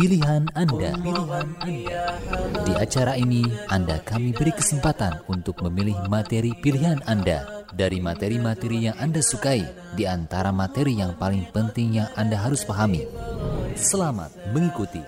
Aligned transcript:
pilihan 0.00 0.44
Anda. 0.52 0.92
Pilihan 0.92 1.48
Anda. 1.64 2.02
Di 2.68 2.72
acara 2.76 3.16
ini, 3.16 3.42
Anda 3.72 3.96
kami 4.04 4.36
beri 4.36 4.52
kesempatan 4.52 5.24
untuk 5.26 5.64
memilih 5.64 5.96
materi 6.12 6.52
pilihan 6.52 7.00
Anda 7.08 7.64
dari 7.72 8.04
materi-materi 8.04 8.92
yang 8.92 8.96
Anda 9.00 9.24
sukai 9.24 9.64
di 9.96 10.04
antara 10.04 10.52
materi 10.52 11.00
yang 11.00 11.16
paling 11.16 11.48
penting 11.48 12.04
yang 12.04 12.10
Anda 12.12 12.36
harus 12.36 12.62
pahami. 12.68 13.08
Selamat 13.76 14.32
mengikuti. 14.52 15.00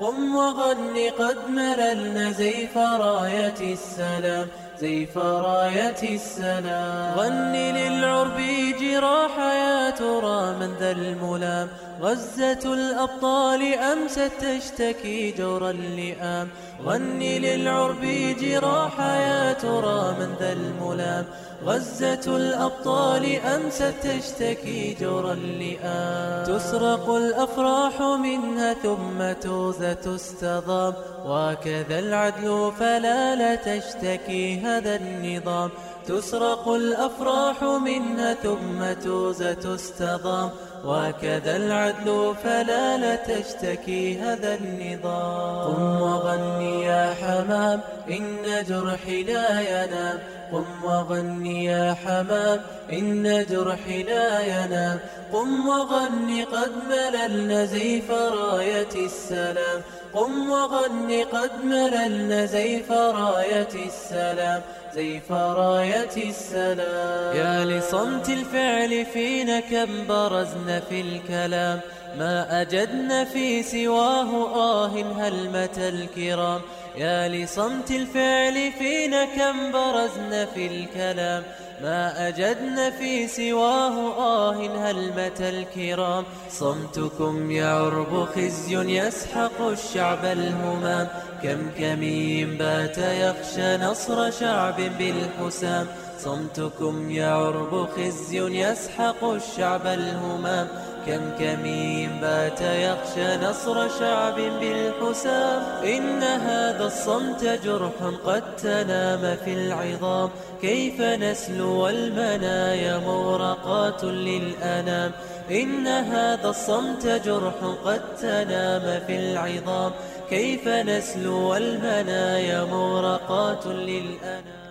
زيف 4.81 5.19
راية 5.19 6.03
السلام 6.15 7.19
غني 7.19 7.67
للعرب 7.73 8.39
جراح 8.81 9.39
يا 9.39 9.91
ترى 9.91 10.55
من 10.61 10.71
ذا 10.81 10.91
الملام 10.91 11.69
غزة 12.02 12.74
الأبطال 12.74 13.74
أمست 13.74 14.32
تشتكي 14.42 15.32
جور 15.32 15.70
اللئام 15.70 16.50
غني 16.86 17.40
للعرب 17.40 18.02
جراح 18.42 19.00
يا 19.00 19.54
ترى 19.54 20.16
من 20.20 20.36
ذا 20.40 20.52
الملام. 20.52 21.26
غزة 21.66 22.38
الأبطال 22.38 23.40
أمست 23.40 23.94
تشتكي 24.04 24.98
جور 25.02 25.32
اللئام 25.32 26.44
تسرق 26.46 27.10
الأفراح 27.10 28.02
منها 28.02 28.74
ثم 28.74 29.32
توزة 29.42 29.94
تستضام. 29.94 30.94
وكذا 31.26 32.00
العدل 32.00 32.72
فلا 32.80 33.36
لا 33.36 33.56
تشتكي 33.56 34.60
هذا 34.60 34.96
النظام. 34.96 35.70
تسرق 36.08 36.68
الأفراح 36.68 37.64
منها 37.64 38.34
ثم 38.34 38.94
توزة 39.04 39.54
تستضام. 39.54 40.50
وكذا 40.84 41.56
العدل 41.56 42.36
فلا 42.44 42.98
لا 42.98 43.16
تشتكي 43.16 44.20
هذا 44.20 44.56
النظام. 44.56 45.76
قم 45.76 46.02
وغني 46.02 46.84
يا 46.84 47.16
حمام 47.22 47.82
إن 48.10 48.46
جرحي 48.68 49.24
لا 49.24 49.60
ينام. 49.60 50.20
قم 50.52 50.84
وغني 50.84 51.66
يا 51.66 51.96
حمام 52.06 52.60
إن 52.94 53.46
جرحي 53.50 54.04
لا 54.04 54.40
ينام. 54.40 55.00
قم 55.34 55.68
وغني 55.68 56.44
قد 56.44 56.72
مللنا 56.90 57.66
زيف 57.66 58.12
راية 58.12 58.96
السلام. 58.96 59.82
قم 60.14 60.52
وغني 60.52 61.24
قد 61.24 61.52
مللنا 61.64 62.46
زيف 62.46 62.92
راية 62.92 63.74
السلام. 63.86 64.62
زيف 64.96 65.32
راية 65.32 66.30
السلام. 66.30 67.36
يا 67.36 67.66
لصمت 67.66 68.30
الفعل 68.30 69.06
فينا 69.06 69.60
كم 69.60 70.08
برزنا 70.08 70.80
في 70.80 71.02
الكلام. 71.02 71.80
ما 72.18 72.62
أجدنا 72.62 73.24
في 73.26 73.64
سواه 73.64 74.30
آه 74.56 74.88
هلمة 74.88 75.78
الكرام. 75.78 76.62
يا 76.98 77.28
لصمت 77.28 77.92
الفعل 77.92 78.72
فينا 78.80 79.26
كم 79.26 79.72
برزنا 79.72 80.46
في 80.46 80.68
الكلام. 80.68 81.44
ما 81.82 82.28
أجدنا 82.28 82.90
في 82.90 83.28
سواه 83.28 84.18
آه 84.18 84.54
هلمة 84.54 85.40
الكرام. 85.40 86.26
صمتكم 86.50 87.52
يعرب 87.52 88.28
خزي 88.36 88.98
يسحق 88.98 89.62
الشعب 89.62 90.26
الهمام. 90.26 91.08
كم 91.44 91.70
كمين 91.80 92.58
بات 92.58 92.98
يخشى 92.98 93.78
نصر 93.78 94.32
شعب 94.32 94.76
بالحسام. 94.98 95.88
صمتكم 96.20 97.12
يعرب 97.12 97.88
خزي 97.98 98.40
يسحق 98.40 99.24
الشعب 99.24 99.88
الهمام. 99.88 100.68
كم 101.08 101.24
كمين 101.40 102.10
بات 102.22 102.62
يخشى 102.62 103.46
نصر 103.46 103.90
شعب 104.00 104.36
بالحسام. 104.36 105.62
إن 105.84 106.24
هذا 106.24 106.86
الصمت 106.86 107.60
جرح 107.66 107.98
قد 108.26 108.56
تنام 108.56 109.38
في 109.46 109.54
العظام. 109.54 110.30
كيف 110.62 111.02
نسلو 111.02 111.88
المنايا 111.90 112.98
مورقات 112.98 114.04
للأنام. 114.04 115.12
إن 115.52 115.88
هذا 115.88 116.50
الصمت 116.50 117.08
جرح 117.26 117.58
قد 117.86 118.16
تنام 118.16 118.86
في 119.08 119.16
العظام. 119.20 119.92
كيف 120.30 120.68
نسلو 120.68 121.56
المنايا 121.56 122.64
مورقات 122.64 123.68
للأنام. 123.68 124.64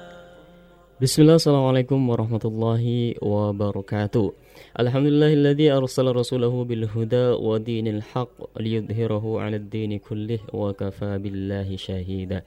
بسم 1.00 1.22
الله 1.22 1.34
السلام 1.34 1.64
عليكم 1.66 2.10
ورحمة 2.10 2.44
الله 2.44 3.14
وبركاته. 3.22 4.32
الحمد 4.80 5.06
لله 5.06 5.32
الذي 5.32 5.70
أرسل 5.72 6.06
رسوله 6.16 6.64
بالهدى 6.64 7.36
ودين 7.36 7.88
الحق 7.88 8.58
ليظهره 8.60 9.40
على 9.40 9.56
الدين 9.56 9.98
كله 9.98 10.38
وكفى 10.52 11.18
بالله 11.18 11.76
شهيدا. 11.76 12.42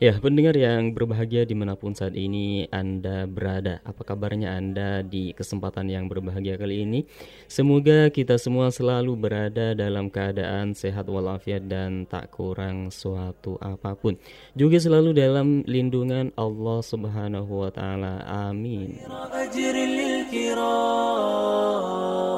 Ya, 0.00 0.16
pendengar 0.16 0.56
yang 0.56 0.96
berbahagia 0.96 1.44
dimanapun 1.44 1.92
saat 1.92 2.16
ini 2.16 2.64
Anda 2.72 3.28
berada 3.28 3.84
Apa 3.84 4.00
kabarnya 4.00 4.56
Anda 4.56 5.04
di 5.04 5.36
kesempatan 5.36 5.92
yang 5.92 6.08
berbahagia 6.08 6.56
kali 6.56 6.88
ini 6.88 7.04
Semoga 7.44 8.08
kita 8.08 8.40
semua 8.40 8.72
selalu 8.72 9.12
berada 9.12 9.76
dalam 9.76 10.08
keadaan 10.08 10.72
sehat 10.72 11.04
walafiat 11.04 11.68
dan 11.68 12.08
tak 12.08 12.32
kurang 12.32 12.88
suatu 12.88 13.60
apapun 13.60 14.16
Juga 14.56 14.80
selalu 14.80 15.12
dalam 15.12 15.68
lindungan 15.68 16.32
Allah 16.32 16.80
subhanahu 16.80 17.60
wa 17.60 17.68
ta'ala 17.68 18.24
Amin 18.24 18.96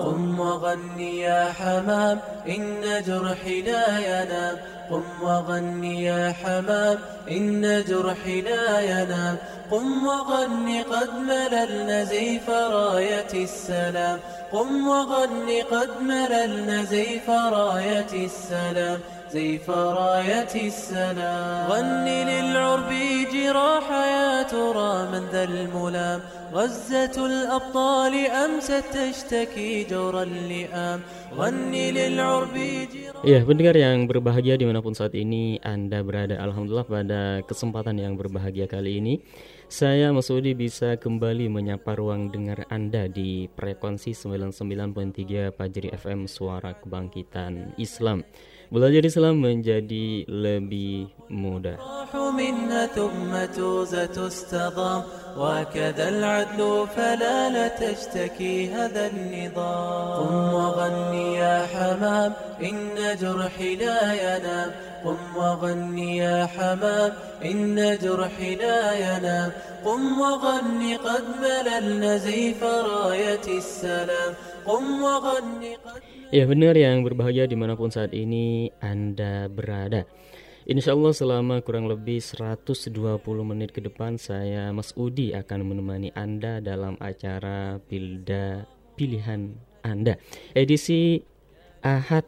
قم 0.02 0.40
وغني 0.40 1.20
يا 1.20 1.52
حمام 1.52 2.18
إن 2.48 2.82
جرحي 3.06 3.62
لا 3.62 3.86
ينام 3.98 4.56
قم 4.89 5.03
وغني 5.21 6.03
يا 6.03 6.35
حمام 6.43 6.97
إن 7.31 7.83
جرحي 7.87 8.41
لا 8.41 8.79
ينام. 8.79 9.37
قم 9.71 10.07
وغني 10.07 10.81
قد 10.81 11.09
مللنا 11.13 12.03
زيف 12.03 12.49
راية 12.49 13.33
السلام. 13.33 14.19
قم 14.51 14.87
وغني 14.87 15.61
قد 15.61 15.89
مللنا 16.01 16.83
زيف 16.83 17.29
راية 17.29 18.25
السلام. 18.25 18.99
زيف 19.32 19.70
راية 19.70 20.54
السلام 20.54 21.64
غني 21.72 22.18
للعرب 22.24 22.90
جراح 23.32 23.86
يا 23.90 24.42
ترى 24.44 24.92
من 25.08 25.24
ذا 25.32 25.44
الملام 25.44 26.20
غزة 26.52 27.16
الأبطال 27.16 28.14
أمست 28.28 28.84
تشتكي 28.92 29.84
جور 29.88 30.22
اللئام 30.22 31.00
غني 31.32 31.84
للعرب 31.96 32.56
Ya, 33.22 33.38
pendengar 33.46 33.78
yang 33.78 34.04
berbahagia 34.10 34.58
dimanapun 34.58 34.92
saat 34.92 35.14
ini 35.16 35.56
Anda 35.64 36.02
berada 36.04 36.36
Alhamdulillah 36.42 36.84
pada 36.84 37.22
kesempatan 37.46 37.96
yang 38.02 38.18
berbahagia 38.18 38.68
kali 38.68 38.98
ini 39.00 39.22
Saya 39.70 40.12
Mas 40.12 40.28
Udi 40.28 40.52
bisa 40.52 41.00
kembali 41.00 41.48
menyapa 41.48 41.96
ruang 41.96 42.28
dengar 42.28 42.66
Anda 42.68 43.08
di 43.08 43.48
frekuensi 43.54 44.12
99.3 44.12 45.54
Pajri 45.56 45.88
FM 45.94 46.28
Suara 46.28 46.76
Kebangkitan 46.76 47.78
Islam 47.78 48.26
Belajar 48.67 49.03
Islam 49.07 49.39
menjadi 49.43 50.27
lebih 50.27 51.07
mudah. 51.31 51.79
وكذا 55.37 56.09
العدل 56.09 56.87
فلا 56.95 57.49
لا 57.49 57.67
تشتكي 57.67 58.69
هذا 58.73 59.07
النظام 59.07 60.17
قم 60.17 60.53
وغني 60.53 61.35
يا 61.35 61.65
حمام 61.65 62.33
إن 62.61 63.17
جرحي 63.21 63.75
لا 63.75 64.01
ينام 64.13 64.71
قم 65.05 65.37
وغني 65.37 66.17
يا 66.17 66.45
حمام 66.45 67.13
إن 67.45 67.97
جرحي 68.01 68.55
لا 68.55 68.81
ينام 68.93 69.51
قم 69.85 70.21
وغني 70.21 70.95
قد 70.95 71.23
مللنا 71.41 72.17
زيف 72.17 72.63
راية 72.63 73.47
السلام 73.47 74.33
قم 74.65 75.03
وغني 75.03 75.75
قد 75.75 76.16
Ya 76.27 76.43
benar 76.43 76.75
yang 76.75 77.07
berbahagia 77.07 77.47
di 77.47 77.55
mana 77.55 77.79
pun 77.79 77.87
saat 77.87 78.11
ini 78.11 78.67
Anda 78.83 79.47
berada. 79.47 80.03
Insya 80.67 80.91
Allah 80.91 81.15
selama 81.15 81.63
kurang 81.63 81.87
lebih 81.87 82.19
120 82.19 82.91
menit 83.47 83.71
ke 83.71 83.79
depan 83.79 84.19
saya 84.19 84.75
Mas 84.75 84.91
Udi 84.99 85.31
akan 85.31 85.63
menemani 85.63 86.11
Anda 86.11 86.59
dalam 86.59 86.99
acara 86.99 87.79
Pilda 87.79 88.67
Pilihan 88.99 89.55
Anda. 89.87 90.19
Edisi 90.51 91.23
Ahad 91.79 92.27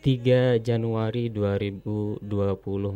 3 0.00 0.64
Januari 0.64 1.28
2020 1.28 2.24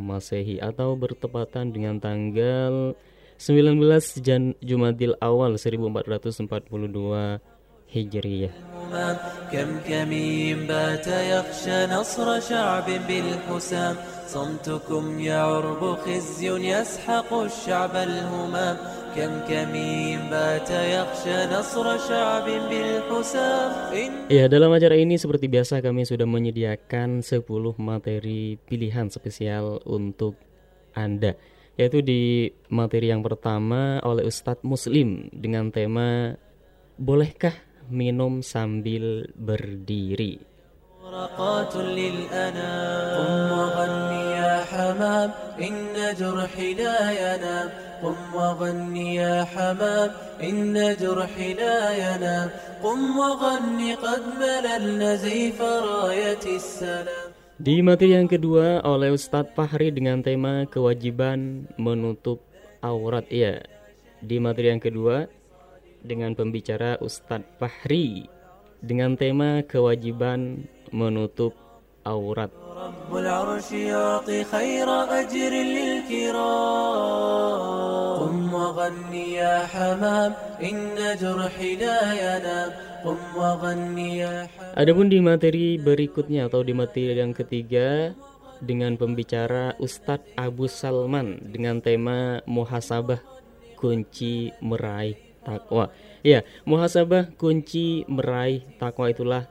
Masehi 0.00 0.64
atau 0.64 0.97
bertepatan 0.97 1.76
dengan 1.76 2.00
tanggal 2.00 2.97
19 3.37 3.76
Jan 4.25 4.56
Jumadil 4.64 5.12
Awal 5.20 5.61
1442 5.61 7.53
هجرية 7.96 8.50
كم 9.51 9.69
كمين 9.90 10.68
بات 10.68 11.07
يخشى 11.07 11.80
نصر 11.94 12.40
شعب 12.40 12.88
بالحسام 13.07 13.96
صمتكم 14.28 15.19
يعرب 15.19 15.81
خزي 16.06 16.50
يسحق 16.74 17.34
الشعب 17.34 17.94
الهمام 17.96 18.75
كم 19.16 19.34
كمين 19.50 20.19
بات 20.30 20.69
يخشى 20.69 21.38
نصر 21.54 21.86
شعب 21.98 22.48
بالحسام 22.69 23.69
Ya, 24.30 24.46
dalam 24.46 24.69
acara 24.74 24.94
ini 24.98 25.18
seperti 25.18 25.50
biasa 25.50 25.81
kami 25.81 26.06
sudah 26.06 26.30
menyediakan 26.30 27.25
10 27.25 27.46
materi 27.81 28.57
pilihan 28.69 29.10
spesial 29.10 29.81
untuk 29.86 30.38
Anda 30.94 31.34
yaitu 31.80 32.04
di 32.04 32.51
materi 32.68 33.07
yang 33.07 33.24
pertama 33.24 34.04
oleh 34.04 34.28
Ustadz 34.28 34.68
Muslim 34.68 35.31
dengan 35.31 35.72
tema 35.72 36.36
Bolehkah 37.00 37.56
minum 37.91 38.41
sambil 38.41 39.29
berdiri. 39.37 40.41
Di 57.55 57.77
materi 57.87 58.11
yang 58.19 58.27
kedua 58.27 58.83
oleh 58.83 59.15
Ustadz 59.15 59.55
Fahri 59.55 59.95
dengan 59.95 60.19
tema 60.21 60.67
kewajiban 60.67 61.71
menutup 61.79 62.43
aurat 62.83 63.25
ya. 63.31 63.63
Di 64.19 64.43
materi 64.43 64.75
yang 64.75 64.83
kedua 64.83 65.31
dengan 66.05 66.37
pembicara 66.37 67.01
Ustadz 67.01 67.56
Fahri 67.56 68.29
dengan 68.85 69.17
tema 69.17 69.65
kewajiban 69.65 70.69
menutup 70.93 71.56
aurat. 72.05 72.53
Adapun 84.77 85.07
di 85.09 85.19
materi 85.25 85.67
berikutnya 85.81 86.53
atau 86.53 86.61
di 86.61 86.73
materi 86.77 87.17
yang 87.17 87.33
ketiga 87.33 88.12
dengan 88.61 88.97
pembicara 89.00 89.77
Ustadz 89.81 90.37
Abu 90.37 90.69
Salman 90.69 91.41
dengan 91.53 91.81
tema 91.81 92.45
muhasabah 92.45 93.21
kunci 93.77 94.53
meraih 94.65 95.34
takwa. 95.44 95.93
Iya, 96.25 96.43
muhasabah 96.64 97.37
kunci 97.37 98.08
meraih 98.08 98.64
takwa 98.81 99.12
itulah 99.12 99.44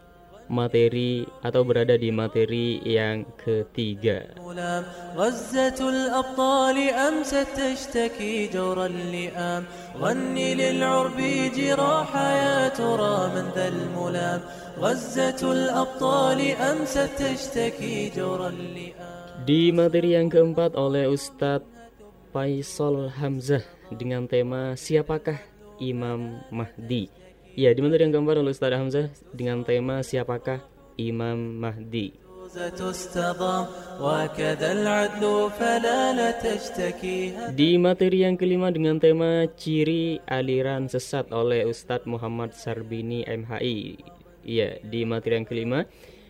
materi 0.51 1.23
atau 1.41 1.63
berada 1.63 1.95
di 1.95 2.11
materi 2.11 2.79
yang 2.83 3.23
ketiga. 3.39 4.35
Di 19.43 19.75
materi 19.75 20.09
yang 20.15 20.31
keempat 20.31 20.71
oleh 20.79 21.05
Ustadz 21.11 21.67
Faisal 22.33 23.13
Hamzah 23.13 23.61
dengan 23.93 24.25
tema 24.25 24.73
siapakah 24.73 25.52
Imam 25.81 26.41
Mahdi. 26.53 27.09
Ya, 27.53 27.69
dibentuk 27.69 28.01
yang 28.01 28.09
gambar 28.09 28.41
oleh 28.41 28.49
Ustaz 28.49 28.73
Hamzah 28.73 29.13
dengan 29.29 29.61
tema 29.61 30.01
Siapakah 30.01 30.61
Imam 30.97 31.61
Mahdi? 31.61 32.23
Di 37.53 37.69
materi 37.81 38.17
yang 38.21 38.35
kelima 38.37 38.67
dengan 38.69 39.01
tema 39.01 39.47
Ciri 39.57 40.21
Aliran 40.27 40.85
Sesat 40.85 41.33
oleh 41.33 41.65
Ustadz 41.65 42.05
Muhammad 42.05 42.53
Sarbini 42.53 43.25
MHI 43.25 43.77
Ya 44.43 44.77
di 44.85 45.01
materi 45.07 45.41
yang 45.41 45.47
kelima 45.49 45.87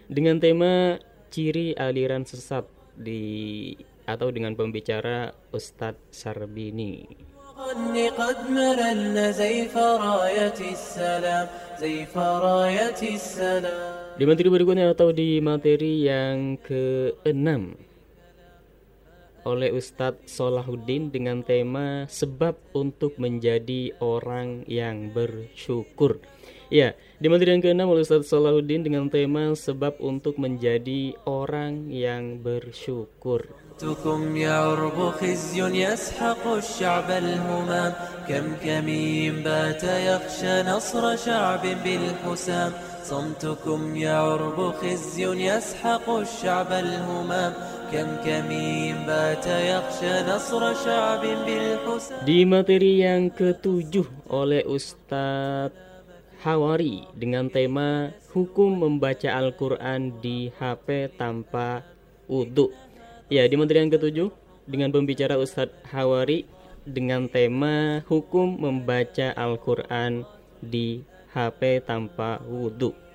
dengan 0.07 0.40
tema 0.40 0.95
Ciri 1.34 1.75
Aliran 1.75 2.24
Sesat 2.24 2.69
di 2.94 3.74
atau 4.06 4.30
dengan 4.30 4.54
pembicara 4.54 5.34
Ustadz 5.51 6.13
Sarbini 6.13 7.32
غني 7.59 8.09
قد 8.09 8.38
مللنا 8.50 9.31
زيف 9.31 9.75
راية 9.76 10.59
السلام 10.61 11.47
زيف 11.81 12.15
راية 12.19 13.00
السلام 13.03 13.94
Di 14.19 14.26
materi 14.26 14.50
berikutnya 14.50 14.91
atau 14.94 15.15
di 15.15 15.38
materi 15.38 16.03
yang 16.06 16.59
keenam 16.59 17.79
oleh 19.47 19.70
Ustadz 19.70 20.26
Solahuddin 20.26 21.15
dengan 21.15 21.41
tema 21.47 22.05
sebab 22.11 22.59
untuk 22.75 23.15
menjadi 23.17 23.94
orang 24.03 24.67
yang 24.67 25.15
bersyukur. 25.15 26.20
Ya, 26.69 26.99
di 27.17 27.32
materi 27.32 27.56
yang 27.56 27.62
keenam 27.65 27.88
oleh 27.88 28.05
Ustadz 28.05 28.29
Solahuddin 28.29 28.85
dengan 28.85 29.09
tema 29.09 29.56
sebab 29.56 29.97
untuk 30.05 30.37
menjadi 30.37 31.17
orang 31.25 31.88
yang 31.88 32.43
bersyukur. 32.44 33.62
صمتكم 33.74 34.38
يعرب 34.38 34.98
خزي 35.18 35.60
يسحق 35.66 36.44
الشعب 36.48 37.10
الهمام. 37.10 37.94
كم 38.30 38.46
كمين 38.62 39.42
بات 39.42 39.84
يخشى 39.84 40.62
نصر 40.70 41.16
شعب 41.18 41.64
بالحسام. 41.84 42.72
صمتكم 43.04 43.96
يعرب 43.96 44.78
خزي 44.78 45.25
يسحق 45.25 46.06
الشعب 46.10 46.70
الهمام. 46.72 47.54
كم 47.90 48.10
كمين 48.22 48.96
بات 49.10 49.48
يخشى 49.48 50.14
نصر 50.30 50.62
شعب 50.86 51.24
بالحسام. 51.26 52.30
Di 52.30 52.46
materi 52.46 53.02
yang 53.02 53.34
ketujuh 53.34 54.30
oleh 54.30 54.62
Ustadz 54.69 55.74
Hawari 56.46 57.10
dengan 57.18 57.50
tema 57.50 58.14
hukum 58.38 58.86
membaca 58.86 59.34
Al-Quran 59.34 60.22
di 60.22 60.54
HP 60.62 61.18
tanpa 61.18 61.81
uduk. 62.30 62.93
Ya, 63.32 63.44
di 63.44 63.55
materi 63.61 63.85
yang 63.85 63.93
ketujuh 63.93 64.29
dengan 64.65 64.88
pembicara 64.88 65.37
Ustadz 65.37 65.85
Hawari 65.93 66.49
dengan 66.88 67.29
tema 67.29 68.00
hukum 68.09 68.56
membaca 68.56 69.37
Al-Quran 69.37 70.25
di 70.65 71.05
HP 71.32 71.85
tanpa 71.85 72.41
wudhu. 72.44 73.09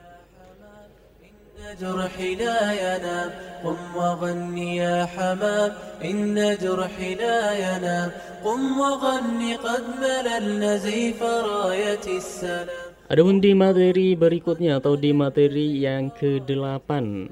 إن 1.64 1.80
جرحي 1.80 2.36
لا 2.36 2.60
ينام 2.76 3.32
قم 3.64 3.80
وغني 3.96 4.76
يا 4.78 5.06
حمام 5.06 5.72
إن 6.04 6.36
جرحي 6.62 7.16
لا 7.16 7.40
ينام 7.56 8.10
قم 8.44 8.62
وغني 8.80 9.56
قد 9.56 9.84
مللنا 10.02 10.78
زيف 10.78 11.24
راية 11.24 12.06
السلام 12.08 12.92
Adapun 13.08 13.40
di 13.40 13.54
materi 13.54 14.18
berikutnya 14.18 14.82
atau 14.82 14.98
di 14.98 15.14
materi 15.14 15.80
yang 15.80 16.10
ke-8 16.12 16.90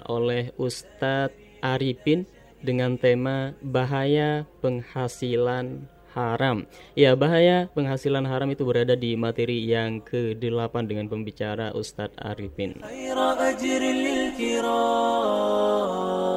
oleh 0.07 0.53
Ustadz 0.55 1.35
Arifin 1.63 2.27
dengan 2.61 2.97
tema 2.97 3.53
bahaya 3.63 4.45
penghasilan 4.61 5.87
haram. 6.13 6.67
Ya, 6.93 7.15
bahaya 7.15 7.71
penghasilan 7.71 8.27
haram 8.27 8.51
itu 8.51 8.67
berada 8.67 8.99
di 8.99 9.15
materi 9.15 9.63
yang 9.63 10.03
ke-8 10.03 10.83
dengan 10.83 11.07
pembicara 11.07 11.71
Ustadz 11.71 12.19
Arifin. 12.19 12.75
خير 12.83 13.17
أجر 13.49 13.81
للكرام 13.81 15.41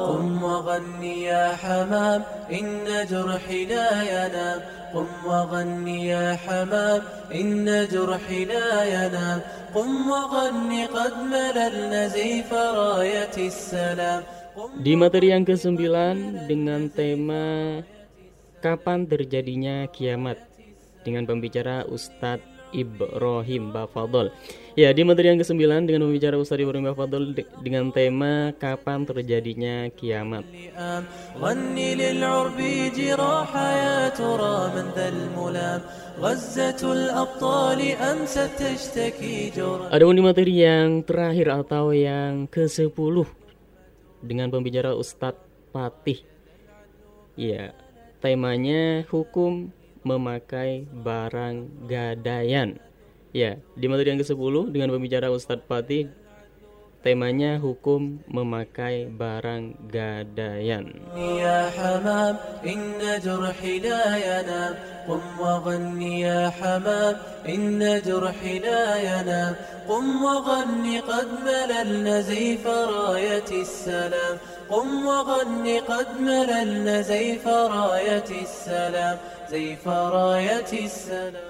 قم 0.05 0.43
وغني 0.43 1.23
يا 1.23 1.55
حمام 1.55 2.23
إن 2.51 2.85
جرحي 3.11 3.65
لا 3.65 4.03
ينام 4.03 4.59
قم 4.93 5.07
وغني 5.25 6.07
يا 6.07 6.35
حمام 6.35 7.01
إن 7.35 7.87
جرحي 7.91 8.45
لا 8.45 8.83
ينام 8.83 9.41
قم 9.75 10.11
وغني 10.11 10.85
قد 10.85 11.13
مللنا 11.31 12.07
زيف 12.07 12.53
راية 12.53 13.35
السلام 13.37 14.23
قم 14.23 14.38
Di 14.80 14.92
materi 14.96 15.32
yang 15.32 15.44
ke-9 15.44 15.80
dengan 16.48 16.92
tema 16.92 17.80
Kapan 18.60 19.08
terjadinya 19.08 19.88
kiamat 19.88 20.36
dengan 21.00 21.24
pembicara 21.24 21.88
Ustadz 21.88 22.44
Ibrahim 22.76 23.72
Bafadol. 23.74 24.30
Ya, 24.78 24.94
di 24.94 25.02
materi 25.02 25.34
yang 25.34 25.40
ke-9 25.42 25.58
dengan 25.88 26.06
pembicara 26.06 26.38
Ustadz 26.38 26.62
Ibrahim 26.62 26.92
Bafadol 26.92 27.34
dengan 27.64 27.90
tema 27.90 28.54
Kapan 28.54 29.08
terjadinya 29.08 29.90
kiamat. 29.96 30.46
Adapun 39.90 40.14
di 40.14 40.22
materi 40.22 40.52
yang 40.52 41.00
terakhir 41.02 41.48
atau 41.64 41.96
yang 41.96 42.44
ke-10 42.46 43.39
dengan 44.20 44.52
pembicara 44.52 44.92
Ustadz 44.92 45.40
Patih. 45.72 46.24
Ya, 47.36 47.72
temanya 48.20 49.04
hukum 49.08 49.72
memakai 50.04 50.88
barang 50.90 51.88
gadaian. 51.88 52.76
Ya, 53.30 53.62
di 53.78 53.86
materi 53.86 54.12
yang 54.12 54.20
ke-10 54.20 54.74
dengan 54.74 54.90
pembicara 54.90 55.30
Ustadz 55.30 55.64
Patih 55.64 56.10
Temanya 57.00 57.56
hukum 57.56 58.20
memakai 58.28 59.08
barang 59.08 59.88
gadaian. 59.88 60.92
Ya 61.16 61.72
hamam, 61.72 62.36
inna 62.60 63.16
jurhi 63.16 63.80
la 63.80 64.20
yanam. 64.20 64.72
Qum 65.08 65.22
wa 65.40 65.64
ghanni 65.64 66.28
ya 66.28 66.52
hamam, 66.52 67.16
inna 67.48 68.04
jurhi 68.04 68.60
la 68.60 69.00
yanam. 69.00 69.56
qum 69.90 70.22
wa 70.22 70.38
قم 70.40 70.68
وغن 70.86 71.00
قد 71.08 71.28
nazif 72.04 72.26
زيف 72.26 72.66
راية 72.66 73.50
السلام 73.50 74.38
قم 74.70 75.06
وغن 75.06 75.80
قد 75.88 76.20
مللنا 76.20 77.00
زيف 77.00 77.48
راية 77.48 78.30
السلام 78.42 79.18
زيف 79.50 79.88
راية 79.88 80.72
السلام 80.72 81.49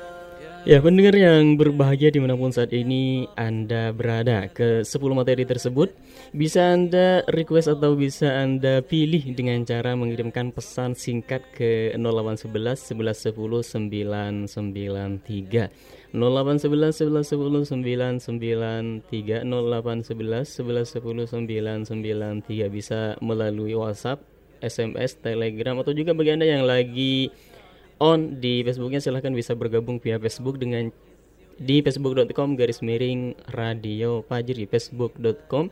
Ya 0.68 0.76
pendengar 0.76 1.16
yang 1.16 1.56
berbahagia 1.56 2.12
di 2.12 2.20
mana 2.20 2.36
pun 2.36 2.52
saat 2.52 2.68
ini 2.76 3.24
Anda 3.32 3.96
berada. 3.96 4.44
Ke 4.52 4.84
10 4.84 4.92
materi 5.16 5.48
tersebut 5.48 5.88
Bisa 6.36 6.76
Anda 6.76 7.24
request 7.32 7.72
atau 7.72 7.96
bisa 7.96 8.44
Anda 8.44 8.84
pilih 8.84 9.24
Dengan 9.32 9.64
cara 9.64 9.96
mengirimkan 9.96 10.52
pesan 10.52 10.92
singkat 10.92 11.40
ke 11.56 11.96
0811 11.96 12.92
1110 12.92 13.88
993 13.88 16.12
0811 16.12 17.08
1110 17.08 18.20
993 18.20 19.48
0811 19.48 20.60
1110 20.60 21.40
993 21.40 22.68
Bisa 22.68 23.16
melalui 23.24 23.72
WhatsApp, 23.72 24.20
SMS, 24.60 25.16
Telegram 25.24 25.80
Atau 25.80 25.96
juga 25.96 26.12
bagi 26.12 26.36
Anda 26.36 26.44
yang 26.44 26.68
lagi 26.68 27.32
on 27.99 28.39
di 28.43 28.61
Facebooknya 28.65 28.99
silahkan 28.99 29.31
bisa 29.31 29.55
bergabung 29.55 29.99
via 30.03 30.19
Facebook 30.19 30.59
dengan 30.59 30.91
di 31.55 31.79
facebook.com 31.79 32.59
garis 32.59 32.83
miring 32.83 33.31
radio 33.55 34.19
pajri 34.27 34.67
facebook.com 34.67 35.71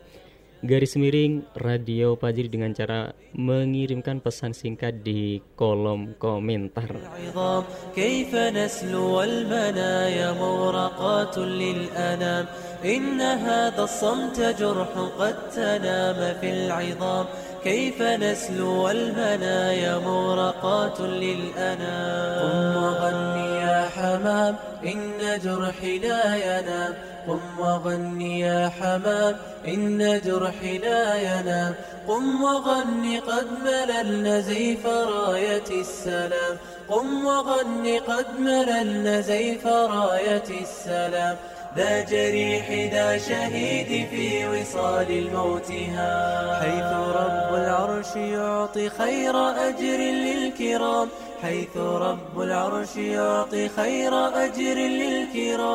garis 0.63 0.95
miring 0.95 1.43
radio 1.59 2.15
pajri 2.15 2.47
dengan 2.47 2.71
cara 2.71 3.11
mengirimkan 3.35 4.23
pesan 4.23 4.55
singkat 4.55 5.03
di 5.03 5.43
kolom 5.59 6.15
komentar. 6.15 6.87
العظام 6.87 7.63
كيف 7.91 8.31
نسلو 8.31 9.23
المنايا 9.23 10.31
مورقات 10.39 11.35
للأنام 11.37 12.45
إن 12.85 13.19
هذا 13.21 13.83
الصمت 13.83 14.39
جرح 14.39 14.91
قد 15.19 15.35
تنام 15.51 16.19
في 16.39 16.49
العظام 16.51 17.25
كيف 17.64 18.02
نسلو 18.02 18.90
المنايا 18.90 19.98
مورقات 19.98 21.00
للأنام؟ 21.00 22.38
قم 22.40 22.82
وغني 22.82 23.56
يا 23.60 23.88
حمام 23.96 24.56
إن 24.84 25.38
جرحي 25.44 25.98
لا 25.98 26.34
ينام. 26.34 26.94
قم 27.28 27.60
وغني 27.60 28.40
يا 28.40 28.70
حمام 28.80 29.36
إن 29.68 30.20
جرحي 30.24 30.78
لا 30.78 31.14
ينام. 31.14 31.74
قم 32.08 32.42
وغني 32.42 33.18
قد 33.18 33.46
مللنا 33.64 34.40
زيف 34.40 34.86
راية 34.86 35.70
السلام. 35.70 36.56
قم 36.88 37.26
وغني 37.26 37.98
قد 37.98 38.26
مللنا 38.40 39.20
زيف 39.20 39.66
راية 39.66 40.48
السلام. 40.60 41.36
ذا 41.76 42.04
جريح 42.04 42.92
ذا 42.94 43.18
شهيد 43.18 44.08
في 44.08 44.48
وصال 44.48 45.10
الموت 45.10 45.70
ها 45.72 46.60
حيث 46.62 46.92
رب 47.16 47.54
العرش 47.54 48.16
يعطي 48.16 48.90
خير 48.90 49.48
أجر 49.68 49.98
للكرام. 49.98 51.08
حيث 51.42 51.76
رب 51.76 52.40
العرش 52.40 52.96
يعطي 52.96 53.68
خير 53.68 54.28
أجر 54.44 54.74
للكرام. 54.74 55.68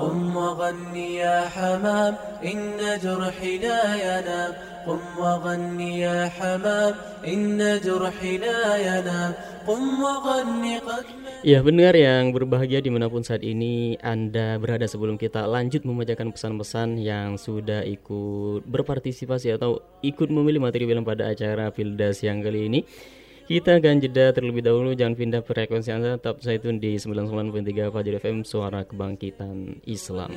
قم 0.00 0.36
وغني 0.36 1.16
يا 1.16 1.48
حمام 1.48 2.16
إن 2.44 2.98
جرحي 3.02 3.58
لا 3.58 3.94
ينام. 3.94 4.52
قم 4.85 5.01
وغني 5.17 6.01
يا 6.01 6.25
حمام 6.25 6.93
إن 7.21 7.61
جرحي 7.85 8.33
لا 8.41 8.61
ينام 8.81 9.33
قم 9.67 9.83
وغني 10.01 10.75
قد 10.81 11.05
Ya 11.41 11.57
benar 11.65 11.97
yang 11.97 12.29
berbahagia 12.37 12.85
dimanapun 12.85 13.25
saat 13.25 13.41
ini 13.41 13.97
Anda 13.97 14.61
berada 14.61 14.85
sebelum 14.85 15.17
kita 15.17 15.49
lanjut 15.49 15.81
membacakan 15.81 16.29
pesan-pesan 16.37 17.01
yang 17.01 17.33
sudah 17.33 17.81
ikut 17.81 18.61
berpartisipasi 18.69 19.57
atau 19.57 19.81
ikut 20.05 20.29
memilih 20.29 20.61
materi 20.61 20.85
film 20.85 21.01
pada 21.01 21.33
acara 21.33 21.73
Fildas 21.73 22.21
yang 22.21 22.45
kali 22.45 22.69
ini 22.69 22.85
Kita 23.46 23.78
akan 23.78 24.02
jeda 24.02 24.34
terlebih 24.34 24.58
dahulu, 24.58 24.90
jangan 24.98 25.14
pindah 25.14 25.38
frekuensi 25.46 25.94
Anda, 25.94 26.18
tetap 26.18 26.42
saya 26.42 26.58
tun 26.58 26.82
di 26.82 26.98
99.3 26.98 27.94
Fajar 27.94 28.14
FM 28.18 28.42
Suara 28.42 28.82
Kebangkitan 28.82 29.86
Islam. 29.86 30.34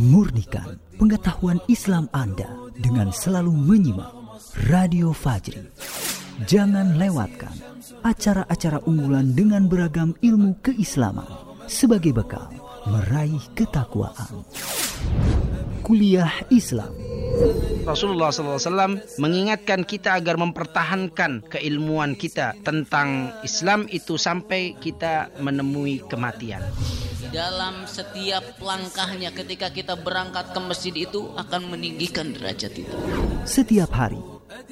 Murnikan 0.00 0.80
pengetahuan 0.96 1.60
Islam 1.68 2.08
Anda 2.16 2.48
dengan 2.80 3.12
selalu 3.12 3.52
menyimak 3.52 4.16
Radio 4.72 5.12
Fajri. 5.12 5.60
Jangan 6.48 6.96
lewatkan 6.96 7.71
acara-acara 8.02 8.82
unggulan 8.84 9.30
dengan 9.32 9.70
beragam 9.70 10.12
ilmu 10.18 10.58
keislaman 10.60 11.26
sebagai 11.70 12.10
bekal 12.10 12.50
meraih 12.90 13.42
ketakwaan. 13.54 14.42
Kuliah 15.82 16.30
Islam 16.50 16.94
Rasulullah 17.82 18.30
SAW 18.30 19.02
mengingatkan 19.18 19.82
kita 19.82 20.14
agar 20.14 20.38
mempertahankan 20.38 21.42
keilmuan 21.50 22.14
kita 22.14 22.54
tentang 22.62 23.34
Islam 23.42 23.90
itu 23.90 24.14
sampai 24.14 24.78
kita 24.78 25.34
menemui 25.42 26.06
kematian. 26.06 26.62
dalam 27.32 27.88
setiap 27.88 28.44
langkahnya 28.60 29.32
ketika 29.32 29.72
kita 29.72 29.96
berangkat 29.96 30.52
ke 30.52 30.60
masjid 30.60 30.94
itu 30.94 31.32
akan 31.34 31.72
meninggikan 31.72 32.28
derajat 32.36 32.76
itu. 32.76 32.92
setiap 33.48 33.88
hari 33.88 34.20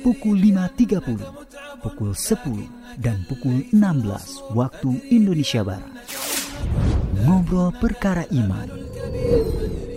pukul 0.00 0.36
5.30, 0.38 1.82
pukul 1.84 2.10
10 2.12 3.00
dan 3.00 3.22
pukul 3.28 3.66
16 3.72 4.54
waktu 4.56 4.90
Indonesia 5.12 5.60
Barat. 5.62 5.90
Ngobrol 7.20 7.72
perkara 7.76 8.24
iman. 8.32 8.68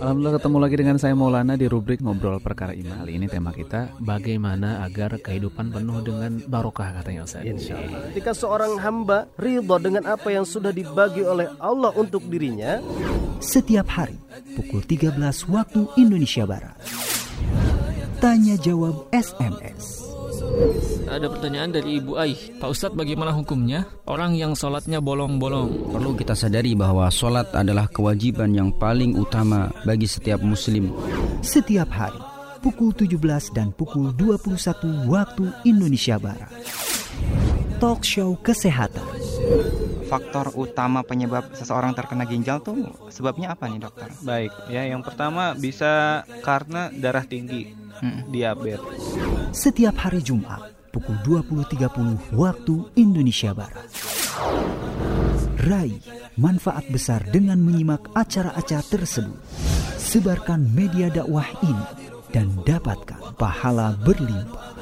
Alhamdulillah 0.04 0.36
ketemu 0.36 0.58
lagi 0.60 0.76
dengan 0.76 0.96
saya 1.00 1.16
Maulana 1.16 1.56
di 1.56 1.64
rubrik 1.64 2.04
Ngobrol 2.04 2.36
Perkara 2.36 2.76
Iman. 2.76 3.08
Kali 3.08 3.16
ini 3.16 3.24
tema 3.24 3.56
kita 3.56 3.96
bagaimana 4.04 4.84
agar 4.84 5.16
kehidupan 5.16 5.72
penuh 5.72 6.04
dengan 6.04 6.44
barokah 6.44 7.00
katanya 7.00 7.24
Ustaz. 7.24 7.40
Insyaallah. 7.40 8.12
Ketika 8.12 8.36
seorang 8.36 8.76
hamba 8.84 9.32
ridho 9.40 9.80
dengan 9.80 10.04
apa 10.04 10.28
yang 10.28 10.44
sudah 10.44 10.76
dibagi 10.76 11.24
oleh 11.24 11.48
Allah 11.56 11.88
untuk 11.96 12.20
dirinya, 12.28 12.84
Setiap 13.44 13.84
hari 13.92 14.16
pukul 14.56 14.80
13 14.80 15.20
waktu 15.52 15.84
Indonesia 16.00 16.48
Barat. 16.48 16.80
Tanya 18.24 18.56
jawab 18.56 19.12
SMS. 19.12 20.00
Ada 21.12 21.28
pertanyaan 21.28 21.76
dari 21.76 22.00
Ibu 22.00 22.16
Aih 22.16 22.56
Pak 22.56 22.72
Ustadz 22.72 22.96
bagaimana 22.96 23.36
hukumnya 23.36 23.84
Orang 24.08 24.32
yang 24.32 24.56
sholatnya 24.56 25.04
bolong-bolong 25.04 25.92
Perlu 25.92 26.16
kita 26.16 26.32
sadari 26.32 26.72
bahwa 26.72 27.04
sholat 27.12 27.52
adalah 27.52 27.84
kewajiban 27.84 28.56
yang 28.56 28.72
paling 28.80 29.12
utama 29.20 29.68
bagi 29.84 30.08
setiap 30.08 30.40
muslim. 30.40 30.88
Setiap 31.44 31.92
hari 31.92 32.16
pukul 32.64 32.96
17 32.96 33.20
dan 33.52 33.76
pukul 33.76 34.16
21 34.16 35.04
waktu 35.04 35.44
Indonesia 35.68 36.16
Barat. 36.16 36.48
Talk 37.76 38.08
show 38.08 38.40
kesehatan. 38.40 39.04
Faktor 40.08 40.48
utama 40.56 41.04
penyebab 41.04 41.52
seseorang 41.52 41.92
terkena 41.92 42.24
ginjal 42.24 42.64
tuh 42.64 42.88
sebabnya 43.12 43.52
apa 43.52 43.68
nih 43.68 43.84
dokter? 43.84 44.08
Baik, 44.24 44.52
ya 44.72 44.88
yang 44.88 45.04
pertama 45.04 45.52
bisa 45.52 46.24
karena 46.40 46.88
darah 46.88 47.28
tinggi, 47.28 47.83
diabetes. 48.31 49.03
Setiap 49.51 49.95
hari 49.97 50.23
Jumat 50.23 50.71
pukul 50.89 51.17
20.30 51.25 52.33
waktu 52.33 52.75
Indonesia 52.97 53.53
Barat. 53.53 53.85
Raih 55.59 55.99
manfaat 56.39 56.87
besar 56.87 57.21
dengan 57.27 57.59
menyimak 57.59 58.09
acara-acara 58.15 58.83
tersebut. 58.87 59.37
Sebarkan 59.99 60.71
media 60.71 61.11
dakwah 61.11 61.45
ini 61.61 61.85
dan 62.31 62.49
dapatkan 62.63 63.35
pahala 63.35 63.99
berlimpah. 64.01 64.73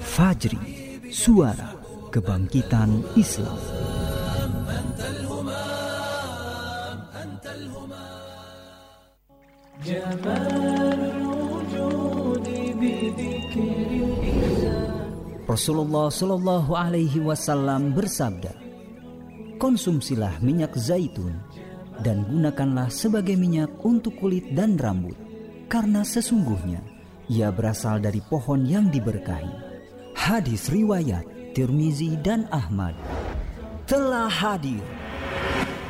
Fajri, 0.00 0.62
suara 1.10 1.74
kebangkitan 2.14 3.02
Islam. 3.18 3.58
جمال 9.84 9.84
الوجود 9.84 10.14
بذكر 10.24 10.74
الإله 10.80 10.87
Rasulullah 15.49 16.13
Shallallahu 16.13 16.71
Alaihi 16.77 17.19
Wasallam 17.25 17.97
bersabda, 17.97 18.53
konsumsilah 19.57 20.37
minyak 20.45 20.77
zaitun 20.77 21.35
dan 22.05 22.23
gunakanlah 22.29 22.87
sebagai 22.93 23.33
minyak 23.33 23.73
untuk 23.81 24.13
kulit 24.21 24.45
dan 24.53 24.77
rambut, 24.77 25.17
karena 25.65 26.05
sesungguhnya 26.05 26.79
Ia 27.29 27.53
berasal 27.53 28.01
dari 28.01 28.21
pohon 28.25 28.65
yang 28.65 28.89
diberkahi. 28.89 29.53
Hadis 30.17 30.69
riwayat 30.73 31.25
Tirmizi 31.53 32.17
dan 32.21 32.49
Ahmad. 32.49 32.97
Telah 33.85 34.29
hadir 34.29 34.81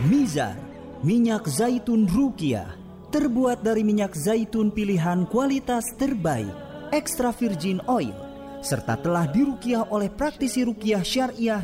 Mizar, 0.07 0.55
minyak 1.03 1.47
zaitun 1.51 2.07
Rukiah, 2.07 2.79
terbuat 3.11 3.59
dari 3.59 3.83
minyak 3.83 4.15
zaitun 4.15 4.71
pilihan 4.71 5.27
kualitas 5.27 5.83
terbaik, 5.99 6.68
extra 6.91 7.33
virgin 7.33 7.79
oil, 7.89 8.13
serta 8.59 8.99
telah 8.99 9.25
dirukiah 9.29 9.87
oleh 9.89 10.11
praktisi 10.11 10.67
rukiah 10.67 11.05
syariah 11.05 11.63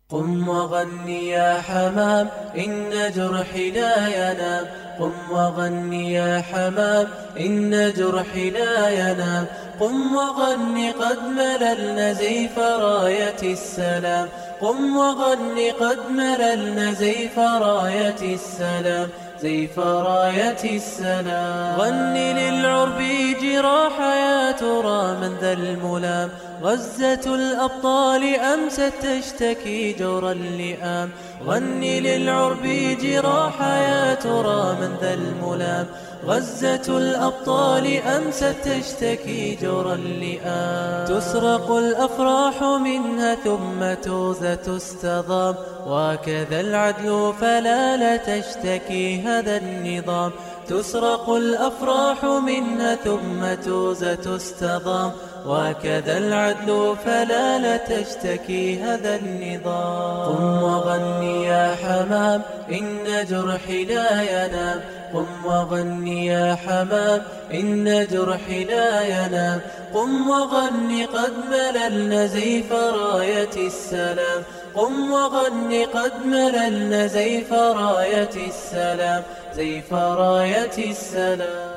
قم 0.10 0.48
وغني 0.48 1.30
يا 1.30 1.62
حمام 1.62 2.28
إن 2.58 3.12
جرحي 3.16 3.72
لا 3.72 4.08
ينام 4.08 4.66
قم 5.00 5.14
وغني 5.32 6.14
يا 6.14 6.42
حمام 6.42 7.08
إن 7.40 7.94
جرحي 7.98 8.50
لا 8.50 8.90
ينام 8.90 9.46
قم 9.80 10.16
وغني 10.16 10.92
قد 10.92 11.20
مللنا 11.24 12.14
زيف 12.14 12.60
راية 12.60 13.42
السلام. 13.44 14.28
قم 14.62 14.98
وغني 14.98 15.72
قد 15.72 16.00
مللنا 16.10 16.94
زيف 16.94 17.40
راية 17.40 18.36
السلام. 18.36 19.10
زيف 19.42 19.80
راية 19.80 20.64
السلام 20.64 21.80
غني 21.80 22.34
للعرب 22.34 23.02
جراح 23.42 24.00
يا 24.00 24.52
ترى 24.52 25.18
من 25.22 25.38
ذا 25.42 25.54
الملام. 25.54 26.30
غزة 26.62 27.36
الأبطال 27.36 28.36
أمست 28.36 28.94
تشتكي 29.02 29.94
جور 29.94 30.32
اللئام؟ 30.32 31.10
غني 31.46 32.00
للعرب 32.00 32.64
جراح 33.02 33.62
يا 33.62 34.14
ترى 34.14 34.78
من 34.82 34.98
ذا 35.02 35.14
الملام. 35.14 35.86
غزة 36.26 36.98
الأبطال 36.98 37.98
أمست 38.02 38.56
تشتكي 38.66 39.58
جور 39.62 39.94
اللئام؟ 39.94 41.06
تسرق 41.06 41.72
الأفراح 41.72 42.64
منها 42.64 43.36
ثم 43.36 43.94
توزة 44.04 44.56
تستضام. 44.56 45.56
وكذا 45.88 46.62
العدل 46.62 47.34
فلا 47.42 47.98
لا 47.98 48.18
تشتكي 48.18 49.22
هذا 49.22 49.58
النظام. 49.58 50.32
تسرق 50.68 51.30
الأفراح 51.30 52.26
منها 52.26 52.96
ثم 52.96 53.54
توزة 53.66 54.16
تستضام. 54.16 55.12
وكذا 55.48 56.18
العدل 56.18 56.96
فلا 57.06 57.60
لا 57.60 57.78
تشتكي 57.78 58.84
هذا 58.84 59.16
النظام. 59.16 60.36
قم 60.36 60.64
وغني 60.64 61.46
يا 61.46 61.76
حمام 61.76 62.42
إن 62.72 63.26
جرحي 63.30 63.86
لا 63.86 64.22
ينام. 64.22 64.82
قم 65.14 65.46
وغني 65.46 66.26
يا 66.26 66.58
حمام 66.66 67.22
إن 67.54 68.08
جرحي 68.12 68.64
لا 68.64 69.02
ينام. 69.02 69.60
قم 69.94 70.30
وغني 70.30 71.06
قد 71.06 71.34
مللنا 71.52 72.26
زيف 72.26 72.74
راية 72.74 73.56
السلام. 73.68 74.44
قم 74.76 75.12
وغني 75.12 75.86
قد 75.86 76.12
مللنا 76.26 77.08
زيف 77.08 77.54
راية 77.54 78.36
السلام. 78.48 79.24
زيف 79.56 79.94
راية 79.94 80.78
السلام. 80.78 81.77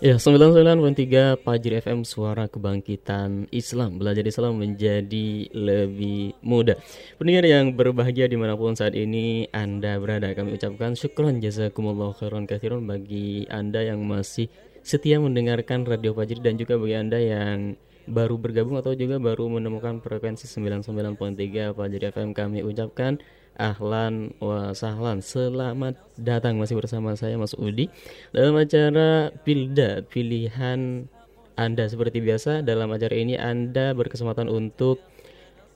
Ya, 0.00 0.16
99.3 0.16 1.44
Pajri 1.44 1.76
FM 1.76 2.08
Suara 2.08 2.48
Kebangkitan 2.48 3.52
Islam. 3.52 4.00
Belajar 4.00 4.24
Islam 4.24 4.56
menjadi 4.56 5.52
lebih 5.52 6.40
mudah. 6.40 6.80
Pendengar 7.20 7.44
yang 7.44 7.76
berbahagia 7.76 8.24
di 8.24 8.40
mana 8.40 8.56
pun 8.56 8.72
saat 8.72 8.96
ini 8.96 9.44
Anda 9.52 10.00
berada. 10.00 10.32
Kami 10.32 10.56
ucapkan 10.56 10.96
syukron 10.96 11.44
jazakumullah 11.44 12.16
khairan 12.16 12.48
kathirun 12.48 12.88
Bagi 12.88 13.44
Anda 13.52 13.92
yang 13.92 14.00
masih 14.08 14.48
setia 14.80 15.20
mendengarkan 15.20 15.84
Radio 15.84 16.16
Pajri 16.16 16.40
Dan 16.40 16.56
juga 16.56 16.80
bagi 16.80 16.96
Anda 16.96 17.20
yang 17.20 17.76
baru 18.08 18.40
bergabung 18.40 18.80
atau 18.80 18.96
juga 18.96 19.20
baru 19.20 19.52
menemukan 19.52 20.00
frekuensi 20.00 20.48
99.3 20.48 21.76
Pajri 21.76 22.04
FM 22.08 22.32
Kami 22.32 22.64
ucapkan 22.64 23.20
Ahlan 23.58 24.36
wa 24.38 24.70
sahlan 24.76 25.24
Selamat 25.24 25.98
datang 26.14 26.60
masih 26.60 26.78
bersama 26.78 27.16
saya 27.16 27.34
Mas 27.40 27.56
Udi 27.56 27.90
Dalam 28.30 28.54
acara 28.58 29.34
Pilda 29.42 30.06
Pilihan 30.06 31.10
Anda 31.58 31.84
Seperti 31.90 32.22
biasa 32.22 32.62
dalam 32.62 32.92
acara 32.94 33.16
ini 33.16 33.34
Anda 33.34 33.96
berkesempatan 33.96 34.46
untuk 34.46 35.02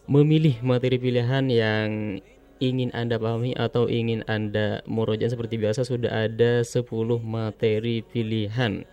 Memilih 0.05 0.61
materi 0.61 1.01
pilihan 1.01 1.49
yang 1.49 2.21
ingin 2.63 2.91
Anda 2.95 3.19
pahami 3.19 3.57
atau 3.57 3.91
ingin 3.91 4.23
Anda 4.31 4.85
murojaah 4.87 5.33
seperti 5.33 5.59
biasa 5.59 5.83
sudah 5.83 6.29
ada 6.29 6.63
10 6.63 6.85
materi 7.21 8.05
pilihan. 8.05 8.85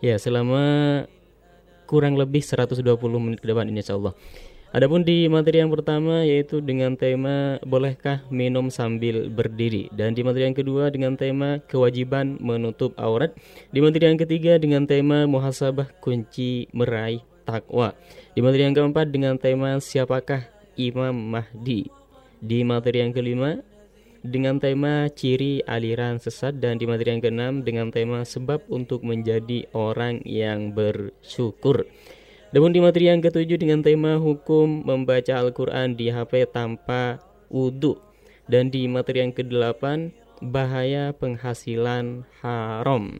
Ya, 0.00 0.16
selama 0.16 1.04
kurang 1.86 2.18
lebih 2.18 2.42
120 2.42 2.82
menit 3.22 3.38
ke 3.40 3.46
depan 3.48 3.68
ini 3.70 3.80
insyaallah. 3.80 4.14
Adapun 4.74 5.06
di 5.06 5.30
materi 5.30 5.62
yang 5.62 5.70
pertama 5.70 6.26
yaitu 6.26 6.58
dengan 6.58 6.98
tema 6.98 7.62
bolehkah 7.62 8.26
minum 8.34 8.66
sambil 8.66 9.30
berdiri 9.30 9.86
dan 9.94 10.10
di 10.10 10.26
materi 10.26 10.50
yang 10.50 10.58
kedua 10.58 10.90
dengan 10.90 11.14
tema 11.14 11.62
kewajiban 11.70 12.34
menutup 12.42 12.90
aurat. 12.98 13.30
Di 13.70 13.78
materi 13.78 14.10
yang 14.10 14.18
ketiga 14.18 14.58
dengan 14.58 14.82
tema 14.90 15.22
muhasabah 15.30 15.86
kunci 16.02 16.66
meraih 16.74 17.22
takwa. 17.46 17.94
Di 18.34 18.42
materi 18.42 18.66
yang 18.66 18.74
keempat 18.74 19.06
dengan 19.14 19.38
tema 19.38 19.78
siapakah 19.78 20.42
Imam 20.74 21.14
Mahdi. 21.14 21.86
Di 22.42 22.66
materi 22.66 23.06
yang 23.06 23.14
kelima 23.14 23.62
dengan 24.26 24.58
tema 24.58 25.06
ciri 25.14 25.62
aliran 25.62 26.18
sesat 26.18 26.58
dan 26.58 26.76
di 26.76 26.84
materi 26.84 27.14
yang 27.16 27.22
keenam 27.22 27.54
dengan 27.62 27.94
tema 27.94 28.26
sebab 28.26 28.66
untuk 28.66 29.06
menjadi 29.06 29.70
orang 29.72 30.20
yang 30.26 30.74
bersyukur. 30.74 31.86
Dan 32.54 32.70
di 32.70 32.78
materi 32.78 33.10
yang 33.10 33.18
ketujuh 33.18 33.58
dengan 33.58 33.82
tema 33.82 34.22
hukum 34.22 34.86
membaca 34.86 35.34
Al-Quran 35.34 35.98
di 35.98 36.14
HP 36.14 36.46
tanpa 36.54 37.18
wudhu. 37.50 37.98
Dan 38.46 38.70
di 38.70 38.86
materi 38.86 39.26
yang 39.26 39.34
kedelapan 39.34 40.14
bahaya 40.38 41.10
penghasilan 41.16 42.22
haram. 42.38 43.18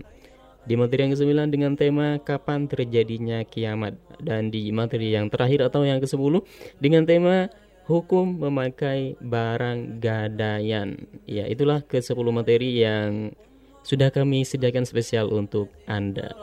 Di 0.66 0.74
materi 0.78 1.06
yang 1.06 1.12
kesembilan 1.14 1.48
dengan 1.50 1.72
tema 1.74 2.22
kapan 2.22 2.70
terjadinya 2.70 3.42
kiamat. 3.42 3.98
Dan 4.22 4.54
di 4.54 4.70
materi 4.70 5.10
yang 5.10 5.26
terakhir 5.26 5.66
atau 5.66 5.82
yang 5.82 5.98
ke-10 5.98 6.42
dengan 6.78 7.02
tema 7.02 7.50
hukum 7.86 8.42
memakai 8.46 9.14
barang 9.18 10.02
gadaian. 10.02 10.94
Ya, 11.26 11.46
itulah 11.50 11.82
ke-10 11.82 12.26
materi 12.30 12.82
yang 12.82 13.34
sudah 13.86 14.10
kami 14.10 14.42
sediakan 14.42 14.82
spesial 14.82 15.30
untuk 15.30 15.70
Anda. 15.86 16.34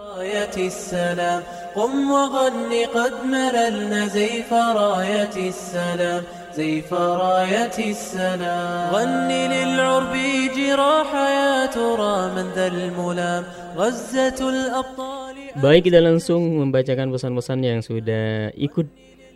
Baik 15.60 15.92
kita 15.92 16.00
langsung 16.00 16.64
membacakan 16.64 17.12
pesan-pesan 17.12 17.60
yang 17.60 17.80
sudah 17.84 18.56
ikut 18.56 18.88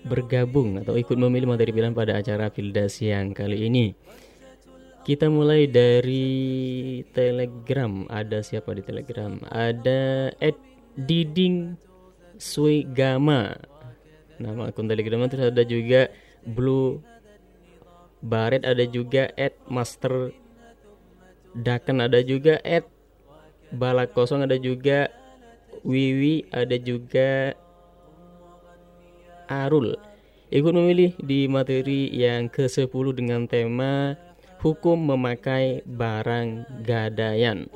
bergabung 0.08 0.80
atau 0.80 0.96
ikut 0.96 1.20
memilih 1.20 1.52
materi 1.52 1.76
pilihan 1.76 1.92
pada 1.92 2.16
acara 2.16 2.48
Pilda 2.48 2.88
siang 2.88 3.36
kali 3.36 3.68
ini. 3.68 3.92
Kita 5.08 5.32
mulai 5.32 5.72
dari 5.72 6.28
Telegram. 7.16 8.04
Ada 8.12 8.44
siapa 8.44 8.76
di 8.76 8.84
Telegram? 8.84 9.40
Ada 9.48 10.36
Ed 10.36 10.60
Diding 11.00 11.80
Swigama. 12.36 13.56
Nama 14.36 14.68
akun 14.68 14.92
Telegram 14.92 15.24
terus 15.32 15.48
ada 15.48 15.64
juga 15.64 16.12
Blue 16.44 17.00
Baret 18.20 18.68
ada 18.68 18.84
juga 18.84 19.32
Ed 19.40 19.56
Master 19.72 20.36
Daken 21.56 22.04
ada 22.04 22.20
juga 22.20 22.60
Ed 22.68 22.84
Balak 23.72 24.12
Kosong 24.12 24.44
ada 24.44 24.60
juga 24.60 25.08
Wiwi 25.88 26.52
ada 26.52 26.76
juga 26.76 27.56
Arul 29.48 29.96
ikut 30.52 30.74
memilih 30.76 31.16
di 31.24 31.48
materi 31.48 32.12
yang 32.12 32.52
ke-10 32.52 33.06
dengan 33.16 33.48
tema 33.48 34.27
hukum 34.62 34.98
memakai 35.14 35.86
barang 35.86 36.66
gadaian. 36.84 37.70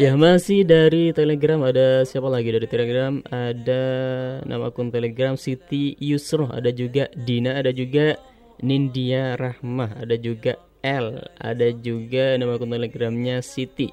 Ya 0.00 0.16
masih 0.18 0.66
dari 0.66 1.14
Telegram. 1.14 1.62
Ada 1.62 2.02
siapa 2.08 2.26
lagi 2.26 2.50
dari 2.50 2.66
Telegram? 2.66 3.22
Ada 3.28 3.82
nama 4.42 4.72
akun 4.72 4.90
Telegram 4.90 5.38
Siti 5.38 5.94
Yusro 6.00 6.50
ada 6.50 6.72
juga 6.72 7.06
Dina 7.14 7.54
ada 7.60 7.70
juga 7.70 8.18
Nindia 8.62 9.36
Rahmah 9.36 10.02
ada 10.02 10.16
juga 10.16 10.58
L 10.82 11.22
ada 11.38 11.68
juga 11.76 12.34
nama 12.40 12.56
akun 12.56 12.72
Telegramnya 12.72 13.44
Siti 13.44 13.92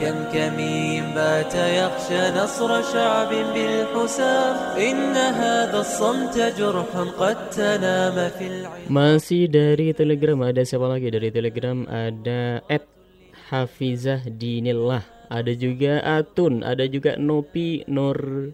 كم 0.00 0.16
كمين 0.28 1.16
بات 1.16 1.54
يخشى 1.54 2.22
نصر 2.36 2.70
شعب 2.92 3.30
بالحسام 3.54 4.54
إن 4.76 5.16
هذا 5.16 5.78
الصمت 5.80 6.36
جرح 6.58 6.90
قد 7.16 7.38
تنام 7.50 8.16
في 8.36 8.44
العين 8.46 8.88
Masih 8.92 9.48
dari 9.48 9.96
Telegram 9.96 10.36
ada 10.44 10.60
siapa 10.68 10.84
lagi 10.84 11.08
dari 11.08 11.32
Telegram 11.32 11.88
ada 11.88 12.60
Ed 12.68 12.84
Hafizah 13.48 14.28
Dinillah 14.28 15.00
ada 15.32 15.52
juga 15.56 16.04
Atun 16.04 16.60
ada 16.60 16.84
juga 16.84 17.16
Nopi 17.16 17.88
Nur 17.88 18.52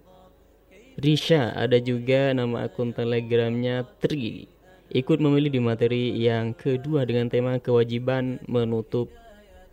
Risha 0.94 1.50
ada 1.58 1.82
juga 1.82 2.30
nama 2.30 2.70
akun 2.70 2.94
telegramnya 2.94 3.82
Tri 3.98 4.46
ikut 4.94 5.18
memilih 5.18 5.50
di 5.50 5.58
materi 5.58 6.14
yang 6.22 6.54
kedua 6.54 7.02
dengan 7.02 7.26
tema 7.26 7.58
kewajiban 7.58 8.38
menutup 8.46 9.10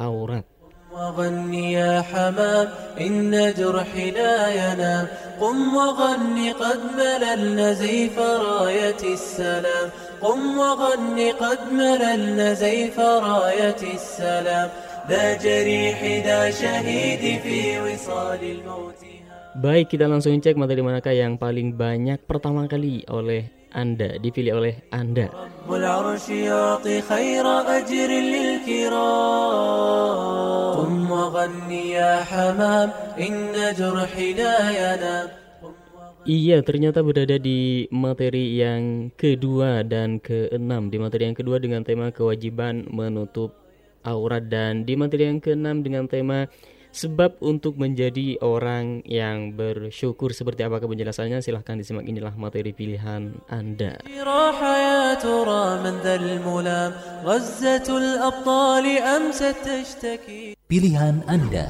aurat 0.02 0.53
وغني 0.95 1.73
يا 1.73 2.07
حمام 2.07 2.67
إن 3.07 3.35
جرحي 3.59 4.11
لا 4.11 4.37
ينام 4.55 5.07
قم 5.43 5.59
وغني 5.77 6.53
قد 6.55 6.81
مللنا 6.95 7.73
زيف 7.73 8.17
راية 8.19 9.03
السلام. 9.03 9.89
قم 10.23 10.41
وغني 10.59 11.29
قد 11.43 11.61
مللنا 11.75 12.49
زيف 12.55 12.97
راية 13.01 13.83
السلام. 13.99 14.69
ذا 15.11 15.27
جريح 15.43 15.99
ذا 16.27 16.41
شهيد 16.51 17.23
في 17.43 17.59
وصال 17.83 18.43
الموت. 18.55 19.03
Baik, 19.55 19.87
kita 19.87 20.11
langsung 20.11 20.35
cek 20.35 20.59
materi 20.59 20.83
manakah 20.83 21.15
yang 21.15 21.39
paling 21.39 21.79
banyak 21.79 22.19
pertama 22.27 22.67
kali 22.67 23.07
oleh 23.07 23.47
Anda, 23.75 24.23
dipilih 24.23 24.55
oleh 24.55 24.75
Anda. 24.95 25.35
Iya, 36.25 36.65
ternyata 36.65 37.05
berada 37.05 37.37
di 37.37 37.85
materi 37.93 38.57
yang 38.57 39.13
kedua 39.13 39.85
dan 39.85 40.23
keenam. 40.23 40.89
Di 40.89 40.97
materi 40.97 41.29
yang 41.29 41.37
kedua 41.37 41.61
dengan 41.61 41.85
tema 41.85 42.09
kewajiban 42.15 42.89
menutup 42.89 43.53
aurat 44.09 44.49
dan 44.49 44.89
di 44.89 44.97
materi 44.97 45.29
yang 45.29 45.41
keenam 45.43 45.85
dengan 45.85 46.09
tema 46.09 46.49
Sebab 46.95 47.43
untuk 47.43 47.75
menjadi 47.75 48.39
orang 48.39 49.03
yang 49.03 49.51
bersyukur 49.59 50.31
seperti 50.31 50.63
apakah 50.63 50.87
penjelasannya 50.87 51.43
silahkan 51.43 51.75
disimak 51.75 52.07
inilah 52.07 52.31
materi 52.39 52.71
pilihan 52.71 53.35
Anda. 53.51 53.99
Pilihan 60.71 61.15
Anda. 61.27 61.67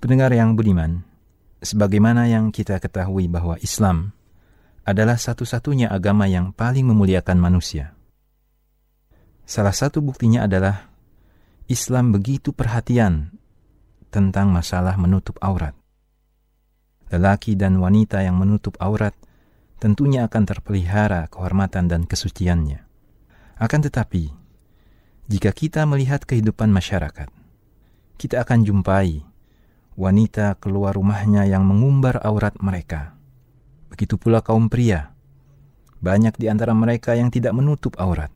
Pendengar 0.00 0.30
yang 0.32 0.56
budiman, 0.56 1.04
sebagaimana 1.60 2.32
yang 2.32 2.48
kita 2.48 2.80
ketahui 2.80 3.28
bahwa 3.28 3.60
Islam 3.60 4.16
adalah 4.88 5.20
satu-satunya 5.20 5.92
agama 5.92 6.24
yang 6.32 6.56
paling 6.56 6.88
memuliakan 6.88 7.36
manusia. 7.36 7.92
Salah 9.44 9.76
satu 9.76 10.00
buktinya 10.00 10.48
adalah 10.48 10.91
Islam 11.70 12.10
begitu 12.10 12.50
perhatian 12.50 13.38
tentang 14.10 14.50
masalah 14.50 14.98
menutup 14.98 15.38
aurat. 15.38 15.78
Lelaki 17.14 17.54
dan 17.54 17.78
wanita 17.78 18.18
yang 18.26 18.34
menutup 18.34 18.74
aurat 18.82 19.14
tentunya 19.78 20.26
akan 20.26 20.42
terpelihara 20.42 21.30
kehormatan 21.30 21.86
dan 21.86 22.02
kesuciannya. 22.02 22.82
Akan 23.62 23.78
tetapi, 23.78 24.34
jika 25.30 25.54
kita 25.54 25.86
melihat 25.86 26.26
kehidupan 26.26 26.66
masyarakat, 26.74 27.30
kita 28.18 28.42
akan 28.42 28.66
jumpai 28.66 29.22
wanita 29.94 30.58
keluar 30.58 30.98
rumahnya 30.98 31.46
yang 31.46 31.62
mengumbar 31.62 32.18
aurat 32.26 32.58
mereka. 32.58 33.14
Begitu 33.86 34.18
pula 34.18 34.42
kaum 34.42 34.66
pria. 34.66 35.14
Banyak 36.02 36.42
di 36.42 36.50
antara 36.50 36.74
mereka 36.74 37.14
yang 37.14 37.30
tidak 37.30 37.54
menutup 37.54 37.94
aurat 38.02 38.34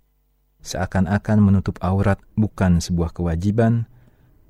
seakan-akan 0.67 1.39
menutup 1.39 1.79
aurat 1.79 2.19
bukan 2.35 2.83
sebuah 2.83 3.15
kewajiban, 3.15 3.87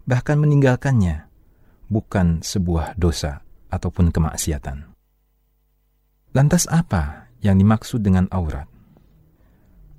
bahkan 0.08 0.40
meninggalkannya 0.40 1.28
bukan 1.92 2.40
sebuah 2.40 2.96
dosa 2.96 3.44
ataupun 3.68 4.10
kemaksiatan. 4.10 4.88
Lantas 6.32 6.64
apa 6.72 7.28
yang 7.44 7.60
dimaksud 7.60 8.00
dengan 8.00 8.26
aurat? 8.32 8.66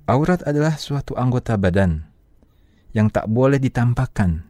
Aurat 0.08 0.40
adalah 0.42 0.80
suatu 0.80 1.14
anggota 1.14 1.54
badan 1.60 2.08
yang 2.96 3.12
tak 3.12 3.28
boleh 3.28 3.60
ditampakkan 3.60 4.48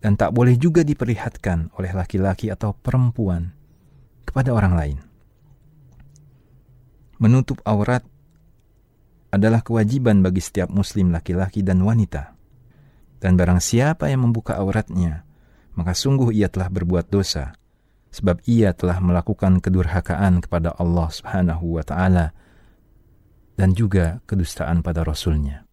dan 0.00 0.16
tak 0.16 0.32
boleh 0.32 0.56
juga 0.56 0.80
diperlihatkan 0.80 1.76
oleh 1.76 1.92
laki-laki 1.92 2.48
atau 2.48 2.72
perempuan 2.72 3.52
kepada 4.24 4.56
orang 4.56 4.74
lain. 4.74 4.98
Menutup 7.20 7.60
aurat 7.68 8.00
adalah 9.30 9.62
kewajiban 9.62 10.22
bagi 10.22 10.42
setiap 10.42 10.70
muslim 10.70 11.14
laki-laki 11.14 11.62
dan 11.62 11.82
wanita. 11.82 12.34
Dan 13.22 13.38
barang 13.38 13.62
siapa 13.62 14.10
yang 14.10 14.26
membuka 14.26 14.58
auratnya, 14.58 15.22
maka 15.78 15.94
sungguh 15.94 16.34
ia 16.34 16.50
telah 16.50 16.66
berbuat 16.66 17.08
dosa, 17.08 17.54
sebab 18.10 18.42
ia 18.44 18.74
telah 18.74 18.98
melakukan 18.98 19.62
kedurhakaan 19.62 20.42
kepada 20.42 20.74
Allah 20.76 21.08
Subhanahu 21.08 21.78
wa 21.78 21.84
taala 21.86 22.34
dan 23.54 23.76
juga 23.76 24.18
kedustaan 24.26 24.82
pada 24.82 25.06
rasulnya. 25.06 25.68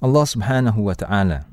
Allah 0.00 0.26
Subhanahu 0.26 0.86
wa 0.86 0.96
taala 0.96 1.50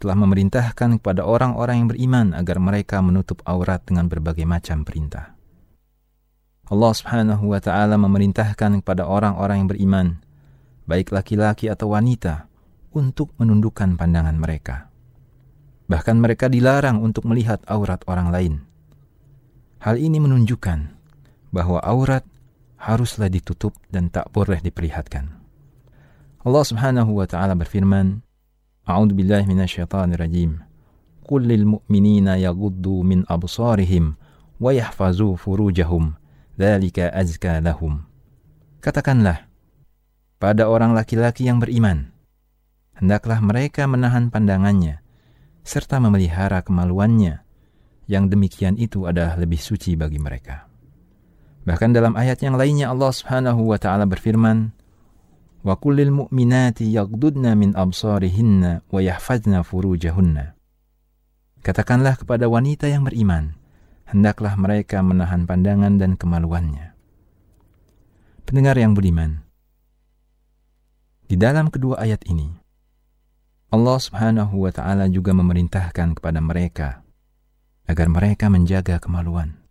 telah 0.00 0.16
memerintahkan 0.16 1.02
kepada 1.02 1.28
orang-orang 1.28 1.84
yang 1.84 1.88
beriman 1.92 2.26
agar 2.32 2.56
mereka 2.56 3.04
menutup 3.04 3.44
aurat 3.44 3.84
dengan 3.84 4.08
berbagai 4.08 4.48
macam 4.48 4.82
perintah. 4.82 5.39
Allah 6.70 6.94
Subhanahu 6.94 7.50
wa 7.50 7.58
taala 7.58 7.98
memerintahkan 7.98 8.86
kepada 8.86 9.02
orang-orang 9.02 9.66
yang 9.66 9.68
beriman, 9.74 10.06
baik 10.86 11.10
laki-laki 11.10 11.66
atau 11.66 11.90
wanita, 11.90 12.46
untuk 12.94 13.34
menundukkan 13.42 13.98
pandangan 13.98 14.38
mereka. 14.38 14.86
Bahkan 15.90 16.22
mereka 16.22 16.46
dilarang 16.46 17.02
untuk 17.02 17.26
melihat 17.26 17.58
aurat 17.66 18.06
orang 18.06 18.30
lain. 18.30 18.54
Hal 19.82 19.98
ini 19.98 20.22
menunjukkan 20.22 20.94
bahwa 21.50 21.82
aurat 21.82 22.22
haruslah 22.78 23.26
ditutup 23.26 23.74
dan 23.90 24.06
tak 24.06 24.30
boleh 24.30 24.62
diperlihatkan. 24.62 25.26
Allah 26.46 26.64
Subhanahu 26.70 27.18
wa 27.18 27.26
taala 27.26 27.58
berfirman, 27.58 28.22
A'udzu 28.86 29.18
billahi 29.18 29.42
minasyaitonir 29.50 30.22
rajim. 30.22 30.62
Qul 31.26 31.50
lil 31.50 31.66
mu'minina 31.66 32.38
yaghuddu 32.38 33.02
min 33.02 33.26
absarihim 33.26 34.14
wa 34.62 34.70
yahfazu 34.70 35.34
furujahum 35.34 36.19
Dzalika 36.60 37.08
azka 37.08 37.56
lahum. 37.64 38.04
Katakanlah, 38.84 39.48
pada 40.36 40.68
orang 40.68 40.92
laki-laki 40.92 41.48
yang 41.48 41.56
beriman. 41.56 42.12
Hendaklah 43.00 43.40
mereka 43.40 43.88
menahan 43.88 44.28
pandangannya 44.28 45.00
serta 45.64 45.96
memelihara 46.04 46.60
kemaluannya. 46.60 47.40
Yang 48.04 48.24
demikian 48.36 48.76
itu 48.76 49.08
adalah 49.08 49.40
lebih 49.40 49.56
suci 49.56 49.96
bagi 49.96 50.20
mereka. 50.20 50.68
Bahkan 51.64 51.96
dalam 51.96 52.12
ayat 52.12 52.44
yang 52.44 52.60
lainnya 52.60 52.92
Allah 52.92 53.08
Subhanahu 53.08 53.64
wa 53.64 53.80
taala 53.80 54.04
berfirman, 54.04 54.68
"Wa 55.64 55.80
kullil 55.80 56.12
mu'minati 56.12 56.92
yaghdudna 56.92 57.56
min 57.56 57.72
absarihinna 57.72 58.84
wa 58.84 59.00
yahfazna 59.00 59.64
furujahunna." 59.64 60.60
Katakanlah 61.64 62.20
kepada 62.20 62.52
wanita 62.52 62.84
yang 62.84 63.08
beriman, 63.08 63.56
hendaklah 64.10 64.58
mereka 64.58 65.00
menahan 65.00 65.46
pandangan 65.46 65.96
dan 65.96 66.18
kemaluannya. 66.18 66.92
Pendengar 68.42 68.74
yang 68.74 68.98
budiman, 68.98 69.46
di 71.30 71.38
dalam 71.38 71.70
kedua 71.70 72.02
ayat 72.02 72.26
ini, 72.26 72.50
Allah 73.70 73.98
Subhanahu 74.02 74.66
wa 74.66 74.74
taala 74.74 75.06
juga 75.06 75.30
memerintahkan 75.30 76.18
kepada 76.18 76.42
mereka 76.42 77.06
agar 77.86 78.10
mereka 78.10 78.50
menjaga 78.50 78.98
kemaluan. 78.98 79.62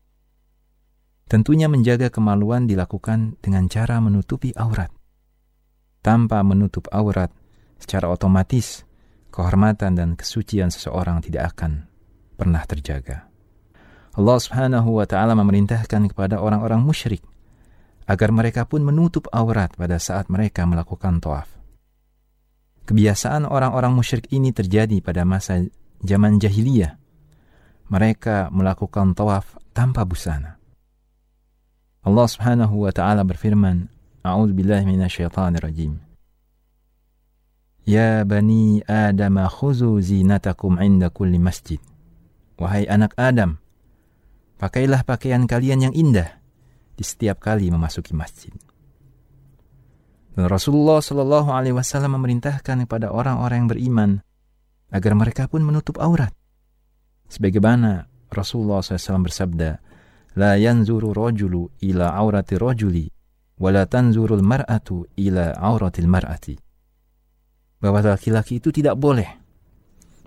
Tentunya 1.27 1.67
menjaga 1.67 2.07
kemaluan 2.07 2.63
dilakukan 2.63 3.35
dengan 3.43 3.67
cara 3.67 3.99
menutupi 3.99 4.55
aurat. 4.55 4.89
Tanpa 5.99 6.39
menutup 6.47 6.87
aurat, 6.95 7.29
secara 7.75 8.07
otomatis 8.07 8.87
kehormatan 9.29 9.99
dan 9.99 10.09
kesucian 10.15 10.71
seseorang 10.71 11.19
tidak 11.21 11.53
akan 11.55 11.91
pernah 12.39 12.63
terjaga. 12.65 13.28
Allah 14.17 14.37
Subhanahu 14.41 14.97
wa 14.97 15.05
taala 15.05 15.37
memerintahkan 15.37 16.09
kepada 16.13 16.41
orang-orang 16.41 16.81
musyrik 16.81 17.21
agar 18.09 18.33
mereka 18.33 18.65
pun 18.65 18.81
menutup 18.81 19.29
aurat 19.29 19.69
pada 19.77 20.01
saat 20.01 20.33
mereka 20.33 20.65
melakukan 20.65 21.21
tawaf. 21.21 21.45
Kebiasaan 22.89 23.45
orang-orang 23.45 23.93
musyrik 23.93 24.25
ini 24.33 24.49
terjadi 24.49 24.97
pada 25.05 25.21
masa 25.21 25.61
zaman 26.01 26.41
jahiliyah. 26.41 26.97
Mereka 27.89 28.49
melakukan 28.49 29.13
tawaf 29.13 29.61
tanpa 29.77 30.01
busana. 30.09 30.57
Allah 32.01 32.25
Subhanahu 32.25 32.89
wa 32.89 32.91
taala 32.93 33.21
berfirman, 33.21 33.85
A'udzu 34.25 34.57
billahi 34.57 34.89
minasyaitonir 34.89 35.61
rajim. 35.61 36.01
Ya 37.85 38.25
bani 38.25 38.81
Adam 38.89 39.37
khuzu 39.49 40.01
zinatakum 40.01 40.81
'inda 40.81 41.13
kulli 41.13 41.37
masjid. 41.37 41.81
Wahai 42.57 42.89
anak 42.89 43.13
Adam, 43.17 43.61
pakailah 44.59 45.07
pakaian 45.07 45.47
kalian 45.47 45.89
yang 45.89 45.93
indah 45.95 46.37
di 46.99 47.03
setiap 47.07 47.39
kali 47.39 47.71
memasuki 47.71 48.11
masjid. 48.11 48.51
Dan 50.35 50.51
Rasulullah 50.51 50.99
Shallallahu 50.99 51.49
Alaihi 51.49 51.73
Wasallam 51.73 52.19
memerintahkan 52.19 52.83
kepada 52.85 53.09
orang-orang 53.09 53.65
yang 53.65 53.71
beriman 53.71 54.11
agar 54.91 55.15
mereka 55.15 55.47
pun 55.47 55.63
menutup 55.63 55.95
aurat. 55.97 56.35
Sebagaimana 57.29 58.09
Rasulullah 58.29 58.81
SAW 58.81 59.25
bersabda, 59.25 59.69
La 60.37 60.57
yanzuru 60.57 61.13
rojulu 61.13 61.73
ila 61.81 62.13
aurati 62.13 62.57
rojuli, 62.57 63.05
wala 63.57 63.85
tanzurul 63.85 64.41
mar'atu 64.45 65.05
ila 65.17 65.53
auratil 65.57 66.09
mar'ati. 66.09 66.55
Bahwa 67.81 68.01
laki-laki 68.01 68.61
itu 68.61 68.69
tidak 68.69 68.97
boleh 68.97 69.29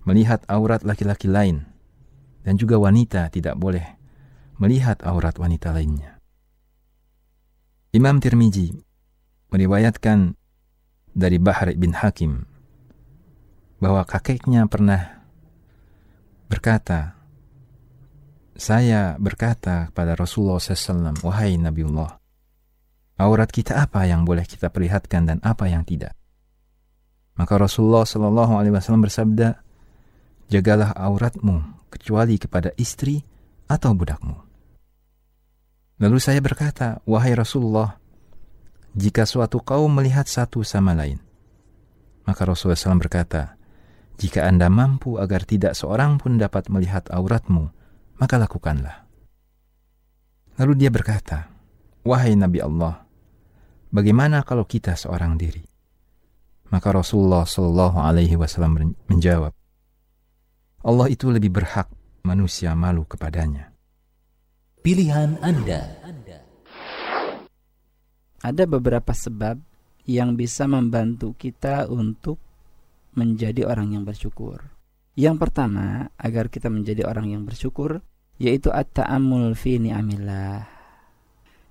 melihat 0.03 0.43
aurat 0.51 0.83
laki-laki 0.83 1.31
lain, 1.31 1.63
dan 2.43 2.59
juga 2.59 2.79
wanita 2.79 3.31
tidak 3.31 3.55
boleh 3.55 4.02
melihat 4.63 5.03
aurat 5.03 5.35
wanita 5.43 5.75
lainnya. 5.75 6.23
Imam 7.91 8.23
Tirmizi 8.23 8.71
meriwayatkan 9.51 10.39
dari 11.13 11.43
Bahar 11.43 11.75
bin 11.75 11.99
Hakim 11.99 12.47
bahwa 13.83 14.07
kakeknya 14.07 14.71
pernah 14.71 15.27
berkata, 16.47 17.19
saya 18.55 19.19
berkata 19.19 19.91
kepada 19.91 20.15
Rasulullah 20.15 20.63
SAW, 20.63 21.19
wahai 21.27 21.59
Nabiullah, 21.59 22.23
aurat 23.19 23.51
kita 23.51 23.83
apa 23.83 24.07
yang 24.07 24.23
boleh 24.23 24.47
kita 24.47 24.71
perlihatkan 24.71 25.27
dan 25.27 25.39
apa 25.43 25.67
yang 25.67 25.83
tidak. 25.83 26.15
Maka 27.35 27.59
Rasulullah 27.59 28.07
SAW 28.07 29.03
bersabda, 29.03 29.59
jagalah 30.47 30.95
auratmu 30.95 31.91
kecuali 31.91 32.39
kepada 32.39 32.71
istri 32.79 33.21
atau 33.67 33.97
budakmu. 33.97 34.52
Lalu 36.03 36.19
saya 36.19 36.43
berkata, 36.43 36.99
wahai 37.07 37.31
Rasulullah, 37.39 37.95
jika 38.91 39.23
suatu 39.23 39.63
kaum 39.63 39.87
melihat 39.87 40.27
satu 40.27 40.67
sama 40.67 40.99
lain. 40.99 41.23
Maka 42.27 42.43
Rasulullah 42.43 42.75
SAW 42.75 42.99
berkata, 42.99 43.55
jika 44.19 44.51
Anda 44.51 44.67
mampu 44.67 45.23
agar 45.23 45.47
tidak 45.47 45.79
seorang 45.79 46.19
pun 46.19 46.43
dapat 46.43 46.67
melihat 46.75 47.07
auratmu, 47.07 47.71
maka 48.19 48.35
lakukanlah. 48.35 49.07
Lalu 50.59 50.73
dia 50.75 50.91
berkata, 50.91 51.49
Wahai 52.03 52.35
Nabi 52.35 52.59
Allah, 52.59 53.07
bagaimana 53.95 54.43
kalau 54.43 54.67
kita 54.67 54.99
seorang 54.99 55.39
diri? 55.39 55.63
Maka 56.75 56.91
Rasulullah 56.91 57.47
Shallallahu 57.47 58.03
Alaihi 58.03 58.35
Wasallam 58.35 58.99
menjawab, 59.07 59.55
Allah 60.83 61.07
itu 61.07 61.31
lebih 61.31 61.55
berhak 61.55 61.87
manusia 62.27 62.75
malu 62.75 63.07
kepadanya. 63.07 63.72
Pilihan 64.83 65.39
Anda 65.39 65.95
ada 68.43 68.65
beberapa 68.67 69.15
sebab 69.15 69.63
yang 70.11 70.35
bisa 70.35 70.67
membantu 70.67 71.39
kita 71.39 71.87
untuk 71.87 72.43
menjadi 73.15 73.63
orang 73.63 73.95
yang 73.95 74.03
bersyukur. 74.03 74.59
Yang 75.15 75.37
pertama, 75.39 76.11
agar 76.19 76.51
kita 76.51 76.67
menjadi 76.67 77.07
orang 77.07 77.31
yang 77.31 77.47
bersyukur, 77.47 78.03
yaitu 78.43 78.75
at-ta'ammul 78.75 79.55
fi 79.55 79.79
ni'amillah. 79.79 80.67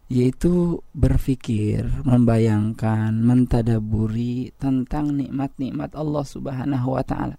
Yaitu 0.08 0.80
berfikir, 0.96 1.92
membayangkan, 2.08 3.12
mentadaburi 3.12 4.56
tentang 4.56 5.20
nikmat-nikmat 5.20 6.00
Allah 6.00 6.24
Subhanahu 6.24 6.96
wa 6.96 7.04
taala. 7.04 7.36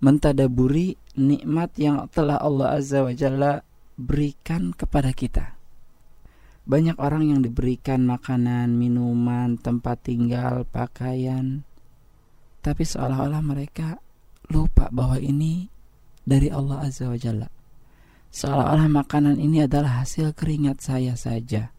Mentadaburi 0.00 0.96
nikmat 1.20 1.76
yang 1.76 2.08
telah 2.08 2.40
Allah 2.40 2.80
Azza 2.80 3.04
wa 3.04 3.12
Jalla 3.12 3.67
berikan 3.98 4.70
kepada 4.72 5.10
kita 5.12 5.58
banyak 6.68 7.00
orang 7.00 7.32
yang 7.32 7.40
diberikan 7.40 8.04
makanan, 8.04 8.76
minuman, 8.76 9.56
tempat 9.56 10.04
tinggal, 10.04 10.68
pakaian, 10.68 11.64
tapi 12.60 12.84
seolah-olah 12.84 13.40
mereka 13.40 13.96
lupa 14.52 14.92
bahwa 14.92 15.16
ini 15.16 15.72
dari 16.28 16.52
Allah 16.52 16.84
Azza 16.84 17.08
wa 17.08 17.16
Jalla. 17.16 17.48
Seolah-olah 18.28 18.84
makanan 18.92 19.40
ini 19.40 19.64
adalah 19.64 20.04
hasil 20.04 20.36
keringat 20.36 20.84
saya 20.84 21.16
saja. 21.16 21.72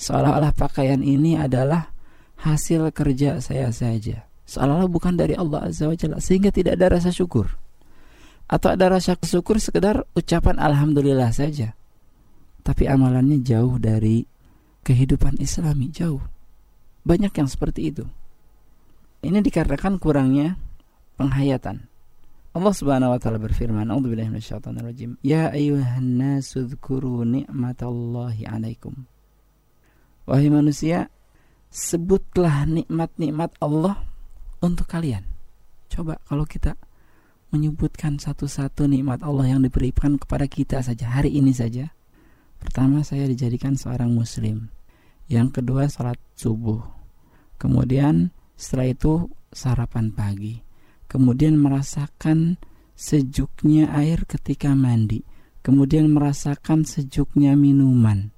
Seolah-olah 0.00 0.56
pakaian 0.56 1.04
ini 1.04 1.36
adalah 1.36 1.92
hasil 2.40 2.88
kerja 2.96 3.36
saya 3.44 3.68
saja. 3.68 4.24
Seolah-olah 4.48 4.88
bukan 4.88 5.20
dari 5.20 5.36
Allah 5.36 5.68
Azza 5.68 5.92
wa 5.92 5.96
Jalla 5.96 6.24
sehingga 6.24 6.48
tidak 6.48 6.80
ada 6.80 6.96
rasa 6.96 7.12
syukur. 7.12 7.52
Atau 8.52 8.76
ada 8.76 8.92
rasa 8.92 9.16
syukur 9.24 9.56
sekedar 9.56 10.04
ucapan 10.12 10.60
alhamdulillah 10.60 11.32
saja 11.32 11.72
tapi 12.62 12.86
amalannya 12.86 13.42
jauh 13.42 13.76
dari 13.76 14.22
kehidupan 14.86 15.38
Islami 15.42 15.90
jauh. 15.90 16.22
Banyak 17.02 17.34
yang 17.34 17.50
seperti 17.50 17.90
itu. 17.90 18.06
Ini 19.22 19.42
dikarenakan 19.42 19.98
kurangnya 19.98 20.54
penghayatan. 21.18 21.90
Allah 22.52 22.74
Subhanahu 22.74 23.14
wa 23.14 23.18
taala 23.18 23.42
berfirman, 23.42 23.90
"A'udzubillahi 23.90 24.30
minasyaitonirrajim. 24.30 25.18
Ya 25.26 25.50
ayyuhan 25.50 26.18
nasu 26.18 26.66
dzkuru 26.66 27.26
ni'matallahi 27.26 28.46
'alaikum." 28.46 28.94
Wahai 30.26 30.50
manusia, 30.52 31.10
sebutlah 31.72 32.62
nikmat-nikmat 32.68 33.58
Allah 33.58 33.98
untuk 34.62 34.86
kalian. 34.86 35.26
Coba 35.90 36.22
kalau 36.28 36.46
kita 36.46 36.78
menyebutkan 37.52 38.16
satu-satu 38.16 38.88
nikmat 38.88 39.20
Allah 39.20 39.54
yang 39.54 39.60
diberikan 39.60 40.16
kepada 40.16 40.48
kita 40.48 40.80
saja 40.80 41.06
hari 41.12 41.36
ini 41.36 41.52
saja, 41.52 41.92
Pertama 42.62 43.02
saya 43.02 43.26
dijadikan 43.26 43.74
seorang 43.74 44.14
muslim. 44.14 44.70
Yang 45.26 45.58
kedua 45.58 45.90
sholat 45.90 46.14
subuh. 46.38 46.78
Kemudian 47.58 48.30
setelah 48.54 48.94
itu 48.94 49.26
sarapan 49.50 50.14
pagi. 50.14 50.62
Kemudian 51.10 51.58
merasakan 51.58 52.62
sejuknya 52.94 53.90
air 53.90 54.22
ketika 54.30 54.78
mandi. 54.78 55.26
Kemudian 55.66 56.14
merasakan 56.14 56.86
sejuknya 56.86 57.58
minuman. 57.58 58.30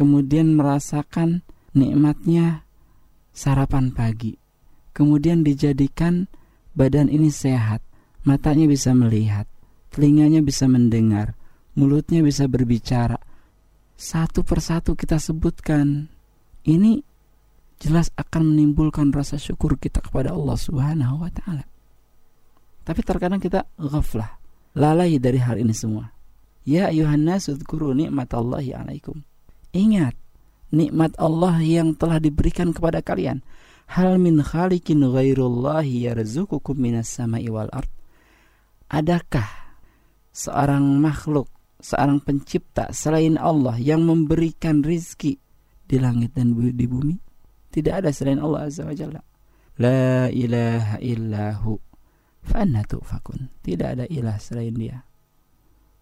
Kemudian 0.00 0.56
merasakan 0.56 1.44
nikmatnya 1.76 2.64
sarapan 3.36 3.92
pagi. 3.92 4.40
Kemudian 4.96 5.44
dijadikan 5.44 6.32
badan 6.72 7.12
ini 7.12 7.28
sehat. 7.28 7.84
Matanya 8.26 8.68
bisa 8.68 8.92
melihat. 8.92 9.48
Telinganya 9.90 10.44
bisa 10.44 10.68
mendengar. 10.70 11.34
Mulutnya 11.74 12.20
bisa 12.20 12.46
berbicara 12.50 13.18
satu 14.00 14.40
persatu 14.40 14.96
kita 14.96 15.20
sebutkan. 15.20 16.08
Ini 16.64 17.04
jelas 17.76 18.08
akan 18.16 18.56
menimbulkan 18.56 19.12
rasa 19.12 19.36
syukur 19.36 19.76
kita 19.76 20.00
kepada 20.00 20.32
Allah 20.32 20.56
Subhanahu 20.56 21.20
wa 21.20 21.28
taala. 21.28 21.68
Tapi 22.80 23.00
terkadang 23.04 23.44
kita 23.44 23.68
ghaflah, 23.76 24.40
lalai 24.72 25.20
dari 25.20 25.36
hal 25.36 25.60
ini 25.60 25.76
semua. 25.76 26.08
Ya 26.64 26.88
ayuhan 26.88 27.28
nas 27.28 27.52
udhkuru 27.52 27.92
nikmatallahi 27.92 28.72
alaikum. 28.72 29.20
Ingat 29.76 30.16
nikmat 30.72 31.12
Allah 31.20 31.60
yang 31.60 31.92
telah 31.92 32.16
diberikan 32.16 32.72
kepada 32.72 33.04
kalian. 33.04 33.44
Hal 33.90 34.16
min 34.16 34.40
khaliqin 34.40 35.04
ghairullahi 35.04 36.08
yarzuqukum 36.08 36.80
minas 36.80 37.12
sama'i 37.12 37.52
wal 37.52 37.68
ard. 37.68 37.90
Adakah 38.90 39.46
seorang 40.34 40.82
makhluk, 40.98 41.46
seorang 41.78 42.18
pencipta 42.18 42.90
selain 42.90 43.38
Allah 43.38 43.78
yang 43.78 44.02
memberikan 44.02 44.82
rizki 44.82 45.38
di 45.86 45.96
langit 46.02 46.34
dan 46.34 46.58
di 46.58 46.86
bumi? 46.90 47.14
Tidak 47.70 47.94
ada 48.02 48.10
selain 48.10 48.42
Allah 48.42 48.66
Azza 48.66 48.82
wa 48.82 48.90
Jalla. 48.90 49.22
La 49.78 50.26
ilaha 50.26 50.98
illahu. 50.98 51.78
Fa'anna 52.42 52.82
tu'fakun. 52.82 53.62
Tidak 53.62 53.88
ada 53.94 54.04
ilah 54.10 54.42
selain 54.42 54.74
dia. 54.74 55.06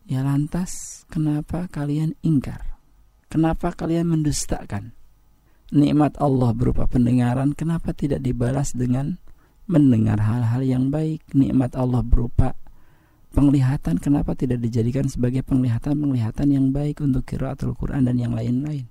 Ya 0.08 0.24
lantas, 0.24 1.04
kenapa 1.12 1.68
kalian 1.68 2.16
ingkar? 2.24 2.80
Kenapa 3.28 3.76
kalian 3.76 4.08
mendustakan? 4.08 4.96
Nikmat 5.68 6.16
Allah 6.16 6.56
berupa 6.56 6.88
pendengaran, 6.88 7.52
kenapa 7.52 7.92
tidak 7.92 8.24
dibalas 8.24 8.72
dengan 8.72 9.20
mendengar 9.68 10.16
hal-hal 10.24 10.64
yang 10.64 10.88
baik? 10.88 11.20
Nikmat 11.36 11.76
Allah 11.76 12.00
berupa 12.00 12.56
penglihatan, 13.32 14.00
kenapa 14.00 14.32
tidak 14.34 14.62
dijadikan 14.64 15.06
sebagai 15.06 15.44
penglihatan-penglihatan 15.44 16.48
yang 16.48 16.72
baik 16.72 17.04
untuk 17.04 17.24
kiraatul 17.28 17.76
Quran 17.76 18.08
dan 18.08 18.16
yang 18.16 18.32
lain-lain? 18.32 18.88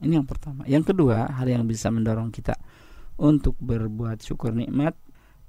Ini 0.00 0.12
yang 0.16 0.26
pertama. 0.26 0.64
Yang 0.64 0.94
kedua, 0.94 1.28
hal 1.28 1.46
yang 1.46 1.68
bisa 1.68 1.92
mendorong 1.92 2.32
kita 2.32 2.56
untuk 3.20 3.54
berbuat 3.60 4.24
syukur 4.24 4.56
nikmat 4.56 4.96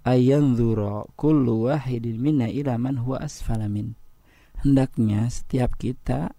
ayanzura 0.04 1.08
kullu 1.16 1.72
wahidin 1.72 2.20
minna 2.20 2.52
ila 2.52 2.76
man 2.76 3.00
huwa 3.00 3.24
asfalamin. 3.24 3.96
Hendaknya 4.62 5.26
setiap 5.32 5.80
kita 5.80 6.36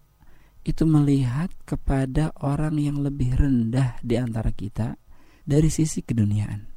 itu 0.63 0.87
melihat 0.87 1.51
kepada 1.67 2.31
orang 2.39 2.79
yang 2.79 3.03
lebih 3.03 3.35
rendah 3.35 3.99
di 4.05 4.15
antara 4.15 4.55
kita 4.55 4.95
dari 5.43 5.67
sisi 5.73 6.07
keduniaan. 6.07 6.71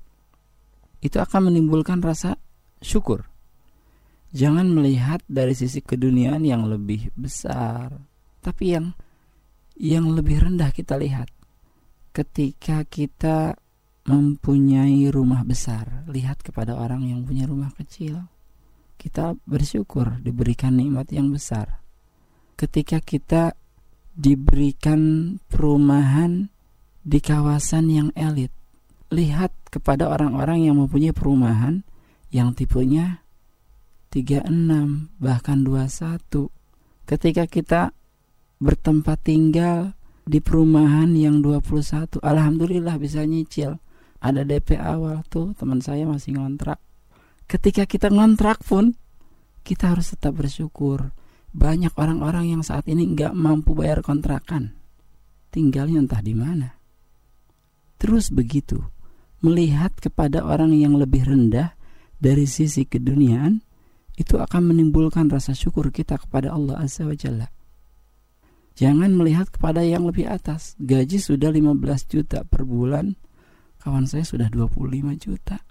Itu 1.04 1.22
akan 1.22 1.54
menimbulkan 1.54 2.02
rasa 2.02 2.34
syukur. 2.82 3.35
Jangan 4.36 4.68
melihat 4.68 5.24
dari 5.32 5.56
sisi 5.56 5.80
keduniaan 5.80 6.44
yang 6.44 6.68
lebih 6.68 7.08
besar, 7.16 7.88
tapi 8.44 8.76
yang 8.76 8.92
yang 9.80 10.12
lebih 10.12 10.44
rendah 10.44 10.76
kita 10.76 11.00
lihat. 11.00 11.32
Ketika 12.12 12.84
kita 12.84 13.56
mempunyai 14.06 15.10
rumah 15.10 15.42
besar 15.42 16.06
lihat 16.06 16.46
kepada 16.46 16.78
orang 16.78 17.10
yang 17.10 17.26
punya 17.26 17.50
rumah 17.50 17.74
kecil. 17.74 18.30
Kita 18.96 19.36
bersyukur 19.44 20.22
diberikan 20.22 20.78
nikmat 20.78 21.12
yang 21.12 21.34
besar. 21.34 21.82
Ketika 22.56 23.04
kita 23.04 23.58
diberikan 24.16 25.36
perumahan 25.52 26.48
di 27.04 27.20
kawasan 27.20 27.92
yang 27.92 28.10
elit 28.16 28.54
lihat 29.12 29.52
kepada 29.68 30.08
orang-orang 30.08 30.64
yang 30.70 30.80
mempunyai 30.80 31.12
perumahan 31.12 31.84
yang 32.32 32.56
tipenya 32.56 33.25
36 34.16 34.48
bahkan 35.20 35.60
21 35.68 36.48
ketika 37.04 37.44
kita 37.52 37.92
bertempat 38.64 39.20
tinggal 39.28 39.92
di 40.24 40.40
perumahan 40.40 41.12
yang 41.12 41.44
21 41.44 42.24
Alhamdulillah 42.24 42.96
bisa 42.96 43.28
nyicil. 43.28 43.76
Ada 44.24 44.48
DP 44.48 44.80
awal 44.80 45.22
tuh 45.28 45.52
teman 45.60 45.84
saya 45.84 46.08
masih 46.08 46.40
ngontrak. 46.40 46.80
Ketika 47.46 47.84
kita 47.84 48.08
ngontrak 48.08 48.64
pun 48.64 48.96
kita 49.68 49.92
harus 49.92 50.16
tetap 50.16 50.38
bersyukur. 50.40 51.12
Banyak 51.56 51.96
orang-orang 52.00 52.56
yang 52.56 52.64
saat 52.64 52.88
ini 52.88 53.12
nggak 53.16 53.36
mampu 53.36 53.76
bayar 53.76 54.00
kontrakan. 54.00 54.76
Tinggalnya 55.52 56.04
entah 56.04 56.24
di 56.24 56.36
mana. 56.36 56.72
Terus 58.00 58.32
begitu 58.32 58.80
melihat 59.44 59.92
kepada 60.00 60.46
orang 60.46 60.72
yang 60.72 60.96
lebih 60.96 61.28
rendah 61.28 61.76
dari 62.18 62.48
sisi 62.48 62.88
keduniaan 62.88 63.65
itu 64.16 64.40
akan 64.40 64.72
menimbulkan 64.72 65.28
rasa 65.28 65.52
syukur 65.52 65.92
kita 65.92 66.16
kepada 66.16 66.56
Allah 66.56 66.80
Azza 66.80 67.04
wa 67.04 67.16
Jalla 67.16 67.48
Jangan 68.76 69.16
melihat 69.16 69.48
kepada 69.48 69.88
yang 69.88 70.04
lebih 70.04 70.28
atas. 70.28 70.76
Gaji 70.84 71.16
sudah 71.16 71.48
15 71.48 71.80
juta 72.12 72.44
per 72.44 72.68
bulan. 72.68 73.16
Kawan 73.80 74.04
saya 74.04 74.28
sudah 74.28 74.52
25 74.52 75.16
juta. 75.16 75.64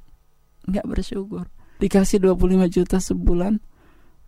Enggak 0.65 0.89
bersyukur. 0.89 1.45
Dikasih 1.85 2.17
25 2.25 2.65
juta 2.73 2.97
sebulan. 2.97 3.61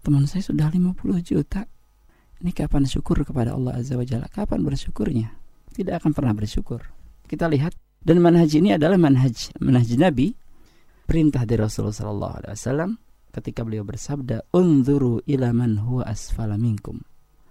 Teman 0.05 0.29
saya 0.29 0.45
sudah 0.45 0.69
50 0.69 0.93
juta. 1.25 1.65
Ini 2.37 2.53
kapan 2.53 2.85
syukur 2.85 3.25
kepada 3.25 3.57
Allah 3.57 3.81
Azza 3.81 3.97
wa 3.97 4.05
Jalla? 4.05 4.29
Kapan 4.29 4.61
bersyukurnya? 4.61 5.33
Tidak 5.73 5.97
akan 5.97 6.13
pernah 6.13 6.37
bersyukur. 6.37 6.85
Kita 7.25 7.49
lihat 7.49 7.73
dan 8.05 8.21
manhaj 8.21 8.53
ini 8.55 8.77
adalah 8.77 9.01
manhaj 9.01 9.57
manhaj 9.59 9.89
Nabi 9.99 10.37
perintah 11.09 11.43
dari 11.43 11.59
Rasulullah 11.59 11.97
sallallahu 11.97 12.35
alaihi 12.39 12.55
wasallam 12.55 12.91
ketika 13.37 13.63
beliau 13.63 13.85
bersabda 13.85 14.49
unzuru 14.57 15.21
ila 15.29 15.53
man 15.53 15.77
huwa 15.85 16.09
asfala 16.09 16.57
minkum 16.57 17.05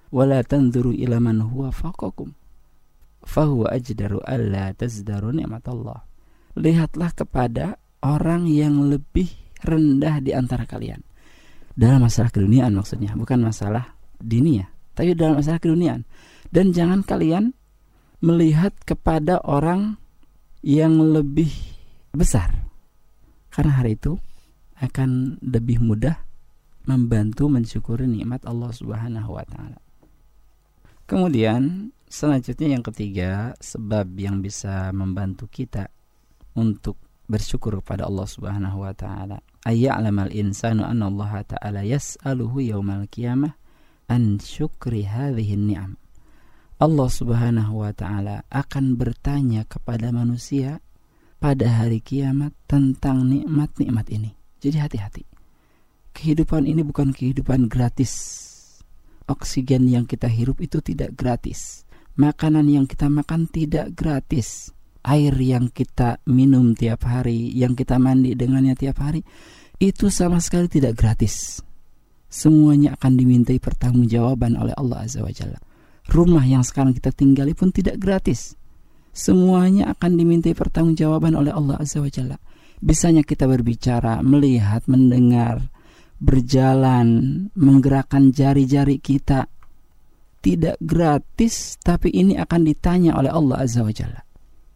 wala 0.10 0.42
tanzuru 0.42 0.92
ila 0.92 1.22
man 1.22 1.46
huwa 1.46 1.70
faqakum 1.70 2.34
fahuwa 3.26 3.70
ajdaru 3.74 4.22
alla 4.26 4.74
tazdaru 4.74 5.34
Allah 5.38 6.00
lihatlah 6.58 7.12
kepada 7.14 7.78
orang 8.02 8.50
yang 8.50 8.86
lebih 8.86 9.28
rendah 9.66 10.22
di 10.22 10.32
antara 10.32 10.70
kalian. 10.70 11.02
Dalam 11.76 12.06
masalah 12.08 12.32
keduniaan 12.32 12.72
maksudnya 12.72 13.18
bukan 13.18 13.44
masalah 13.44 13.98
dinia 14.22 14.72
tapi 14.96 15.12
dalam 15.14 15.38
masalah 15.44 15.60
keduniaan. 15.60 16.08
Dan 16.50 16.72
jangan 16.72 17.04
kalian 17.04 17.52
melihat 18.24 18.72
kepada 18.88 19.44
orang 19.44 20.00
yang 20.64 20.96
lebih 21.04 21.52
besar. 22.16 22.56
Karena 23.52 23.84
hari 23.84 24.00
itu 24.00 24.16
akan 24.80 25.40
lebih 25.40 25.80
mudah 25.80 26.20
membantu 26.86 27.50
mensyukuri 27.50 28.06
nikmat 28.06 28.46
Allah 28.46 28.72
Subhanahu 28.72 29.36
wa 29.36 29.46
taala. 29.48 29.80
Kemudian 31.06 31.94
selanjutnya 32.10 32.78
yang 32.78 32.84
ketiga 32.86 33.54
sebab 33.62 34.10
yang 34.18 34.42
bisa 34.42 34.90
membantu 34.90 35.46
kita 35.50 35.90
untuk 36.58 36.98
bersyukur 37.26 37.82
kepada 37.82 38.06
Allah 38.06 38.28
Subhanahu 38.30 38.86
wa 38.86 38.94
taala. 38.94 39.42
Ayya'lamal 39.66 40.30
insanu 40.30 40.86
anna 40.86 41.10
Allah 41.10 41.42
ta'ala 41.42 41.82
yas'aluhu 41.82 42.62
yaumal 42.62 43.10
qiyamah 43.10 43.58
an 44.06 44.38
syukri 44.38 45.10
hadhihi 45.10 45.58
ni'am. 45.58 45.98
Allah 46.78 47.10
Subhanahu 47.10 47.82
wa 47.82 47.90
taala 47.90 48.46
akan 48.54 48.94
bertanya 48.94 49.66
kepada 49.66 50.14
manusia 50.14 50.86
pada 51.42 51.82
hari 51.82 51.98
kiamat 52.02 52.54
tentang 52.70 53.26
nikmat-nikmat 53.26 54.06
ini. 54.14 54.38
Jadi 54.66 54.78
hati-hati. 54.82 55.24
Kehidupan 56.18 56.66
ini 56.66 56.82
bukan 56.82 57.14
kehidupan 57.14 57.70
gratis 57.70 58.42
oksigen 59.26 59.90
yang 59.90 60.06
kita 60.06 60.30
hirup 60.30 60.62
itu 60.62 60.82
tidak 60.82 61.18
gratis. 61.18 61.84
Makanan 62.16 62.70
yang 62.72 62.86
kita 62.88 63.12
makan 63.12 63.50
tidak 63.50 63.92
gratis. 63.98 64.72
Air 65.06 65.38
yang 65.38 65.70
kita 65.70 66.18
minum 66.26 66.74
tiap 66.74 67.06
hari, 67.06 67.54
yang 67.54 67.78
kita 67.78 68.02
mandi 68.02 68.34
dengannya 68.34 68.74
tiap 68.74 69.06
hari, 69.06 69.22
itu 69.78 70.10
sama 70.10 70.42
sekali 70.42 70.66
tidak 70.66 70.98
gratis. 70.98 71.62
Semuanya 72.26 72.98
akan 72.98 73.14
dimintai 73.14 73.62
pertanggungjawaban 73.62 74.58
oleh 74.58 74.74
Allah 74.74 75.06
Azza 75.06 75.22
wa 75.22 75.30
Jalla. 75.30 75.62
Rumah 76.10 76.42
yang 76.50 76.66
sekarang 76.66 76.98
kita 76.98 77.14
tinggali 77.14 77.54
pun 77.54 77.70
tidak 77.70 78.02
gratis. 78.02 78.58
Semuanya 79.14 79.94
akan 79.94 80.18
dimintai 80.18 80.58
pertanggungjawaban 80.58 81.38
oleh 81.38 81.54
Allah 81.54 81.78
Azza 81.78 82.02
wa 82.02 82.10
Jalla. 82.10 82.42
Bisanya 82.84 83.24
kita 83.24 83.48
berbicara, 83.48 84.20
melihat, 84.20 84.88
mendengar, 84.92 85.72
berjalan, 86.20 87.48
menggerakkan 87.56 88.32
jari-jari 88.32 89.00
kita 89.00 89.48
tidak 90.46 90.78
gratis, 90.78 91.82
tapi 91.82 92.14
ini 92.14 92.38
akan 92.38 92.62
ditanya 92.70 93.18
oleh 93.18 93.34
Allah 93.34 93.66
Azza 93.66 93.82
wa 93.82 93.90
Jalla. 93.90 94.22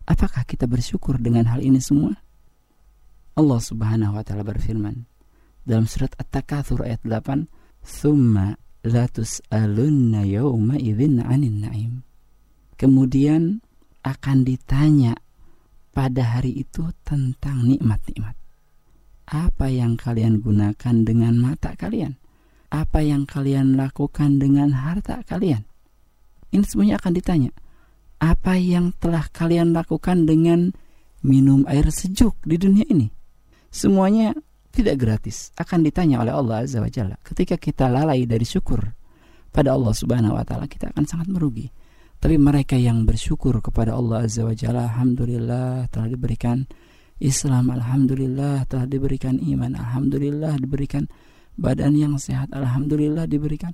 Apakah 0.10 0.42
kita 0.42 0.66
bersyukur 0.66 1.22
dengan 1.22 1.46
hal 1.46 1.62
ini 1.62 1.78
semua? 1.78 2.18
Allah 3.38 3.62
Subhanahu 3.62 4.18
wa 4.18 4.24
taala 4.26 4.42
berfirman 4.42 5.06
dalam 5.62 5.86
surat 5.86 6.12
At-Takatsur 6.18 6.82
ayat 6.82 7.06
8, 7.06 7.46
"Tsumma 7.86 8.58
la 8.90 9.06
tus'alunna 9.06 10.26
yawma 10.26 10.82
idzin 10.82 11.22
'anil 11.22 11.58
na'im." 11.62 11.94
Kemudian 12.74 13.62
akan 14.02 14.38
ditanya 14.42 15.14
pada 16.00 16.40
hari 16.40 16.64
itu 16.64 16.88
tentang 17.04 17.68
nikmat-nikmat 17.68 18.40
apa 19.30 19.70
yang 19.70 19.94
kalian 19.94 20.42
gunakan 20.42 20.96
dengan 21.06 21.38
mata 21.38 21.78
kalian? 21.78 22.18
Apa 22.74 23.06
yang 23.06 23.30
kalian 23.30 23.78
lakukan 23.78 24.42
dengan 24.42 24.74
harta 24.74 25.22
kalian? 25.26 25.66
Ini 26.50 26.66
semuanya 26.66 26.98
akan 26.98 27.14
ditanya. 27.14 27.52
Apa 28.18 28.58
yang 28.58 28.90
telah 28.98 29.30
kalian 29.30 29.74
lakukan 29.74 30.26
dengan 30.26 30.74
minum 31.22 31.62
air 31.70 31.94
sejuk 31.94 32.42
di 32.42 32.58
dunia 32.58 32.86
ini. 32.90 33.14
Semuanya 33.70 34.34
tidak 34.74 34.98
gratis, 34.98 35.54
akan 35.62 35.86
ditanya 35.86 36.26
oleh 36.26 36.34
Allah 36.34 36.66
Azza 36.66 36.82
wa 36.82 36.90
Jalla. 36.90 37.18
Ketika 37.22 37.58
kita 37.58 37.86
lalai 37.86 38.26
dari 38.26 38.46
syukur 38.50 38.82
pada 39.54 39.78
Allah 39.78 39.94
Subhanahu 39.94 40.34
wa 40.34 40.46
taala, 40.46 40.66
kita 40.66 40.90
akan 40.90 41.06
sangat 41.06 41.30
merugi. 41.30 41.70
Tapi 42.20 42.36
mereka 42.36 42.76
yang 42.76 43.08
bersyukur 43.08 43.64
kepada 43.64 43.96
Allah 43.96 44.28
Azza 44.28 44.44
wa 44.44 44.52
Jalla, 44.52 44.92
alhamdulillah 44.92 45.88
telah 45.88 46.08
diberikan 46.12 46.68
Islam, 47.20 47.72
alhamdulillah 47.72 48.68
telah 48.68 48.88
diberikan 48.88 49.40
iman, 49.40 49.72
alhamdulillah 49.76 50.60
diberikan 50.60 51.08
badan 51.56 51.96
yang 51.96 52.20
sehat, 52.20 52.52
alhamdulillah 52.52 53.24
diberikan. 53.24 53.72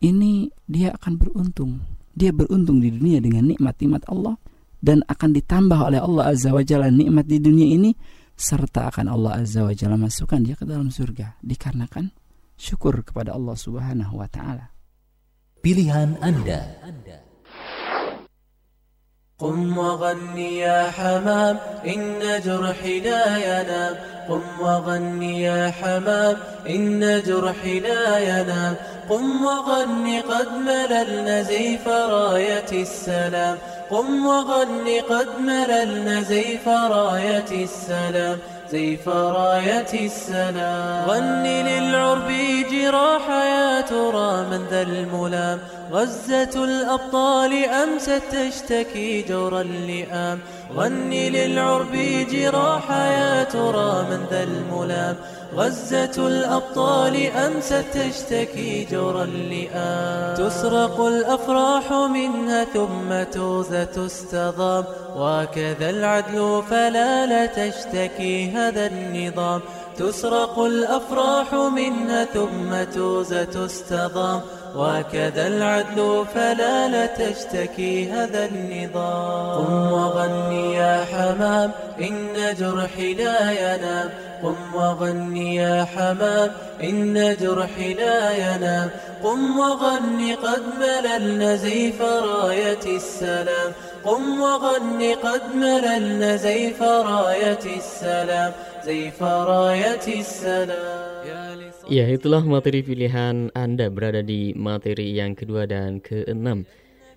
Ini 0.00 0.48
dia 0.64 0.96
akan 0.96 1.20
beruntung. 1.20 1.84
Dia 2.16 2.32
beruntung 2.32 2.80
di 2.80 2.88
dunia 2.88 3.20
dengan 3.20 3.52
nikmat-nikmat 3.52 4.08
Allah 4.08 4.40
dan 4.78 5.02
akan 5.04 5.30
ditambah 5.34 5.78
oleh 5.78 6.00
Allah 6.00 6.24
Azza 6.32 6.54
wa 6.54 6.62
Jalla 6.62 6.88
nikmat 6.88 7.26
di 7.26 7.38
dunia 7.42 7.66
ini 7.66 7.90
serta 8.38 8.94
akan 8.94 9.10
Allah 9.10 9.42
Azza 9.42 9.66
wa 9.66 9.74
Jalla 9.74 9.98
masukkan 9.98 10.38
dia 10.40 10.54
ke 10.54 10.64
dalam 10.64 10.88
surga 10.88 11.36
dikarenakan 11.42 12.14
syukur 12.54 13.02
kepada 13.02 13.34
Allah 13.34 13.54
Subhanahu 13.58 14.18
wa 14.18 14.28
taala. 14.30 14.70
Pilihan 15.58 16.18
Anda. 16.22 16.78
قم 19.40 19.78
وغني 19.78 20.58
يا 20.58 20.90
حمام 20.90 21.58
إن 21.86 22.40
جرحي 22.44 23.00
لا 23.00 23.36
ينام 23.36 23.96
قم 24.28 24.42
وغني 24.60 25.42
يا 25.42 25.72
حمام 25.82 26.36
إن 26.68 27.22
جرحي 27.26 27.80
لا 27.80 28.18
ينام 28.18 28.74
قم 29.10 29.44
وغني 29.44 30.20
قد 30.20 30.48
مللنا 30.52 31.42
زيف 31.42 31.88
راية 31.88 32.72
السلام. 32.72 33.58
قم 33.90 34.26
وغني 34.26 35.00
قد 35.00 35.28
مللنا 35.40 36.22
زيف 36.22 36.68
راية 36.68 37.64
السلام. 37.64 38.38
زيف 38.70 39.08
راية 39.08 40.06
السلام. 40.06 41.10
غني 41.10 41.62
للعرب 41.62 42.28
جراح 42.70 43.28
يا 43.30 43.80
ترى 43.80 44.46
من 44.50 44.66
ذا 44.70 44.82
الملام. 44.82 45.58
غزة 45.92 46.64
الأبطال 46.64 47.64
أمست 47.64 48.22
تشتكي 48.32 49.22
جور 49.22 49.60
اللئام 49.60 50.38
غني 50.76 51.30
للعرب 51.30 51.92
جراح 52.30 52.90
يا 52.90 53.44
ترى 53.44 54.06
من 54.10 54.26
ذا 54.30 54.42
الملام. 54.42 55.16
غزة 55.54 56.26
الأبطال 56.26 57.30
أمست 57.30 57.84
تشتكي 57.94 58.86
جور 58.90 59.22
اللئام 59.22 60.34
تسرق 60.34 61.00
الأفراح 61.00 61.92
منها 61.92 62.64
ثم 62.64 63.22
توزى 63.32 63.84
تستضام. 63.84 64.84
وكذا 65.16 65.90
العدل 65.90 66.62
فلا 66.70 67.26
لا 67.26 67.46
تشتكي 67.46 68.50
هذا 68.50 68.86
النظام. 68.86 69.60
تسرق 69.96 70.58
الأفراح 70.58 71.54
منها 71.54 72.24
ثم 72.24 72.84
توزى 72.94 73.46
تستضام. 73.46 74.40
وكذا 74.76 75.46
العدل 75.46 76.26
فلا 76.34 76.88
لا 76.88 77.06
تشتكي 77.06 78.10
هذا 78.10 78.44
النظام. 78.44 79.64
قم 79.64 79.92
وغني 79.92 80.74
يا 80.74 81.04
حمام 81.12 81.70
إن 82.00 82.54
جرحي 82.58 83.14
لا 83.14 83.50
ينام. 83.50 84.10
قم 84.42 84.74
وغني 84.74 85.54
يا 85.54 85.84
حمام 85.84 86.50
إن 86.82 87.36
جرحي 87.40 87.94
لا 87.94 88.30
ينام. 88.30 88.90
قم 89.24 89.58
وغني 89.58 90.34
قد 90.34 90.62
مللنا 90.80 91.56
زيف 91.56 92.02
راية 92.02 92.96
السلام. 92.96 93.72
قم 94.04 94.40
وغني 94.40 95.14
قد 95.14 95.42
مللنا 95.54 96.36
زيف 96.36 96.82
راية 96.82 97.64
السلام. 97.76 98.52
زيف 98.84 99.22
راية 99.22 100.20
السلام. 100.20 101.67
Ya, 101.88 102.04
itulah 102.04 102.44
materi 102.44 102.84
pilihan 102.84 103.48
Anda 103.56 103.88
berada 103.88 104.20
di 104.20 104.52
materi 104.52 105.08
yang 105.16 105.32
kedua 105.32 105.64
dan 105.64 106.04
keenam. 106.04 106.68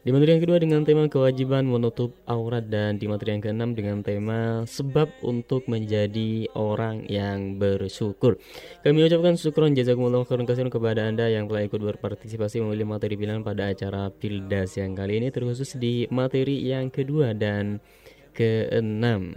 Di 0.08 0.16
materi 0.16 0.40
yang 0.40 0.44
kedua 0.48 0.64
dengan 0.64 0.88
tema 0.88 1.12
kewajiban 1.12 1.68
menutup 1.68 2.16
aurat 2.24 2.64
dan 2.72 2.96
di 2.96 3.04
materi 3.04 3.36
yang 3.36 3.44
keenam 3.44 3.76
dengan 3.76 4.00
tema 4.00 4.64
sebab 4.64 5.12
untuk 5.28 5.68
menjadi 5.68 6.48
orang 6.56 7.04
yang 7.12 7.60
bersyukur. 7.60 8.40
Kami 8.80 9.04
ucapkan 9.04 9.36
syukuran 9.36 9.76
jazakumullah 9.76 10.24
khairan 10.24 10.48
kasihan 10.48 10.72
kepada 10.72 11.04
Anda 11.04 11.28
yang 11.28 11.52
telah 11.52 11.68
ikut 11.68 11.84
berpartisipasi 11.92 12.64
memilih 12.64 12.88
materi 12.88 13.20
pilihan 13.20 13.44
pada 13.44 13.76
acara 13.76 14.08
Pildas 14.08 14.80
yang 14.80 14.96
kali 14.96 15.20
ini 15.20 15.36
terkhusus 15.36 15.76
di 15.76 16.08
materi 16.08 16.64
yang 16.64 16.88
kedua 16.88 17.36
dan 17.36 17.84
keenam. 18.32 19.36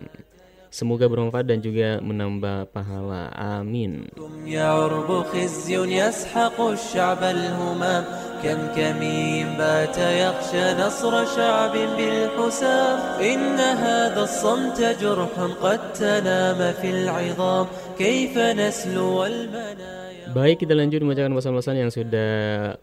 Semoga 0.74 1.10
bermanfaat 1.10 1.50
dan 1.50 1.66
juga 1.66 1.98
menambah 1.98 2.70
pahala. 2.70 3.34
Amin. 3.34 4.06
يا 4.46 4.70
عرب 4.70 5.10
خزي 5.34 5.74
يسحق 5.98 6.58
الشعب 6.62 7.22
الهمام 7.24 8.04
كم 8.44 8.60
كمين 8.78 9.58
بات 9.58 9.98
يخشى 9.98 10.66
نصر 10.78 11.14
شعب 11.26 11.74
بالحسام 11.98 12.98
إن 13.22 13.58
هذا 13.58 14.22
الصمت 14.24 14.80
جرح 15.02 15.34
قد 15.62 15.82
تنام 15.94 16.60
في 16.82 16.90
العظام 16.90 17.66
كيف 17.98 18.38
نسلو 18.38 19.26
المنايا 19.26 20.00
Baik, 20.30 20.62
kita 20.62 20.78
lanjut 20.78 21.02
membacakan 21.02 21.34
pesan-pesan 21.34 21.76
yang 21.82 21.90
sudah 21.90 22.34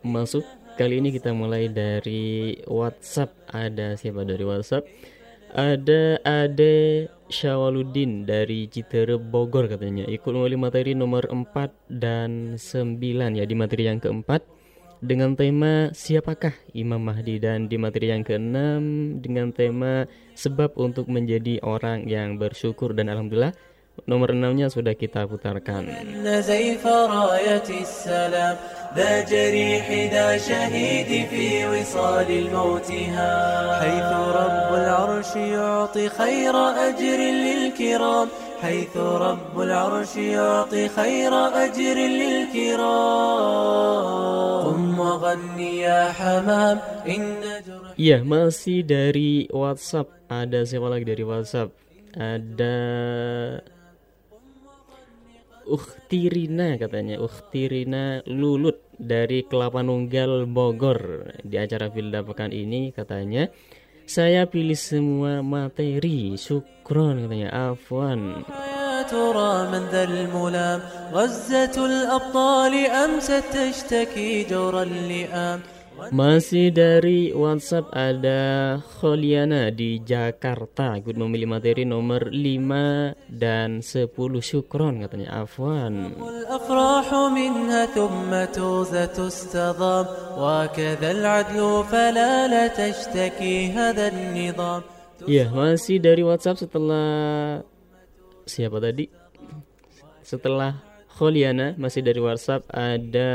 masuk. 0.02 0.42
Kali 0.74 0.98
ini 0.98 1.14
kita 1.14 1.30
mulai 1.30 1.70
dari 1.70 2.58
WhatsApp. 2.66 3.30
Ada 3.46 3.94
siapa 3.94 4.26
dari 4.26 4.42
WhatsApp? 4.42 4.82
Ada 5.54 6.26
Ade 6.26 7.06
Syawaludin 7.31 8.27
dari 8.27 8.67
Citere 8.67 9.15
Bogor 9.15 9.71
katanya. 9.71 10.03
Ikut 10.05 10.29
memilih 10.35 10.59
materi 10.59 10.91
nomor 10.91 11.25
4 11.31 11.47
dan 11.87 12.59
9 12.59 12.99
ya 13.39 13.47
di 13.47 13.55
materi 13.55 13.87
yang 13.87 14.03
keempat. 14.03 14.43
Dengan 15.01 15.33
tema 15.33 15.89
siapakah 15.95 16.53
Imam 16.77 17.01
Mahdi? 17.01 17.41
Dan 17.41 17.65
di 17.65 17.79
materi 17.81 18.13
yang 18.13 18.21
keenam 18.21 19.17
dengan 19.17 19.49
tema 19.49 20.05
sebab 20.37 20.77
untuk 20.77 21.09
menjadi 21.09 21.57
orang 21.65 22.05
yang 22.05 22.37
bersyukur. 22.37 22.93
Dan 22.93 23.09
alhamdulillah 23.09 23.55
nomor 24.06 24.30
enamnya 24.36 24.68
sudah 24.68 24.94
kita 24.94 25.24
putarkan. 25.26 25.88
زيف 26.24 26.84
راية 26.86 27.68
السلام 27.68 28.56
ذا 28.96 29.12
جريح 29.24 29.86
ذا 30.12 30.38
شهيد 30.38 31.10
في 31.28 31.66
وصال 31.66 32.28
الموتها 32.30 33.32
حيث 33.80 34.10
رب 34.12 34.70
العرش 34.74 35.30
يعطي 35.36 36.08
خير 36.08 36.54
أجر 36.88 37.18
للكرام 37.18 38.28
حيث 38.62 38.96
رب 38.96 39.54
العرش 39.60 40.16
يعطي 40.16 40.88
خير 40.88 41.32
أجر 41.64 41.96
للكرام 43.36 44.64
قم 44.64 44.98
وغني 44.98 45.78
يا 45.80 46.12
حمام 46.12 46.76
إن 47.08 47.24
Iya, 47.96 48.20
masih 48.20 48.84
dari 48.84 49.48
WhatsApp. 49.48 50.12
Ada 50.28 50.68
siapa 50.68 50.84
lagi 50.92 51.08
dari 51.08 51.24
WhatsApp? 51.24 51.72
Ada 52.12 52.76
Uktirina 55.70 56.78
katanya 56.78 57.18
Uktirina 57.18 58.22
Lulut 58.30 58.86
dari 58.94 59.42
Kelapa 59.42 59.82
Nunggal 59.82 60.46
Bogor 60.46 61.32
di 61.42 61.58
acara 61.58 61.90
Filda 61.90 62.22
pekan 62.22 62.54
ini 62.54 62.94
katanya 62.94 63.50
saya 64.06 64.46
pilih 64.46 64.78
semua 64.78 65.42
materi 65.42 66.38
syukron 66.38 67.26
katanya 67.26 67.74
afwan 67.74 68.46
يا 68.96 69.02
ترى 69.02 69.68
من 69.68 69.92
ذا 69.92 70.02
الملام 70.04 70.80
غزة 71.12 71.76
الأبطال 71.86 72.74
أمست 72.86 73.44
تشتكي 73.52 74.44
جور 74.48 74.82
اللئام 74.82 75.60
masih 76.09 76.73
dari 76.73 77.29
WhatsApp 77.29 77.93
ada 77.93 78.41
Kholiana 78.97 79.69
di 79.69 80.01
Jakarta 80.01 80.97
Good 80.97 81.21
memilih 81.21 81.45
materi 81.53 81.85
nomor 81.85 82.33
5 82.33 83.29
dan 83.29 83.85
10 83.85 84.09
syukron 84.41 85.05
katanya 85.05 85.45
Afwan. 85.45 86.17
Ya, 95.29 95.53
masih 95.53 96.01
dari 96.01 96.25
WhatsApp 96.25 96.65
setelah 96.65 97.61
siapa 98.49 98.81
tadi? 98.81 99.05
Setelah 100.25 100.81
Kholiana 101.13 101.77
masih 101.77 102.01
dari 102.01 102.17
WhatsApp 102.17 102.65
ada 102.73 103.31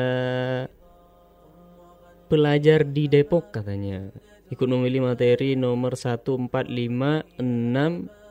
pelajar 2.32 2.88
di 2.88 3.12
Depok 3.12 3.52
katanya 3.52 4.08
ikut 4.52 4.68
memilih 4.68 5.08
materi 5.08 5.56
nomor 5.56 5.96
1, 5.96 6.24
4, 6.24 6.48
5, 6.48 7.40
6 7.40 8.22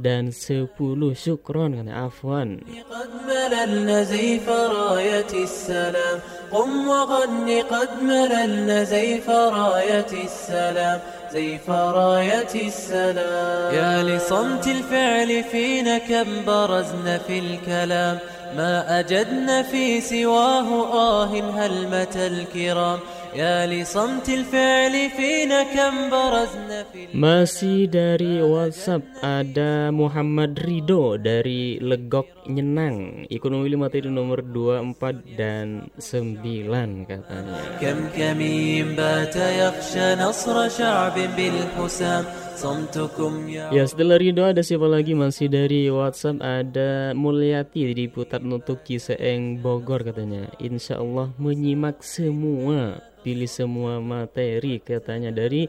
dan 0.00 0.32
10 0.32 0.72
syukron 1.14 1.76
katanya 1.76 2.08
Afwan 2.08 2.64
قد 2.92 3.10
مللنا 3.28 4.02
زيف 4.02 4.48
راية 4.48 5.32
السلام 5.34 6.18
قم 6.52 6.88
وغني 6.88 7.62
قد 7.62 8.02
مللنا 8.02 8.84
زيف 8.84 9.30
راية 9.30 10.12
السلام 10.24 11.00
زيف 11.32 11.70
راية 11.70 12.54
السلام 12.54 13.74
يا 13.74 14.02
لصمت 14.02 14.66
الفعل 14.68 15.44
فينا 15.44 15.98
كم 15.98 16.44
برزنا 16.46 17.18
في 17.18 17.38
الكلام 17.38 18.18
ما 18.55 18.99
أجدنا 18.99 19.63
في 19.63 20.01
سواه 20.01 20.93
آه 20.93 21.25
هلمة 21.25 22.15
الكرام. 22.15 22.99
يا 23.36 23.64
لصمت 23.64 24.28
الفعل 24.28 24.94
فينا 25.16 25.62
كم 25.72 25.94
برزنا 26.12 26.84
في 26.92 27.08
Masih 27.16 27.88
dari 27.88 28.44
WhatsApp 28.44 29.00
ada 29.24 29.88
Muhammad 29.88 30.60
Rido 30.60 31.16
dari 31.16 31.80
Legok 31.80 32.44
Nyenang 32.44 33.24
Ekonomi 33.32 33.72
materi 33.72 34.12
nomor 34.12 34.44
24 34.44 35.32
dan 35.40 35.88
9 35.96 37.08
katanya 37.08 37.60
كم 37.80 37.98
كمين 38.12 38.92
بات 39.00 39.36
يخشى 39.36 40.08
نصر 40.20 40.56
شعب 40.68 41.16
بالحسام 41.36 42.24
صمتكم 42.60 43.32
يا 43.48 43.72
Ya 43.72 43.88
setelah 43.88 44.20
Rido 44.20 44.44
ada 44.44 44.60
siapa 44.60 44.84
lagi 44.84 45.16
masih 45.16 45.48
dari 45.48 45.88
WhatsApp 45.88 46.36
ada 46.44 47.16
Mulyati 47.16 47.96
di 47.96 48.12
Putar 48.12 48.44
Nutuk 48.44 48.84
Ciseeng 48.84 49.64
Bogor 49.64 50.04
katanya 50.04 50.52
Insya 50.60 51.00
Allah 51.00 51.32
menyimak 51.40 52.04
semua 52.04 53.00
pilih 53.27 53.51
semua 53.51 53.99
materi 53.99 54.79
katanya. 54.79 55.35
Dari 55.35 55.67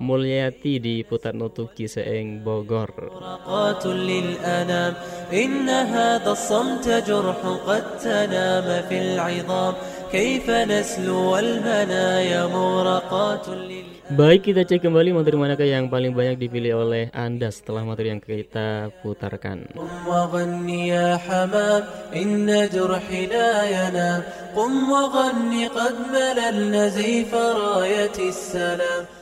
Mulyati 0.00 0.76
di 0.76 1.00
Putar 1.08 1.32
Nutuk 1.32 1.72
Ciseeng 1.72 2.44
Bogor 2.44 2.92
مرقات 2.96 3.86
للأنام 3.86 4.92
إن 5.32 5.68
هذا 5.68 6.30
الصمت 6.30 6.86
جرح 7.08 7.40
قد 7.66 7.84
تنام 7.98 8.66
في 8.88 8.96
العظام 8.98 9.74
كيف 10.12 10.50
نسلو 10.50 11.32
والمنايا 11.32 12.46
مورقات 12.46 13.48
للأنام 13.48 13.96
Baik 14.06 14.46
kita 14.46 14.62
cek 14.62 14.86
kembali 14.86 15.10
materi 15.18 15.34
manakah 15.34 15.66
yang 15.66 15.90
paling 15.90 16.14
banyak 16.14 16.38
dipilih 16.38 16.78
oleh 16.78 17.10
Anda 17.10 17.50
setelah 17.50 17.82
materi 17.82 18.14
yang 18.14 18.22
kita 18.22 18.94
putarkan 19.02 19.66
قم 19.74 20.06
وغني 20.06 20.88
يا 20.88 21.16
حمام 21.16 21.82
إن 22.14 22.46
جرحي 22.46 23.26
لا 23.26 23.52
ينام 23.66 24.22
قم 24.54 24.72
وغني 24.92 25.66
قد 25.74 25.94
مللنا 26.14 26.88
زيف 26.88 27.34
راية 27.34 28.16
السلام 28.18 29.19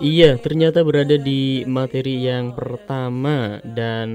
Iya, 0.00 0.40
ternyata 0.40 0.80
berada 0.80 1.20
di 1.20 1.68
materi 1.68 2.24
yang 2.24 2.56
pertama 2.56 3.60
dan 3.60 4.08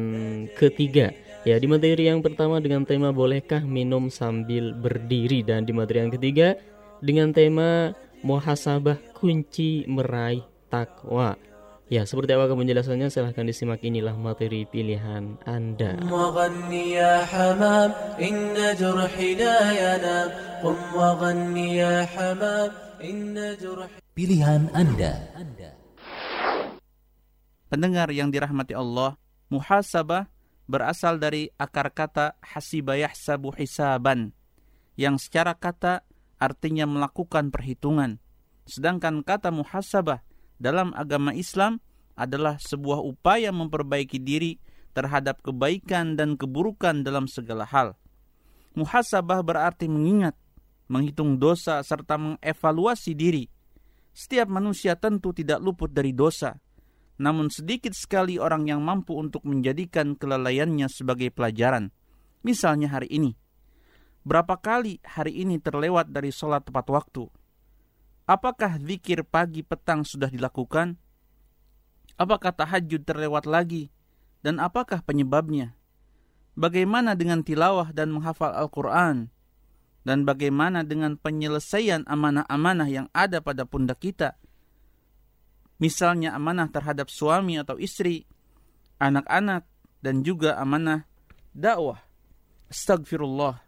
ketiga. 0.58 1.14
Ya, 1.46 1.62
di 1.62 1.70
materi 1.70 2.10
yang 2.10 2.26
pertama 2.26 2.58
dengan 2.58 2.82
tema 2.82 3.14
bolehkah 3.14 3.62
minum 3.62 4.10
sambil 4.10 4.74
berdiri 4.74 5.46
dan 5.46 5.70
di 5.70 5.72
materi 5.78 6.02
yang 6.02 6.14
ketiga 6.14 6.58
dengan 7.00 7.30
tema 7.30 7.94
muhasabah 8.26 8.98
kunci 9.14 9.86
meraih 9.86 10.42
takwa. 10.74 11.38
Ya, 11.93 12.09
seperti 12.09 12.33
apa 12.33 12.49
penjelasannya 12.49 13.13
silahkan 13.13 13.45
disimak 13.45 13.85
inilah 13.85 14.17
materi 14.17 14.65
pilihan 14.65 15.37
Anda. 15.45 16.01
قم 16.01 16.09
وغني 16.09 16.97
يا 16.97 17.21
حمام 17.29 18.17
إن 18.17 18.57
جرحي 18.57 19.29
لا 19.37 19.59
ينام 19.77 20.29
قم 20.65 20.79
وغني 20.97 21.67
يا 21.77 22.09
حمام 22.09 22.71
إن 23.05 23.37
جرحي 23.61 24.01
Pilihan 24.17 24.73
Anda. 24.73 25.21
Pendengar 27.73 28.13
yang 28.13 28.29
dirahmati 28.29 28.77
Allah, 28.77 29.17
muhasabah 29.49 30.29
berasal 30.69 31.17
dari 31.17 31.49
akar 31.57 31.89
kata 31.93 32.37
hasibayah 32.41 33.13
sabu 33.17 33.53
hisaban, 33.57 34.37
yang 34.97 35.17
secara 35.17 35.57
kata 35.57 36.05
artinya 36.37 36.85
melakukan 36.85 37.49
perhitungan. 37.49 38.21
Sedangkan 38.69 39.25
kata 39.25 39.49
muhasabah 39.49 40.21
dalam 40.58 40.94
agama 40.94 41.34
Islam 41.34 41.82
adalah 42.18 42.58
sebuah 42.58 43.02
upaya 43.02 43.54
memperbaiki 43.54 44.18
diri 44.18 44.58
terhadap 44.98 45.46
kebaikan 45.46 46.18
dan 46.18 46.34
keburukan 46.34 47.06
dalam 47.06 47.30
segala 47.30 47.70
hal. 47.70 47.94
Muhasabah 48.74 49.46
berarti 49.46 49.86
mengingat, 49.86 50.34
menghitung 50.90 51.38
dosa 51.38 51.82
serta 51.86 52.18
mengevaluasi 52.18 53.14
diri. 53.14 53.46
Setiap 54.18 54.50
manusia 54.50 54.98
tentu 54.98 55.30
tidak 55.30 55.62
luput 55.62 55.94
dari 55.94 56.10
dosa, 56.10 56.58
namun 57.22 57.54
sedikit 57.54 57.94
sekali 57.94 58.42
orang 58.42 58.66
yang 58.66 58.82
mampu 58.82 59.14
untuk 59.14 59.46
menjadikan 59.46 60.18
kelalaiannya 60.18 60.90
sebagai 60.90 61.30
pelajaran. 61.30 61.94
Misalnya 62.42 62.90
hari 62.94 63.10
ini. 63.14 63.38
Berapa 64.26 64.58
kali 64.60 65.02
hari 65.06 65.42
ini 65.42 65.58
terlewat 65.62 66.10
dari 66.14 66.34
sholat 66.34 66.66
tepat 66.66 66.86
waktu? 66.90 67.30
Apakah 68.28 68.76
zikir 68.84 69.24
pagi 69.24 69.64
petang 69.64 70.04
sudah 70.04 70.28
dilakukan? 70.28 71.00
Apakah 72.20 72.52
tahajud 72.52 73.08
terlewat 73.08 73.48
lagi? 73.48 73.88
Dan 74.44 74.60
apakah 74.60 75.00
penyebabnya? 75.00 75.80
Bagaimana 76.60 77.16
dengan 77.16 77.40
tilawah 77.40 77.96
dan 77.96 78.12
menghafal 78.12 78.52
Al-Quran? 78.52 79.32
Dan 80.04 80.28
bagaimana 80.28 80.84
dengan 80.84 81.16
penyelesaian 81.16 82.04
amanah-amanah 82.04 82.88
yang 82.92 83.08
ada 83.16 83.40
pada 83.40 83.64
pundak 83.64 84.04
kita? 84.04 84.36
Misalnya 85.80 86.36
amanah 86.36 86.68
terhadap 86.68 87.08
suami 87.08 87.56
atau 87.56 87.80
istri, 87.80 88.28
anak-anak, 89.00 89.64
dan 90.04 90.26
juga 90.26 90.60
amanah 90.60 91.08
dakwah. 91.56 92.02
Astagfirullah. 92.68 93.67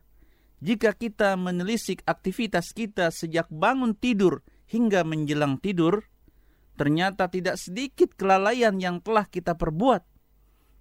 Jika 0.59 0.91
kita 0.91 1.39
menelisik 1.39 2.03
aktivitas 2.03 2.75
kita 2.75 3.15
sejak 3.15 3.47
bangun 3.47 3.95
tidur 3.95 4.43
hingga 4.67 5.07
menjelang 5.07 5.55
tidur, 5.55 6.03
ternyata 6.75 7.31
tidak 7.31 7.55
sedikit 7.55 8.11
kelalaian 8.19 8.75
yang 8.75 8.99
telah 8.99 9.23
kita 9.23 9.55
perbuat. 9.55 10.03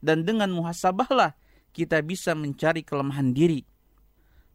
Dan 0.02 0.26
dengan 0.26 0.50
muhasabahlah 0.50 1.38
kita 1.70 2.02
bisa 2.02 2.34
mencari 2.34 2.82
kelemahan 2.82 3.30
diri. 3.30 3.62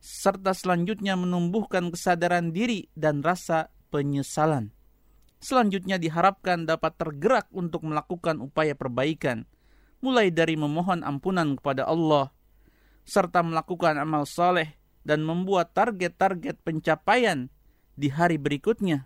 Serta 0.03 0.51
selanjutnya 0.51 1.15
menumbuhkan 1.15 1.87
kesadaran 1.87 2.51
diri 2.51 2.91
dan 2.91 3.23
rasa 3.23 3.71
penyesalan. 3.95 4.75
Selanjutnya 5.39 5.95
diharapkan 5.95 6.67
dapat 6.67 6.99
tergerak 6.99 7.47
untuk 7.55 7.87
melakukan 7.87 8.43
upaya 8.43 8.75
perbaikan, 8.75 9.47
mulai 10.03 10.31
dari 10.31 10.59
memohon 10.59 11.03
ampunan 11.03 11.55
kepada 11.55 11.87
Allah, 11.87 12.31
serta 13.07 13.39
melakukan 13.43 13.95
amal 13.99 14.27
saleh 14.27 14.82
dan 15.03 15.23
membuat 15.23 15.75
target-target 15.75 16.59
pencapaian 16.63 17.51
di 17.93 18.09
hari 18.09 18.39
berikutnya. 18.39 19.05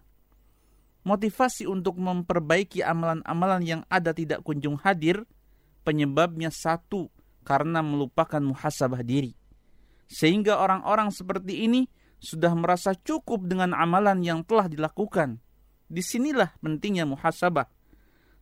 Motivasi 1.04 1.66
untuk 1.66 1.98
memperbaiki 1.98 2.84
amalan-amalan 2.84 3.62
yang 3.64 3.82
ada 3.88 4.12
tidak 4.12 4.44
kunjung 4.44 4.78
hadir, 4.82 5.24
penyebabnya 5.88 6.52
satu, 6.52 7.08
karena 7.48 7.80
melupakan 7.80 8.44
muhasabah 8.44 9.02
diri. 9.08 9.32
Sehingga 10.08 10.60
orang-orang 10.60 11.12
seperti 11.12 11.64
ini 11.64 11.88
sudah 12.20 12.52
merasa 12.56 12.92
cukup 12.92 13.48
dengan 13.48 13.72
amalan 13.72 14.20
yang 14.20 14.44
telah 14.44 14.68
dilakukan. 14.68 15.40
Di 15.88 16.04
sinilah 16.04 16.60
pentingnya 16.60 17.08
muhasabah. 17.08 17.72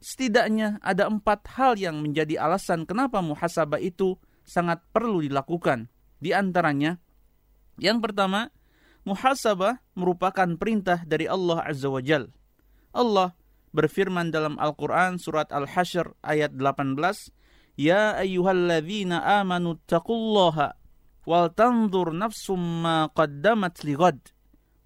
Setidaknya 0.01 0.81
ada 0.81 1.05
empat 1.05 1.45
hal 1.53 1.77
yang 1.77 2.01
menjadi 2.01 2.41
alasan 2.41 2.89
kenapa 2.89 3.21
muhasabah 3.21 3.77
itu 3.77 4.17
sangat 4.41 4.81
perlu 4.89 5.21
dilakukan. 5.21 5.89
Di 6.17 6.33
antaranya, 6.33 6.97
yang 7.75 7.99
pertama, 7.99 8.51
muhasabah 9.03 9.83
merupakan 9.93 10.47
perintah 10.55 11.03
dari 11.03 11.27
Allah 11.27 11.63
Azza 11.63 11.91
wa 11.91 11.99
Jal. 11.99 12.31
Allah 12.95 13.35
berfirman 13.75 14.31
dalam 14.31 14.55
Al-Quran 14.55 15.19
surat 15.19 15.51
Al-Hashr 15.51 16.15
ayat 16.23 16.55
18, 16.55 17.35
Ya 17.75 18.15
ayyuhalladzina 18.15 19.19
amanu 19.43 19.75
taqullaha 19.83 20.79
wal 21.27 21.51
tanzur 21.51 22.15
nafsum 22.15 22.59
ma 22.85 23.11
qaddamat 23.11 23.83
lighad 23.83 24.31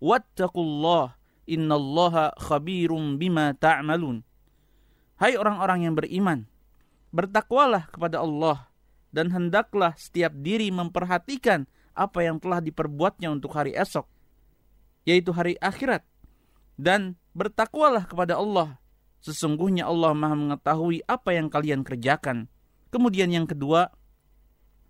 wattaqullah 0.01 1.13
innallaha 1.45 2.33
khabirum 2.41 3.21
bima 3.21 3.53
ta'malun. 3.53 4.25
Hai 5.19 5.35
orang-orang 5.35 5.85
yang 5.85 5.93
beriman, 5.93 6.47
bertakwalah 7.13 7.91
kepada 7.91 8.23
Allah 8.23 8.71
dan 9.13 9.29
hendaklah 9.35 9.93
setiap 9.99 10.31
diri 10.33 10.71
memperhatikan 10.71 11.67
apa 11.99 12.23
yang 12.23 12.39
telah 12.39 12.63
diperbuatnya 12.63 13.27
untuk 13.27 13.51
hari 13.59 13.75
esok, 13.75 14.07
yaitu 15.03 15.35
hari 15.35 15.59
akhirat. 15.59 16.07
Dan 16.79 17.19
bertakwalah 17.35 18.07
kepada 18.07 18.39
Allah. 18.39 18.79
Sesungguhnya 19.19 19.83
Allah 19.83 20.15
maha 20.15 20.31
mengetahui 20.31 21.03
apa 21.03 21.35
yang 21.35 21.51
kalian 21.51 21.83
kerjakan. 21.83 22.47
Kemudian 22.87 23.27
yang 23.35 23.43
kedua, 23.43 23.91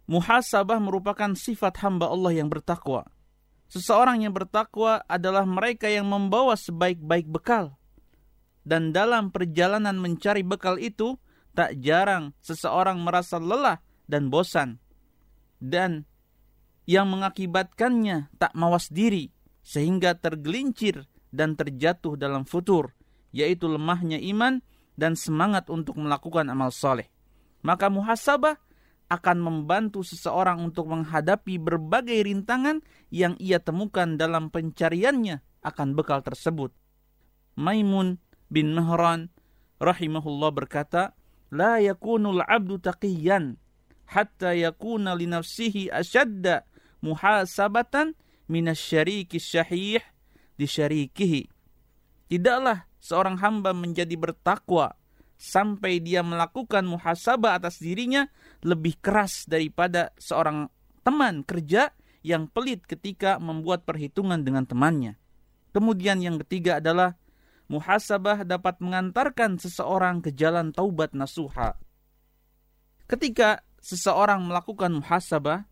muhasabah 0.06 0.78
merupakan 0.78 1.34
sifat 1.34 1.82
hamba 1.82 2.14
Allah 2.14 2.38
yang 2.38 2.46
bertakwa. 2.46 3.10
Seseorang 3.70 4.22
yang 4.26 4.34
bertakwa 4.34 5.02
adalah 5.06 5.50
mereka 5.50 5.90
yang 5.90 6.06
membawa 6.06 6.54
sebaik-baik 6.54 7.26
bekal. 7.26 7.78
Dan 8.62 8.94
dalam 8.94 9.34
perjalanan 9.34 9.98
mencari 9.98 10.46
bekal 10.46 10.78
itu, 10.78 11.18
tak 11.58 11.78
jarang 11.82 12.38
seseorang 12.42 13.02
merasa 13.02 13.42
lelah 13.42 13.82
dan 14.06 14.30
bosan. 14.30 14.78
Dan 15.58 16.06
yang 16.90 17.06
mengakibatkannya 17.14 18.34
tak 18.42 18.58
mawas 18.58 18.90
diri, 18.90 19.30
sehingga 19.62 20.18
tergelincir 20.18 21.06
dan 21.30 21.54
terjatuh 21.54 22.18
dalam 22.18 22.50
futur, 22.50 22.98
yaitu 23.30 23.70
lemahnya 23.70 24.18
iman 24.34 24.66
dan 24.98 25.14
semangat 25.14 25.70
untuk 25.70 26.02
melakukan 26.02 26.50
amal 26.50 26.74
soleh. 26.74 27.06
Maka 27.62 27.94
muhasabah 27.94 28.58
akan 29.06 29.38
membantu 29.38 30.02
seseorang 30.02 30.66
untuk 30.66 30.90
menghadapi 30.90 31.62
berbagai 31.62 32.26
rintangan 32.26 32.82
yang 33.14 33.38
ia 33.38 33.62
temukan 33.62 34.18
dalam 34.18 34.50
pencariannya 34.50 35.46
akan 35.62 35.94
bekal 35.94 36.26
tersebut. 36.26 36.74
Maimun 37.54 38.18
bin 38.50 38.74
Mahran 38.74 39.30
rahimahullah 39.78 40.52
berkata, 40.58 41.14
"La 41.54 41.78
yakunul 41.78 42.42
'abdu 42.42 42.82
taqiyan 42.82 43.62
hatta 44.10 44.58
yakuna 44.58 45.14
li 45.14 45.30
nafsihi 45.30 45.94
ashadda 45.94 46.66
muhasabatan 47.00 48.16
minasyariki 48.50 49.38
syahih 49.38 50.04
di 50.60 50.66
syarikihi. 50.66 51.44
Tidaklah 52.30 52.86
seorang 53.00 53.40
hamba 53.40 53.72
menjadi 53.74 54.14
bertakwa 54.20 54.94
sampai 55.40 56.04
dia 56.04 56.20
melakukan 56.20 56.84
muhasabah 56.84 57.64
atas 57.64 57.80
dirinya 57.80 58.28
lebih 58.60 59.00
keras 59.00 59.48
daripada 59.48 60.12
seorang 60.20 60.68
teman 61.02 61.48
kerja 61.48 61.96
yang 62.22 62.52
pelit 62.52 62.84
ketika 62.84 63.40
membuat 63.40 63.88
perhitungan 63.88 64.44
dengan 64.44 64.68
temannya. 64.68 65.16
Kemudian 65.72 66.20
yang 66.20 66.36
ketiga 66.44 66.84
adalah 66.84 67.16
muhasabah 67.72 68.44
dapat 68.44 68.84
mengantarkan 68.84 69.56
seseorang 69.62 70.20
ke 70.20 70.36
jalan 70.36 70.76
taubat 70.76 71.16
nasuha. 71.16 71.80
Ketika 73.08 73.64
seseorang 73.80 74.44
melakukan 74.44 75.00
muhasabah, 75.00 75.66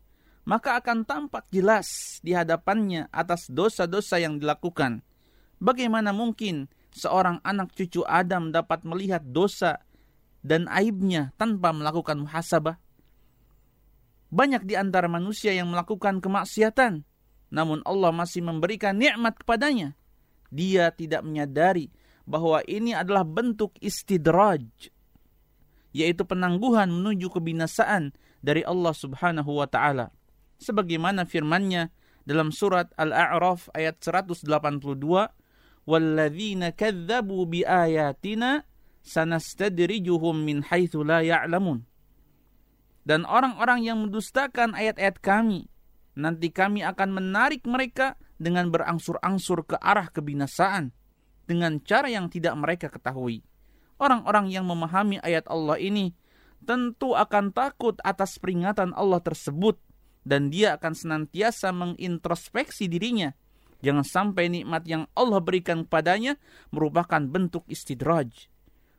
maka 0.48 0.80
akan 0.80 1.04
tampak 1.04 1.44
jelas 1.52 2.16
di 2.24 2.32
hadapannya 2.32 3.12
atas 3.12 3.52
dosa-dosa 3.52 4.16
yang 4.16 4.40
dilakukan. 4.40 5.04
Bagaimana 5.60 6.16
mungkin 6.16 6.72
seorang 6.88 7.44
anak 7.44 7.76
cucu 7.76 8.00
Adam 8.08 8.48
dapat 8.48 8.80
melihat 8.88 9.20
dosa 9.20 9.84
dan 10.40 10.64
aibnya 10.72 11.36
tanpa 11.36 11.76
melakukan 11.76 12.24
muhasabah? 12.24 12.80
Banyak 14.32 14.64
di 14.64 14.72
antara 14.72 15.04
manusia 15.04 15.52
yang 15.52 15.68
melakukan 15.68 16.24
kemaksiatan, 16.24 17.04
namun 17.52 17.84
Allah 17.84 18.08
masih 18.08 18.40
memberikan 18.40 18.96
nikmat 18.96 19.36
kepadanya. 19.44 20.00
Dia 20.48 20.88
tidak 20.96 21.28
menyadari 21.28 21.92
bahwa 22.24 22.64
ini 22.64 22.96
adalah 22.96 23.24
bentuk 23.24 23.76
istidraj, 23.84 24.64
yaitu 25.92 26.24
penangguhan 26.24 26.88
menuju 26.88 27.28
kebinasaan 27.36 28.16
dari 28.40 28.64
Allah 28.64 28.96
Subhanahu 28.96 29.60
wa 29.60 29.68
taala 29.68 30.08
sebagaimana 30.58 31.24
firman-Nya 31.24 31.94
dalam 32.28 32.52
surat 32.52 32.92
Al-A'raf 33.00 33.72
ayat 33.72 34.02
182, 34.04 35.32
"Walladzina 35.88 36.76
kadzdzabu 36.76 37.48
biayatina 37.48 38.68
sanastadrijuhum 39.00 40.44
min 40.44 40.60
haitsu 40.66 41.00
la 41.06 41.24
ya'lamun." 41.24 41.88
Dan 43.08 43.24
orang-orang 43.24 43.88
yang 43.88 44.04
mendustakan 44.04 44.76
ayat-ayat 44.76 45.16
kami, 45.24 45.72
nanti 46.12 46.52
kami 46.52 46.84
akan 46.84 47.16
menarik 47.16 47.64
mereka 47.64 48.20
dengan 48.36 48.68
berangsur-angsur 48.68 49.64
ke 49.64 49.80
arah 49.80 50.12
kebinasaan 50.12 50.92
dengan 51.48 51.80
cara 51.80 52.12
yang 52.12 52.28
tidak 52.28 52.52
mereka 52.60 52.92
ketahui. 52.92 53.40
Orang-orang 53.96 54.52
yang 54.52 54.68
memahami 54.68 55.16
ayat 55.24 55.48
Allah 55.48 55.80
ini 55.80 56.12
tentu 56.62 57.16
akan 57.16 57.50
takut 57.56 57.96
atas 58.04 58.36
peringatan 58.36 58.92
Allah 58.92 59.24
tersebut 59.24 59.80
dan 60.28 60.52
dia 60.52 60.76
akan 60.76 60.92
senantiasa 60.92 61.72
mengintrospeksi 61.72 62.84
dirinya. 62.84 63.32
Jangan 63.80 64.04
sampai 64.04 64.52
nikmat 64.52 64.84
yang 64.84 65.08
Allah 65.16 65.40
berikan 65.40 65.88
kepadanya 65.88 66.36
merupakan 66.68 67.24
bentuk 67.24 67.64
istidraj. 67.64 68.52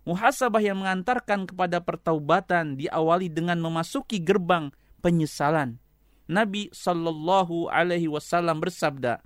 Muhasabah 0.09 0.63
yang 0.63 0.81
mengantarkan 0.81 1.45
kepada 1.45 1.85
pertaubatan 1.85 2.73
diawali 2.79 3.29
dengan 3.29 3.61
memasuki 3.61 4.17
gerbang 4.17 4.73
penyesalan. 5.05 5.77
Nabi 6.25 6.73
Shallallahu 6.73 7.69
Alaihi 7.69 8.09
Wasallam 8.09 8.57
bersabda, 8.63 9.21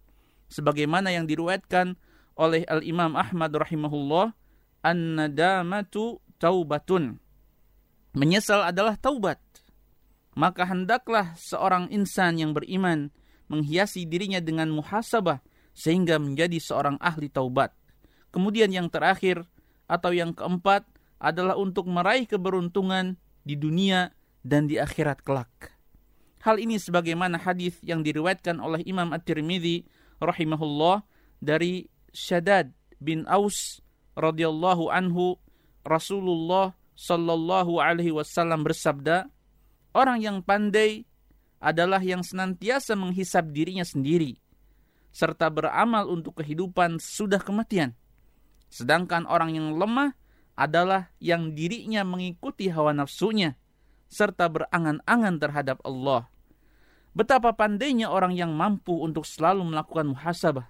sebagaimana 0.51 1.15
yang 1.15 1.23
diruatkan 1.23 1.95
oleh 2.35 2.67
Al 2.67 2.83
Imam 2.83 3.13
Ahmad 3.13 3.53
rahimahullah, 3.53 4.33
an-nadamatu 4.83 6.19
taubatun. 6.41 7.21
Menyesal 8.17 8.65
adalah 8.67 8.97
taubat 8.97 9.37
maka 10.33 10.65
hendaklah 10.65 11.33
seorang 11.37 11.89
insan 11.93 12.41
yang 12.41 12.51
beriman 12.51 13.13
menghiasi 13.49 14.09
dirinya 14.09 14.41
dengan 14.41 14.73
muhasabah 14.73 15.41
sehingga 15.73 16.17
menjadi 16.17 16.57
seorang 16.57 16.97
ahli 17.01 17.29
taubat. 17.29 17.73
Kemudian 18.33 18.73
yang 18.73 18.89
terakhir 18.89 19.45
atau 19.85 20.09
yang 20.09 20.33
keempat 20.33 20.85
adalah 21.21 21.53
untuk 21.57 21.85
meraih 21.85 22.25
keberuntungan 22.25 23.15
di 23.45 23.53
dunia 23.53 24.09
dan 24.41 24.65
di 24.65 24.81
akhirat 24.81 25.21
kelak. 25.21 25.73
Hal 26.43 26.59
ini 26.59 26.75
sebagaimana 26.75 27.39
hadis 27.39 27.79
yang 27.79 28.03
diriwayatkan 28.03 28.59
oleh 28.59 28.83
Imam 28.83 29.15
At-Tirmidzi 29.15 29.87
rahimahullah 30.19 31.07
dari 31.39 31.87
Syadad 32.11 32.75
bin 32.99 33.23
Aus 33.31 33.79
radhiyallahu 34.19 34.91
anhu 34.91 35.39
Rasulullah 35.87 36.75
sallallahu 36.95 37.79
alaihi 37.79 38.11
wasallam 38.11 38.63
bersabda, 38.63 39.31
Orang 39.93 40.25
yang 40.25 40.41
pandai 40.41 41.05
adalah 41.61 42.01
yang 42.01 42.25
senantiasa 42.25 42.97
menghisap 42.97 43.53
dirinya 43.53 43.85
sendiri, 43.85 44.41
serta 45.13 45.53
beramal 45.53 46.09
untuk 46.09 46.41
kehidupan 46.41 46.97
sudah 46.97 47.37
kematian. 47.37 47.93
Sedangkan 48.73 49.29
orang 49.29 49.53
yang 49.53 49.77
lemah 49.77 50.17
adalah 50.57 51.13
yang 51.21 51.53
dirinya 51.53 52.01
mengikuti 52.01 52.73
hawa 52.73 52.89
nafsunya, 52.89 53.53
serta 54.09 54.49
berangan-angan 54.49 55.35
terhadap 55.37 55.77
Allah. 55.85 56.25
Betapa 57.13 57.53
pandainya 57.53 58.09
orang 58.09 58.33
yang 58.33 58.57
mampu 58.57 58.97
untuk 58.97 59.29
selalu 59.29 59.61
melakukan 59.69 60.09
muhasabah. 60.09 60.65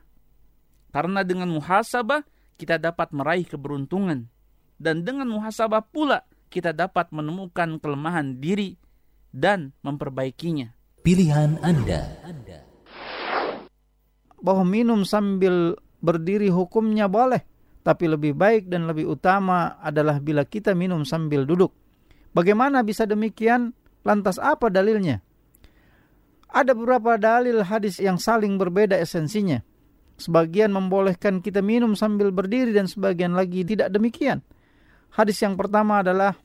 Karena 0.91 1.23
dengan 1.23 1.47
muhasabah, 1.47 2.27
kita 2.59 2.75
dapat 2.75 3.15
meraih 3.15 3.47
keberuntungan. 3.47 4.27
Dan 4.75 5.07
dengan 5.07 5.31
muhasabah 5.31 5.87
pula, 5.87 6.27
kita 6.51 6.75
dapat 6.75 7.07
menemukan 7.15 7.79
kelemahan 7.79 8.43
diri 8.43 8.82
dan 9.33 9.73
memperbaikinya. 9.81 10.71
Pilihan 11.01 11.59
Anda. 11.59 12.07
Bahwa 14.39 14.63
minum 14.63 15.03
sambil 15.03 15.75
berdiri 15.99 16.53
hukumnya 16.53 17.09
boleh, 17.09 17.41
tapi 17.83 18.07
lebih 18.07 18.37
baik 18.37 18.71
dan 18.71 18.87
lebih 18.87 19.09
utama 19.11 19.75
adalah 19.81 20.21
bila 20.21 20.47
kita 20.47 20.71
minum 20.71 21.03
sambil 21.03 21.43
duduk. 21.43 21.73
Bagaimana 22.31 22.85
bisa 22.85 23.03
demikian? 23.03 23.75
Lantas 24.03 24.39
apa 24.39 24.67
dalilnya? 24.67 25.19
Ada 26.53 26.75
beberapa 26.75 27.17
dalil 27.17 27.65
hadis 27.65 27.97
yang 27.97 28.21
saling 28.21 28.61
berbeda 28.61 28.99
esensinya. 28.99 29.63
Sebagian 30.19 30.69
membolehkan 30.69 31.41
kita 31.41 31.65
minum 31.65 31.97
sambil 31.97 32.29
berdiri 32.29 32.69
dan 32.69 32.85
sebagian 32.85 33.33
lagi 33.33 33.65
tidak 33.65 33.89
demikian. 33.89 34.45
Hadis 35.09 35.41
yang 35.41 35.57
pertama 35.57 36.05
adalah 36.05 36.37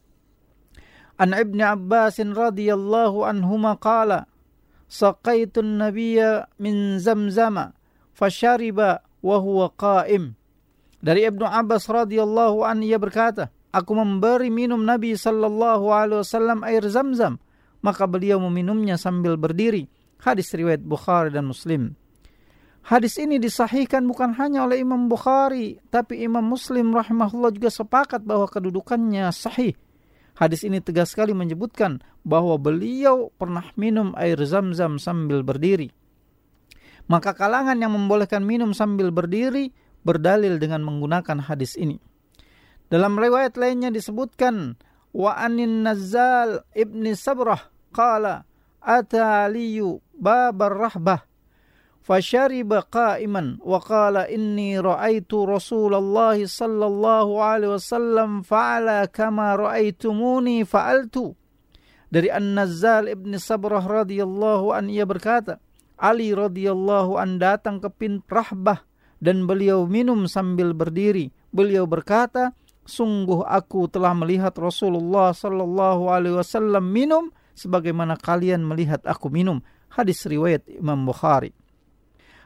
An 1.19 1.35
Ibn 1.35 1.59
Abbas 1.59 2.23
radhiyallahu 2.23 3.27
anhuma 3.27 3.75
qala 3.77 4.31
Saqaitu 4.89 5.61
nabiyya 5.61 6.49
min 6.57 6.97
zamzama 7.03 7.77
fashariba 8.17 9.05
wa 9.21 9.37
huwa 9.37 9.69
qa'im 9.75 10.33
Dari 11.03 11.29
Ibnu 11.29 11.45
Abbas 11.45 11.91
radhiyallahu 11.91 12.65
an 12.65 12.81
ia 12.81 12.97
berkata 12.97 13.51
Aku 13.75 13.93
memberi 13.93 14.49
minum 14.49 14.81
Nabi 14.81 15.13
sallallahu 15.13 15.93
alaihi 15.93 16.25
wasallam 16.25 16.65
air 16.65 16.87
zam-zam 16.89 17.37
maka 17.83 18.05
beliau 18.11 18.43
meminumnya 18.43 18.99
sambil 18.99 19.39
berdiri. 19.39 19.87
Hadis 20.19 20.51
riwayat 20.51 20.83
Bukhari 20.83 21.31
dan 21.31 21.47
Muslim. 21.47 21.95
Hadis 22.83 23.21
ini 23.21 23.37
disahihkan 23.37 24.03
bukan 24.09 24.35
hanya 24.41 24.65
oleh 24.65 24.81
Imam 24.81 25.07
Bukhari, 25.07 25.79
tapi 25.93 26.25
Imam 26.25 26.43
Muslim 26.43 26.91
rahimahullah 26.91 27.53
juga 27.53 27.69
sepakat 27.69 28.25
bahwa 28.25 28.49
kedudukannya 28.49 29.29
sahih. 29.31 29.77
Hadis 30.39 30.63
ini 30.63 30.79
tegas 30.79 31.19
sekali 31.19 31.35
menyebutkan 31.35 31.99
bahwa 32.23 32.55
beliau 32.63 33.35
pernah 33.35 33.75
minum 33.75 34.15
air 34.15 34.39
zam-zam 34.47 34.95
sambil 35.03 35.43
berdiri. 35.43 35.91
Maka 37.11 37.35
kalangan 37.35 37.75
yang 37.75 37.91
membolehkan 37.91 38.47
minum 38.47 38.71
sambil 38.71 39.11
berdiri 39.11 39.75
berdalil 40.07 40.63
dengan 40.63 40.87
menggunakan 40.87 41.43
hadis 41.43 41.75
ini. 41.75 41.99
Dalam 42.87 43.19
riwayat 43.19 43.59
lainnya 43.59 43.91
disebutkan 43.91 44.79
wa 45.11 45.35
anin 45.35 45.83
Nazal 45.83 46.63
ibni 46.71 47.19
Sabrah 47.19 47.69
qala 47.91 48.47
ata 48.79 49.45
aliyu 49.45 49.99
babar 50.15 50.73
rahbah 50.73 51.28
فشرب 52.09 52.73
قائما 52.73 53.61
وقال 53.61 54.17
إني 54.17 54.81
رأيت 54.81 55.29
رسول 55.29 55.93
الله 55.95 56.49
صلى 56.49 56.87
الله 56.87 57.27
عليه 57.43 57.69
وسلم 57.77 58.49
فعل 58.49 59.13
كما 59.13 59.49
رأيتموني 59.61 60.65
fa'altu. 60.65 61.37
Dari 62.09 62.33
an 62.33 62.57
Nazal 62.57 63.13
ibn 63.13 63.37
Sabrah 63.37 63.85
radhiyallahu 63.85 64.73
an 64.73 64.89
ia 64.89 65.05
berkata, 65.05 65.61
Ali 66.01 66.33
radhiyallahu 66.33 67.21
an 67.21 67.37
datang 67.37 67.77
ke 67.77 67.93
pin 67.93 68.25
Rahbah 68.25 68.89
dan 69.21 69.45
beliau 69.45 69.85
minum 69.85 70.25
sambil 70.25 70.73
berdiri. 70.73 71.29
Beliau 71.53 71.85
berkata, 71.85 72.57
sungguh 72.89 73.45
aku 73.45 73.85
telah 73.93 74.17
melihat 74.17 74.57
Rasulullah 74.57 75.37
sallallahu 75.37 76.09
alaihi 76.09 76.41
wasallam 76.41 76.89
minum 76.89 77.29
sebagaimana 77.53 78.17
kalian 78.17 78.65
melihat 78.65 79.05
aku 79.05 79.29
minum. 79.29 79.61
Hadis 79.93 80.25
riwayat 80.25 80.65
Imam 80.73 81.05
Bukhari. 81.05 81.53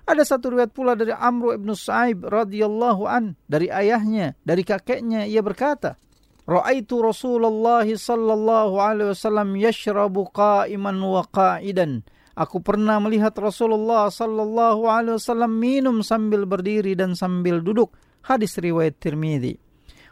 Ada 0.02 0.34
satu 0.34 0.50
riwayat 0.50 0.74
pula 0.74 0.98
dari 0.98 1.14
Amr 1.14 1.62
ibn 1.62 1.70
Sa'ib 1.78 2.26
radhiyallahu 2.26 3.06
an 3.06 3.38
dari 3.46 3.70
ayahnya, 3.70 4.34
dari 4.42 4.66
kakeknya 4.66 5.30
ia 5.30 5.38
berkata, 5.46 5.94
Ra'aitu 6.42 7.06
Rasulullah 7.06 7.86
sallallahu 7.86 8.74
alaihi 8.82 9.14
wasallam 9.14 9.54
yashrabu 9.54 10.26
qa'iman 10.34 10.98
wa 10.98 11.22
qa'idan. 11.30 12.02
Aku 12.34 12.58
pernah 12.58 12.98
melihat 12.98 13.30
Rasulullah 13.38 14.10
sallallahu 14.10 14.90
alaihi 14.90 15.22
wasallam 15.22 15.52
minum 15.54 16.02
sambil 16.02 16.50
berdiri 16.50 16.98
dan 16.98 17.14
sambil 17.14 17.62
duduk. 17.62 17.94
Hadis 18.26 18.58
riwayat 18.58 18.98
Tirmidzi. 18.98 19.54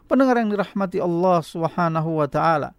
Pendengar 0.07 0.39
yang 0.39 0.55
dirahmati 0.55 1.03
Allah 1.03 1.43
Subhanahu 1.43 2.23
wa 2.23 2.31
taala. 2.31 2.79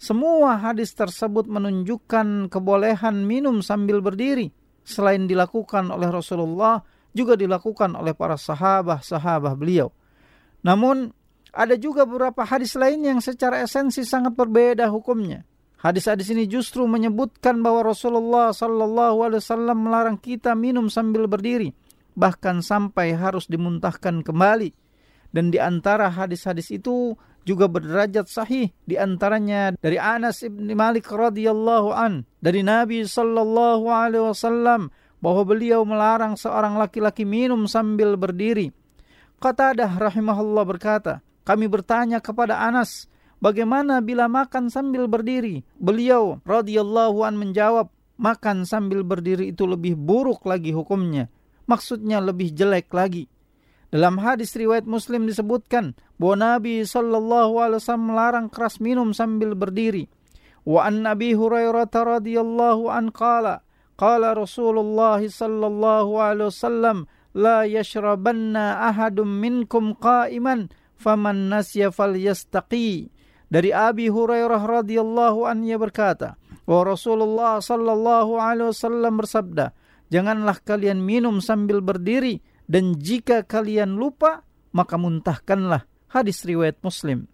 Semua 0.00 0.56
hadis 0.56 0.92
tersebut 0.96 1.48
menunjukkan 1.48 2.48
kebolehan 2.48 3.28
minum 3.28 3.60
sambil 3.60 4.00
berdiri 4.00 4.52
selain 4.86 5.26
dilakukan 5.26 5.90
oleh 5.90 6.06
Rasulullah 6.06 6.78
juga 7.10 7.34
dilakukan 7.34 7.98
oleh 7.98 8.14
para 8.14 8.38
sahabat-sahabat 8.38 9.58
beliau. 9.58 9.90
Namun 10.62 11.10
ada 11.50 11.74
juga 11.74 12.06
beberapa 12.06 12.46
hadis 12.46 12.78
lain 12.78 13.02
yang 13.02 13.18
secara 13.18 13.64
esensi 13.64 14.06
sangat 14.06 14.38
berbeda 14.38 14.86
hukumnya. 14.92 15.42
Hadis-hadis 15.80 16.32
ini 16.32 16.44
justru 16.48 16.84
menyebutkan 16.84 17.60
bahwa 17.60 17.92
Rasulullah 17.92 18.52
Sallallahu 18.52 19.26
Alaihi 19.26 19.40
Wasallam 19.44 19.78
melarang 19.88 20.16
kita 20.20 20.56
minum 20.56 20.88
sambil 20.88 21.28
berdiri, 21.28 21.72
bahkan 22.16 22.60
sampai 22.64 23.12
harus 23.12 23.48
dimuntahkan 23.48 24.24
kembali. 24.24 24.72
Dan 25.32 25.52
di 25.52 25.60
antara 25.60 26.08
hadis-hadis 26.08 26.72
itu 26.72 27.12
juga 27.46 27.70
berderajat 27.70 28.26
sahih 28.26 28.74
di 28.82 28.98
antaranya 28.98 29.70
dari 29.78 30.02
Anas 30.02 30.42
bin 30.42 30.74
Malik 30.74 31.06
radhiyallahu 31.06 31.94
an 31.94 32.26
dari 32.42 32.66
Nabi 32.66 33.06
sallallahu 33.06 33.86
alaihi 33.86 34.26
wasallam 34.34 34.90
bahwa 35.22 35.42
beliau 35.46 35.86
melarang 35.86 36.34
seorang 36.34 36.76
laki-laki 36.76 37.22
minum 37.22 37.64
sambil 37.70 38.18
berdiri. 38.18 38.74
Qatadah 39.38 39.96
rahimahullah 39.96 40.64
berkata, 40.66 41.24
kami 41.46 41.70
bertanya 41.70 42.18
kepada 42.18 42.58
Anas, 42.58 43.06
bagaimana 43.38 44.02
bila 44.02 44.26
makan 44.26 44.68
sambil 44.68 45.06
berdiri? 45.06 45.62
Beliau 45.78 46.42
radhiyallahu 46.42 47.22
an 47.22 47.38
menjawab, 47.38 47.92
makan 48.18 48.66
sambil 48.66 49.04
berdiri 49.06 49.54
itu 49.54 49.64
lebih 49.68 49.94
buruk 49.94 50.42
lagi 50.48 50.72
hukumnya. 50.72 51.30
Maksudnya 51.66 52.22
lebih 52.22 52.54
jelek 52.54 52.90
lagi. 52.94 53.28
Dalam 53.94 54.18
hadis 54.18 54.52
riwayat 54.58 54.82
Muslim 54.82 55.30
disebutkan 55.30 55.94
bahwa 56.18 56.58
Nabi 56.58 56.82
sallallahu 56.82 57.54
alaihi 57.62 57.78
wasallam 57.78 58.06
melarang 58.10 58.46
keras 58.50 58.82
minum 58.82 59.14
sambil 59.14 59.54
berdiri. 59.54 60.10
Wa 60.66 60.90
an 60.90 61.06
Nabi 61.06 61.38
Hurairah 61.38 61.86
radhiyallahu 61.86 62.90
an 62.90 63.14
qala 63.14 63.62
qala 63.94 64.34
Rasulullah 64.34 65.22
sallallahu 65.22 66.18
alaihi 66.18 66.50
wasallam 66.50 67.06
la 67.36 67.62
yashrabanna 67.62 68.90
ahadum 68.90 69.30
minkum 69.30 69.94
qa'iman 69.94 70.66
faman 70.98 71.54
nasya 71.54 71.94
falyastaqi. 71.94 73.14
Dari 73.46 73.70
Abi 73.70 74.10
Hurairah 74.10 74.58
radhiyallahu 74.58 75.46
an 75.46 75.62
ia 75.62 75.78
berkata, 75.78 76.34
bahwa 76.66 76.98
Rasulullah 76.98 77.62
sallallahu 77.62 78.42
alaihi 78.42 78.74
wasallam 78.74 79.22
bersabda, 79.22 79.70
"Janganlah 80.10 80.58
kalian 80.66 80.98
minum 80.98 81.38
sambil 81.38 81.78
berdiri." 81.78 82.42
Dan 82.66 82.98
jika 82.98 83.46
kalian 83.46 83.94
lupa 83.94 84.42
maka 84.74 85.00
muntahkanlah 85.00 85.86
hadis 86.10 86.44
riwayat 86.44 86.76
Muslim. 86.82 87.24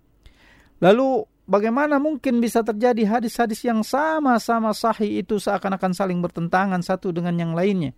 Lalu 0.78 1.26
bagaimana 1.48 1.98
mungkin 1.98 2.38
bisa 2.38 2.62
terjadi 2.62 3.18
hadis-hadis 3.18 3.66
yang 3.66 3.82
sama-sama 3.82 4.70
sahih 4.70 5.24
itu 5.24 5.42
seakan-akan 5.42 5.92
saling 5.94 6.18
bertentangan 6.22 6.80
satu 6.84 7.10
dengan 7.10 7.34
yang 7.38 7.52
lainnya? 7.54 7.94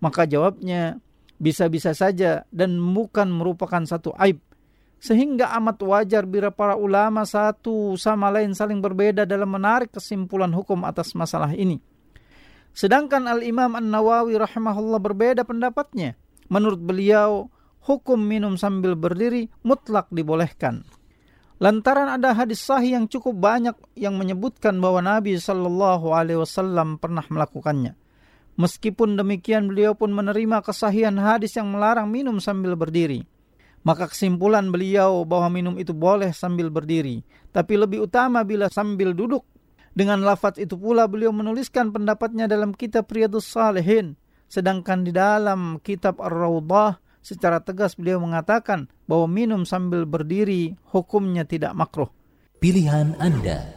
Maka 0.00 0.28
jawabnya 0.28 1.00
bisa-bisa 1.36 1.92
saja 1.92 2.44
dan 2.48 2.76
bukan 2.76 3.28
merupakan 3.28 3.80
satu 3.84 4.12
aib. 4.20 4.40
Sehingga 4.96 5.52
amat 5.60 5.84
wajar 5.84 6.24
bila 6.24 6.48
para 6.48 6.72
ulama 6.72 7.28
satu 7.28 8.00
sama 8.00 8.32
lain 8.32 8.56
saling 8.56 8.80
berbeda 8.80 9.28
dalam 9.28 9.52
menarik 9.52 9.92
kesimpulan 9.92 10.48
hukum 10.56 10.88
atas 10.88 11.12
masalah 11.12 11.52
ini. 11.52 11.80
Sedangkan 12.76 13.24
Al-Imam 13.28 13.76
An-Nawawi 13.76 14.36
rahimahullah 14.36 15.00
berbeda 15.00 15.42
pendapatnya. 15.48 16.16
Menurut 16.46 16.78
beliau, 16.78 17.50
hukum 17.86 18.18
minum 18.18 18.58
sambil 18.58 18.98
berdiri 18.98 19.50
mutlak 19.62 20.10
dibolehkan. 20.10 20.86
Lantaran 21.56 22.12
ada 22.12 22.36
hadis 22.36 22.60
sahih 22.60 23.00
yang 23.00 23.08
cukup 23.08 23.32
banyak 23.32 23.72
yang 23.96 24.20
menyebutkan 24.20 24.76
bahwa 24.76 25.00
Nabi 25.00 25.40
Shallallahu 25.40 26.12
Alaihi 26.12 26.36
Wasallam 26.42 27.00
pernah 27.00 27.24
melakukannya. 27.24 27.96
Meskipun 28.60 29.16
demikian, 29.16 29.72
beliau 29.72 29.96
pun 29.96 30.12
menerima 30.12 30.60
kesahihan 30.60 31.16
hadis 31.16 31.56
yang 31.56 31.72
melarang 31.72 32.12
minum 32.12 32.40
sambil 32.40 32.76
berdiri. 32.76 33.24
Maka 33.86 34.10
kesimpulan 34.10 34.68
beliau 34.68 35.24
bahwa 35.24 35.48
minum 35.48 35.74
itu 35.80 35.96
boleh 35.96 36.34
sambil 36.34 36.68
berdiri, 36.68 37.24
tapi 37.54 37.78
lebih 37.78 38.04
utama 38.04 38.42
bila 38.44 38.68
sambil 38.68 39.16
duduk. 39.16 39.46
Dengan 39.96 40.20
lafaz 40.20 40.60
itu 40.60 40.76
pula 40.76 41.08
beliau 41.08 41.32
menuliskan 41.32 41.88
pendapatnya 41.88 42.44
dalam 42.44 42.76
kitab 42.76 43.08
Riyadus 43.08 43.48
Salihin 43.48 44.18
Sedangkan 44.46 45.02
di 45.02 45.10
dalam 45.10 45.82
kitab 45.82 46.22
Ar-Rawdah 46.22 47.02
secara 47.20 47.58
tegas 47.58 47.98
beliau 47.98 48.22
mengatakan 48.22 48.86
bahwa 49.10 49.26
minum 49.26 49.66
sambil 49.66 50.06
berdiri 50.06 50.78
hukumnya 50.94 51.42
tidak 51.42 51.74
makruh. 51.74 52.10
Pilihan 52.62 53.18
Anda. 53.18 53.76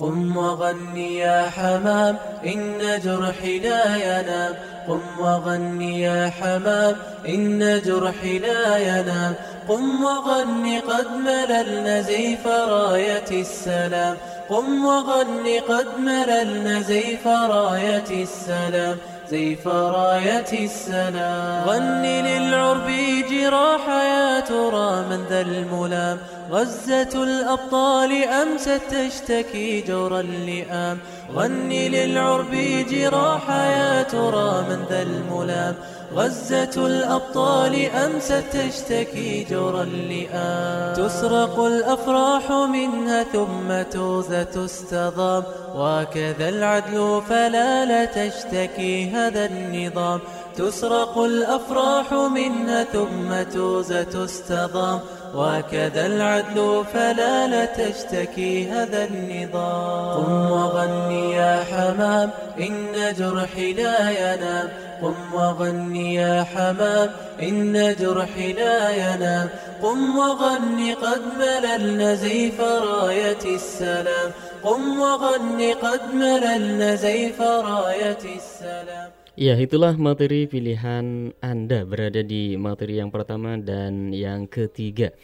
قم 0.00 0.36
وغني 0.36 1.18
يا 1.18 1.50
حمام 1.50 2.16
إن 2.46 3.00
جرحي 3.04 3.58
لا 3.58 3.96
ينام 3.96 4.54
قم 4.88 5.00
وغني 5.20 6.00
يا 6.00 6.32
حمام 6.40 6.96
إن 7.28 7.80
جرحي 7.86 8.38
لا 8.38 8.76
ينام 8.76 9.34
قم 9.68 10.04
وغني 10.04 10.80
قد 10.80 11.06
مللنا 11.10 12.00
زيف 12.00 12.46
راية 12.46 13.30
السلام. 13.30 14.16
قم 14.50 14.84
وغني 14.84 15.58
قد 15.58 15.86
مللنا 15.98 16.80
زيف 16.80 17.26
راية 17.26 18.22
السلام. 18.22 18.96
زيف 19.30 19.68
راية 19.68 20.64
السلام 20.64 21.68
غني 21.68 22.22
للعرب 22.22 22.90
جراح 23.30 23.88
يا 23.88 24.40
ترى 24.40 25.04
من 25.10 25.24
ذا 25.30 25.40
الملام. 25.40 26.18
غزة 26.50 27.22
الأبطال 27.22 28.24
أمست 28.24 28.80
تشتكي 28.90 29.80
جور 29.80 30.20
اللئام. 30.20 30.98
غني 31.34 31.88
للعرب 31.88 32.52
جراح 32.90 33.50
يا 33.50 34.02
ترى 34.02 34.64
من 34.68 34.84
ذا 34.90 35.02
الملام. 35.02 35.74
غزة 36.14 36.86
الأبطال 36.86 37.90
أمست 37.90 38.44
تشتكي 38.52 39.46
جور 39.50 39.82
اللئام 39.82 40.94
تسرق 40.94 41.60
الأفراح 41.60 42.50
منها 42.50 43.22
ثم 43.22 43.82
توزة 43.90 44.42
تستضام. 44.42 45.42
وكذا 45.76 46.48
العدل 46.48 47.22
فلا 47.28 47.84
لا 47.84 48.04
تشتكي 48.04 49.10
هذا 49.10 49.46
النظام. 49.46 50.20
تسرق 50.56 51.18
الأفراح 51.18 52.12
منها 52.12 52.84
ثم 52.84 53.42
توزة 53.54 54.02
تستضام. 54.02 55.00
وكذا 55.34 56.06
العدل 56.06 56.84
فلا 56.94 57.46
لا 57.46 57.64
تشتكي 57.64 58.68
هذا 58.68 59.04
النظام. 59.04 60.24
قم 60.24 60.50
وغني 60.50 61.32
يا 61.32 61.64
حمام 61.70 62.30
إن 62.60 62.92
جرحي 63.18 63.72
لا 63.72 64.10
ينام. 64.10 64.68
قم 65.01 65.33
وغني 65.33 66.13
يا 66.13 66.43
حمام 66.43 67.09
إن 67.41 67.73
جرحي 67.99 68.53
لا 68.53 68.77
ينام 68.93 69.47
قم 69.81 69.99
وغني 70.17 70.93
قد 70.93 71.21
مللنا 71.41 72.09
زيف 72.15 72.61
راية 72.61 73.43
السلام 73.45 74.29
قم 74.63 74.83
وغني 75.01 75.73
قد 75.73 76.01
مللنا 76.13 76.89
زيف 76.95 77.41
راية 77.41 78.23
السلام 78.37 79.09
Ya, 79.39 79.55
itulah 79.55 79.95
materi 79.95 80.43
pilihan 80.43 81.31
Anda 81.39 81.87
berada 81.87 82.19
di 82.19 82.59
materi 82.59 82.99
yang 82.99 83.15
pertama 83.15 83.55
dan 83.55 84.11
yang 84.11 84.43
ketiga. 84.43 85.15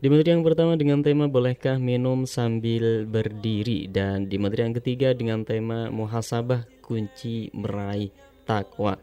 Di 0.00 0.08
materi 0.08 0.32
yang 0.32 0.40
pertama 0.40 0.80
dengan 0.80 1.04
tema 1.04 1.28
bolehkah 1.28 1.76
minum 1.76 2.24
sambil 2.24 3.04
berdiri 3.04 3.84
dan 3.92 4.32
di 4.32 4.40
materi 4.40 4.64
yang 4.64 4.74
ketiga 4.80 5.12
dengan 5.12 5.44
tema 5.44 5.92
muhasabah 5.92 6.64
kunci 6.80 7.52
meraih 7.52 8.08
takwa. 8.47 8.97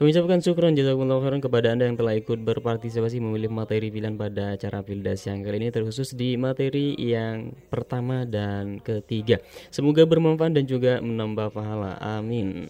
Kami 0.00 0.16
ucapkan 0.16 0.40
syukron 0.40 0.72
jazakumullah 0.72 1.20
khairan 1.20 1.44
kepada 1.44 1.76
Anda 1.76 1.84
yang 1.84 2.00
telah 2.00 2.16
ikut 2.16 2.40
berpartisipasi 2.40 3.20
memilih 3.20 3.52
materi 3.52 3.92
pilihan 3.92 4.16
pada 4.16 4.56
acara 4.56 4.80
Pildas 4.80 5.28
yang 5.28 5.44
kali 5.44 5.60
ini 5.60 5.68
terkhusus 5.68 6.16
di 6.16 6.40
materi 6.40 6.96
yang 6.96 7.52
pertama 7.68 8.24
dan 8.24 8.80
ketiga. 8.80 9.44
Semoga 9.68 10.08
bermanfaat 10.08 10.56
dan 10.56 10.64
juga 10.64 11.04
menambah 11.04 11.52
pahala. 11.52 12.00
Amin. 12.00 12.64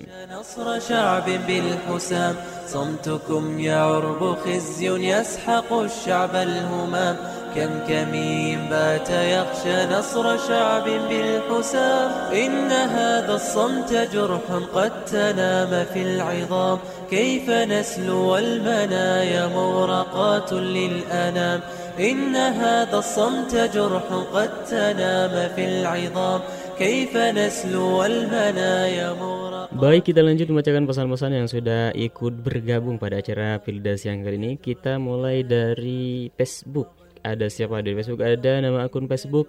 كم 7.54 7.70
كمين 7.88 8.58
بات 8.70 9.10
يخشى 9.10 9.86
نصر 9.90 10.36
شعب 10.48 10.84
بالحسام 10.84 12.10
إن 12.32 12.70
هذا 12.72 13.34
الصمت 13.34 13.92
جرح 14.12 14.40
قد 14.74 15.04
تنام 15.04 15.84
في 15.94 16.02
العظام 16.02 16.78
كيف 17.14 17.50
نسلو 17.50 18.36
المنايا 18.36 19.46
مورقات 19.46 20.52
للأنام 20.52 21.60
إن 22.00 22.36
هذا 22.36 22.98
الصمت 22.98 23.54
جرح 23.74 24.06
قد 24.34 24.50
تنام 24.64 25.34
في 25.54 25.64
العظام 25.64 26.40
كيف 26.78 27.16
نسلو 27.16 28.04
المنايا 28.04 29.12
مورقات 29.12 29.50
Baik, 29.70 30.10
kita 30.10 30.20
lanjut 30.20 30.50
membacakan 30.50 30.82
pesan-pesan 30.82 31.30
yang 31.30 31.46
sudah 31.46 31.94
ikut 31.94 32.42
bergabung 32.42 32.98
pada 32.98 33.22
acara 33.22 33.54
Pildas 33.62 34.02
yang 34.02 34.26
kali 34.26 34.34
ini. 34.34 34.52
Kita 34.58 34.98
mulai 34.98 35.46
dari 35.46 36.26
Facebook 36.34 37.00
ada 37.22 37.46
siapa 37.46 37.84
dari 37.84 37.94
Facebook 37.96 38.24
ada 38.24 38.60
nama 38.60 38.88
akun 38.88 39.06
Facebook 39.06 39.46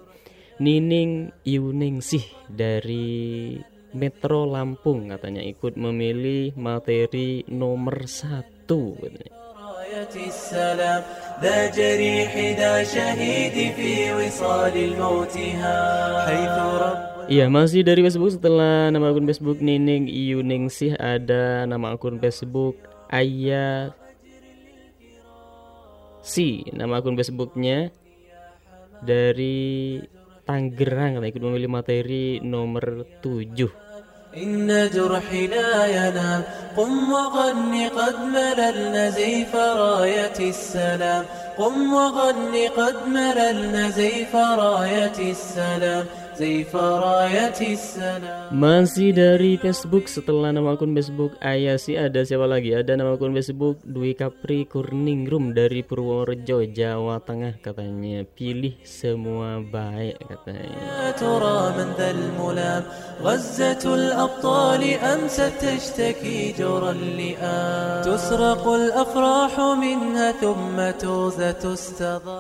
Nining 0.62 1.34
Yuningsih 1.42 2.22
dari 2.46 3.58
Metro 3.97 4.45
Lampung 4.45 5.09
katanya 5.09 5.41
ikut 5.41 5.81
memilih 5.81 6.53
materi 6.61 7.41
nomor 7.49 8.05
satu 8.05 9.01
katanya. 9.01 9.33
Iya 17.27 17.51
masih 17.51 17.81
dari 17.83 18.01
Facebook. 18.05 18.37
Setelah 18.37 18.93
nama 18.93 19.11
akun 19.11 19.27
Facebook 19.27 19.59
Nining 19.65 20.07
Yuningsih 20.07 20.95
ada 21.01 21.65
nama 21.65 21.97
akun 21.97 22.21
Facebook 22.21 22.77
Ayah 23.11 23.97
si 26.27 26.67
nama 26.75 26.99
akun 26.99 27.15
Facebooknya 27.15 27.95
dari 28.99 30.03
Tangerang 30.47 31.23
ikut 31.23 31.43
memilih 31.43 31.71
materi 31.71 32.39
nomor 32.43 33.07
7 33.23 33.86
إن 34.37 34.91
جرحي 34.95 35.47
لا 35.47 35.87
ينام. 35.87 36.43
قم 36.77 37.13
وغني 37.13 37.89
قد 37.89 38.21
مللنا 38.21 39.11
زيف 39.11 39.57
راية 39.57 40.39
السلام. 40.41 41.25
قم 41.59 41.93
وغني 41.93 42.67
قد 42.67 42.95
مللنا 43.07 43.91
زيف 43.91 44.37
راية 44.37 45.31
السلام. 45.31 46.07
Masih 48.53 49.17
dari 49.17 49.57
Facebook 49.57 50.05
setelah 50.05 50.53
nama 50.53 50.77
akun 50.77 50.93
Facebook 50.93 51.33
Ayasi 51.41 51.97
ada 51.97 52.21
siapa 52.29 52.45
lagi? 52.45 52.77
Ada 52.77 52.93
nama 52.93 53.17
akun 53.17 53.33
Facebook 53.33 53.81
Dwi 53.81 54.13
Kapri 54.13 54.69
Kurningrum 54.69 55.57
dari 55.57 55.81
Purworejo, 55.81 56.69
Jawa 56.69 57.25
Tengah 57.25 57.57
katanya. 57.65 58.29
Pilih 58.29 58.77
semua 58.85 59.65
baik 59.65 60.21
katanya. 60.29 60.77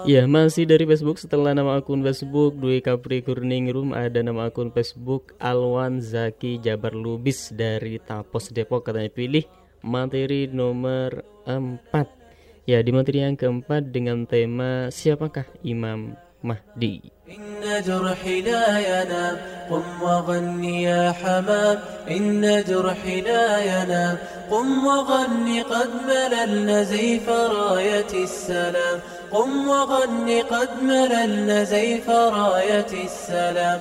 Ya 0.04 0.28
masih 0.28 0.68
dari 0.68 0.84
Facebook 0.84 1.16
setelah 1.16 1.56
nama 1.56 1.80
akun 1.80 2.04
Facebook 2.04 2.60
Dwi 2.60 2.84
Kapri 2.84 3.24
Kurningrum 3.24 3.85
ada 3.94 4.22
nama 4.24 4.50
akun 4.50 4.74
Facebook 4.74 5.36
Alwan 5.38 6.02
Zaki 6.02 6.58
Jabar 6.58 6.96
Lubis 6.96 7.54
dari 7.54 8.02
Tapos 8.02 8.50
Depok 8.50 8.86
katanya 8.88 9.12
pilih 9.12 9.46
materi 9.86 10.50
nomor 10.50 11.22
4 11.46 12.66
ya 12.66 12.82
di 12.82 12.90
materi 12.90 13.22
yang 13.22 13.38
keempat 13.38 13.94
dengan 13.94 14.26
tema 14.26 14.90
siapakah 14.90 15.46
Imam 15.62 16.18
Mahdi 16.46 16.94
إن 17.26 17.82
جرحي 17.82 18.46
لا 18.46 18.78
ينام 18.78 19.36
قم 19.66 19.82
وغني 20.02 20.82
يا 20.86 21.10
حمام. 21.10 21.78
إن 22.06 22.62
جرحي 22.62 23.20
لا 23.20 23.58
ينام 23.58 24.16
قم 24.50 24.86
وغني 24.86 25.62
قد 25.66 25.90
مللنا 26.06 26.82
زيف 26.82 27.26
راية 27.28 28.12
السلام. 28.14 28.98
قم 29.34 29.68
وغني 29.68 30.38
قد 30.46 30.70
مللنا 30.82 31.64
زيف 31.66 32.06
راية 32.10 32.92
السلام. 32.94 33.80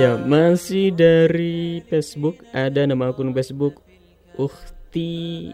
Ya 0.00 0.16
masih 0.16 0.88
dari 0.88 1.84
Facebook 1.84 2.40
ada 2.56 2.88
nama 2.88 3.12
akun 3.12 3.28
Facebook 3.36 3.76
Ukti 4.40 5.52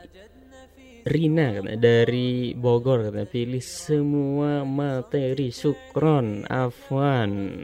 Rina 1.06 1.54
katanya, 1.54 1.78
dari 1.78 2.58
Bogor 2.58 3.06
katanya 3.06 3.30
pilih 3.30 3.62
semua 3.62 4.66
materi 4.66 5.54
Sukron 5.54 6.50
Afwan 6.50 7.64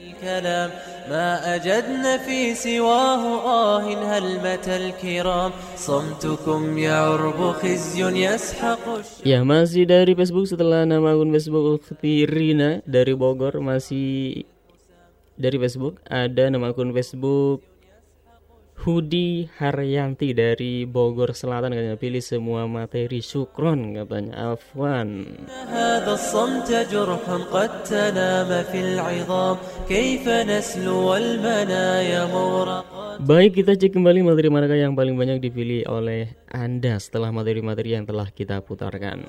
الكلام 0.00 0.70
ما 1.10 1.54
أجدنا 1.54 2.18
في 2.24 2.54
سواه 2.54 3.22
آه 3.44 3.80
هلمة 3.84 4.66
الكرام 4.68 5.52
صمتكم 5.76 6.78
يعرب 6.78 7.52
خزي 7.52 8.02
يسحق 8.04 8.84
Ya 9.24 9.44
masih 9.44 9.84
dari 9.84 10.16
Facebook 10.16 10.48
setelah 10.48 10.88
nama 10.88 11.12
akun 11.12 11.32
Facebook 11.32 11.84
Rina 12.28 12.80
dari 12.88 13.12
Bogor 13.12 13.60
masih 13.60 14.44
dari 15.36 15.56
Facebook 15.60 16.00
ada 16.08 16.48
nama 16.48 16.72
akun 16.72 16.96
Facebook 16.96 17.60
Hudi 18.85 19.49
Haryanti 19.57 20.37
dari 20.37 20.85
Bogor 20.85 21.33
Selatan 21.33 21.73
katanya 21.73 21.97
pilih 21.97 22.21
semua 22.21 22.69
materi. 22.69 23.17
Sukron 23.17 23.97
katanya. 23.97 24.53
Afwan. 24.53 25.25
Baik 33.25 33.51
kita 33.57 33.73
cek 33.73 33.97
kembali 33.97 34.21
materi 34.21 34.53
mana 34.53 34.69
yang 34.69 34.93
paling 34.93 35.17
banyak 35.17 35.41
dipilih 35.41 35.89
oleh 35.89 36.37
Anda 36.53 37.01
setelah 37.01 37.33
materi-materi 37.33 37.97
yang 37.97 38.05
telah 38.05 38.29
kita 38.29 38.61
putarkan 38.61 39.25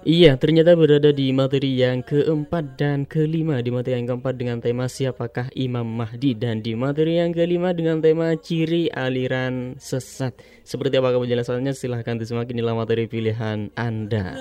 Iya, 0.00 0.40
ternyata 0.40 0.72
berada 0.80 1.12
di 1.12 1.28
materi 1.28 1.76
yang 1.76 2.00
keempat 2.00 2.80
dan 2.80 3.04
kelima. 3.04 3.60
Di 3.60 3.68
materi 3.68 4.00
yang 4.00 4.08
keempat 4.16 4.32
dengan 4.40 4.56
tema 4.56 4.88
siapakah 4.88 5.52
Imam 5.52 5.84
Mahdi? 5.84 6.32
Dan 6.32 6.64
di 6.64 6.72
materi 6.72 7.20
yang 7.20 7.36
kelima 7.36 7.76
dengan 7.76 8.00
tema 8.00 8.32
ciri 8.32 8.88
aliran 8.88 9.76
sesat. 9.76 10.32
Seperti 10.64 10.96
apa 10.96 11.12
penjelasannya? 11.12 11.76
Silahkan 11.76 12.16
disimak. 12.16 12.48
Inilah 12.48 12.72
materi 12.72 13.04
pilihan 13.12 13.68
Anda. 13.76 14.40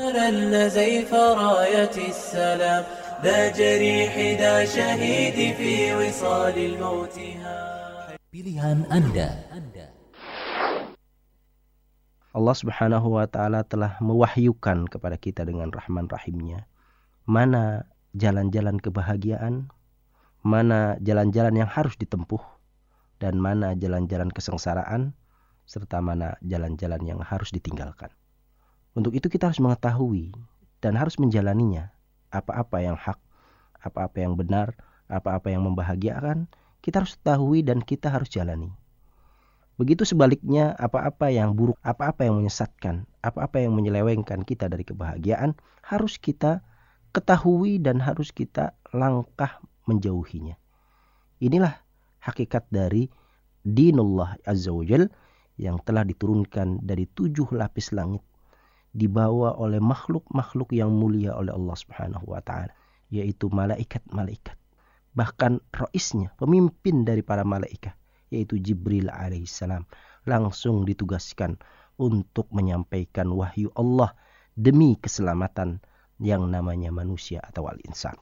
Pilihan 8.32 8.78
Anda 8.88 9.30
Allah 12.30 12.54
Subhanahu 12.54 13.18
wa 13.18 13.26
taala 13.26 13.66
telah 13.66 13.98
mewahyukan 14.00 14.86
kepada 14.86 15.18
kita 15.18 15.46
dengan 15.46 15.74
rahman 15.74 16.06
rahimnya 16.06 16.70
mana 17.30 17.86
jalan-jalan 18.18 18.82
kebahagiaan, 18.82 19.70
mana 20.42 20.98
jalan-jalan 20.98 21.62
yang 21.62 21.70
harus 21.70 21.94
ditempuh 21.94 22.42
dan 23.22 23.38
mana 23.38 23.78
jalan-jalan 23.78 24.34
kesengsaraan 24.34 25.14
serta 25.70 26.02
mana 26.02 26.34
jalan-jalan 26.42 27.06
yang 27.06 27.22
harus 27.22 27.54
ditinggalkan. 27.54 28.10
Untuk 28.98 29.14
itu 29.14 29.30
kita 29.30 29.54
harus 29.54 29.62
mengetahui 29.62 30.34
dan 30.82 30.98
harus 30.98 31.22
menjalaninya. 31.22 31.94
Apa-apa 32.34 32.82
yang 32.82 32.98
hak, 32.98 33.22
apa-apa 33.78 34.18
yang 34.22 34.34
benar, 34.34 34.74
apa-apa 35.06 35.54
yang 35.54 35.66
membahagiakan, 35.66 36.50
kita 36.82 37.06
harus 37.06 37.14
ketahui 37.18 37.62
dan 37.62 37.86
kita 37.86 38.10
harus 38.10 38.30
jalani. 38.34 38.74
Begitu 39.80 40.04
sebaliknya, 40.04 40.76
apa-apa 40.76 41.32
yang 41.32 41.56
buruk, 41.56 41.80
apa-apa 41.88 42.28
yang 42.28 42.44
menyesatkan, 42.44 43.08
apa-apa 43.24 43.64
yang 43.64 43.72
menyelewengkan 43.80 44.44
kita 44.44 44.68
dari 44.68 44.84
kebahagiaan, 44.84 45.56
harus 45.88 46.20
kita 46.20 46.60
ketahui 47.16 47.80
dan 47.80 48.04
harus 48.04 48.36
kita 48.36 48.76
langkah 48.92 49.64
menjauhinya. 49.88 50.60
Inilah 51.40 51.80
hakikat 52.20 52.68
dari 52.68 53.08
dinullah 53.64 54.36
azza 54.44 54.76
wajal 54.76 55.08
yang 55.56 55.80
telah 55.88 56.04
diturunkan 56.04 56.84
dari 56.84 57.08
tujuh 57.08 57.48
lapis 57.56 57.96
langit 57.96 58.20
dibawa 58.92 59.56
oleh 59.56 59.80
makhluk-makhluk 59.80 60.76
yang 60.76 60.92
mulia 60.92 61.32
oleh 61.40 61.56
Allah 61.56 61.78
Subhanahu 61.80 62.28
wa 62.28 62.44
taala 62.44 62.76
yaitu 63.08 63.48
malaikat-malaikat 63.48 64.60
bahkan 65.20 65.60
roisnya, 65.76 66.32
pemimpin 66.38 67.04
dari 67.04 67.20
para 67.20 67.44
malaikat, 67.44 67.92
yaitu 68.30 68.62
Jibril 68.62 69.10
alaihissalam, 69.10 69.86
langsung 70.26 70.86
ditugaskan 70.86 71.58
untuk 72.00 72.48
menyampaikan 72.50 73.30
wahyu 73.36 73.70
Allah 73.76 74.16
demi 74.56 74.96
keselamatan 74.98 75.84
yang 76.20 76.48
namanya 76.48 76.90
manusia 76.90 77.44
atau 77.44 77.68
al-insan. 77.68 78.16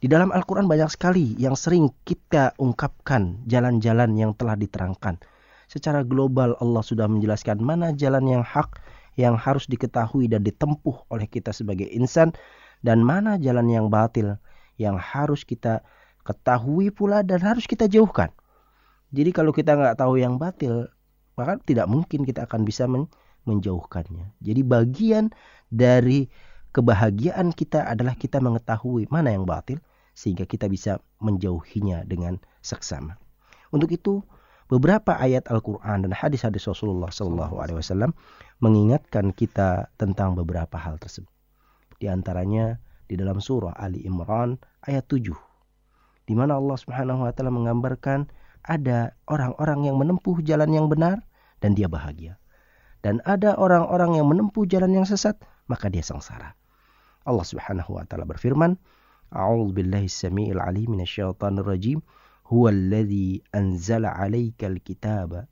Di 0.00 0.08
dalam 0.08 0.32
Al-Quran 0.32 0.64
banyak 0.64 0.88
sekali 0.96 1.36
yang 1.36 1.52
sering 1.52 1.92
kita 2.08 2.56
ungkapkan 2.56 3.44
jalan-jalan 3.44 4.16
yang 4.16 4.32
telah 4.32 4.56
diterangkan. 4.56 5.20
Secara 5.68 6.02
global 6.02 6.56
Allah 6.56 6.80
sudah 6.80 7.04
menjelaskan 7.04 7.60
mana 7.60 7.92
jalan 7.92 8.24
yang 8.24 8.40
hak 8.40 8.80
yang 9.20 9.36
harus 9.36 9.68
diketahui 9.68 10.26
dan 10.32 10.40
ditempuh 10.40 11.04
oleh 11.12 11.28
kita 11.28 11.52
sebagai 11.52 11.84
insan 11.92 12.32
dan 12.80 13.04
mana 13.04 13.36
jalan 13.36 13.68
yang 13.68 13.86
batil 13.92 14.40
yang 14.80 14.96
harus 14.96 15.44
kita 15.44 15.84
ketahui 16.24 16.88
pula 16.88 17.20
dan 17.20 17.44
harus 17.44 17.68
kita 17.68 17.84
jauhkan. 17.84 18.32
Jadi 19.10 19.30
kalau 19.34 19.50
kita 19.50 19.74
nggak 19.74 19.98
tahu 19.98 20.18
yang 20.22 20.38
batil, 20.38 20.86
maka 21.34 21.58
tidak 21.62 21.90
mungkin 21.90 22.22
kita 22.22 22.46
akan 22.46 22.62
bisa 22.62 22.86
men 22.86 23.10
menjauhkannya. 23.48 24.36
Jadi 24.44 24.60
bagian 24.60 25.32
dari 25.72 26.28
kebahagiaan 26.70 27.50
kita 27.56 27.88
adalah 27.88 28.14
kita 28.14 28.38
mengetahui 28.38 29.08
mana 29.08 29.32
yang 29.32 29.48
batil 29.48 29.80
sehingga 30.12 30.44
kita 30.44 30.68
bisa 30.68 31.00
menjauhinya 31.24 32.04
dengan 32.04 32.36
seksama. 32.60 33.16
Untuk 33.72 33.88
itu, 33.90 34.20
beberapa 34.68 35.16
ayat 35.16 35.48
Al-Quran 35.48 36.04
dan 36.04 36.12
hadis-hadis 36.12 36.68
Rasulullah 36.68 37.08
SAW 37.08 38.12
mengingatkan 38.60 39.32
kita 39.32 39.88
tentang 39.96 40.36
beberapa 40.36 40.76
hal 40.76 41.00
tersebut. 41.00 41.32
Di 41.96 42.06
antaranya 42.12 42.76
di 43.08 43.16
dalam 43.16 43.40
surah 43.40 43.74
Ali 43.74 44.04
Imran 44.04 44.60
ayat 44.84 45.08
7 45.08 45.50
di 46.30 46.38
mana 46.38 46.54
Allah 46.62 46.78
Subhanahu 46.78 47.26
wa 47.26 47.34
taala 47.34 47.50
menggambarkan 47.50 48.30
ada 48.65 49.13
orang-orang 49.29 49.85
yang 49.89 49.97
menempuh 50.01 50.41
jalan 50.41 50.73
yang 50.73 50.87
benar 50.89 51.21
dan 51.61 51.77
dia 51.77 51.85
bahagia. 51.85 52.41
Dan 53.05 53.21
ada 53.23 53.53
orang-orang 53.53 54.17
yang 54.17 54.25
menempuh 54.25 54.65
jalan 54.65 54.91
yang 54.97 55.05
sesat, 55.05 55.37
maka 55.69 55.93
dia 55.93 56.01
sengsara. 56.01 56.57
Allah 57.25 57.45
Subhanahu 57.45 58.01
wa 58.01 58.03
taala 58.05 58.25
berfirman, 58.25 58.77
أعوذ 59.35 59.73
بالله 59.73 60.03
السميع 60.05 60.53
العليم 60.53 60.91
من 60.91 61.01
الشيطان 61.01 61.59
الرجيم 61.59 62.01
هو 62.47 62.69
الذي 62.69 63.41
أنزل 63.55 64.05
عليك 64.05 64.63
الكتاب 64.63 65.47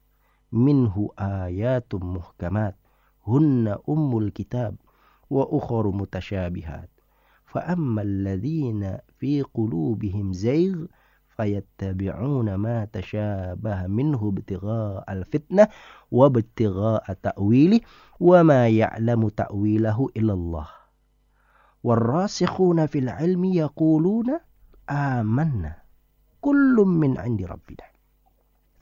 منه 0.52 1.10
آيات 1.20 1.96
محكمات 1.96 2.76
هن 3.28 3.78
أم 3.90 4.18
الكتاب 4.18 4.76
وأخر 5.30 5.92
متشابهات 5.92 6.90
فأما 7.46 8.02
الذين 8.02 8.98
في 9.20 9.42
قلوبهم 9.42 10.34
زيغ 10.34 10.86
fayattabi'una 11.39 12.59
ma 12.59 12.91
tashabaha 12.91 13.87
minhu 13.87 14.35
ibtigha' 14.35 15.07
al-fitnah 15.07 15.71
wa 16.11 16.27
ibtigha' 16.27 17.07
ta'wili 17.23 17.79
wa 18.19 18.43
ma 18.43 18.67
ya'lamu 18.67 19.31
ta'wilahu 19.31 20.11
illallah 20.19 20.67
warasikhuna 21.87 22.91
fil 22.91 23.07
ilmi 23.07 23.63
yaquluna 23.63 24.43
amanna 24.91 25.79
kullum 26.43 26.99
min 26.99 27.15
indi 27.23 27.47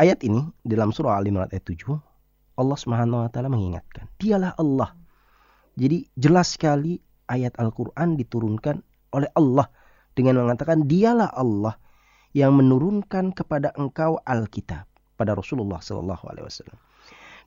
ayat 0.01 0.25
ini 0.25 0.41
dalam 0.65 0.97
surah 0.97 1.21
al-imran 1.21 1.53
ayat 1.53 1.69
7 1.69 2.17
Allah 2.57 2.77
Subhanahu 2.81 3.21
wa 3.21 3.29
taala 3.29 3.53
mengingatkan 3.53 4.09
dialah 4.17 4.57
Allah. 4.57 4.97
Jadi 5.77 6.09
jelas 6.17 6.57
sekali 6.57 6.97
ayat 7.29 7.53
Al-Qur'an 7.61 8.17
diturunkan 8.17 8.81
oleh 9.13 9.29
Allah 9.37 9.69
dengan 10.17 10.41
mengatakan 10.41 10.89
dialah 10.89 11.29
Allah 11.37 11.77
yang 12.37 12.53
menurunkan 12.61 13.33
kepada 13.33 13.73
engkau 13.81 14.21
Alkitab 14.29 14.85
pada 15.17 15.33
Rasulullah 15.33 15.81
sallallahu 15.81 16.29
alaihi 16.29 16.45
wasallam. 16.45 16.77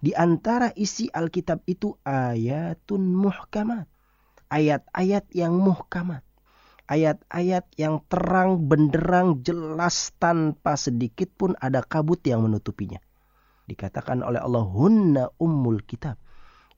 Di 0.01 0.17
antara 0.17 0.73
isi 0.73 1.05
Alkitab 1.13 1.61
itu 1.69 1.93
ayatun 2.01 3.13
muhkamat 3.13 3.85
ayat-ayat 4.49 5.29
yang 5.31 5.55
muhkamat. 5.55 6.25
Ayat-ayat 6.89 7.69
yang 7.77 8.01
terang, 8.09 8.65
benderang, 8.65 9.45
jelas 9.45 10.09
tanpa 10.17 10.73
sedikit 10.73 11.29
pun 11.37 11.53
ada 11.61 11.85
kabut 11.85 12.17
yang 12.25 12.41
menutupinya. 12.41 12.97
Dikatakan 13.69 14.25
oleh 14.25 14.41
Allah, 14.41 14.65
hunna 14.65 15.29
ummul 15.37 15.85
kitab. 15.85 16.17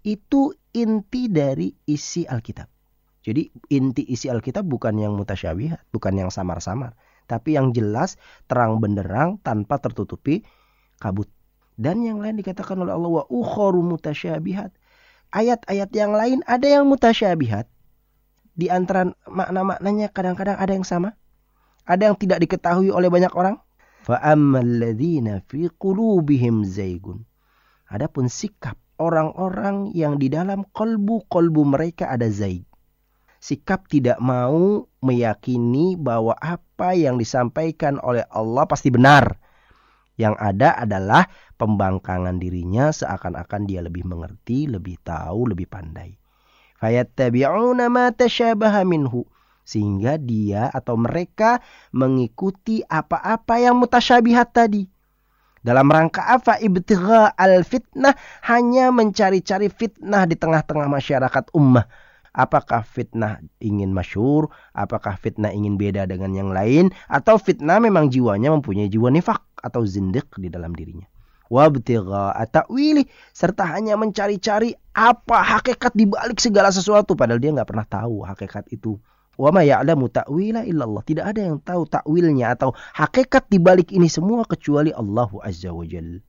Itu 0.03 0.51
inti 0.75 1.31
dari 1.31 1.71
isi 1.87 2.27
Alkitab. 2.27 2.67
Jadi 3.23 3.47
inti 3.71 4.03
isi 4.03 4.27
Alkitab 4.27 4.67
bukan 4.67 4.99
yang 4.99 5.15
mutasyabihat, 5.15 5.87
bukan 5.95 6.13
yang 6.19 6.27
samar-samar. 6.27 6.91
Tapi 7.31 7.55
yang 7.55 7.71
jelas, 7.71 8.19
terang 8.51 8.83
benderang, 8.83 9.39
tanpa 9.39 9.79
tertutupi 9.79 10.43
kabut. 10.99 11.31
Dan 11.79 12.03
yang 12.03 12.19
lain 12.19 12.35
dikatakan 12.35 12.75
oleh 12.75 12.91
Allah, 12.91 13.07
wa 13.07 13.23
ukhoru 13.31 13.79
mutasyabihat 13.79 14.75
ayat-ayat 15.31 15.89
yang 15.95 16.11
lain 16.13 16.39
ada 16.45 16.67
yang 16.67 16.85
mutasyabihat. 16.85 17.65
Di 18.51 18.67
antara 18.67 19.15
makna-maknanya 19.25 20.11
kadang-kadang 20.11 20.59
ada 20.59 20.71
yang 20.75 20.85
sama. 20.85 21.15
Ada 21.87 22.11
yang 22.11 22.17
tidak 22.19 22.43
diketahui 22.45 22.93
oleh 22.93 23.09
banyak 23.09 23.33
orang. 23.33 23.57
Fa'ammalladzina 24.05 25.41
fi 25.47 25.71
qulubihim 25.71 26.67
zaygun. 26.67 27.25
Adapun 27.89 28.29
sikap 28.29 28.77
orang-orang 29.01 29.89
yang 29.97 30.21
di 30.21 30.29
dalam 30.29 30.67
kolbu-kolbu 30.75 31.63
mereka 31.65 32.11
ada 32.11 32.29
zaig. 32.29 32.67
Sikap 33.41 33.89
tidak 33.89 34.21
mau 34.21 34.85
meyakini 35.01 35.97
bahwa 35.97 36.37
apa 36.37 36.93
yang 36.93 37.17
disampaikan 37.17 37.97
oleh 38.05 38.21
Allah 38.29 38.69
pasti 38.69 38.93
benar. 38.93 39.41
Yang 40.13 40.37
ada 40.37 40.77
adalah 40.77 41.25
pembangkangan 41.57 42.37
dirinya 42.37 42.93
seakan-akan 42.93 43.65
dia 43.65 43.81
lebih 43.81 44.05
mengerti, 44.05 44.69
lebih 44.69 45.01
tahu, 45.01 45.49
lebih 45.49 45.65
pandai. 45.65 46.21
Fayattabi'una 46.77 47.89
ma 47.89 48.13
tashabaha 48.13 48.85
minhu 48.85 49.25
sehingga 49.65 50.21
dia 50.21 50.69
atau 50.69 50.93
mereka 51.01 51.65
mengikuti 51.89 52.85
apa-apa 52.85 53.57
yang 53.57 53.81
mutasyabihat 53.81 54.53
tadi. 54.53 54.85
Dalam 55.61 55.89
rangka 55.89 56.25
apa? 56.25 56.57
Ibtigha 56.57 57.37
al-fitnah 57.37 58.17
hanya 58.49 58.89
mencari-cari 58.89 59.69
fitnah 59.69 60.25
di 60.25 60.37
tengah-tengah 60.37 60.89
masyarakat 60.89 61.53
ummah. 61.53 61.85
Apakah 62.31 62.87
fitnah 62.87 63.43
ingin 63.59 63.91
masyur? 63.91 64.47
Apakah 64.71 65.19
fitnah 65.19 65.51
ingin 65.51 65.75
beda 65.75 66.07
dengan 66.07 66.31
yang 66.31 66.55
lain? 66.55 66.95
Atau 67.11 67.35
fitnah 67.35 67.83
memang 67.83 68.07
jiwanya 68.07 68.55
mempunyai 68.55 68.87
jiwa 68.87 69.11
nifak 69.11 69.43
atau 69.59 69.83
zindik 69.83 70.31
di 70.39 70.47
dalam 70.47 70.71
dirinya? 70.71 71.11
serta 73.35 73.67
hanya 73.75 73.99
mencari-cari 73.99 74.71
apa 74.95 75.43
hakikat 75.43 75.91
di 75.91 76.07
balik 76.07 76.39
segala 76.39 76.71
sesuatu 76.71 77.11
padahal 77.19 77.43
dia 77.43 77.51
nggak 77.51 77.67
pernah 77.67 77.83
tahu 77.83 78.23
hakikat 78.23 78.71
itu. 78.71 78.95
Wa 79.35 79.51
ma 79.51 79.67
ya'lamu 79.67 80.07
ta'wila 80.07 80.63
illallah. 80.63 81.03
Tidak 81.03 81.25
ada 81.27 81.41
yang 81.43 81.59
tahu 81.59 81.83
takwilnya 81.91 82.55
atau 82.55 82.71
hakikat 82.95 83.51
di 83.51 83.59
balik 83.59 83.91
ini 83.91 84.07
semua 84.07 84.47
kecuali 84.47 84.95
Allahu 84.95 85.43
Azza 85.43 85.75
wa 85.75 85.83
Jalla. 85.83 86.23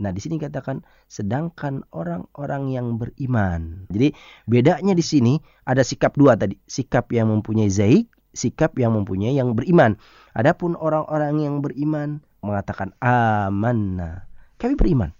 Nah, 0.00 0.10
di 0.10 0.20
sini 0.24 0.40
katakan 0.40 0.80
sedangkan 1.10 1.84
orang-orang 1.92 2.72
yang 2.72 2.86
beriman. 2.96 3.84
Jadi 3.92 4.16
bedanya 4.48 4.96
di 4.96 5.04
sini 5.04 5.36
ada 5.68 5.84
sikap 5.84 6.16
dua 6.16 6.38
tadi, 6.38 6.56
sikap 6.64 7.12
yang 7.12 7.28
mempunyai 7.28 7.68
zaik, 7.68 8.08
sikap 8.32 8.80
yang 8.80 8.96
mempunyai 8.96 9.36
yang 9.36 9.52
beriman. 9.52 10.00
Adapun 10.32 10.74
orang-orang 10.80 11.44
yang 11.44 11.60
beriman 11.60 12.24
mengatakan 12.40 12.96
amanna 13.04 14.32
kami 14.62 14.78
beriman. 14.78 15.10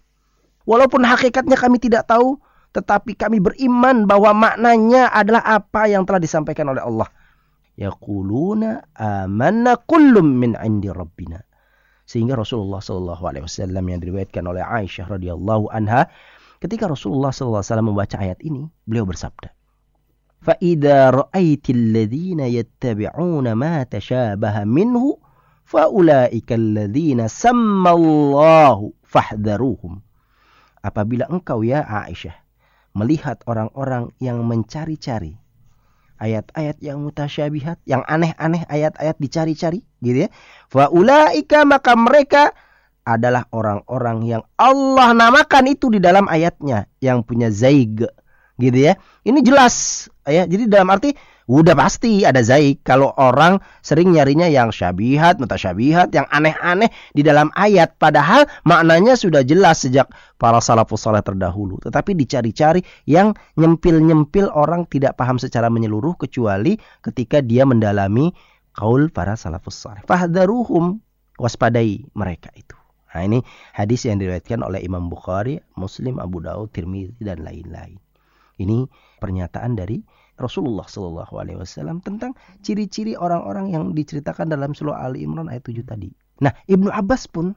Walaupun 0.62 1.02
hakikatnya 1.02 1.58
kami 1.58 1.82
tidak 1.82 2.06
tahu, 2.06 2.38
tetapi 2.70 3.18
kami 3.18 3.42
beriman 3.42 4.06
bahwa 4.06 4.30
maknanya 4.30 5.10
adalah 5.10 5.42
apa 5.42 5.90
yang 5.90 6.06
telah 6.06 6.22
disampaikan 6.22 6.70
oleh 6.70 6.78
Allah. 6.78 7.10
Yaquluna 7.74 8.94
amanna 8.94 9.74
kullum 9.82 10.38
min 10.38 10.54
indi 10.54 10.86
rabbina 10.86 11.42
Sehingga 12.07 12.39
Rasulullah 12.39 12.80
sallallahu 12.80 13.23
alaihi 13.28 13.43
wasallam 13.43 13.84
yang 13.91 13.99
diriwayatkan 13.99 14.43
oleh 14.47 14.63
Aisyah 14.63 15.11
radhiyallahu 15.11 15.67
anha, 15.75 16.07
ketika 16.63 16.88
Rasulullah 16.88 17.36
sallallahu 17.36 17.59
alaihi 17.59 17.71
wasallam 17.73 17.89
membaca 17.91 18.15
ayat 18.17 18.39
ini, 18.43 18.63
beliau 18.88 19.03
bersabda, 19.03 19.51
فَإِذَا 20.38 20.97
رَأَيْتِ 21.17 21.65
الَّذِينَ 21.65 22.39
يَتَّبِعُونَ 22.39 23.47
مَا 23.57 23.84
تَشَابَهَ 23.89 24.69
مِنْهُ 24.69 25.03
فَأُولَٰئِكَ 25.65 26.49
الَّذِينَ 26.53 27.25
سَمَّ 27.25 27.84
اللَّهُ 27.84 28.78
fahdharuhum. 29.01 30.03
Apabila 30.86 31.25
engkau 31.28 31.65
ya 31.65 31.84
Aisyah 31.84 32.38
melihat 32.93 33.41
orang-orang 33.49 34.13
yang 34.21 34.45
mencari-cari 34.45 35.40
ayat-ayat 36.22 36.78
yang 36.78 37.02
mutasyabihat, 37.02 37.82
yang 37.82 38.06
aneh-aneh 38.06 38.62
ayat-ayat 38.70 39.18
dicari-cari, 39.18 39.82
gitu 39.98 40.24
ya. 40.24 40.28
Faulaika 40.70 41.66
maka 41.66 41.98
mereka 41.98 42.54
adalah 43.02 43.50
orang-orang 43.50 44.22
yang 44.22 44.42
Allah 44.54 45.10
namakan 45.10 45.74
itu 45.74 45.90
di 45.90 45.98
dalam 45.98 46.30
ayatnya 46.30 46.86
yang 47.02 47.26
punya 47.26 47.50
zaig 47.50 48.06
gitu 48.54 48.78
ya. 48.78 48.94
Ini 49.26 49.42
jelas 49.42 50.06
ya. 50.22 50.46
Jadi 50.46 50.70
dalam 50.70 50.86
arti 50.86 51.10
Udah 51.51 51.74
pasti 51.74 52.22
ada 52.22 52.38
zaik 52.38 52.86
kalau 52.86 53.11
orang 53.18 53.59
sering 53.82 54.14
nyarinya 54.14 54.47
yang 54.47 54.70
syabihat, 54.70 55.43
mutasyabihat, 55.43 56.14
yang 56.14 56.26
aneh-aneh 56.30 56.90
di 57.11 57.26
dalam 57.26 57.51
ayat. 57.59 57.99
Padahal 57.99 58.47
maknanya 58.62 59.18
sudah 59.18 59.43
jelas 59.43 59.82
sejak 59.82 60.07
para 60.38 60.62
salafus 60.62 61.03
saleh 61.03 61.22
terdahulu. 61.22 61.82
Tetapi 61.82 62.14
dicari-cari 62.14 62.86
yang 63.11 63.34
nyempil-nyempil 63.59 64.55
orang 64.55 64.86
tidak 64.86 65.18
paham 65.18 65.43
secara 65.43 65.66
menyeluruh 65.66 66.14
kecuali 66.14 66.78
ketika 67.03 67.43
dia 67.43 67.66
mendalami 67.66 68.30
kaul 68.78 69.11
para 69.11 69.34
salafus 69.34 69.82
saleh. 69.82 70.03
Fahdaruhum 70.07 71.03
waspadai 71.43 72.07
mereka 72.14 72.55
itu. 72.55 72.78
Nah 73.12 73.28
ini 73.28 73.38
hadis 73.76 74.09
yang 74.09 74.16
diriwayatkan 74.16 74.64
oleh 74.64 74.80
Imam 74.80 75.12
Bukhari, 75.12 75.61
Muslim, 75.76 76.16
Abu 76.16 76.40
Daud, 76.40 76.72
Tirmidzi 76.72 77.20
dan 77.20 77.45
lain-lain. 77.45 78.01
Ini 78.57 78.88
pernyataan 79.20 79.76
dari 79.76 80.01
Rasulullah 80.43 80.84
Shallallahu 80.90 81.34
Alaihi 81.38 81.59
Wasallam 81.62 82.03
tentang 82.03 82.34
ciri-ciri 82.66 83.14
orang-orang 83.14 83.70
yang 83.70 83.95
diceritakan 83.95 84.51
dalam 84.51 84.74
surah 84.74 85.07
Ali 85.07 85.22
Imran 85.22 85.47
ayat 85.47 85.64
7 85.64 85.86
tadi. 85.86 86.11
Nah 86.43 86.51
Ibnu 86.66 86.90
Abbas 86.90 87.30
pun 87.30 87.55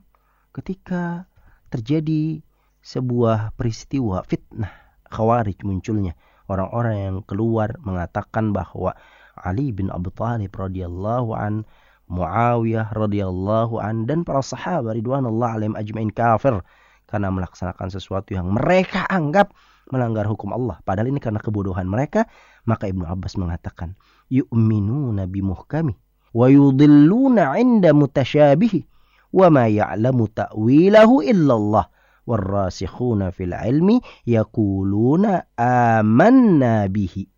ketika 0.54 1.26
terjadi 1.74 2.46
sebuah 2.86 3.58
peristiwa 3.58 4.22
fitnah 4.24 4.70
khawarij 5.10 5.66
munculnya 5.66 6.14
orang-orang 6.46 6.96
yang 7.02 7.18
keluar 7.26 7.74
mengatakan 7.82 8.54
bahwa 8.54 8.94
Ali 9.36 9.74
bin 9.74 9.90
Abi 9.90 10.14
Thalib 10.14 10.54
radhiyallahu 10.54 11.34
an 11.36 11.66
Muawiyah 12.06 12.94
radhiyallahu 12.94 13.82
an 13.82 14.06
dan 14.06 14.22
para 14.22 14.46
sahabat 14.46 14.94
ridwanullah 14.94 15.58
alaihim 15.58 15.74
ajmain 15.74 16.14
kafir 16.14 16.62
karena 17.10 17.34
melaksanakan 17.34 17.90
sesuatu 17.90 18.38
yang 18.38 18.54
mereka 18.54 19.10
anggap 19.10 19.50
melanggar 19.90 20.26
hukum 20.30 20.54
Allah. 20.54 20.82
Padahal 20.86 21.10
ini 21.10 21.22
karena 21.22 21.42
kebodohan 21.42 21.86
mereka, 21.86 22.26
maka 22.66 22.90
Ibnu 22.90 23.06
Abbas 23.06 23.38
mengatakan, 23.38 23.94
"Yu'minuna 24.30 25.30
bimuhkami 25.30 25.94
wa 26.34 26.46
yudhilluna 26.50 27.56
'inda 27.56 27.94
mutasyabihi 27.94 28.86
wa 29.34 29.48
ma 29.54 29.66
ya'lamu 29.70 30.30
ta'wilahu 30.30 31.24
illallah." 31.26 31.88
والراسخون 32.26 33.30
fil 33.38 33.54
ilmi 33.54 34.02
yaquluna 34.26 35.46
amanna 35.62 36.90
bihi 36.90 37.30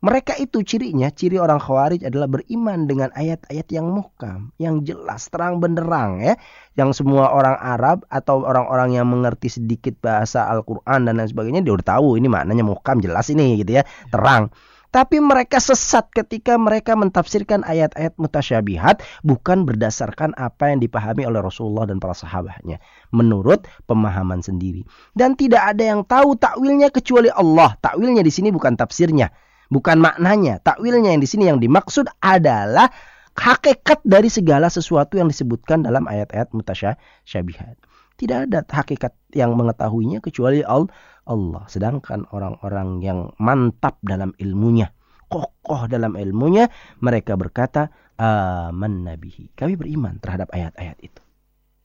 mereka 0.00 0.32
itu 0.40 0.64
cirinya, 0.64 1.12
ciri 1.12 1.36
orang 1.36 1.60
khawarij 1.60 2.08
adalah 2.08 2.24
beriman 2.24 2.88
dengan 2.88 3.12
ayat-ayat 3.12 3.68
yang 3.68 3.92
muhkam, 3.92 4.48
yang 4.56 4.80
jelas, 4.80 5.28
terang 5.28 5.60
benderang 5.60 6.24
ya. 6.24 6.40
Yang 6.72 7.04
semua 7.04 7.28
orang 7.28 7.60
Arab 7.60 8.08
atau 8.08 8.40
orang-orang 8.40 8.96
yang 8.96 9.04
mengerti 9.04 9.52
sedikit 9.52 10.00
bahasa 10.00 10.48
Al-Quran 10.48 11.04
dan 11.04 11.20
lain 11.20 11.28
sebagainya, 11.28 11.60
dia 11.60 11.76
udah 11.76 12.00
tahu 12.00 12.16
ini 12.16 12.32
maknanya 12.32 12.64
muhkam, 12.64 13.04
jelas 13.04 13.28
ini 13.28 13.60
gitu 13.60 13.76
ya, 13.76 13.84
terang. 14.08 14.48
Tapi 14.90 15.20
mereka 15.20 15.60
sesat 15.60 16.10
ketika 16.10 16.56
mereka 16.56 16.96
mentafsirkan 16.96 17.62
ayat-ayat 17.62 18.16
mutasyabihat 18.16 19.04
bukan 19.22 19.62
berdasarkan 19.62 20.34
apa 20.34 20.72
yang 20.74 20.82
dipahami 20.82 21.28
oleh 21.28 21.44
Rasulullah 21.44 21.86
dan 21.86 22.02
para 22.02 22.16
sahabatnya. 22.16 22.82
Menurut 23.14 23.68
pemahaman 23.86 24.42
sendiri. 24.42 24.82
Dan 25.14 25.38
tidak 25.38 25.76
ada 25.76 25.94
yang 25.94 26.02
tahu 26.02 26.34
takwilnya 26.34 26.90
kecuali 26.90 27.30
Allah. 27.30 27.78
Takwilnya 27.78 28.24
di 28.26 28.32
sini 28.34 28.50
bukan 28.50 28.74
tafsirnya 28.74 29.30
bukan 29.70 30.02
maknanya. 30.02 30.58
Takwilnya 30.60 31.14
yang 31.14 31.22
di 31.22 31.30
sini 31.30 31.48
yang 31.48 31.62
dimaksud 31.62 32.10
adalah 32.20 32.90
hakikat 33.38 34.02
dari 34.04 34.28
segala 34.28 34.68
sesuatu 34.68 35.16
yang 35.16 35.30
disebutkan 35.30 35.86
dalam 35.86 36.04
ayat-ayat 36.10 36.52
mutasyabihat. 36.52 37.78
Tidak 38.20 38.38
ada 38.50 38.60
hakikat 38.68 39.16
yang 39.32 39.56
mengetahuinya 39.56 40.20
kecuali 40.20 40.60
Allah. 40.60 41.64
Sedangkan 41.72 42.28
orang-orang 42.36 43.00
yang 43.00 43.32
mantap 43.40 43.96
dalam 44.04 44.36
ilmunya, 44.36 44.92
kokoh 45.32 45.88
dalam 45.88 46.20
ilmunya, 46.20 46.68
mereka 47.00 47.40
berkata, 47.40 47.88
aman 48.20 49.08
nabihi. 49.08 49.56
Kami 49.56 49.72
beriman 49.72 50.20
terhadap 50.20 50.52
ayat-ayat 50.52 51.00
itu. 51.00 51.22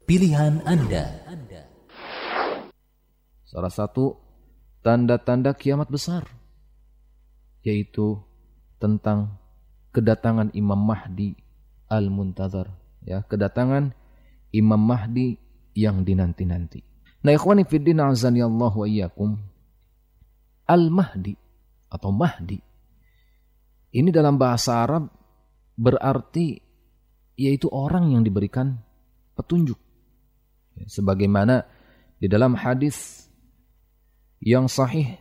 Pilihan 0.03 0.59
Anda. 0.67 1.23
Salah 3.47 3.71
satu 3.71 4.19
tanda-tanda 4.83 5.55
kiamat 5.55 5.87
besar 5.87 6.27
yaitu 7.65 8.21
tentang 8.77 9.35
kedatangan 9.89 10.53
Imam 10.53 10.77
Mahdi 10.77 11.33
Al-Muntazar 11.89 12.69
ya 13.01 13.25
kedatangan 13.25 13.91
Imam 14.53 14.79
Mahdi 14.79 15.35
yang 15.75 16.07
dinanti-nanti. 16.07 16.79
Nah, 17.25 17.35
ikhwani 17.35 17.67
fiddin 17.67 17.99
azani 17.99 18.39
Allah 18.39 18.71
wa 18.71 18.87
iyyakum. 18.87 19.35
Al-Mahdi 20.69 21.35
atau 21.91 22.09
Mahdi 22.15 22.57
ini 23.95 24.11
dalam 24.11 24.35
bahasa 24.35 24.83
Arab 24.83 25.07
berarti 25.79 26.59
yaitu 27.39 27.71
orang 27.71 28.11
yang 28.11 28.27
diberikan 28.27 28.75
petunjuk. 29.39 29.79
Ya, 30.75 30.91
sebagaimana 30.91 31.63
di 32.19 32.27
dalam 32.27 32.59
hadis 32.59 33.27
yang 34.43 34.67
sahih 34.67 35.15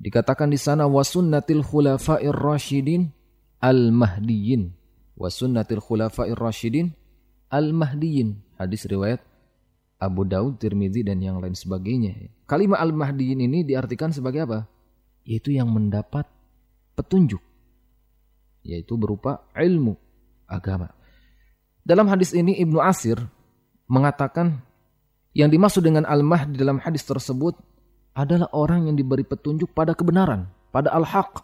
Dikatakan 0.00 0.48
di 0.48 0.56
sana 0.56 0.88
wasunnatil 0.88 1.60
khulafa'ir 1.60 2.32
rasyidin 2.32 3.12
al-mahdiyyin. 3.60 4.72
Wasunnatil 5.20 5.84
khulafa'ir 5.84 6.40
rasyidin 6.40 6.96
al-mahdiyyin. 7.52 8.40
Hadis 8.56 8.88
riwayat 8.88 9.20
Abu 10.00 10.24
Daud, 10.24 10.56
Tirmidzi 10.56 11.04
dan 11.04 11.20
yang 11.20 11.36
lain 11.44 11.52
sebagainya. 11.52 12.32
Kalimat 12.48 12.80
al-mahdiyyin 12.80 13.44
ini 13.44 13.60
diartikan 13.68 14.08
sebagai 14.08 14.48
apa? 14.48 14.64
Yaitu 15.28 15.52
yang 15.52 15.68
mendapat 15.68 16.24
petunjuk. 16.96 17.44
Yaitu 18.64 18.96
berupa 18.96 19.44
ilmu 19.52 20.00
agama. 20.48 20.88
Dalam 21.84 22.08
hadis 22.08 22.32
ini 22.32 22.56
Ibnu 22.56 22.80
Asir 22.80 23.20
mengatakan 23.84 24.64
yang 25.36 25.52
dimaksud 25.52 25.84
dengan 25.84 26.08
al-mahdi 26.08 26.56
dalam 26.56 26.80
hadis 26.80 27.04
tersebut 27.04 27.54
adalah 28.14 28.50
orang 28.52 28.90
yang 28.90 28.96
diberi 28.98 29.22
petunjuk 29.22 29.70
pada 29.72 29.94
kebenaran, 29.94 30.50
pada 30.74 30.90
al-haq. 30.90 31.42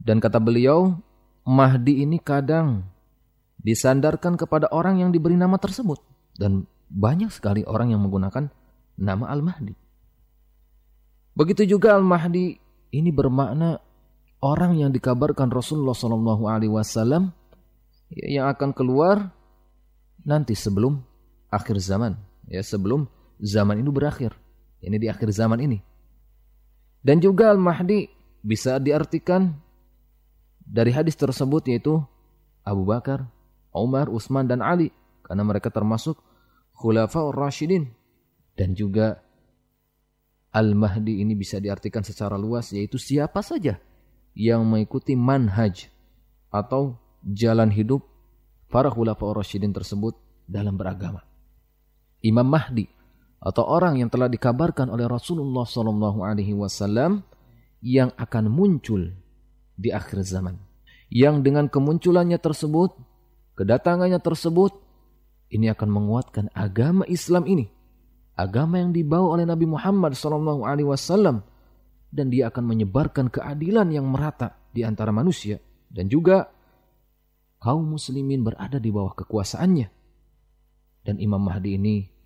Dan 0.00 0.22
kata 0.22 0.40
beliau, 0.40 0.96
Mahdi 1.44 2.04
ini 2.04 2.20
kadang 2.20 2.86
disandarkan 3.60 4.38
kepada 4.38 4.70
orang 4.70 5.02
yang 5.02 5.10
diberi 5.10 5.34
nama 5.34 5.58
tersebut. 5.58 6.00
Dan 6.38 6.64
banyak 6.88 7.28
sekali 7.28 7.66
orang 7.66 7.92
yang 7.92 8.00
menggunakan 8.00 8.48
nama 8.96 9.24
Al-Mahdi. 9.28 9.74
Begitu 11.36 11.78
juga 11.78 11.94
Al-Mahdi 11.94 12.58
ini 12.94 13.10
bermakna 13.12 13.78
orang 14.42 14.78
yang 14.78 14.90
dikabarkan 14.90 15.50
Rasulullah 15.52 15.94
Wasallam 15.94 17.30
yang 18.10 18.48
akan 18.48 18.72
keluar 18.72 19.30
nanti 20.24 20.56
sebelum 20.56 20.98
akhir 21.52 21.78
zaman, 21.78 22.16
ya 22.48 22.64
sebelum 22.64 23.06
zaman 23.38 23.78
ini 23.78 23.90
berakhir. 23.92 24.34
Ini 24.78 24.96
di 24.96 25.06
akhir 25.10 25.30
zaman 25.34 25.58
ini. 25.62 25.78
Dan 27.02 27.22
juga 27.22 27.54
Al-Mahdi 27.54 28.10
bisa 28.42 28.78
diartikan 28.82 29.54
dari 30.68 30.92
hadis 30.92 31.16
tersebut 31.16 31.64
yaitu 31.70 32.02
Abu 32.66 32.84
Bakar, 32.84 33.24
Umar, 33.72 34.12
Utsman 34.12 34.44
dan 34.44 34.60
Ali 34.60 34.92
karena 35.24 35.42
mereka 35.44 35.72
termasuk 35.72 36.20
khulafaur 36.76 37.32
rasyidin 37.32 37.88
dan 38.58 38.76
juga 38.76 39.24
Al-Mahdi 40.52 41.20
ini 41.20 41.36
bisa 41.36 41.60
diartikan 41.60 42.04
secara 42.04 42.36
luas 42.36 42.72
yaitu 42.72 42.96
siapa 42.96 43.40
saja 43.44 43.80
yang 44.36 44.64
mengikuti 44.64 45.16
manhaj 45.16 45.88
atau 46.48 46.96
jalan 47.24 47.68
hidup 47.68 48.04
para 48.68 48.88
khulafaur 48.92 49.36
rasyidin 49.36 49.72
tersebut 49.72 50.16
dalam 50.48 50.76
beragama. 50.76 51.24
Imam 52.24 52.48
Mahdi 52.48 52.97
atau 53.38 53.64
orang 53.64 54.02
yang 54.02 54.10
telah 54.10 54.26
dikabarkan 54.26 54.90
oleh 54.90 55.06
Rasulullah 55.06 55.62
Shallallahu 55.62 56.26
Alaihi 56.26 56.54
Wasallam 56.54 57.22
yang 57.78 58.10
akan 58.18 58.50
muncul 58.50 59.14
di 59.78 59.94
akhir 59.94 60.26
zaman. 60.26 60.58
Yang 61.08 61.46
dengan 61.46 61.70
kemunculannya 61.70 62.36
tersebut, 62.36 62.98
kedatangannya 63.54 64.18
tersebut, 64.18 64.76
ini 65.54 65.70
akan 65.72 65.88
menguatkan 65.88 66.52
agama 66.52 67.06
Islam 67.08 67.46
ini, 67.48 67.70
agama 68.36 68.82
yang 68.82 68.92
dibawa 68.92 69.38
oleh 69.38 69.46
Nabi 69.48 69.64
Muhammad 69.64 70.18
Shallallahu 70.18 70.66
Alaihi 70.66 70.90
Wasallam, 70.90 71.46
dan 72.10 72.28
dia 72.28 72.50
akan 72.50 72.64
menyebarkan 72.64 73.30
keadilan 73.32 73.88
yang 73.94 74.04
merata 74.08 74.56
di 74.72 74.84
antara 74.84 75.12
manusia 75.12 75.60
dan 75.88 76.08
juga 76.08 76.48
kaum 77.60 77.84
muslimin 77.96 78.44
berada 78.44 78.76
di 78.80 78.88
bawah 78.92 79.16
kekuasaannya. 79.16 79.88
Dan 81.04 81.16
Imam 81.24 81.40
Mahdi 81.40 81.80
ini 81.80 82.17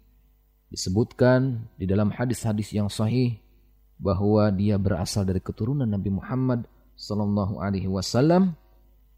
disebutkan 0.72 1.68
di 1.76 1.84
dalam 1.84 2.08
hadis-hadis 2.08 2.72
yang 2.72 2.88
sahih 2.88 3.36
bahwa 4.00 4.48
dia 4.48 4.80
berasal 4.80 5.28
dari 5.28 5.44
keturunan 5.44 5.84
Nabi 5.84 6.08
Muhammad 6.08 6.64
sallallahu 6.96 7.60
alaihi 7.60 7.92
wasallam 7.92 8.56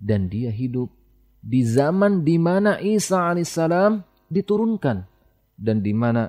dan 0.03 0.27
dia 0.27 0.51
hidup 0.51 0.91
di 1.39 1.63
zaman 1.63 2.27
di 2.27 2.43
mana 2.43 2.83
Isa 2.83 3.31
alaihissalam 3.31 4.03
diturunkan 4.27 5.07
dan 5.55 5.79
di 5.79 5.95
mana 5.95 6.27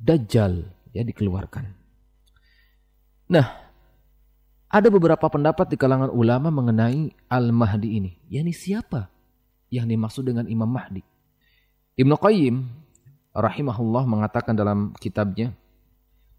Dajjal 0.00 0.64
ya 0.96 1.04
dikeluarkan. 1.04 1.64
Nah, 3.30 3.46
ada 4.66 4.88
beberapa 4.90 5.28
pendapat 5.28 5.70
di 5.70 5.76
kalangan 5.76 6.10
ulama 6.10 6.48
mengenai 6.48 7.12
Al-Mahdi 7.28 7.88
ini. 8.00 8.10
Yani 8.32 8.50
siapa 8.50 9.12
yang 9.70 9.86
dimaksud 9.86 10.26
dengan 10.26 10.48
Imam 10.48 10.66
Mahdi? 10.66 11.04
Ibnu 12.00 12.16
Qayyim 12.16 12.56
rahimahullah 13.36 14.04
mengatakan 14.06 14.58
dalam 14.58 14.94
kitabnya 14.98 15.54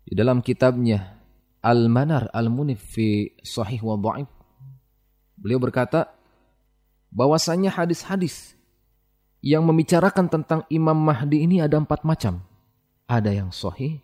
di 0.04 0.14
dalam 0.18 0.44
kitabnya 0.44 1.22
Al-Manar 1.62 2.34
Al-Munif 2.34 2.82
fi 2.82 3.32
Sahih 3.46 3.80
wa 3.86 3.96
Dha'if 3.96 4.30
beliau 5.38 5.62
berkata 5.62 6.12
bahwasanya 7.12 7.76
hadis-hadis 7.76 8.56
yang 9.42 9.66
membicarakan 9.66 10.30
tentang 10.30 10.62
Imam 10.70 10.96
Mahdi 10.96 11.44
ini 11.44 11.60
ada 11.60 11.82
empat 11.82 12.06
macam. 12.06 12.46
Ada 13.10 13.36
yang 13.36 13.52
sahih, 13.52 14.00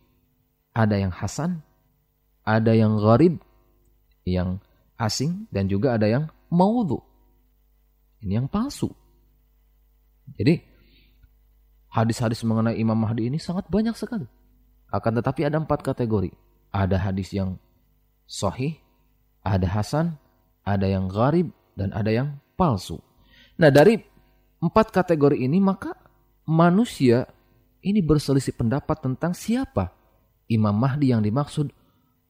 ada 0.75 0.99
yang 0.99 1.13
hasan, 1.13 1.63
ada 2.43 2.75
yang 2.75 2.99
gharib, 2.99 3.39
yang 4.27 4.59
asing 4.99 5.47
dan 5.53 5.71
juga 5.71 5.95
ada 5.95 6.09
yang 6.11 6.27
maudhu. 6.51 6.99
Ini 8.19 8.43
yang 8.43 8.47
palsu. 8.51 8.91
Jadi 10.35 10.59
hadis-hadis 11.97 12.45
mengenai 12.45 12.77
Imam 12.77 12.93
Mahdi 12.93 13.33
ini 13.33 13.41
sangat 13.41 13.65
banyak 13.73 13.97
sekali. 13.97 14.29
Akan 14.93 15.17
tetapi 15.17 15.49
ada 15.49 15.57
empat 15.57 15.81
kategori. 15.81 16.29
Ada 16.69 17.01
hadis 17.01 17.33
yang 17.33 17.57
sahih, 18.29 18.77
ada 19.41 19.65
hasan, 19.65 20.21
ada 20.61 20.85
yang 20.85 21.09
gharib, 21.09 21.49
dan 21.73 21.89
ada 21.97 22.13
yang 22.13 22.37
palsu. 22.53 23.01
Nah 23.57 23.73
dari 23.73 23.97
empat 24.61 24.93
kategori 24.93 25.37
ini 25.41 25.57
maka 25.57 25.97
manusia 26.45 27.25
ini 27.81 28.01
berselisih 28.01 28.53
pendapat 28.53 29.01
tentang 29.01 29.33
siapa 29.33 29.93
Imam 30.49 30.73
Mahdi 30.73 31.13
yang 31.13 31.21
dimaksud 31.21 31.69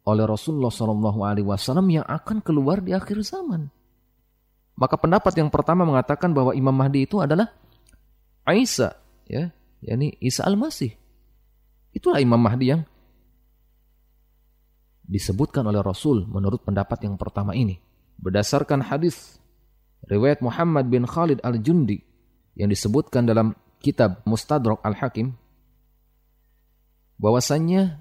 oleh 0.08 0.24
Rasulullah 0.24 0.72
Wasallam 0.72 1.88
yang 1.92 2.08
akan 2.08 2.40
keluar 2.40 2.80
di 2.80 2.96
akhir 2.96 3.20
zaman. 3.28 3.68
Maka 4.78 4.96
pendapat 4.96 5.34
yang 5.36 5.50
pertama 5.50 5.84
mengatakan 5.84 6.32
bahwa 6.32 6.54
Imam 6.54 6.72
Mahdi 6.72 7.10
itu 7.10 7.18
adalah 7.20 7.50
Isa, 8.48 8.96
ya, 9.28 9.52
yakni 9.82 10.16
Isa 10.22 10.46
Al-Masih. 10.46 10.94
Itulah 11.94 12.22
Imam 12.22 12.38
Mahdi 12.38 12.74
yang 12.74 12.82
disebutkan 15.08 15.64
oleh 15.66 15.80
Rasul 15.80 16.28
menurut 16.28 16.62
pendapat 16.68 17.08
yang 17.08 17.16
pertama 17.16 17.56
ini. 17.56 17.80
Berdasarkan 18.20 18.82
hadis 18.86 19.40
riwayat 20.06 20.44
Muhammad 20.44 20.90
bin 20.90 21.08
Khalid 21.08 21.42
Al-Jundi 21.42 22.02
yang 22.58 22.70
disebutkan 22.70 23.26
dalam 23.26 23.54
kitab 23.80 24.26
Mustadrak 24.26 24.82
Al-Hakim 24.82 25.38
bahwasannya 27.18 27.98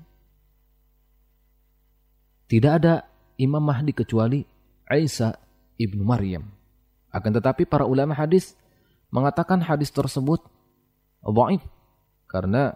tidak 2.46 2.72
ada 2.82 2.94
Imam 3.36 3.60
Mahdi 3.60 3.92
kecuali 3.92 4.40
Isa 4.88 5.36
ibnu 5.76 6.02
Maryam. 6.06 6.48
Akan 7.12 7.32
tetapi 7.32 7.64
para 7.68 7.84
ulama 7.88 8.12
hadis 8.12 8.56
mengatakan 9.08 9.60
hadis 9.60 9.88
tersebut 9.92 10.44
dhaif 11.30 11.62
karena 12.30 12.74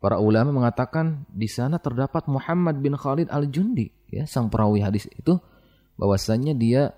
para 0.00 0.20
ulama 0.20 0.52
mengatakan 0.52 1.24
di 1.32 1.48
sana 1.48 1.80
terdapat 1.80 2.28
Muhammad 2.28 2.80
bin 2.80 2.92
Khalid 2.96 3.32
al-Jundi 3.32 3.88
ya 4.12 4.28
sang 4.28 4.52
perawi 4.52 4.84
hadis 4.84 5.08
itu 5.08 5.40
bahwasanya 5.96 6.52
dia 6.52 6.92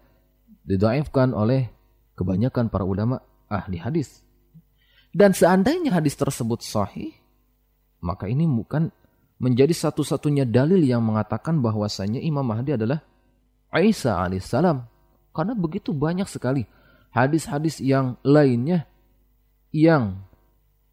didhaifkan 0.67 1.31
oleh 1.31 1.71
kebanyakan 2.19 2.73
para 2.73 2.83
ulama 2.83 3.23
ahli 3.47 3.79
hadis. 3.79 4.25
Dan 5.17 5.33
seandainya 5.33 5.97
hadis 5.97 6.19
tersebut 6.19 6.61
sahih 6.61 7.15
maka 8.05 8.29
ini 8.29 8.45
bukan 8.45 8.93
menjadi 9.37 9.73
satu-satunya 9.73 10.49
dalil 10.49 10.81
yang 10.81 11.05
mengatakan 11.05 11.61
bahwasanya 11.61 12.21
Imam 12.21 12.45
Mahdi 12.45 12.77
adalah 12.77 13.05
Isa 13.77 14.17
alaihissalam. 14.17 14.85
Karena 15.37 15.53
begitu 15.53 15.93
banyak 15.93 16.25
sekali 16.29 16.65
hadis-hadis 17.13 17.81
yang 17.81 18.17
lainnya 18.25 18.89
yang 19.73 20.25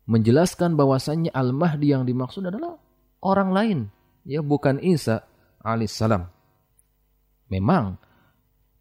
menjelaskan 0.05 0.75
bahwasanya 0.75 1.31
Al-Mahdi 1.31 1.95
yang 1.95 2.03
dimaksud 2.03 2.43
adalah 2.43 2.75
orang 3.23 3.49
lain, 3.55 3.79
ya 4.27 4.43
bukan 4.43 4.79
Isa 4.83 5.23
alaihissalam. 5.63 6.27
Memang 7.51 7.95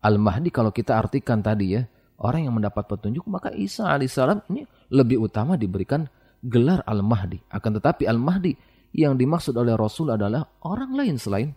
Al-Mahdi 0.02 0.50
kalau 0.50 0.74
kita 0.74 0.98
artikan 0.98 1.44
tadi 1.44 1.78
ya, 1.78 1.82
orang 2.18 2.50
yang 2.50 2.54
mendapat 2.58 2.86
petunjuk 2.90 3.22
maka 3.30 3.54
Isa 3.54 3.86
alaihissalam 3.86 4.50
ini 4.50 4.66
lebih 4.90 5.22
utama 5.22 5.54
diberikan 5.54 6.06
gelar 6.42 6.82
Al-Mahdi. 6.82 7.38
Akan 7.54 7.78
tetapi 7.78 8.10
Al-Mahdi 8.10 8.52
yang 8.92 9.14
dimaksud 9.16 9.54
oleh 9.56 9.78
Rasul 9.78 10.12
adalah 10.12 10.44
orang 10.66 10.92
lain 10.92 11.16
selain 11.16 11.54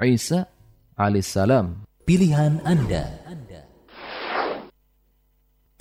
Isa 0.00 0.46
alaihissalam. 0.94 1.84
Pilihan 2.06 2.62
Anda. 2.62 3.04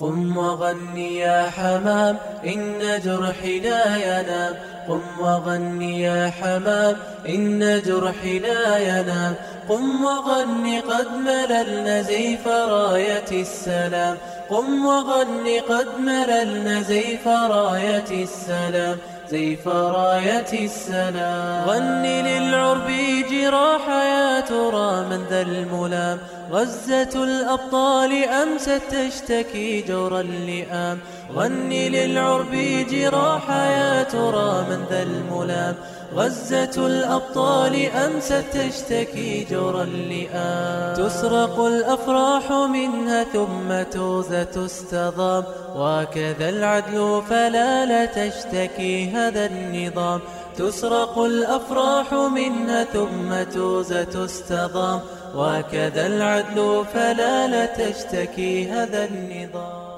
قم 0.02 0.38
وغني 0.38 1.18
يا 1.18 1.50
حمام 1.50 2.18
إن 2.46 2.80
جرحي 3.06 3.60
لا 3.60 3.96
ينام. 3.96 4.54
قم 4.88 5.02
وغني 5.20 6.02
يا 6.02 6.32
حمام 6.42 6.96
إن 7.30 7.82
جرحي 7.86 8.40
لا 8.40 8.78
ينام. 8.78 9.36
قم 9.70 10.06
وغني 10.06 10.80
قد 10.80 11.08
مللنا 11.14 12.02
زيف 12.02 12.48
راية 12.48 13.32
السلام. 13.32 14.18
قم 14.50 14.86
وغني 14.86 15.60
قد 15.60 15.88
مللنا 16.00 16.82
زيف 16.82 17.28
راية 17.28 18.24
السلام. 18.24 18.98
زيف 19.32 19.68
راية 19.68 20.66
السلام. 20.66 21.70
غني 21.70 22.22
للعرب 22.22 22.92
جراح 23.32 23.90
يا 23.90 24.40
ترى 24.40 25.06
من 25.10 25.26
ذا 25.30 25.42
الملام. 25.42 26.20
غزة 26.52 27.24
الأبطال 27.24 28.24
أمست 28.24 28.82
تشتكي 28.92 29.82
جور 29.82 30.20
اللئام 30.20 31.00
غني 31.36 31.90
للعرب 31.90 32.52
جراح 32.92 33.50
يا 33.50 34.04
ترى 34.04 34.66
من 34.70 34.86
ذا 34.90 35.04
الملام. 35.04 35.76
غزة 36.16 36.88
الأبطال 36.88 37.86
أمست 37.86 38.44
تشتكي 38.54 39.48
جور 39.52 39.82
اللئام 39.82 40.94
تسرق 40.94 41.60
الأفراح 41.60 42.52
منها 42.52 43.24
ثم 43.24 43.82
توزة 43.92 44.44
تستضام. 44.44 45.44
وكذا 45.76 46.50
العدل 46.50 47.22
فلا 47.30 47.86
لا 47.86 48.06
تشتكي 48.06 49.10
هذا 49.10 49.46
النظام. 49.46 50.20
تسرق 50.58 51.20
الأفراح 51.20 52.14
منها 52.14 52.84
ثم 52.84 53.44
توزة 53.54 54.04
تستضام. 54.04 55.00
وكذا 55.35 56.05
العدل 56.07 56.59
فلا 56.95 57.35
لا 57.51 57.65
تشتكي 57.66 58.69
هذا 58.70 59.01
النظام 59.11 59.95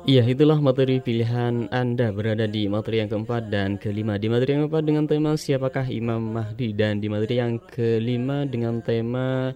Iya, 0.00 0.24
itulah 0.24 0.56
materi 0.64 0.96
pilihan 0.96 1.68
Anda 1.68 2.08
berada 2.08 2.48
di 2.48 2.64
materi 2.72 3.04
yang 3.04 3.12
keempat 3.12 3.52
dan 3.52 3.76
kelima. 3.76 4.16
Di 4.16 4.32
materi 4.32 4.56
yang 4.56 4.64
keempat 4.64 4.84
dengan 4.88 5.04
tema 5.04 5.36
siapakah 5.36 5.86
Imam 5.92 6.24
Mahdi 6.34 6.72
dan 6.72 7.04
di 7.04 7.12
materi 7.12 7.36
yang 7.36 7.60
kelima 7.68 8.48
dengan 8.48 8.80
tema 8.80 9.52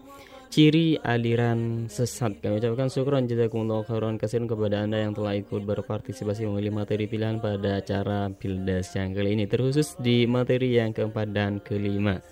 ciri 0.52 0.94
aliran 1.00 1.90
sesat. 1.90 2.38
Kami 2.38 2.62
ucapkan 2.62 2.86
syukuran 2.86 3.26
jazakumullah 3.26 3.82
khairan 3.82 4.14
kasihan 4.14 4.46
kepada 4.46 4.86
Anda 4.86 5.02
yang 5.02 5.10
telah 5.16 5.34
ikut 5.34 5.66
berpartisipasi 5.66 6.46
memilih 6.46 6.76
materi 6.76 7.10
pilihan 7.10 7.42
pada 7.42 7.82
acara 7.82 8.30
Pildas 8.30 8.94
yang 8.94 9.16
kali 9.16 9.34
ini 9.34 9.50
terkhusus 9.50 9.98
di 9.98 10.28
materi 10.28 10.78
yang 10.78 10.94
keempat 10.94 11.34
dan 11.34 11.58
kelima. 11.58 12.22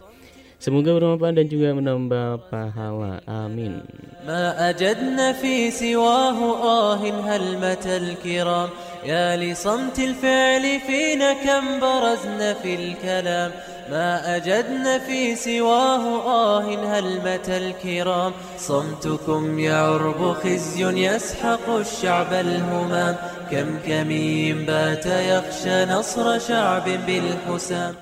Semoga 0.58 0.90
bermanfaat 0.98 1.38
dan 1.38 1.48
juga 1.54 1.70
menambah 1.78 2.50
pahala. 2.50 3.22
Amin. 3.30 3.86
ما 4.28 4.70
أجدنا 4.70 5.34
في 5.40 5.72
سواه 5.72 6.38
آه 6.64 6.96
هلمة 7.00 7.86
الكرام 7.86 8.70
يا 9.06 9.38
لصمت 9.38 10.00
الفعل 10.00 10.80
فينا 10.88 11.34
كم 11.34 11.80
برزنا 11.80 12.54
في 12.54 12.76
الكلام 12.76 13.52
ما 13.92 14.36
أجدنا 14.36 15.00
في 15.00 15.36
سواه 15.36 16.04
آه 16.28 16.62
هلمة 16.98 17.48
الكرام 17.48 18.32
صمتكم 18.58 19.60
يعرب 19.60 20.34
خزي 20.44 20.84
يسحق 21.08 21.70
الشعب 21.70 22.34
الهمام 22.34 23.16
كم 23.52 23.80
كمين 23.88 24.66
بات 24.66 25.06
يخشى 25.06 25.86
نصر 25.86 26.40
شعب 26.40 26.86
بالحسام 27.08 27.94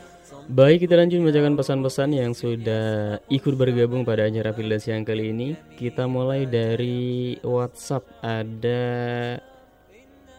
Baik, 0.45 0.85
kita 0.85 0.93
lanjut 0.93 1.25
membacakan 1.25 1.57
pesan-pesan 1.57 2.09
yang 2.13 2.37
sudah 2.37 3.17
ikut 3.33 3.57
bergabung 3.57 4.05
pada 4.05 4.29
acara 4.29 4.53
Pildas 4.53 4.85
yang 4.85 5.01
kali 5.01 5.33
ini. 5.33 5.57
Kita 5.73 6.05
mulai 6.05 6.45
dari 6.45 7.33
WhatsApp 7.41 8.21
ada 8.21 8.85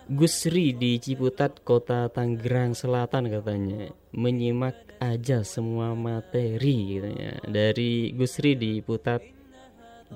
Gusri 0.06 0.78
di 0.78 1.02
Ciputat, 1.02 1.58
Kota 1.66 2.06
Tangerang 2.06 2.78
Selatan 2.78 3.26
katanya. 3.26 3.90
Menyimak 4.14 4.78
aja 5.02 5.42
semua 5.42 5.90
materi 5.98 7.02
katanya. 7.02 7.42
Dari 7.42 8.14
Gusri 8.14 8.54
di 8.54 8.78
Putat 8.86 9.35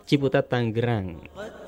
Ciputat 0.06 0.46
Tangerang. 0.52 1.24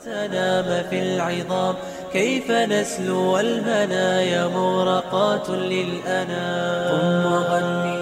تنام 0.08 0.68
في 0.88 0.98
العظام 1.04 1.76
كيف 2.16 2.48
نسلو 2.48 3.36
والمنايا 3.36 4.48
مغرقات 4.48 5.48
للأنام 5.50 6.88
قم 6.92 7.08
وغني 7.28 7.98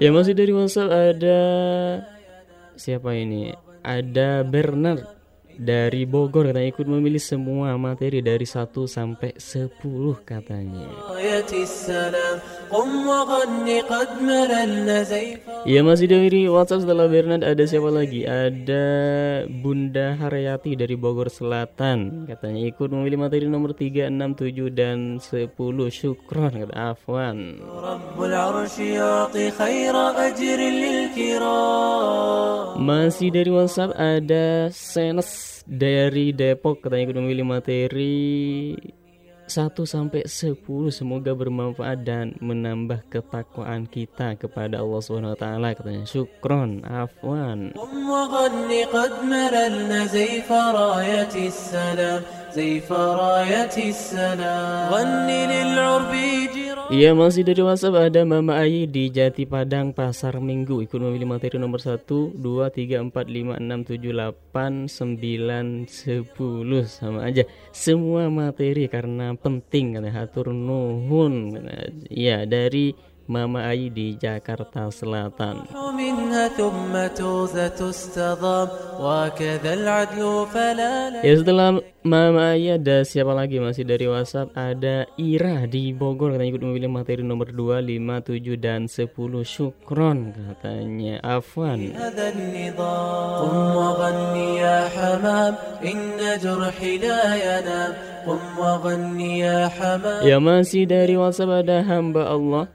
Ya 0.00 0.08
masih 0.12 0.32
dari 0.32 0.52
WhatsApp 0.52 0.88
ada 0.92 1.40
siapa 2.76 3.12
ini? 3.12 3.52
ada 3.80 4.44
Bernard 4.44 5.04
dari 5.59 6.03
Bogor 6.03 6.51
katanya 6.51 6.69
ikut 6.71 6.87
memilih 6.87 7.21
semua 7.21 7.75
materi 7.79 8.19
dari 8.19 8.43
1 8.43 8.71
sampai 8.87 9.35
10 9.39 9.71
katanya. 10.27 10.87
Ya 15.65 15.79
masih 15.81 16.07
dari 16.11 16.41
WhatsApp 16.51 16.83
setelah 16.83 17.07
Bernard 17.07 17.43
ada 17.43 17.63
siapa 17.63 17.89
lagi? 17.89 18.27
Ada 18.27 18.85
Bunda 19.49 20.17
Haryati 20.19 20.75
dari 20.75 20.95
Bogor 20.99 21.31
Selatan 21.31 22.27
katanya 22.27 22.61
ikut 22.65 22.89
memilih 22.91 23.21
materi 23.21 23.45
nomor 23.47 23.73
3, 23.73 24.11
6, 24.11 24.35
7 24.37 24.69
dan 24.73 25.17
10 25.21 25.51
syukron 25.89 26.51
kata 26.51 26.75
Afwan. 26.95 27.61
Masih 32.75 33.29
dari 33.31 33.51
WhatsApp 33.53 33.95
ada 33.95 34.69
Senes 34.73 35.44
dari 35.65 36.31
Depok 36.31 36.85
katanya 36.85 37.11
ikut 37.11 37.17
memilih 37.19 37.45
materi. 37.45 38.77
1 39.45 39.77
sampai 39.85 40.25
10 40.25 40.57
semoga 40.89 41.37
bermanfaat 41.37 42.01
dan 42.01 42.33
menambah 42.41 43.05
ketakwaan 43.13 43.85
kita 43.85 44.33
kepada 44.41 44.81
Allah 44.81 45.01
Subhanahu 45.05 45.37
wa 45.37 45.39
taala 45.39 45.77
katanya. 45.77 46.01
Syukron 46.09 46.81
afwan 46.81 47.77
Iya 56.85 57.11
masih 57.11 57.43
dari 57.43 57.59
WhatsApp 57.59 58.07
ada 58.07 58.21
Mama 58.23 58.55
Ayi 58.61 58.87
di 58.87 59.11
Jati 59.11 59.43
Padang 59.43 59.91
Pasar 59.91 60.39
Minggu. 60.39 60.79
Ikut 60.79 60.95
memilih 60.95 61.27
materi 61.27 61.59
nomor 61.59 61.83
1 61.83 62.07
2 62.07 62.39
3 62.39 63.11
4 63.11 63.11
5 63.11 63.59
6 63.59 63.91
7 63.91 64.15
8 64.15 64.87
9 64.87 65.83
10 65.83 66.87
sama 66.87 67.27
aja. 67.27 67.43
Semua 67.75 68.31
materi 68.31 68.87
karena 68.87 69.35
penting 69.35 69.99
karena 69.99 70.15
hatur 70.15 70.55
nuhun 70.55 71.59
iya 72.07 72.47
dari 72.47 72.95
Mama 73.25 73.65
Ayi 73.65 73.89
di 73.89 74.13
Jakarta 74.13 74.93
Selatan. 74.93 75.65
Ya 81.25 81.33
setelah 81.33 81.69
Mama 82.05 82.53
Ayi 82.53 82.77
ada 82.77 83.01
siapa 83.01 83.33
lagi 83.33 83.57
masih 83.57 83.81
dari 83.81 84.05
WhatsApp? 84.05 84.53
Ada 84.53 85.09
Ira 85.17 85.65
di 85.65 85.89
Bogor 85.89 86.37
katanya 86.37 86.53
ikut 86.53 86.63
memilih 86.69 86.89
materi 86.93 87.25
nomor 87.25 87.49
2, 87.49 87.81
5, 87.81 88.21
7 88.29 88.61
dan 88.61 88.85
10 88.85 89.09
syukron 89.41 90.29
katanya. 90.29 91.17
Afwan. 91.25 91.81
Ya 100.21 100.37
masih 100.37 100.83
dari 100.85 101.17
WhatsApp 101.17 101.65
ada 101.65 101.81
hamba 101.81 102.29
Allah 102.29 102.69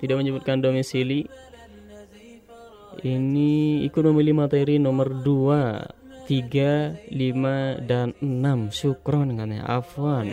tidak 0.00 0.16
menyebutkan 0.18 0.64
domisili. 0.64 1.28
Ini 3.00 3.84
ikut 3.86 4.02
memilih 4.02 4.34
materi 4.44 4.76
nomor 4.76 5.22
2 5.22 6.00
3, 6.30 7.10
5, 7.10 7.82
dan 7.90 8.14
6 8.22 8.70
Syukron 8.70 9.34
kan 9.34 9.50
ya. 9.50 9.66
Afwan. 9.66 10.30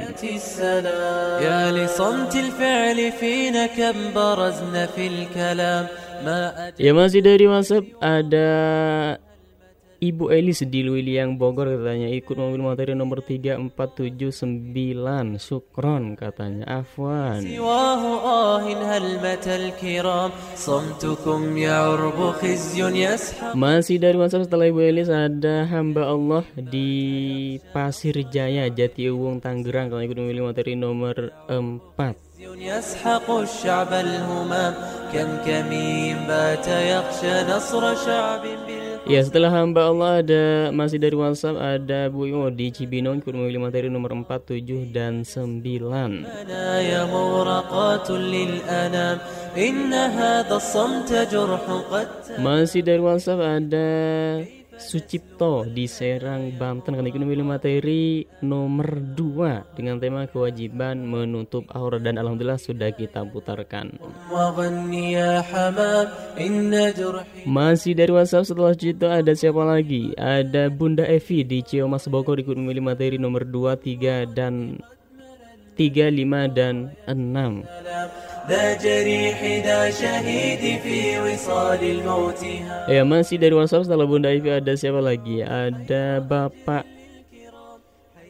Ya 6.77 6.91
masih 6.94 7.22
dari 7.26 7.45
WhatsApp 7.49 7.89
ada 7.98 8.49
Ibu 10.02 10.34
Elis 10.34 10.66
di 10.66 10.82
Luiliang 10.82 11.39
Bogor 11.39 11.78
katanya 11.78 12.10
ikut 12.10 12.34
mobil 12.34 12.59
materi 12.59 12.98
nomor 12.98 13.22
3479 13.22 15.39
Sukron 15.39 16.18
katanya 16.18 16.82
Afwan 16.82 17.47
Masih 23.55 23.97
dari 24.02 24.16
WhatsApp 24.18 24.51
setelah 24.51 24.66
Ibu 24.74 24.80
Elis 24.82 25.06
ada 25.06 25.70
hamba 25.70 26.10
Allah 26.10 26.43
di 26.59 26.90
Pasir 27.70 28.26
Jaya 28.26 28.66
Jati 28.74 29.06
Uwung 29.06 29.39
Tanggerang 29.39 29.86
kalau 29.86 30.02
ikut 30.02 30.18
memilih 30.18 30.51
materi 30.51 30.74
nomor 30.74 31.30
4 31.47 32.34
يسحق 32.43 33.30
الشعب 33.30 33.93
الهمام 33.93 34.74
كم 35.12 35.30
كمين 35.47 36.26
بات 36.26 36.68
يخشى 36.68 37.43
نصر 37.43 37.94
شعب 37.94 38.44
Ya 39.07 39.23
setelah 39.23 39.47
hamba 39.47 39.88
Allah 39.88 40.19
ada 40.19 40.43
masih 40.75 40.99
dari 40.99 41.15
WhatsApp 41.15 41.55
ada 41.55 42.11
Bu 42.11 42.27
Io 42.27 42.51
di 42.51 42.67
Cibinong 42.75 43.23
ikut 43.23 43.31
memilih 43.31 43.63
materi 43.63 43.88
nomor 43.88 44.11
4, 44.11 44.27
7 44.59 44.91
dan 44.91 45.23
9. 45.23 45.63
Masih 52.43 52.81
dari 52.84 52.99
WhatsApp 52.99 53.39
ada 53.39 53.88
Sucipto 54.77 55.65
di 55.65 55.89
Serang, 55.89 56.53
Banten 56.53 56.93
kan 56.93 57.01
ikut 57.01 57.17
memilih 57.17 57.43
materi 57.43 58.29
nomor 58.45 59.01
2 59.17 59.73
dengan 59.73 59.97
tema 59.97 60.29
kewajiban 60.29 61.01
menutup 61.01 61.65
aurat 61.73 62.05
dan 62.05 62.21
alhamdulillah 62.21 62.61
sudah 62.61 62.93
kita 62.93 63.25
putarkan. 63.25 63.97
Masih 67.49 67.97
dari 67.97 68.11
WhatsApp 68.13 68.45
setelah 68.45 68.77
Sucipto 68.77 69.09
ada 69.09 69.33
siapa 69.33 69.65
lagi? 69.65 70.13
Ada 70.13 70.69
Bunda 70.69 71.09
Evi 71.09 71.41
di 71.41 71.65
Ciomas 71.65 72.05
Bogor 72.05 72.37
ikut 72.37 72.53
memilih 72.53 72.85
materi 72.85 73.17
nomor 73.17 73.49
2, 73.49 73.73
3 73.81 74.29
dan 74.29 74.77
3, 75.73 76.09
5 76.13 76.53
dan 76.53 76.93
6. 77.09 77.65
Ya 82.88 83.03
masih 83.03 83.36
dari 83.36 83.52
WhatsApp 83.52 83.84
setelah 83.84 84.07
Bunda 84.07 84.32
Ivi 84.32 84.48
ada 84.48 84.72
siapa 84.72 85.03
lagi? 85.03 85.44
Ada 85.44 86.24
Bapak 86.24 86.88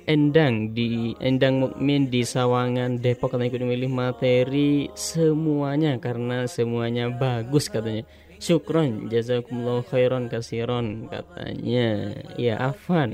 Endang 0.10 0.74
di 0.74 1.14
Endang 1.22 1.62
Mukmin 1.62 2.10
di 2.10 2.26
Sawangan 2.26 2.98
Depok 2.98 3.38
karena 3.38 3.46
ikut 3.46 3.62
memilih 3.62 3.94
materi 3.94 4.90
semuanya 4.98 6.02
karena 6.02 6.50
semuanya 6.50 7.14
bagus 7.14 7.70
katanya. 7.70 8.02
Syukron 8.38 9.10
jazakumullah 9.10 9.82
khairan 9.90 10.30
kasiron 10.30 11.10
katanya. 11.10 12.14
Ya 12.38 12.56
Afan. 12.62 13.14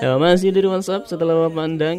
Ya, 0.00 0.12
masih 0.16 0.50
dari 0.52 0.68
WhatsApp 0.68 1.04
setelah 1.04 1.34
Bapak 1.46 1.64
Andang 1.68 1.98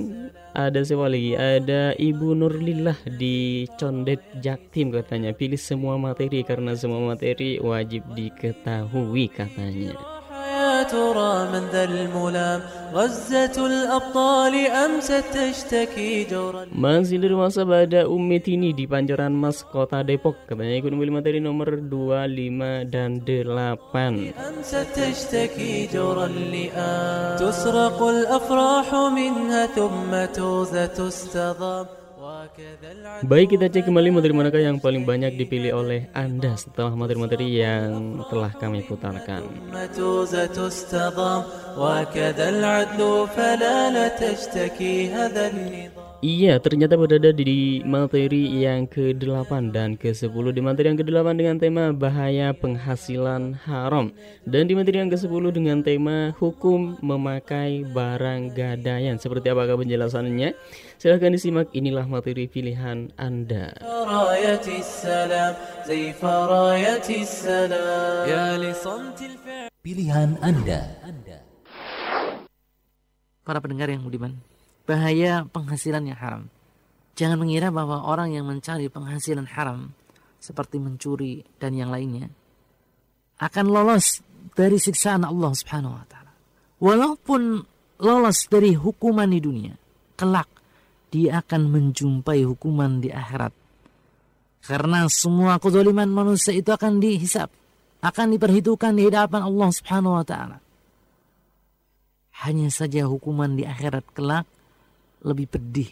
ada 0.58 0.82
siapa 0.82 1.06
lagi? 1.06 1.38
Ada 1.38 1.94
Ibu 1.94 2.34
Nurlillah 2.34 2.98
di 3.22 3.70
Condet 3.78 4.26
Jaktim 4.42 4.90
katanya. 4.90 5.30
Pilih 5.38 5.62
semua 5.62 6.02
materi 6.02 6.42
karena 6.42 6.74
semua 6.74 7.14
materi 7.14 7.62
wajib 7.62 8.02
diketahui 8.18 9.30
katanya 9.30 10.17
ترى 10.84 11.34
من 11.54 11.64
ذا 11.74 11.84
الملام 11.84 12.60
غزة 12.94 13.58
الأبطال 13.72 14.54
أمست 14.68 15.24
تشتكي 15.34 16.28
جورا. 16.32 16.66
Masih 16.72 17.18
dari 17.20 17.36
WhatsApp 17.36 17.70
ada 17.88 18.02
Umi 18.08 18.40
Tini 18.40 18.72
di 18.72 18.88
Pancoran 18.88 19.34
Mas 19.36 19.60
Kota 19.64 20.00
Depok 20.02 20.36
Katanya 20.48 20.76
ikut 20.80 20.92
memilih 20.96 21.14
materi 21.20 21.40
nomor 21.44 21.68
2, 21.80 22.28
5, 22.28 22.88
dan 22.88 23.22
8 23.24 24.34
أمست 24.38 24.88
تشتكي 24.96 25.90
جورا 25.94 26.26
اللئام. 26.26 27.38
تسرق 27.38 28.00
الأفراح 28.04 28.88
منها 28.94 29.66
ثم 29.66 30.12
توزة 30.34 30.86
تستضام. 30.86 32.07
Baik 33.24 33.56
kita 33.56 33.72
cek 33.72 33.88
kembali 33.88 34.12
materi 34.12 34.34
manakah 34.36 34.60
yang 34.60 34.84
paling 34.84 35.08
banyak 35.08 35.40
dipilih 35.40 35.80
oleh 35.80 36.12
Anda 36.12 36.60
setelah 36.60 36.92
materi-materi 36.92 37.64
yang 37.64 38.20
telah 38.28 38.52
kami 38.52 38.84
putarkan. 38.84 39.48
Iya, 46.18 46.58
ternyata 46.58 46.98
berada 46.98 47.30
di 47.30 47.86
materi 47.86 48.50
yang 48.66 48.90
ke-8 48.90 49.70
dan 49.70 49.94
ke-10 49.94 50.34
Di 50.50 50.62
materi 50.66 50.90
yang 50.90 50.98
ke-8 50.98 51.30
dengan 51.38 51.62
tema 51.62 51.94
bahaya 51.94 52.58
penghasilan 52.58 53.54
haram 53.70 54.10
Dan 54.42 54.66
di 54.66 54.74
materi 54.74 55.06
yang 55.06 55.14
ke-10 55.14 55.54
dengan 55.54 55.86
tema 55.86 56.34
hukum 56.42 56.98
memakai 57.06 57.86
barang 57.86 58.50
gadaian 58.58 59.22
Seperti 59.22 59.54
apakah 59.54 59.78
penjelasannya? 59.78 60.58
Silahkan 60.98 61.30
disimak, 61.30 61.70
inilah 61.78 62.10
materi 62.10 62.50
pilihan 62.50 63.14
Anda 63.22 63.78
Pilihan 69.86 70.30
Anda 70.42 70.82
Para 73.46 73.62
pendengar 73.62 73.94
yang 73.94 74.02
budiman 74.02 74.42
bahaya 74.90 75.46
penghasilan 75.54 76.02
yang 76.10 76.18
haram. 76.18 76.44
Jangan 77.14 77.38
mengira 77.38 77.70
bahwa 77.70 78.02
orang 78.02 78.34
yang 78.34 78.50
mencari 78.50 78.90
penghasilan 78.90 79.46
haram 79.54 79.94
seperti 80.42 80.82
mencuri 80.82 81.46
dan 81.62 81.78
yang 81.78 81.94
lainnya 81.94 82.34
akan 83.38 83.70
lolos 83.70 84.26
dari 84.58 84.82
siksaan 84.82 85.22
Allah 85.30 85.54
Subhanahu 85.54 85.94
wa 85.94 86.06
taala. 86.10 86.34
Walaupun 86.82 87.62
lolos 88.02 88.50
dari 88.50 88.74
hukuman 88.74 89.30
di 89.30 89.38
dunia, 89.38 89.78
kelak 90.18 90.57
dia 91.12 91.40
akan 91.40 91.72
menjumpai 91.72 92.44
hukuman 92.44 93.00
di 93.00 93.10
akhirat. 93.12 93.54
Karena 94.64 95.08
semua 95.08 95.62
kezaliman 95.64 96.12
manusia 96.12 96.52
itu 96.52 96.68
akan 96.74 97.00
dihisap, 97.00 97.48
akan 98.04 98.36
diperhitungkan 98.36 99.00
di 99.00 99.08
hadapan 99.08 99.48
Allah 99.48 99.70
Subhanahu 99.72 100.20
wa 100.20 100.26
taala. 100.28 100.58
Hanya 102.44 102.70
saja 102.70 103.08
hukuman 103.08 103.56
di 103.56 103.64
akhirat 103.64 104.06
kelak 104.14 104.46
lebih 105.24 105.50
pedih 105.50 105.90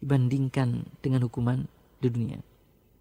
dibandingkan 0.00 0.86
dengan 1.02 1.26
hukuman 1.26 1.66
di 2.00 2.08
dunia. 2.08 2.40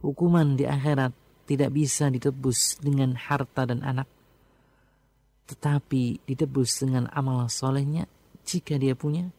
Hukuman 0.02 0.58
di 0.58 0.66
akhirat 0.66 1.14
tidak 1.46 1.70
bisa 1.72 2.10
ditebus 2.10 2.82
dengan 2.82 3.14
harta 3.14 3.70
dan 3.70 3.86
anak, 3.86 4.10
tetapi 5.48 6.26
ditebus 6.26 6.82
dengan 6.82 7.06
amal 7.14 7.46
solehnya 7.48 8.10
jika 8.42 8.82
dia 8.82 8.98
punya 8.98 9.30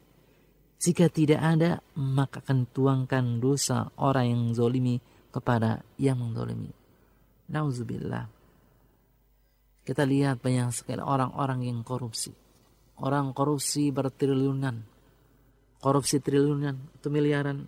jika 0.83 1.07
tidak 1.07 1.39
ada, 1.39 1.79
maka 1.95 2.43
akan 2.43 2.67
tuangkan 2.67 3.39
dosa 3.39 3.87
orang 3.95 4.27
yang 4.27 4.43
zolimi 4.51 4.99
kepada 5.31 5.79
yang 5.95 6.19
menzolimi. 6.19 6.75
Nauzubillah. 7.47 8.27
Kita 9.87 10.03
lihat 10.03 10.43
banyak 10.43 10.75
sekali 10.75 10.99
orang-orang 10.99 11.63
yang 11.63 11.87
korupsi. 11.87 12.35
Orang 12.99 13.31
korupsi 13.31 13.95
bertriliunan. 13.95 14.83
Korupsi 15.79 16.19
triliunan 16.19 16.99
atau 16.99 17.07
miliaran 17.07 17.63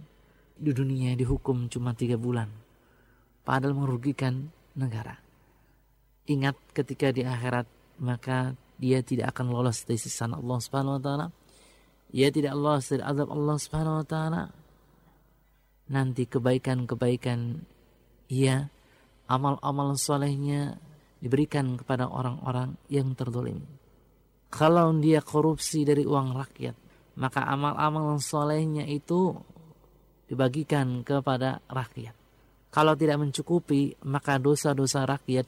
di 0.60 0.76
dunia 0.76 1.16
dihukum 1.16 1.72
cuma 1.72 1.96
tiga 1.96 2.20
bulan. 2.20 2.52
Padahal 3.48 3.80
merugikan 3.80 4.52
negara. 4.76 5.16
Ingat 6.28 6.60
ketika 6.76 7.16
di 7.16 7.24
akhirat 7.24 7.64
maka 8.04 8.60
dia 8.76 9.00
tidak 9.00 9.32
akan 9.32 9.56
lolos 9.56 9.88
dari 9.88 10.04
sisa 10.04 10.28
Allah 10.28 10.60
Subhanahu 10.60 11.00
wa 11.00 11.04
taala 11.04 11.28
ia 12.16 12.32
tidak 12.32 12.56
Allah 12.56 12.80
dari 12.80 13.04
azab 13.04 13.28
Allah 13.28 13.58
Subhanahu 13.60 14.00
wa 14.00 14.06
taala. 14.08 14.44
Nanti 15.92 16.24
kebaikan-kebaikan 16.24 17.60
ia 18.32 18.72
amal-amal 19.28 20.00
solehnya 20.00 20.80
diberikan 21.20 21.76
kepada 21.76 22.08
orang-orang 22.08 22.80
yang 22.88 23.12
terdolim. 23.20 23.60
Kalau 24.48 24.96
dia 24.96 25.20
korupsi 25.20 25.84
dari 25.84 26.08
uang 26.08 26.40
rakyat, 26.40 26.76
maka 27.20 27.44
amal-amal 27.52 28.16
solehnya 28.24 28.88
itu 28.88 29.36
dibagikan 30.32 31.04
kepada 31.04 31.60
rakyat. 31.68 32.16
Kalau 32.72 32.96
tidak 32.96 33.20
mencukupi, 33.20 34.00
maka 34.08 34.40
dosa-dosa 34.40 35.04
rakyat 35.04 35.48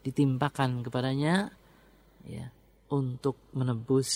ditimpakan 0.00 0.80
kepadanya 0.80 1.52
ya 2.24 2.48
untuk 2.88 3.36
menebus 3.52 4.08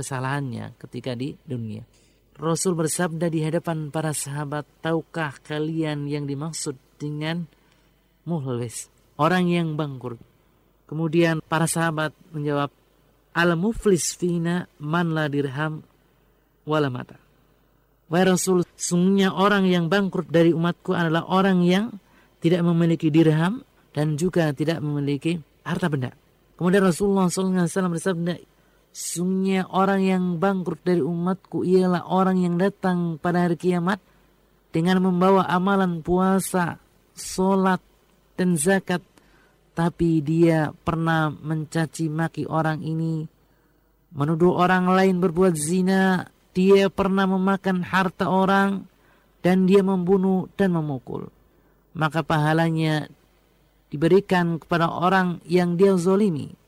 kesalahannya 0.00 0.74
ketika 0.80 1.12
di 1.12 1.36
dunia. 1.44 1.84
Rasul 2.40 2.72
bersabda 2.72 3.28
di 3.28 3.44
hadapan 3.44 3.92
para 3.92 4.16
sahabat, 4.16 4.64
tahukah 4.80 5.36
kalian 5.44 6.08
yang 6.08 6.24
dimaksud 6.24 6.72
dengan 6.96 7.44
muhlis, 8.24 8.88
orang 9.20 9.44
yang 9.52 9.76
bangkrut? 9.76 10.16
Kemudian 10.88 11.44
para 11.44 11.68
sahabat 11.68 12.16
menjawab, 12.32 12.72
al-muflis 13.36 14.16
fina 14.16 14.64
man 14.80 15.12
la 15.12 15.28
dirham 15.28 15.84
wala 16.64 16.88
mata. 16.88 17.20
Wahai 18.10 18.26
Rasul, 18.26 18.66
sungguhnya 18.74 19.30
orang 19.30 19.70
yang 19.70 19.86
bangkrut 19.86 20.26
dari 20.32 20.50
umatku 20.50 20.96
adalah 20.96 21.28
orang 21.30 21.62
yang 21.62 21.94
tidak 22.42 22.64
memiliki 22.66 23.12
dirham 23.12 23.62
dan 23.94 24.18
juga 24.18 24.50
tidak 24.50 24.82
memiliki 24.82 25.38
harta 25.62 25.86
benda. 25.86 26.10
Kemudian 26.58 26.82
Rasulullah 26.82 27.30
SAW 27.30 27.68
bersabda, 27.68 28.32
Sungguhnya 28.90 29.70
orang 29.70 30.02
yang 30.02 30.24
bangkrut 30.42 30.82
dari 30.82 30.98
umatku 30.98 31.62
ialah 31.62 32.10
orang 32.10 32.42
yang 32.42 32.58
datang 32.58 33.22
pada 33.22 33.46
hari 33.46 33.54
kiamat 33.54 34.02
dengan 34.74 34.98
membawa 34.98 35.46
amalan 35.46 36.02
puasa, 36.02 36.82
solat, 37.14 37.78
dan 38.34 38.58
zakat. 38.58 39.02
Tapi 39.78 40.18
dia 40.26 40.74
pernah 40.74 41.30
mencaci 41.30 42.10
maki 42.10 42.50
orang 42.50 42.82
ini, 42.82 43.24
menuduh 44.10 44.58
orang 44.58 44.90
lain 44.90 45.22
berbuat 45.22 45.54
zina, 45.54 46.26
dia 46.50 46.90
pernah 46.90 47.30
memakan 47.30 47.86
harta 47.86 48.26
orang, 48.26 48.90
dan 49.40 49.70
dia 49.70 49.86
membunuh 49.86 50.50
dan 50.58 50.74
memukul. 50.74 51.30
Maka 51.94 52.26
pahalanya 52.26 53.06
diberikan 53.88 54.58
kepada 54.58 54.90
orang 54.90 55.38
yang 55.46 55.78
dia 55.78 55.94
zolimi 55.94 56.59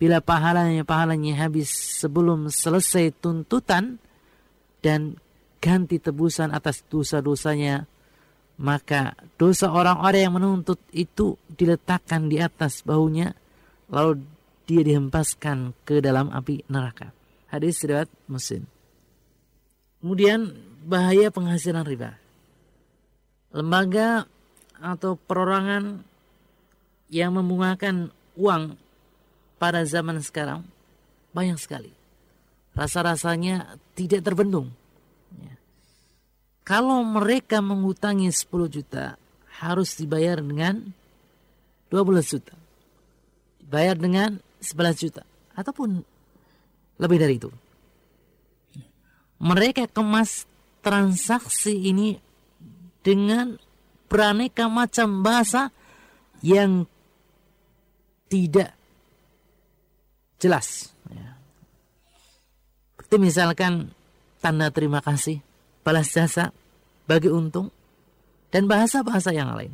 bila 0.00 0.24
pahalanya 0.24 0.80
pahalanya 0.80 1.44
habis 1.44 1.68
sebelum 2.00 2.48
selesai 2.48 3.12
tuntutan 3.20 4.00
dan 4.80 5.20
ganti 5.60 6.00
tebusan 6.00 6.56
atas 6.56 6.80
dosa-dosanya 6.88 7.84
maka 8.60 9.12
dosa 9.36 9.68
orang-orang 9.68 10.20
yang 10.24 10.34
menuntut 10.36 10.80
itu 10.96 11.36
diletakkan 11.52 12.32
di 12.32 12.40
atas 12.40 12.80
bahunya 12.80 13.36
lalu 13.92 14.24
dia 14.64 14.86
dihempaskan 14.86 15.74
ke 15.82 15.98
dalam 15.98 16.30
api 16.30 16.62
neraka. 16.70 17.10
Hadis 17.50 17.82
riwayat 17.82 18.06
muslim. 18.30 18.62
Kemudian 19.98 20.54
bahaya 20.86 21.28
penghasilan 21.34 21.82
riba. 21.82 22.14
Lembaga 23.50 24.30
atau 24.78 25.18
perorangan 25.18 26.06
yang 27.10 27.34
membungakan 27.34 28.14
uang 28.38 28.78
pada 29.60 29.84
zaman 29.84 30.24
sekarang 30.24 30.64
banyak 31.36 31.60
sekali. 31.60 31.92
Rasa-rasanya 32.72 33.76
tidak 33.92 34.24
terbendung. 34.24 34.72
Ya. 35.36 35.54
Kalau 36.64 37.04
mereka 37.04 37.60
mengutangi 37.60 38.32
10 38.32 38.72
juta, 38.72 39.20
harus 39.60 40.00
dibayar 40.00 40.40
dengan 40.40 40.96
12 41.92 42.32
juta. 42.32 42.56
Dibayar 43.60 44.00
dengan 44.00 44.40
11 44.64 44.96
juta. 44.96 45.22
Ataupun 45.52 46.00
lebih 46.96 47.18
dari 47.20 47.36
itu. 47.36 47.52
Mereka 49.40 49.92
kemas 49.92 50.48
transaksi 50.80 51.76
ini 51.76 52.16
dengan 53.04 53.60
beraneka 54.08 54.68
macam 54.68 55.20
bahasa 55.20 55.72
yang 56.40 56.88
tidak 58.28 58.79
jelas. 60.40 60.90
Ya. 61.12 61.36
Seperti 62.96 63.16
misalkan 63.20 63.92
tanda 64.40 64.72
terima 64.72 65.04
kasih, 65.04 65.44
balas 65.84 66.08
jasa, 66.10 66.50
bagi 67.04 67.28
untung, 67.28 67.68
dan 68.48 68.66
bahasa-bahasa 68.66 69.30
yang 69.30 69.52
lain. 69.52 69.70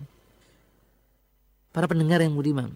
Para 1.71 1.87
pendengar 1.87 2.21
yang 2.21 2.35
budiman, 2.35 2.75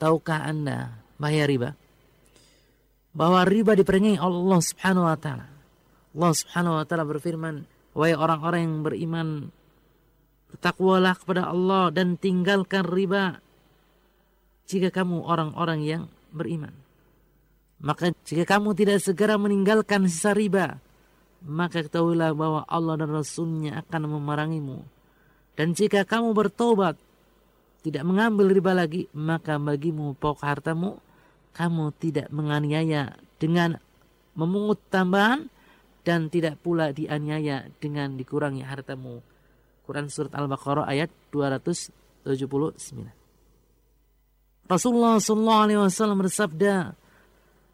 tahukah 0.00 0.48
Anda 0.48 0.96
bahaya 1.20 1.44
riba? 1.44 1.70
Bahwa 3.12 3.42
riba 3.44 3.74
diperingati 3.74 4.18
Allah 4.18 4.60
Subhanahu 4.62 5.06
wa 5.06 5.18
taala. 5.18 5.46
Allah 6.14 6.32
Subhanahu 6.34 6.74
wa 6.78 6.84
taala 6.86 7.04
berfirman, 7.06 7.54
"Wahai 7.98 8.14
orang-orang 8.14 8.60
yang 8.62 8.76
beriman, 8.86 9.28
bertakwalah 10.54 11.18
kepada 11.18 11.50
Allah 11.50 11.90
dan 11.90 12.14
tinggalkan 12.14 12.86
riba 12.86 13.42
jika 14.70 14.94
kamu 14.94 15.26
orang-orang 15.26 15.82
yang 15.82 16.02
beriman." 16.30 16.87
Maka 17.78 18.10
jika 18.26 18.58
kamu 18.58 18.74
tidak 18.74 18.98
segera 18.98 19.38
meninggalkan 19.38 20.10
sisa 20.10 20.34
riba, 20.34 20.82
maka 21.46 21.86
ketahuilah 21.86 22.34
bahwa 22.34 22.60
Allah 22.66 22.94
dan 22.98 23.14
Rasulnya 23.14 23.78
akan 23.86 24.18
memerangimu. 24.18 24.82
Dan 25.54 25.74
jika 25.74 26.02
kamu 26.02 26.34
bertobat, 26.34 26.98
tidak 27.86 28.02
mengambil 28.02 28.50
riba 28.50 28.74
lagi, 28.74 29.06
maka 29.14 29.58
bagimu 29.62 30.18
pokok 30.18 30.42
hartamu, 30.42 30.98
kamu 31.54 31.94
tidak 32.02 32.26
menganiaya 32.34 33.14
dengan 33.38 33.78
memungut 34.34 34.82
tambahan 34.90 35.46
dan 36.02 36.30
tidak 36.30 36.58
pula 36.62 36.90
dianiaya 36.90 37.70
dengan 37.78 38.18
dikurangi 38.18 38.62
hartamu. 38.66 39.22
Quran 39.86 40.10
Surat 40.10 40.34
Al-Baqarah 40.34 40.86
ayat 40.86 41.10
279. 41.30 42.26
Rasulullah 44.68 45.16
SAW 45.16 45.88
bersabda, 46.18 46.92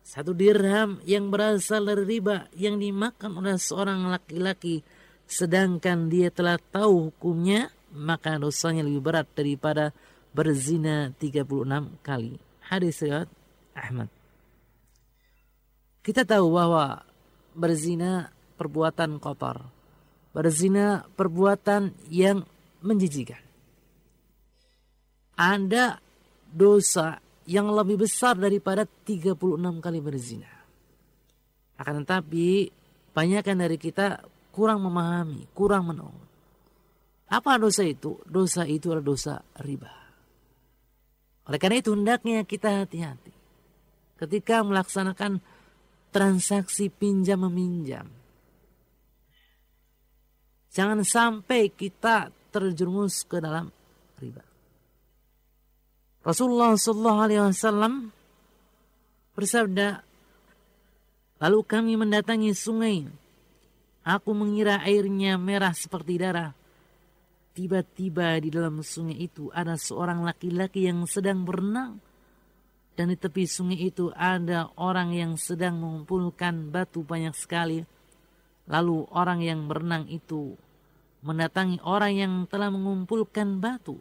satu 0.04 0.36
dirham 0.36 1.00
yang 1.08 1.32
berasal 1.32 1.88
dari 1.88 2.04
riba 2.04 2.52
yang 2.52 2.76
dimakan 2.76 3.40
oleh 3.40 3.56
seorang 3.56 4.12
laki-laki 4.12 4.84
sedangkan 5.24 6.12
dia 6.12 6.28
telah 6.28 6.60
tahu 6.60 7.08
hukumnya 7.08 7.72
maka 7.96 8.36
dosanya 8.36 8.84
lebih 8.84 9.00
berat 9.00 9.26
daripada 9.32 9.96
berzina 10.34 11.14
36 11.16 12.04
kali. 12.04 12.36
Hadis 12.66 13.00
riwayat 13.00 13.30
Ahmad. 13.72 14.10
Kita 16.04 16.26
tahu 16.26 16.52
bahwa 16.52 17.00
berzina 17.56 18.28
perbuatan 18.60 19.16
kotor. 19.22 19.64
Berzina 20.34 21.06
perbuatan 21.14 21.94
yang 22.10 22.42
menjijikan. 22.82 23.40
Ada 25.38 26.02
dosa 26.50 27.23
yang 27.44 27.68
lebih 27.68 28.04
besar 28.04 28.36
daripada 28.36 28.88
36 28.88 29.84
kali 29.84 30.00
berzina. 30.00 30.52
Akan 31.76 32.04
tetapi 32.04 32.70
banyakkan 33.12 33.58
dari 33.58 33.76
kita 33.76 34.24
kurang 34.54 34.86
memahami, 34.86 35.50
kurang 35.52 35.90
menolong. 35.90 36.24
Apa 37.28 37.58
dosa 37.58 37.82
itu? 37.82 38.20
Dosa 38.24 38.62
itu 38.68 38.94
adalah 38.94 39.04
dosa 39.04 39.34
riba. 39.60 39.90
Oleh 41.44 41.58
karena 41.60 41.76
itu 41.82 41.92
hendaknya 41.92 42.46
kita 42.46 42.84
hati-hati 42.84 43.34
ketika 44.16 44.62
melaksanakan 44.64 45.42
transaksi 46.14 46.88
pinjam 46.88 47.42
meminjam. 47.44 48.06
Jangan 50.70 51.02
sampai 51.02 51.70
kita 51.70 52.30
terjerumus 52.54 53.26
ke 53.26 53.42
dalam 53.42 53.70
riba. 54.22 54.53
Rasulullah 56.24 56.72
Shallallahu 56.72 57.18
Alaihi 57.20 57.40
Wasallam 57.52 58.08
bersabda, 59.36 60.00
lalu 61.36 61.58
kami 61.68 62.00
mendatangi 62.00 62.56
sungai. 62.56 63.04
Aku 64.00 64.32
mengira 64.32 64.80
airnya 64.80 65.36
merah 65.36 65.76
seperti 65.76 66.16
darah. 66.16 66.56
Tiba-tiba 67.52 68.40
di 68.40 68.48
dalam 68.48 68.80
sungai 68.80 69.20
itu 69.20 69.52
ada 69.52 69.76
seorang 69.76 70.24
laki-laki 70.24 70.88
yang 70.88 71.04
sedang 71.04 71.44
berenang. 71.44 72.00
Dan 72.96 73.12
di 73.12 73.20
tepi 73.20 73.44
sungai 73.44 73.84
itu 73.84 74.08
ada 74.16 74.72
orang 74.80 75.12
yang 75.12 75.36
sedang 75.36 75.76
mengumpulkan 75.76 76.72
batu 76.72 77.04
banyak 77.04 77.36
sekali. 77.36 77.84
Lalu 78.64 79.12
orang 79.12 79.44
yang 79.44 79.68
berenang 79.68 80.08
itu 80.08 80.56
mendatangi 81.20 81.84
orang 81.84 82.12
yang 82.16 82.32
telah 82.48 82.72
mengumpulkan 82.72 83.60
batu 83.60 84.00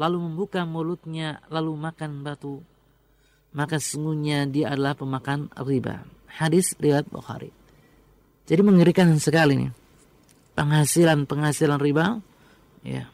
lalu 0.00 0.16
membuka 0.16 0.64
mulutnya 0.64 1.44
lalu 1.52 1.76
makan 1.76 2.24
batu. 2.24 2.64
Maka 3.52 3.76
sesungguhnya 3.76 4.48
dia 4.48 4.72
adalah 4.72 4.96
pemakan 4.96 5.52
riba. 5.60 6.00
Hadis 6.40 6.72
riwayat 6.80 7.04
Bukhari. 7.12 7.52
Jadi 8.48 8.60
mengerikan 8.64 9.12
sekali 9.20 9.60
nih 9.60 9.72
penghasilan 10.56 11.28
penghasilan 11.28 11.78
riba 11.78 12.18
ya 12.82 13.06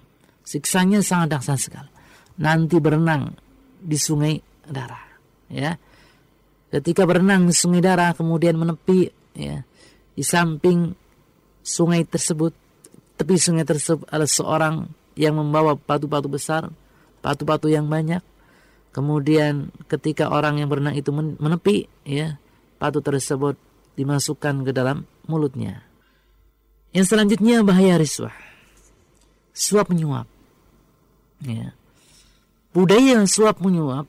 siksanya 0.46 1.02
sangat 1.02 1.34
dahsyat 1.34 1.58
sekali. 1.58 1.90
Nanti 2.38 2.78
berenang 2.78 3.34
di 3.82 3.98
sungai 3.98 4.38
darah 4.62 5.02
ya. 5.50 5.74
Ketika 6.70 7.02
berenang 7.02 7.50
di 7.50 7.54
sungai 7.56 7.82
darah 7.82 8.14
kemudian 8.14 8.54
menepi 8.54 9.10
ya 9.34 9.58
di 10.14 10.22
samping 10.22 10.94
sungai 11.66 12.06
tersebut 12.06 12.54
tepi 13.18 13.36
sungai 13.40 13.64
tersebut 13.66 14.06
ada 14.06 14.28
seorang 14.28 14.86
yang 15.16 15.40
membawa 15.40 15.74
batu-batu 15.74 16.28
besar, 16.28 16.68
batu-batu 17.24 17.66
yang 17.72 17.88
banyak. 17.88 18.20
Kemudian 18.92 19.72
ketika 19.88 20.32
orang 20.32 20.60
yang 20.60 20.68
berenang 20.68 20.96
itu 20.96 21.12
menepi, 21.12 21.88
ya, 22.04 22.40
batu 22.80 23.00
tersebut 23.00 23.56
dimasukkan 23.96 24.64
ke 24.64 24.72
dalam 24.72 25.08
mulutnya. 25.28 25.84
Yang 26.92 27.12
selanjutnya 27.12 27.60
bahaya 27.60 28.00
riswah. 28.00 28.32
Suap 29.52 29.92
menyuap. 29.92 30.28
Ya. 31.44 31.76
Budaya 32.72 33.24
suap 33.24 33.60
menyuap 33.60 34.08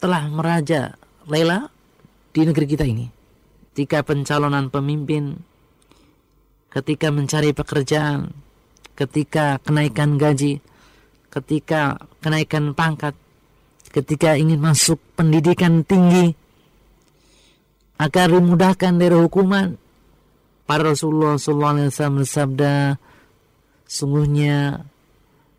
telah 0.00 0.28
meraja 0.28 0.96
lela 1.28 1.68
di 2.32 2.44
negeri 2.44 2.66
kita 2.68 2.84
ini. 2.88 3.08
Ketika 3.72 4.04
pencalonan 4.04 4.68
pemimpin, 4.68 5.40
ketika 6.72 7.08
mencari 7.08 7.52
pekerjaan, 7.56 8.32
ketika 9.00 9.56
kenaikan 9.64 10.20
gaji, 10.20 10.60
ketika 11.32 11.96
kenaikan 12.20 12.76
pangkat, 12.76 13.16
ketika 13.88 14.36
ingin 14.36 14.60
masuk 14.60 15.00
pendidikan 15.16 15.80
tinggi, 15.88 16.36
agar 17.96 18.28
dimudahkan 18.28 19.00
dari 19.00 19.16
hukuman. 19.16 19.80
Para 20.68 20.94
Rasulullah 20.94 21.34
SAW 21.34 22.22
bersabda, 22.22 23.00
sungguhnya 23.88 24.86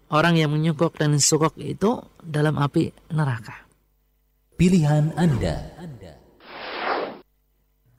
orang 0.07 0.39
yang 0.39 0.53
menyokok 0.55 0.95
dan 0.95 1.19
sokok 1.19 1.57
itu 1.59 1.99
dalam 2.23 2.55
api 2.55 2.93
neraka. 3.11 3.67
Pilihan 4.55 5.11
Anda. 5.17 5.73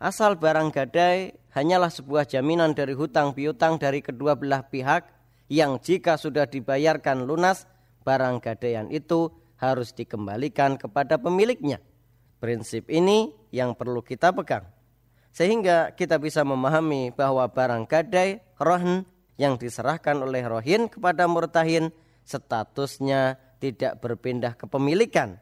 Asal 0.02 0.34
barang 0.34 0.74
gadai 0.74 1.36
hanyalah 1.54 1.92
sebuah 1.92 2.26
jaminan 2.26 2.74
dari 2.74 2.96
hutang 2.96 3.36
piutang 3.36 3.78
dari 3.78 4.02
kedua 4.02 4.34
belah 4.34 4.66
pihak 4.66 5.21
yang 5.52 5.76
jika 5.84 6.16
sudah 6.16 6.48
dibayarkan 6.48 7.28
lunas, 7.28 7.68
barang 8.08 8.40
gadaian 8.40 8.88
itu 8.88 9.28
harus 9.60 9.92
dikembalikan 9.92 10.80
kepada 10.80 11.20
pemiliknya. 11.20 11.76
Prinsip 12.40 12.88
ini 12.88 13.36
yang 13.52 13.76
perlu 13.76 14.00
kita 14.00 14.32
pegang. 14.32 14.64
Sehingga 15.28 15.92
kita 15.92 16.16
bisa 16.16 16.40
memahami 16.40 17.12
bahwa 17.12 17.44
barang 17.52 17.84
gadai 17.84 18.40
rohn 18.56 19.04
yang 19.36 19.60
diserahkan 19.60 20.24
oleh 20.24 20.40
rohin 20.48 20.88
kepada 20.88 21.28
murtahin 21.28 21.92
statusnya 22.24 23.36
tidak 23.60 24.00
berpindah 24.00 24.56
kepemilikan. 24.56 25.36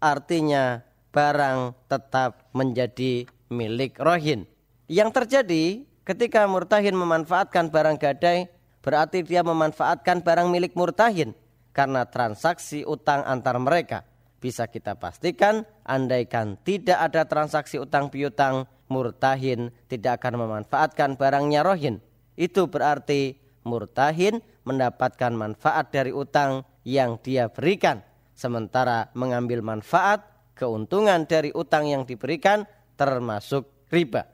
Artinya 0.00 0.80
barang 1.12 1.76
tetap 1.92 2.48
menjadi 2.56 3.28
milik 3.52 4.00
rohin. 4.00 4.48
Yang 4.88 5.22
terjadi 5.22 5.64
ketika 6.08 6.48
murtahin 6.48 6.96
memanfaatkan 6.96 7.68
barang 7.70 8.00
gadai 8.00 8.50
berarti 8.82 9.22
dia 9.22 9.40
memanfaatkan 9.46 10.20
barang 10.20 10.50
milik 10.50 10.74
murtahin 10.74 11.32
karena 11.72 12.04
transaksi 12.04 12.84
utang 12.84 13.24
antar 13.24 13.56
mereka. 13.56 14.04
Bisa 14.42 14.66
kita 14.66 14.98
pastikan 14.98 15.62
andaikan 15.86 16.58
tidak 16.66 16.98
ada 16.98 17.22
transaksi 17.30 17.78
utang 17.78 18.10
piutang, 18.10 18.66
murtahin 18.90 19.70
tidak 19.86 20.18
akan 20.18 20.42
memanfaatkan 20.44 21.14
barangnya 21.14 21.62
rohin. 21.62 22.02
Itu 22.34 22.66
berarti 22.66 23.38
murtahin 23.62 24.42
mendapatkan 24.66 25.30
manfaat 25.30 25.94
dari 25.94 26.10
utang 26.10 26.66
yang 26.82 27.22
dia 27.22 27.46
berikan. 27.54 28.02
Sementara 28.34 29.14
mengambil 29.14 29.62
manfaat, 29.62 30.26
keuntungan 30.58 31.22
dari 31.30 31.54
utang 31.54 31.86
yang 31.86 32.02
diberikan 32.02 32.66
termasuk 32.98 33.70
riba. 33.94 34.26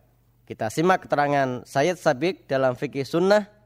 Kita 0.49 0.73
simak 0.73 1.05
keterangan 1.05 1.69
Sayyid 1.69 2.01
Sabik 2.01 2.49
dalam 2.49 2.73
fikih 2.73 3.05
sunnah 3.05 3.58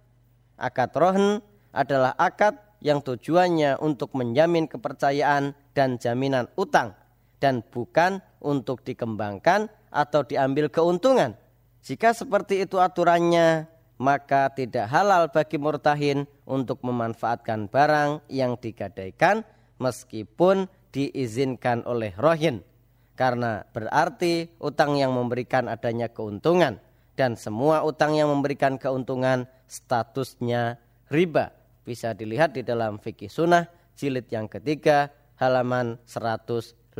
Akad 0.58 0.92
rohn 0.94 1.40
adalah 1.72 2.12
akad 2.20 2.58
yang 2.82 3.00
tujuannya 3.00 3.78
untuk 3.78 4.12
menjamin 4.18 4.66
kepercayaan 4.66 5.54
dan 5.72 5.96
jaminan 5.96 6.50
utang 6.58 6.92
dan 7.38 7.62
bukan 7.62 8.22
untuk 8.42 8.82
dikembangkan 8.86 9.70
atau 9.90 10.22
diambil 10.22 10.70
keuntungan. 10.70 11.34
Jika 11.82 12.14
seperti 12.14 12.62
itu 12.62 12.78
aturannya, 12.78 13.66
maka 13.98 14.50
tidak 14.54 14.86
halal 14.90 15.30
bagi 15.30 15.58
murtahin 15.58 16.26
untuk 16.46 16.82
memanfaatkan 16.82 17.66
barang 17.66 18.22
yang 18.30 18.58
digadaikan 18.58 19.42
meskipun 19.78 20.70
diizinkan 20.94 21.82
oleh 21.86 22.14
rohin. 22.18 22.62
Karena 23.14 23.62
berarti 23.70 24.50
utang 24.58 24.98
yang 24.98 25.14
memberikan 25.14 25.70
adanya 25.70 26.10
keuntungan 26.10 26.78
dan 27.14 27.36
semua 27.36 27.84
utang 27.84 28.16
yang 28.16 28.30
memberikan 28.32 28.80
keuntungan 28.80 29.46
statusnya 29.72 30.76
riba. 31.08 31.56
Bisa 31.82 32.12
dilihat 32.12 32.52
di 32.52 32.60
dalam 32.60 33.00
fikih 33.00 33.32
sunnah 33.32 33.64
jilid 33.96 34.28
yang 34.28 34.52
ketiga 34.52 35.08
halaman 35.40 35.96
156. 36.04 36.92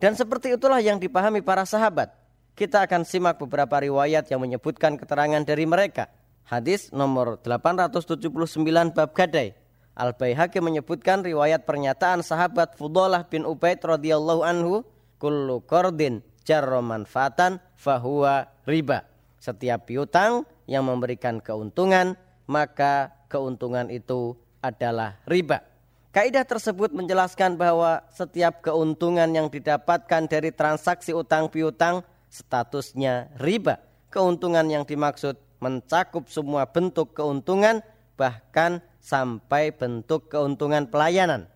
Dan 0.00 0.12
seperti 0.16 0.56
itulah 0.56 0.80
yang 0.80 0.96
dipahami 0.96 1.44
para 1.44 1.68
sahabat. 1.68 2.16
Kita 2.56 2.88
akan 2.88 3.04
simak 3.04 3.36
beberapa 3.36 3.76
riwayat 3.78 4.32
yang 4.32 4.40
menyebutkan 4.40 4.96
keterangan 4.96 5.44
dari 5.44 5.68
mereka. 5.68 6.08
Hadis 6.48 6.88
nomor 6.90 7.38
879 7.44 8.96
bab 8.96 9.12
gadai. 9.12 9.54
Al 9.94 10.16
Baihaqi 10.16 10.58
menyebutkan 10.64 11.20
riwayat 11.20 11.68
pernyataan 11.68 12.24
sahabat 12.24 12.74
Fudalah 12.74 13.28
bin 13.28 13.44
Ubaid 13.44 13.84
radhiyallahu 13.84 14.40
anhu, 14.40 14.82
kullu 15.20 15.60
qardin 15.68 16.24
jarra 16.42 16.80
manfaatan 16.80 17.60
fahuwa 17.76 18.48
riba. 18.64 19.04
Setiap 19.40 19.88
piutang 19.88 20.44
yang 20.70 20.86
memberikan 20.86 21.42
keuntungan, 21.42 22.14
maka 22.46 23.10
keuntungan 23.26 23.90
itu 23.90 24.38
adalah 24.62 25.18
riba. 25.26 25.66
Kaidah 26.14 26.46
tersebut 26.46 26.94
menjelaskan 26.94 27.58
bahwa 27.58 28.06
setiap 28.14 28.62
keuntungan 28.62 29.30
yang 29.30 29.50
didapatkan 29.50 30.30
dari 30.30 30.54
transaksi 30.54 31.10
utang 31.10 31.50
piutang 31.50 32.06
statusnya 32.30 33.30
riba. 33.42 33.82
Keuntungan 34.10 34.66
yang 34.70 34.86
dimaksud 34.86 35.38
mencakup 35.58 36.26
semua 36.30 36.66
bentuk 36.66 37.14
keuntungan 37.14 37.82
bahkan 38.18 38.82
sampai 38.98 39.70
bentuk 39.70 40.30
keuntungan 40.30 40.86
pelayanan. 40.86 41.46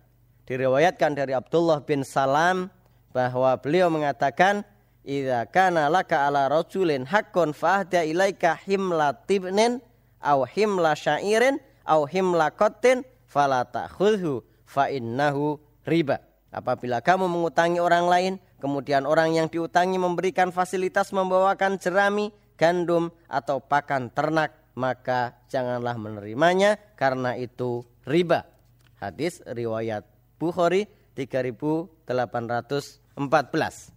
Diriwayatkan 0.47 1.11
dari 1.17 1.35
Abdullah 1.35 1.83
bin 1.83 2.07
Salam 2.07 2.71
bahwa 3.11 3.55
beliau 3.59 3.91
mengatakan 3.91 4.63
Idza 5.05 5.45
kana 5.53 5.85
laka 5.85 6.25
ala 6.25 6.49
rajulin 6.49 7.05
haqqun 7.05 7.53
fahda 7.53 8.01
ilaika 8.01 8.57
himla 8.57 9.13
tibnin 9.29 9.77
aw 10.17 10.41
himla 10.49 10.97
syairin 10.97 11.61
aw 11.85 12.09
himla 12.09 12.49
qatin 12.49 13.05
fala 13.29 13.61
ta'khudhu 13.69 14.41
fa 14.65 14.89
innahu 14.89 15.61
riba. 15.85 16.17
Apabila 16.49 17.05
kamu 17.05 17.29
mengutangi 17.29 17.77
orang 17.77 18.09
lain, 18.09 18.33
kemudian 18.57 19.05
orang 19.05 19.37
yang 19.37 19.45
diutangi 19.45 20.01
memberikan 20.01 20.49
fasilitas 20.49 21.13
membawakan 21.13 21.77
jerami, 21.77 22.33
gandum, 22.57 23.13
atau 23.29 23.61
pakan 23.61 24.09
ternak, 24.09 24.57
maka 24.73 25.37
janganlah 25.53 26.01
menerimanya 26.01 26.81
karena 26.97 27.37
itu 27.37 27.85
riba. 28.09 28.49
Hadis 28.97 29.37
riwayat 29.45 30.01
Bukhari 30.41 30.89
3814 31.13 33.94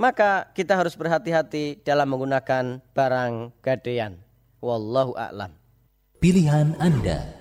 Maka 0.00 0.52
kita 0.52 0.76
harus 0.76 0.92
berhati-hati 0.92 1.80
dalam 1.80 2.12
menggunakan 2.12 2.84
barang 2.92 3.56
gadean. 3.64 4.20
Wallahu 4.60 5.16
a'lam. 5.16 5.56
Pilihan 6.20 6.76
Anda. 6.76 7.36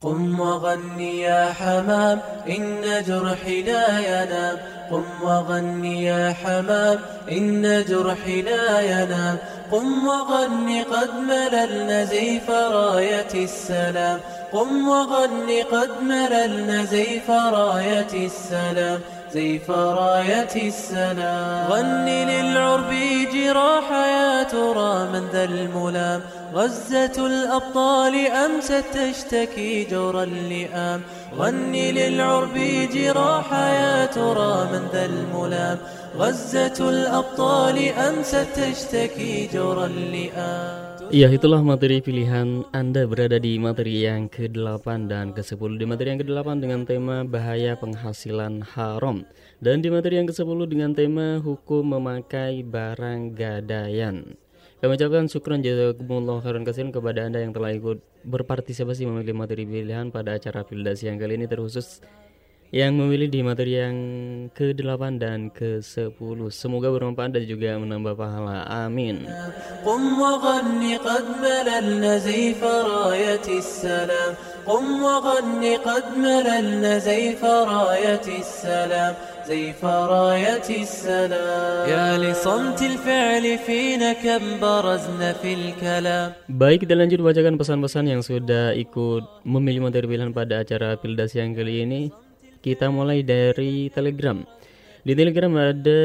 قم 0.00 0.40
وغني 0.40 1.20
يا 1.20 1.52
حمام 1.52 2.20
إن 2.48 3.04
جرحي 3.04 3.62
لا 3.62 3.98
ينام 4.00 4.56
قم 4.90 5.04
وغني 5.22 6.04
يا 6.04 6.32
حمام 6.32 6.98
إن 7.32 7.84
جرحي 7.88 8.42
لا 8.42 8.80
ينام 8.80 9.36
قم 9.72 10.06
وغني 10.08 10.82
قد 10.82 11.10
مللنا 11.14 12.04
زيف 12.04 12.50
راية 12.50 13.34
السلام 13.34 14.20
قم 14.52 14.88
وغني 14.88 15.62
قد 15.62 15.90
مللنا 16.02 16.84
زيف 16.84 17.30
راية 17.30 18.12
السلام 18.26 19.00
زيف 19.35 19.71
راية 19.71 20.67
السلام 20.67 21.71
غني 21.71 22.25
للعرب 22.25 22.91
جراح 23.33 23.91
يا 23.91 24.43
ترى 24.43 25.09
من 25.13 25.27
ذا 25.33 25.43
الملام. 25.43 26.21
غزة 26.53 27.27
الأبطال 27.27 28.27
أمست 28.27 28.83
تشتكي 28.93 29.83
جور 29.91 30.23
اللئام. 30.23 31.01
غني 31.37 31.91
للعرب 31.91 32.53
جراح 32.93 33.53
يا 33.53 34.05
ترى 34.05 34.67
من 34.71 34.87
ذا 34.93 35.05
الملام. 35.05 35.77
غزة 36.17 36.89
الأبطال 36.89 37.89
أمست 37.89 38.47
تشتكي 38.55 39.49
جور 39.53 39.85
اللئام. 39.85 40.84
Iya 41.13 41.29
itulah 41.29 41.61
materi 41.61 42.01
pilihan 42.01 42.65
Anda 42.73 43.05
berada 43.05 43.37
di 43.37 43.61
materi 43.61 44.09
yang 44.09 44.25
ke-8 44.25 45.05
dan 45.05 45.37
ke-10 45.37 45.77
Di 45.77 45.85
materi 45.85 46.15
yang 46.15 46.21
ke-8 46.25 46.57
dengan 46.57 46.81
tema 46.81 47.21
bahaya 47.21 47.77
penghasilan 47.77 48.65
haram. 48.73 49.21
Dan 49.61 49.85
di 49.85 49.93
materi 49.93 50.17
yang 50.17 50.25
ke-10 50.25 50.59
dengan 50.65 50.97
tema 50.97 51.37
hukum 51.37 51.93
memakai 51.93 52.65
barang 52.65 53.37
gadaian. 53.37 54.33
Kami 54.81 54.91
ucapkan 54.97 55.29
syukran 55.29 55.61
jazakumullah 55.61 56.41
khairan 56.41 56.65
kasihan 56.65 56.89
kepada 56.89 57.29
Anda 57.29 57.45
yang 57.45 57.53
telah 57.53 57.77
ikut 57.77 58.01
berpartisipasi 58.25 59.05
memilih 59.05 59.37
materi 59.37 59.63
pilihan 59.69 60.09
pada 60.09 60.41
acara 60.41 60.65
Fildas 60.65 61.05
yang 61.05 61.21
kali 61.21 61.37
ini 61.37 61.45
terkhusus 61.45 62.01
yang 62.74 62.94
memilih 62.94 63.26
di 63.26 63.42
materi 63.42 63.82
yang 63.82 63.96
ke-8 64.54 65.02
dan 65.18 65.50
ke-10. 65.50 66.38
Semoga 66.54 66.94
bermanfaat 66.94 67.34
dan 67.34 67.42
juga 67.42 67.74
menambah 67.74 68.14
pahala. 68.14 68.62
Amin. 68.70 69.26
قم 69.80 70.20
وغني 70.20 70.96
قد 70.96 71.24
مللنا 71.42 72.18
زيف 72.18 72.62
راية 72.64 73.46
السلام 73.48 74.32
قم 74.66 74.86
وغني 75.02 75.76
قد 75.76 76.06
مللنا 76.16 76.98
زيف 76.98 77.42
راية 77.44 78.26
السلام 78.28 79.14
زيف 79.48 79.80
راية 79.84 80.68
السلام 80.68 81.84
يا 81.88 82.08
لصمت 82.20 82.80
الفعل 82.82 83.44
فينا 83.66 84.12
كم 84.12 84.42
برزنا 84.60 85.32
في 85.40 85.50
الكلام 85.54 86.28
Baik, 86.46 86.84
kita 86.84 86.94
lanjut 86.94 87.24
bacakan 87.24 87.56
pesan-pesan 87.56 88.04
yang 88.04 88.20
sudah 88.20 88.76
ikut 88.76 89.24
memilih 89.48 89.88
materi 89.88 90.06
pilihan 90.06 90.30
pada 90.36 90.60
acara 90.60 91.00
Pildas 91.00 91.32
yang 91.32 91.56
kali 91.56 91.88
ini. 91.88 92.23
kita 92.65 92.89
mulai 92.89 93.21
dari 93.21 93.93
Telegram. 93.93 94.41
Di 95.05 95.13
Telegram 95.13 95.53
ada 95.53 96.01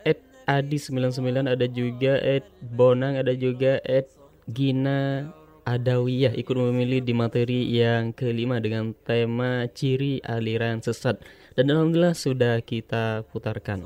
at 0.00 0.16
@adi99, 0.48 1.44
ada 1.44 1.66
juga 1.68 2.16
at 2.24 2.48
@bonang, 2.72 3.20
ada 3.20 3.36
juga 3.36 3.76
at 3.84 4.08
@gina 4.48 5.28
Adawiyah 5.68 6.32
ikut 6.32 6.56
memilih 6.56 7.04
di 7.04 7.12
materi 7.12 7.68
yang 7.68 8.16
kelima 8.16 8.56
dengan 8.56 8.96
tema 9.04 9.68
ciri 9.68 10.16
aliran 10.24 10.80
sesat 10.80 11.20
dan 11.52 11.68
alhamdulillah 11.68 12.16
sudah 12.16 12.64
kita 12.64 13.28
putarkan. 13.28 13.84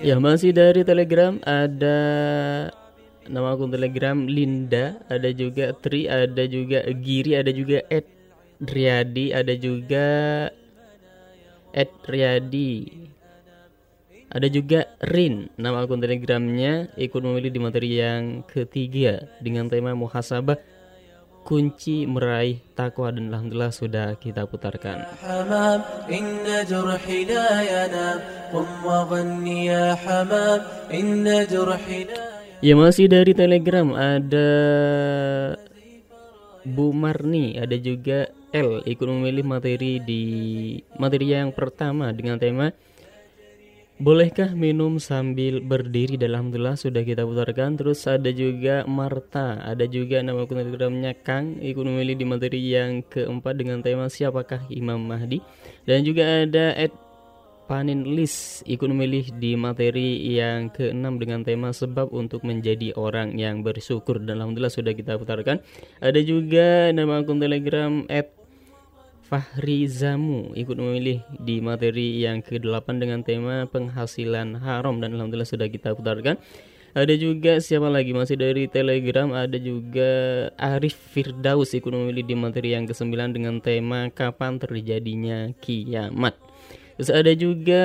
Ya 0.00 0.16
masih 0.16 0.50
dari 0.56 0.80
Telegram 0.80 1.36
ada 1.44 1.98
nama 3.28 3.54
akun 3.54 3.70
Telegram 3.70 4.16
Linda, 4.26 4.98
ada 5.06 5.30
juga 5.30 5.74
Tri, 5.76 6.10
ada 6.10 6.42
juga 6.46 6.82
Giri, 6.90 7.38
ada 7.38 7.50
juga 7.54 7.84
Ed 7.86 8.06
Riyadi, 8.62 9.26
ada 9.34 9.54
juga 9.54 10.06
Ed 11.74 11.90
Riyadi. 12.06 13.02
Ada 14.32 14.48
juga 14.48 14.88
Rin, 15.04 15.52
nama 15.60 15.84
akun 15.84 16.00
Telegramnya 16.00 16.88
ikut 16.96 17.20
memilih 17.20 17.52
di 17.52 17.60
materi 17.60 18.00
yang 18.00 18.40
ketiga 18.48 19.28
dengan 19.44 19.68
tema 19.68 19.92
muhasabah 19.92 20.56
kunci 21.42 22.06
meraih 22.06 22.62
takwa 22.78 23.10
dan 23.10 23.28
alhamdulillah 23.28 23.74
sudah 23.74 24.16
kita 24.16 24.46
putarkan. 24.46 25.04
Ya 32.62 32.78
masih 32.78 33.10
dari 33.10 33.34
Telegram. 33.34 33.90
Ada 33.90 34.48
Bu 36.62 36.94
Marni, 36.94 37.58
ada 37.58 37.74
juga 37.74 38.30
L 38.54 38.86
ikut 38.86 39.02
memilih 39.02 39.42
materi 39.42 39.98
di 39.98 40.22
materi 40.94 41.34
yang 41.34 41.50
pertama 41.50 42.14
dengan 42.14 42.38
tema 42.38 42.70
Bolehkah 43.98 44.54
minum 44.54 45.02
sambil 45.02 45.58
berdiri? 45.58 46.14
Dalam 46.14 46.54
telah 46.54 46.78
sudah 46.78 47.02
kita 47.02 47.26
putarkan. 47.26 47.74
Terus 47.74 48.06
ada 48.06 48.30
juga 48.30 48.86
Marta 48.86 49.58
Ada 49.58 49.90
juga 49.90 50.22
nama 50.22 50.46
akun 50.46 50.62
telegramnya 50.62 51.18
Kang 51.18 51.58
Ikut 51.58 51.82
memilih 51.82 52.14
di 52.14 52.26
materi 52.26 52.62
yang 52.62 53.02
keempat 53.02 53.58
dengan 53.58 53.82
tema 53.82 54.06
Siapakah 54.06 54.70
Imam 54.70 55.02
Mahdi? 55.02 55.42
Dan 55.82 56.06
juga 56.06 56.46
ada 56.46 56.78
Panin 57.70 58.04
List 58.18 58.66
ikut 58.66 58.84
memilih 58.90 59.30
di 59.38 59.54
materi 59.54 60.18
yang 60.34 60.68
keenam 60.68 61.16
dengan 61.16 61.46
tema 61.46 61.70
sebab 61.70 62.10
untuk 62.10 62.42
menjadi 62.42 62.92
orang 62.98 63.38
yang 63.38 63.62
bersyukur 63.62 64.18
dan 64.20 64.42
alhamdulillah 64.42 64.72
sudah 64.72 64.92
kita 64.92 65.14
putarkan. 65.16 65.62
Ada 66.02 66.20
juga 66.26 66.90
nama 66.90 67.22
akun 67.22 67.38
Telegram 67.38 68.04
Fahri 69.32 69.88
Zamu 69.88 70.52
ikut 70.52 70.76
memilih 70.76 71.24
di 71.40 71.64
materi 71.64 72.20
yang 72.20 72.44
ke-8 72.44 72.84
dengan 73.00 73.24
tema 73.24 73.64
penghasilan 73.64 74.60
haram 74.60 75.00
dan 75.00 75.16
alhamdulillah 75.16 75.48
sudah 75.48 75.72
kita 75.72 75.96
putarkan. 75.96 76.36
Ada 76.92 77.16
juga 77.16 77.56
siapa 77.56 77.88
lagi 77.88 78.12
masih 78.12 78.36
dari 78.36 78.68
Telegram 78.68 79.32
ada 79.32 79.56
juga 79.56 80.10
Arif 80.60 80.92
Firdaus 80.92 81.72
ikut 81.72 81.88
memilih 81.88 82.20
di 82.20 82.36
materi 82.36 82.76
yang 82.76 82.84
ke-9 82.84 83.32
dengan 83.32 83.64
tema 83.64 84.12
kapan 84.12 84.60
terjadinya 84.60 85.56
kiamat. 85.64 86.51
Terus 87.02 87.18
ada 87.18 87.34
juga 87.34 87.84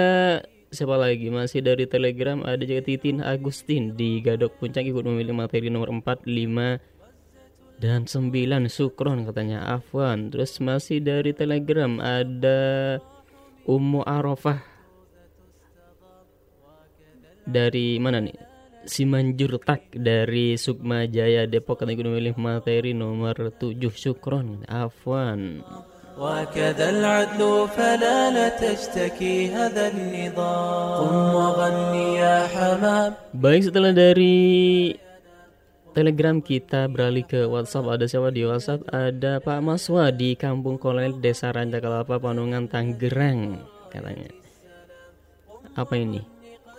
siapa 0.70 0.94
lagi 0.94 1.34
masih 1.34 1.66
dari 1.66 1.90
Telegram 1.90 2.38
ada 2.46 2.62
juga 2.62 2.86
Titin 2.86 3.26
Agustin 3.26 3.98
di 3.98 4.22
Gadok 4.22 4.62
Puncak 4.62 4.86
ikut 4.86 5.02
memilih 5.10 5.34
materi 5.34 5.74
nomor 5.74 5.90
4, 5.90 6.22
5 6.22 7.82
dan 7.82 8.06
9 8.06 8.70
Sukron 8.70 9.26
katanya 9.26 9.74
Afwan. 9.74 10.30
Terus 10.30 10.62
masih 10.62 11.02
dari 11.02 11.34
Telegram 11.34 11.98
ada 11.98 13.02
Ummu 13.66 14.06
Arafah 14.06 14.62
dari 17.42 17.98
mana 17.98 18.22
nih? 18.22 18.38
Simanjur 18.86 19.58
Tak 19.58 19.98
dari 19.98 20.62
Sukma 20.62 21.10
Jaya 21.10 21.50
Depok 21.50 21.82
katanya 21.82 21.98
ikut 21.98 22.06
memilih 22.06 22.36
materi 22.38 22.94
nomor 22.94 23.34
7 23.34 23.82
Sukron 23.98 24.62
Afwan. 24.70 25.66
وكذا 26.17 26.87
العدل 26.91 27.41
فلا 27.73 28.19
لا 28.31 28.49
تشتكي 28.61 29.49
هذا 29.49 29.89
النظام 29.89 30.99
قم 31.01 31.17
وغني 31.35 32.07
يا 32.21 32.39
حمام 32.53 33.11
Baik 33.33 33.73
setelah 33.73 33.97
dari 33.97 34.93
Telegram 35.93 36.41
kita 36.41 36.89
beralih 36.89 37.25
ke 37.29 37.45
WhatsApp. 37.45 37.85
Ada 37.85 38.05
siapa 38.09 38.33
di 38.33 38.49
WhatsApp? 38.49 38.81
Ada 38.89 39.45
Pak 39.45 39.61
Maswa 39.61 40.09
di 40.09 40.33
Kampung 40.41 40.81
Kolonel 40.81 41.21
Desa 41.21 41.53
Rancakalapa, 41.53 42.17
Panungan, 42.17 42.65
Tanggerang 42.65 43.61
katanya. 43.93 44.33
Apa 45.77 45.93
ini? 46.01 46.25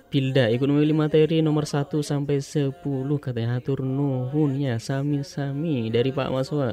Pilda 0.08 0.48
ekonomi 0.48 0.88
materi 0.96 1.44
nomor 1.44 1.68
1 1.68 2.00
sampai 2.00 2.40
10 2.40 2.80
katanya 3.20 3.60
hatur 3.60 3.84
nuhun 3.84 4.56
ya 4.56 4.80
sami-sami 4.80 5.92
dari 5.92 6.08
Pak 6.16 6.32
Maswa. 6.32 6.72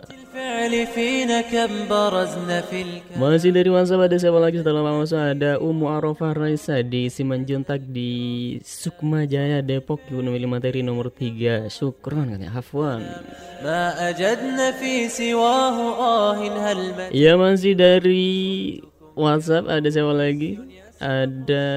Masih 3.20 3.52
dari 3.52 3.68
Maswa 3.68 4.08
ada 4.08 4.16
siapa 4.16 4.40
lagi 4.40 4.64
setelah 4.64 4.88
Pak 4.88 4.96
Maswa 5.04 5.22
ada 5.36 5.52
Umu 5.60 5.92
Arafah 5.92 6.32
Raisa 6.32 6.80
di 6.80 7.12
Simanjuntak 7.12 7.84
di 7.92 8.12
Sukma 8.64 9.28
Jaya 9.28 9.60
Depok 9.60 10.00
ekonomi 10.08 10.40
materi 10.48 10.80
nomor 10.80 11.12
3 11.12 11.68
syukran 11.68 12.32
katanya 12.32 12.56
hafwan. 12.56 13.04
Ya 17.12 17.36
masih 17.36 17.76
dari 17.76 18.80
WhatsApp 19.12 19.68
ada 19.68 19.88
siapa 19.92 20.16
lagi? 20.16 20.56
Ada 21.04 21.68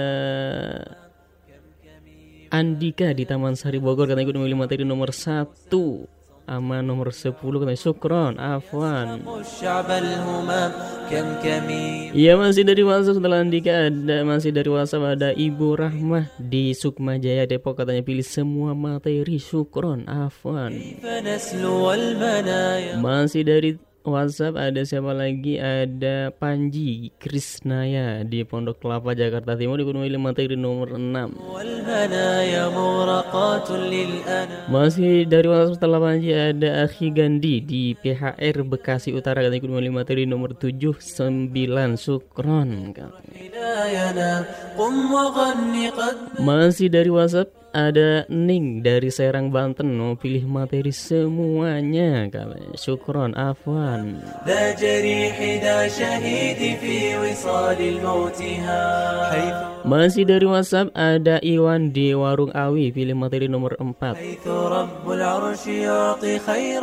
Andika 2.48 3.12
di 3.12 3.28
Taman 3.28 3.54
Sari 3.54 3.76
Bogor 3.76 4.08
katanya 4.08 4.24
ikut 4.28 4.36
memilih 4.40 4.58
materi 4.58 4.82
nomor 4.84 5.12
1 5.12 5.68
Ama 6.48 6.80
nomor 6.80 7.12
10 7.12 7.36
katanya 7.36 7.76
Sukron 7.76 8.40
Afwan. 8.40 9.20
Iya 12.16 12.32
masih 12.40 12.64
dari 12.64 12.82
WhatsApp 12.88 13.20
setelah 13.20 13.44
Andika 13.44 13.92
ada 13.92 14.24
masih 14.24 14.56
dari 14.56 14.70
WhatsApp 14.72 15.12
ada 15.12 15.36
Ibu 15.36 15.76
Rahmah 15.76 16.32
di 16.40 16.72
Sukma 16.72 17.20
Jaya 17.20 17.44
Depok. 17.44 17.76
Katanya 17.84 18.00
pilih 18.00 18.24
semua 18.24 18.72
materi 18.72 19.36
Sukron 19.36 20.08
Afwan. 20.08 20.72
Masih 22.96 23.42
dari 23.44 23.76
WhatsApp 24.08 24.56
ada 24.56 24.80
siapa 24.88 25.12
lagi? 25.12 25.60
Ada 25.60 26.32
Panji 26.32 27.12
Krisnaya 27.20 28.24
di 28.24 28.40
Pondok 28.48 28.80
Kelapa 28.80 29.12
Jakarta 29.12 29.52
Timur 29.52 29.76
di 29.76 29.84
Gunung 29.84 30.08
dipenuhi 30.08 30.22
materi 30.22 30.54
nomor 30.56 30.94
6. 30.94 31.04
Masih 34.72 35.26
dari 35.26 35.46
WhatsApp 35.50 35.76
setelah 35.76 35.98
Panji 36.00 36.30
ada 36.32 36.88
Akhi 36.88 37.12
Gandhi 37.12 37.60
di 37.60 37.92
PHR 37.98 38.56
Bekasi 38.64 39.12
Utara 39.12 39.44
katanya 39.44 39.60
dipenuhi 39.60 39.90
materi 39.92 40.22
nomor 40.24 40.54
79 40.54 41.52
Sukron. 41.98 42.94
Masih 46.38 46.86
dari 46.88 47.10
WhatsApp 47.10 47.57
ada 47.72 48.24
Ning 48.32 48.80
dari 48.80 49.12
Serang 49.12 49.52
Banten. 49.52 49.92
Mau 49.96 50.14
pilih 50.16 50.44
materi 50.48 50.92
semuanya 50.92 52.28
kalian 52.32 52.72
syukron 52.76 53.36
afwan. 53.36 54.20
Masih 59.88 60.24
dari 60.28 60.44
WhatsApp 60.44 60.92
ada 60.92 61.40
Iwan 61.40 61.92
di 61.94 62.12
Warung 62.12 62.52
Awi. 62.52 62.92
Pilih 62.92 63.16
materi 63.16 63.48
nomor 63.48 63.76
4 63.80 64.16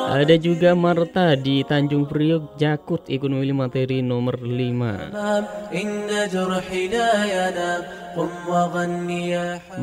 ada 0.05 0.35
juga 0.41 0.73
Marta 0.73 1.37
di 1.37 1.61
Tanjung 1.65 2.05
Priok 2.09 2.57
Jakut. 2.57 3.01
Ikut 3.05 3.29
pilih 3.29 3.55
materi 3.55 4.01
nomor 4.01 4.41
5 4.41 5.13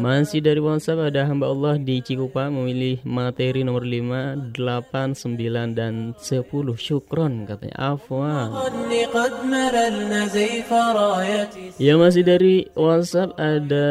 masih 0.01 0.41
dari 0.41 0.61
WhatsApp 0.61 0.91
biasa 0.93 1.09
pada 1.09 1.24
hamba 1.24 1.48
Allah 1.48 1.81
di 1.81 2.05
Cikupa 2.05 2.52
memilih 2.52 3.01
materi 3.09 3.64
nomor 3.64 3.81
5, 3.81 4.52
8, 4.52 5.16
9, 5.16 5.73
dan 5.73 6.12
10 6.20 6.44
Syukron 6.77 7.48
katanya. 7.48 7.97
Afwan. 7.97 8.52
Ya 11.81 11.94
masih 11.97 12.23
dari 12.28 12.69
WhatsApp 12.77 13.32
ada 13.40 13.89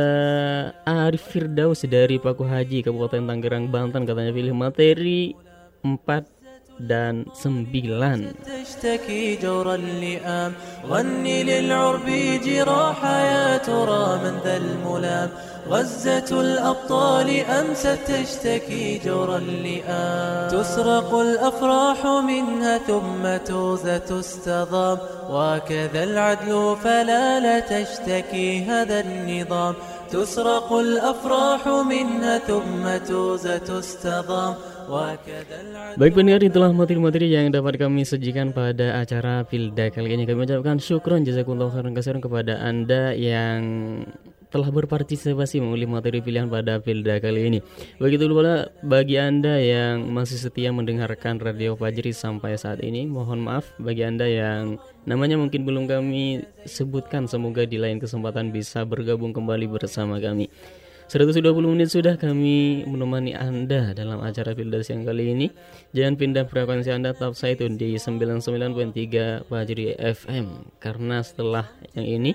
Arif 0.85 1.25
Firdaus 1.25 1.81
dari 1.89 2.21
Paku 2.21 2.45
Haji 2.45 2.85
Kabupaten 2.85 3.25
Tangerang 3.25 3.65
Banten 3.73 4.05
katanya. 4.05 4.29
Pilih 4.29 4.53
materi 4.53 5.33
4 5.81 6.40
dan 6.87 7.25
9. 7.33 8.33
تشتكي 8.45 9.35
جور 9.35 9.75
اللئام. 9.75 10.53
غني 10.89 11.43
للعرب 11.43 12.05
جراح 12.45 13.05
يا 13.05 13.57
ترى 13.57 14.19
من 14.23 14.39
ذا 14.43 14.57
الملام. 14.57 15.29
غزة 15.69 16.41
الأبطال 16.41 17.45
أمست 17.45 17.99
تشتكي 18.07 19.01
جور 19.05 19.37
اللئام. 19.37 20.49
تسرق 20.49 21.15
الأفراح 21.15 22.05
منها 22.05 22.77
ثم 22.77 23.37
توزة 23.45 23.97
تستضام. 23.97 24.97
وكذا 25.29 26.03
العدل 26.03 26.75
فلا 26.83 27.39
لا 27.39 27.59
تشتكي 27.59 28.63
هذا 28.63 28.99
النظام. 28.99 29.75
تسرق 30.11 30.73
الأفراح 30.73 31.67
منها 31.67 32.37
ثم 32.37 32.97
توزة 33.07 33.57
تستضام. 33.57 34.55
Baik 35.95 36.13
pendengar 36.19 36.43
itulah 36.43 36.75
materi-materi 36.75 37.31
yang 37.31 37.47
dapat 37.47 37.79
kami 37.79 38.03
sajikan 38.03 38.51
pada 38.51 38.99
acara 38.99 39.47
Pilda 39.47 39.87
kali 39.87 40.19
ini 40.19 40.27
kami 40.27 40.43
ucapkan 40.43 40.83
syukron 40.83 41.23
jazakumullah 41.23 41.71
khairan 41.71 41.95
kasiran 41.95 42.19
kepada 42.19 42.59
Anda 42.59 43.15
yang 43.15 43.61
telah 44.51 44.67
berpartisipasi 44.67 45.63
memilih 45.63 45.87
materi 45.87 46.19
pilihan 46.19 46.51
pada 46.51 46.83
Pilda 46.83 47.23
kali 47.23 47.47
ini. 47.47 47.59
Begitu 48.03 48.27
pula 48.27 48.67
bagi 48.83 49.15
Anda 49.15 49.55
yang 49.63 50.11
masih 50.11 50.35
setia 50.35 50.75
mendengarkan 50.75 51.39
Radio 51.39 51.79
Fajri 51.79 52.11
sampai 52.11 52.59
saat 52.59 52.83
ini, 52.83 53.07
mohon 53.07 53.47
maaf 53.47 53.71
bagi 53.79 54.03
Anda 54.03 54.27
yang 54.27 54.75
namanya 55.07 55.39
mungkin 55.39 55.63
belum 55.63 55.87
kami 55.87 56.43
sebutkan, 56.67 57.31
semoga 57.31 57.63
di 57.63 57.79
lain 57.79 58.03
kesempatan 58.03 58.51
bisa 58.51 58.83
bergabung 58.83 59.31
kembali 59.31 59.71
bersama 59.71 60.19
kami. 60.19 60.51
120 61.11 61.43
menit 61.67 61.91
sudah 61.91 62.15
kami 62.15 62.87
menemani 62.87 63.35
Anda 63.35 63.91
dalam 63.91 64.23
acara 64.23 64.55
Pilda 64.55 64.79
siang 64.79 65.03
kali 65.03 65.35
ini. 65.35 65.51
Jangan 65.91 66.15
pindah 66.15 66.47
frekuensi 66.47 66.87
Anda 66.87 67.11
tetap 67.11 67.35
saya 67.35 67.59
tune 67.59 67.75
di 67.75 67.99
99.3 67.99 69.43
Fajri 69.43 69.91
FM 69.99 70.71
karena 70.79 71.19
setelah 71.19 71.67
yang 71.99 72.07
ini 72.07 72.31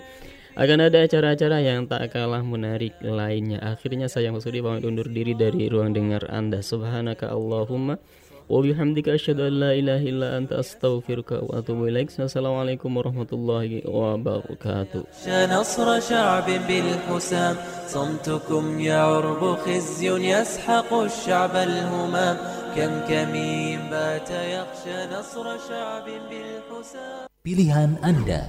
akan 0.61 0.93
ada 0.93 1.09
acara-acara 1.09 1.65
yang 1.65 1.89
tak 1.89 2.12
kalah 2.12 2.44
menarik 2.44 2.93
lainnya. 3.01 3.65
Akhirnya 3.65 4.12
saya 4.12 4.28
Masudi 4.28 4.61
pamit 4.61 4.85
undur 4.85 5.09
diri 5.09 5.32
dari 5.32 5.73
ruang 5.73 5.97
dengar 5.97 6.28
Anda. 6.28 6.61
Subhanaka 6.61 7.32
Allahumma 7.32 7.97
وبحمدك 8.48 9.09
أشهد 9.09 9.40
أن 9.40 9.52
لا 9.52 9.73
إله 9.74 10.01
إلا 10.10 10.39
أنت 10.39 10.52
أستغفرك 10.52 11.31
وأتوب 11.32 11.85
إليك. 11.90 12.20
السلام 12.20 12.55
عليكم 12.55 12.97
ورحمة 12.97 13.31
الله 13.32 13.82
وبركاته. 13.90 15.02
نصر 15.27 16.01
شعب 16.01 16.47
بالحسام 16.68 17.56
صمتكم 17.86 18.81
يا 18.81 18.98
عرب 18.98 19.43
خزي 19.56 20.09
يسحق 20.31 20.90
الشعب 20.94 21.55
الهمام. 21.56 22.36
كم 22.77 22.93
كمين 23.09 23.81
بات 23.90 24.31
يخشى 24.31 24.98
نصر 25.14 25.47
شعب 25.68 26.06
بالحسام. 26.31 27.27
Pilihan 27.47 28.02
Anda. 28.02 28.43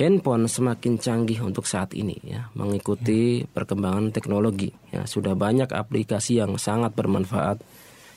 Handphone 0.00 0.48
semakin 0.48 0.96
canggih 0.96 1.44
untuk 1.44 1.68
saat 1.68 1.92
ini 1.92 2.16
ya. 2.24 2.48
Mengikuti 2.56 3.44
perkembangan 3.44 4.08
teknologi 4.16 4.72
ya. 4.88 5.04
Sudah 5.04 5.36
banyak 5.36 5.68
aplikasi 5.68 6.40
yang 6.40 6.56
sangat 6.56 6.96
bermanfaat 6.96 7.60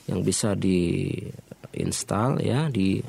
yang 0.08 0.24
bisa 0.24 0.56
diinstal 0.56 2.40
ya 2.40 2.72
di 2.72 3.04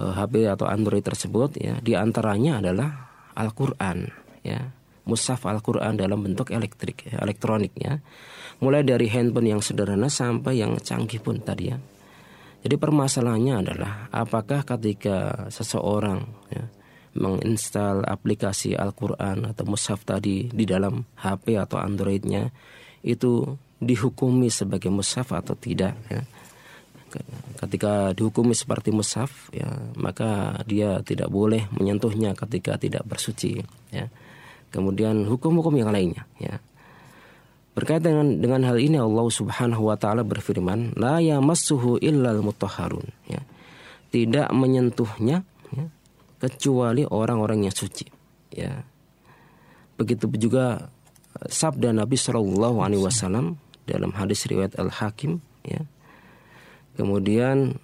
uh, 0.00 0.12
HP 0.16 0.48
atau 0.48 0.64
Android 0.64 1.04
tersebut 1.04 1.60
ya. 1.60 1.76
Di 1.84 1.92
antaranya 1.92 2.64
adalah 2.64 2.88
Al-Qur'an 3.36 4.08
ya. 4.40 4.72
Mushaf 5.02 5.44
Al-Qur'an 5.44 5.98
dalam 5.98 6.22
bentuk 6.22 6.54
elektrik 6.54 7.10
ya, 7.10 7.20
elektronik 7.20 7.74
ya. 7.76 8.00
Mulai 8.62 8.86
dari 8.86 9.10
handphone 9.10 9.50
yang 9.50 9.60
sederhana 9.60 10.06
sampai 10.06 10.62
yang 10.62 10.78
canggih 10.78 11.20
pun 11.20 11.42
tadi 11.42 11.74
ya. 11.74 11.76
Jadi 12.62 12.78
permasalahannya 12.78 13.54
adalah 13.58 13.92
apakah 14.14 14.62
ketika 14.62 15.50
seseorang 15.50 16.22
ya, 16.54 16.62
menginstal 17.12 18.04
aplikasi 18.08 18.72
Al-Quran 18.72 19.52
atau 19.52 19.64
mushaf 19.68 20.04
tadi 20.04 20.48
di 20.48 20.64
dalam 20.64 21.04
HP 21.20 21.60
atau 21.60 21.76
Androidnya 21.80 22.48
itu 23.04 23.58
dihukumi 23.82 24.48
sebagai 24.48 24.88
mushaf 24.88 25.34
atau 25.34 25.52
tidak 25.58 25.98
ya. 26.08 26.22
Ketika 27.60 28.16
dihukumi 28.16 28.56
seperti 28.56 28.88
mushaf 28.88 29.52
ya 29.52 29.68
maka 30.00 30.56
dia 30.64 31.04
tidak 31.04 31.28
boleh 31.28 31.68
menyentuhnya 31.76 32.32
ketika 32.32 32.80
tidak 32.80 33.04
bersuci 33.04 33.60
ya. 33.92 34.08
Kemudian 34.72 35.28
hukum-hukum 35.28 35.76
yang 35.76 35.92
lainnya 35.92 36.24
ya. 36.40 36.56
Berkaitan 37.72 38.12
dengan 38.12 38.28
dengan 38.40 38.60
hal 38.68 38.76
ini 38.80 39.00
Allah 39.00 39.24
Subhanahu 39.32 39.88
wa 39.88 39.96
taala 39.96 40.24
berfirman, 40.24 40.92
"La 40.96 41.24
yamassuhu 41.24 42.00
illal 42.04 42.44
mutahharun." 42.44 43.08
Ya. 43.24 43.40
Tidak 44.12 44.52
menyentuhnya 44.52 45.40
ya, 45.40 45.51
kecuali 46.42 47.06
orang-orang 47.06 47.70
yang 47.70 47.74
suci. 47.74 48.02
Ya. 48.50 48.82
Begitu 49.94 50.26
juga 50.34 50.90
sabda 51.46 51.94
Nabi 51.94 52.18
Shallallahu 52.18 52.82
alaihi 52.82 53.06
wasallam 53.06 53.62
dalam 53.86 54.10
hadis 54.10 54.42
riwayat 54.50 54.74
Al-Hakim 54.74 55.38
ya. 55.62 55.86
Kemudian 56.98 57.78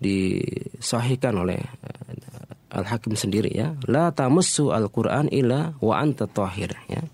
disahihkan 0.00 1.36
oleh 1.36 1.60
eh, 1.60 2.72
Al-Hakim 2.72 3.12
sendiri 3.12 3.52
ya. 3.52 3.76
La 3.84 4.08
tamassu 4.08 4.72
al-Qur'an 4.72 5.28
illa 5.28 5.76
wa 5.84 6.00
anta 6.00 6.24
tahir 6.24 6.72
ya. 6.88 7.04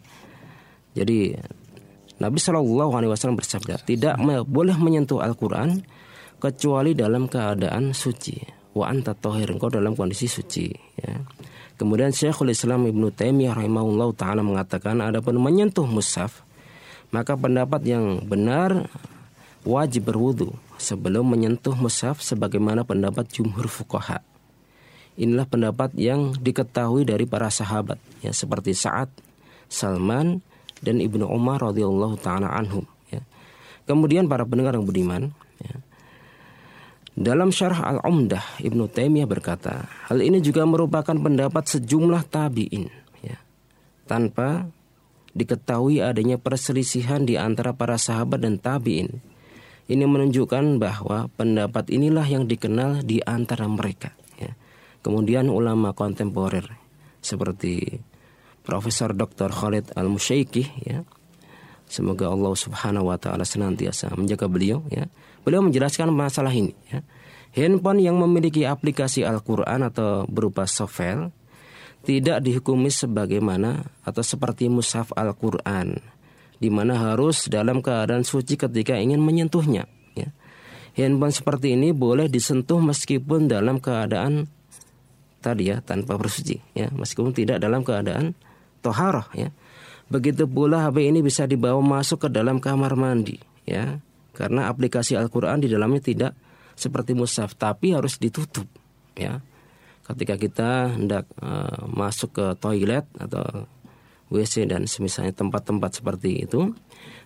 Jadi 0.95 1.35
Nabi 2.19 2.39
Shallallahu 2.39 2.93
Alaihi 2.99 3.11
Wasallam 3.15 3.39
bersabda, 3.39 3.79
tidak 3.87 4.19
boleh 4.47 4.75
menyentuh 4.75 5.23
Al-Quran 5.23 5.87
kecuali 6.43 6.95
dalam 6.95 7.31
keadaan 7.31 7.95
suci. 7.95 8.58
Wa 8.79 8.95
anta 8.95 9.19
tohir, 9.19 9.51
engkau 9.51 9.67
dalam 9.67 9.99
kondisi 9.99 10.31
suci. 10.31 10.71
Ya. 11.03 11.19
Kemudian 11.79 12.15
Syekhul 12.15 12.55
Islam 12.55 12.87
Ibnu 12.87 13.11
Taimiyah 13.15 13.55
rahimahullah 13.59 14.11
taala 14.15 14.43
mengatakan 14.43 14.99
ada 14.99 15.23
pun 15.23 15.39
menyentuh 15.39 15.87
mushaf 15.87 16.43
maka 17.09 17.39
pendapat 17.39 17.81
yang 17.89 18.21
benar 18.27 18.91
wajib 19.65 20.13
berwudu 20.13 20.53
sebelum 20.77 21.25
menyentuh 21.25 21.73
mushaf 21.73 22.21
sebagaimana 22.21 22.85
pendapat 22.85 23.31
jumhur 23.33 23.71
fuqaha. 23.71 24.21
Inilah 25.19 25.51
pendapat 25.51 25.95
yang 25.99 26.37
diketahui 26.39 27.03
dari 27.03 27.27
para 27.27 27.51
sahabat 27.51 27.99
ya 28.23 28.31
seperti 28.31 28.71
Sa'ad, 28.71 29.11
Salman 29.67 30.39
dan 30.79 31.03
Ibnu 31.03 31.27
Umar 31.27 31.59
radhiyallahu 31.59 32.19
taala 32.23 32.55
anhum 32.55 32.87
ya. 33.11 33.25
Kemudian 33.89 34.31
para 34.31 34.47
pendengar 34.47 34.79
yang 34.79 34.87
budiman 34.87 35.35
dalam 37.19 37.51
syarah 37.51 37.99
Al-Umdah, 37.99 38.63
Ibnu 38.63 38.87
Taimiyah 38.87 39.27
berkata, 39.27 39.91
hal 40.07 40.23
ini 40.23 40.39
juga 40.39 40.63
merupakan 40.63 41.19
pendapat 41.19 41.67
sejumlah 41.67 42.23
tabi'in. 42.31 42.87
Ya. 43.27 43.43
Tanpa 44.07 44.71
diketahui 45.35 45.99
adanya 45.99 46.39
perselisihan 46.39 47.27
di 47.27 47.35
antara 47.35 47.75
para 47.75 47.99
sahabat 47.99 48.39
dan 48.47 48.63
tabi'in. 48.63 49.19
Ini 49.91 50.05
menunjukkan 50.07 50.79
bahwa 50.79 51.27
pendapat 51.35 51.91
inilah 51.91 52.23
yang 52.23 52.47
dikenal 52.47 53.03
di 53.03 53.19
antara 53.27 53.67
mereka. 53.67 54.15
Ya. 54.39 54.55
Kemudian 55.03 55.51
ulama 55.51 55.99
kontemporer 55.99 56.71
seperti 57.19 57.99
Profesor 58.63 59.11
Dr. 59.11 59.51
Khalid 59.51 59.91
Al-Musyaiki 59.99 60.87
ya. 60.87 61.03
Semoga 61.91 62.31
Allah 62.31 62.53
Subhanahu 62.55 63.11
wa 63.11 63.19
taala 63.19 63.43
senantiasa 63.43 64.13
menjaga 64.15 64.45
beliau 64.45 64.85
ya 64.93 65.09
Beliau 65.49 65.65
menjelaskan 65.65 66.13
masalah 66.13 66.53
ini. 66.53 66.77
Ya. 66.93 67.01
Handphone 67.57 68.05
yang 68.05 68.21
memiliki 68.21 68.69
aplikasi 68.69 69.25
Al-Quran 69.25 69.81
atau 69.81 70.29
berupa 70.29 70.69
software 70.69 71.33
tidak 72.05 72.45
dihukumi 72.45 72.93
sebagaimana 72.93 73.89
atau 74.05 74.21
seperti 74.21 74.69
mushaf 74.69 75.09
Al-Quran 75.17 76.05
di 76.61 76.69
mana 76.69 77.01
harus 77.01 77.49
dalam 77.49 77.81
keadaan 77.81 78.29
suci 78.29 78.61
ketika 78.61 78.93
ingin 79.01 79.25
menyentuhnya. 79.25 79.89
Ya. 80.13 80.37
Handphone 80.93 81.33
seperti 81.33 81.81
ini 81.81 81.97
boleh 81.97 82.29
disentuh 82.29 82.85
meskipun 82.85 83.49
dalam 83.49 83.81
keadaan 83.81 84.53
tadi 85.41 85.73
ya 85.73 85.81
tanpa 85.81 86.21
bersuci 86.21 86.61
ya 86.77 86.93
meskipun 86.93 87.33
tidak 87.33 87.57
dalam 87.65 87.81
keadaan 87.81 88.37
toharoh 88.85 89.33
ya. 89.33 89.49
Begitu 90.13 90.45
pula 90.45 90.85
HP 90.85 91.09
ini 91.09 91.25
bisa 91.25 91.49
dibawa 91.49 91.81
masuk 91.81 92.29
ke 92.29 92.29
dalam 92.29 92.61
kamar 92.61 92.93
mandi 93.01 93.41
ya 93.65 93.97
karena 94.39 94.71
aplikasi 94.71 95.19
Al-Qur'an 95.19 95.59
di 95.59 95.67
dalamnya 95.67 95.99
tidak 95.99 96.33
seperti 96.79 97.19
mushaf 97.19 97.59
tapi 97.59 97.91
harus 97.91 98.23
ditutup 98.23 98.71
ya. 99.19 99.43
Ketika 100.07 100.39
kita 100.39 100.95
hendak 100.95 101.27
uh, 101.43 101.85
masuk 101.91 102.39
ke 102.39 102.47
toilet 102.63 103.05
atau 103.19 103.67
WC 104.31 104.71
dan 104.71 104.87
semisalnya 104.87 105.35
tempat-tempat 105.37 106.01
seperti 106.01 106.49
itu, 106.49 106.73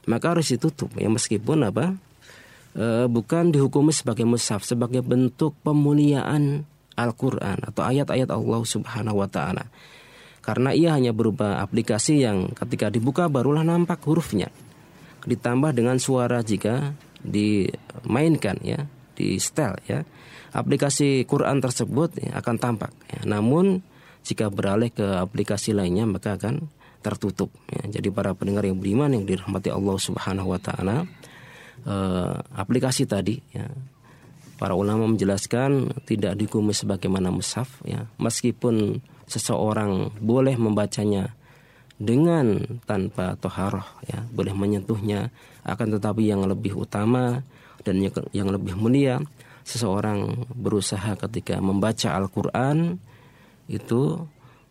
maka 0.09 0.35
harus 0.35 0.51
ditutup 0.51 0.91
ya 0.97 1.13
meskipun 1.13 1.69
apa? 1.69 1.95
Uh, 2.73 3.05
bukan 3.07 3.53
dihukumi 3.53 3.93
sebagai 3.93 4.25
mushaf 4.25 4.65
sebagai 4.65 5.05
bentuk 5.05 5.53
pemuliaan 5.61 6.65
Al-Qur'an 6.97 7.61
atau 7.69 7.85
ayat-ayat 7.85 8.33
Allah 8.33 8.61
Subhanahu 8.65 9.21
wa 9.21 9.29
taala. 9.29 9.69
Karena 10.43 10.75
ia 10.75 10.97
hanya 10.97 11.15
berupa 11.15 11.61
aplikasi 11.61 12.25
yang 12.25 12.51
ketika 12.57 12.91
dibuka 12.91 13.29
barulah 13.31 13.63
nampak 13.63 14.03
hurufnya 14.03 14.51
ditambah 15.27 15.71
dengan 15.75 15.97
suara 16.03 16.43
jika 16.43 16.95
dimainkan 17.23 18.59
ya 18.63 18.87
di 19.15 19.39
setel 19.39 19.79
ya 19.87 20.03
aplikasi 20.53 21.25
Quran 21.25 21.63
tersebut 21.63 22.19
ya, 22.19 22.43
akan 22.43 22.57
tampak 22.59 22.93
ya. 23.09 23.23
namun 23.25 23.81
jika 24.23 24.51
beralih 24.51 24.91
ke 24.91 25.05
aplikasi 25.19 25.75
lainnya 25.75 26.07
maka 26.07 26.35
akan 26.35 26.67
tertutup 27.03 27.51
ya. 27.71 27.99
jadi 27.99 28.09
para 28.11 28.35
pendengar 28.35 28.67
yang 28.67 28.79
beriman 28.79 29.15
yang 29.15 29.25
dirahmati 29.27 29.71
Allah 29.71 29.97
Subhanahu 29.99 30.55
wa 30.55 30.61
taala 30.61 31.07
eh, 31.87 32.35
aplikasi 32.59 33.07
tadi 33.07 33.39
ya 33.55 33.67
para 34.59 34.79
ulama 34.79 35.11
menjelaskan 35.11 35.91
tidak 36.07 36.39
dikumis 36.39 36.87
sebagaimana 36.87 37.35
mushaf 37.35 37.83
ya 37.83 38.07
meskipun 38.23 39.03
seseorang 39.27 40.15
boleh 40.23 40.55
membacanya 40.55 41.35
dengan 42.01 42.79
tanpa 42.89 43.37
toharoh 43.37 43.85
ya. 44.09 44.25
Boleh 44.33 44.55
menyentuhnya. 44.57 45.33
Akan 45.63 45.95
tetapi 45.95 46.27
yang 46.27 46.43
lebih 46.45 46.75
utama 46.75 47.43
dan 47.87 48.03
yang 48.35 48.49
lebih 48.51 48.75
mulia 48.75 49.23
seseorang 49.63 50.47
berusaha 50.51 51.15
ketika 51.15 51.63
membaca 51.63 52.19
Al-Qur'an 52.19 52.99
itu 53.71 54.19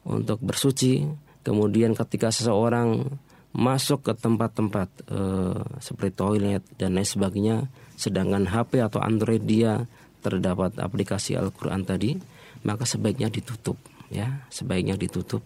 untuk 0.03 0.39
bersuci. 0.43 1.07
Kemudian 1.41 1.97
ketika 1.97 2.29
seseorang 2.29 3.17
masuk 3.51 4.05
ke 4.05 4.13
tempat-tempat 4.13 4.89
e, 5.09 5.21
seperti 5.81 6.13
toilet 6.15 6.63
dan 6.79 6.95
lain 6.95 7.03
sebagainya 7.03 7.67
sedangkan 7.99 8.47
HP 8.47 8.79
atau 8.79 9.03
Android 9.03 9.43
dia 9.43 9.83
terdapat 10.23 10.77
aplikasi 10.79 11.35
Al-Qur'an 11.35 11.83
tadi 11.83 12.15
maka 12.61 12.85
sebaiknya 12.85 13.33
ditutup 13.33 13.79
ya. 14.13 14.45
Sebaiknya 14.53 14.95
ditutup 14.99 15.41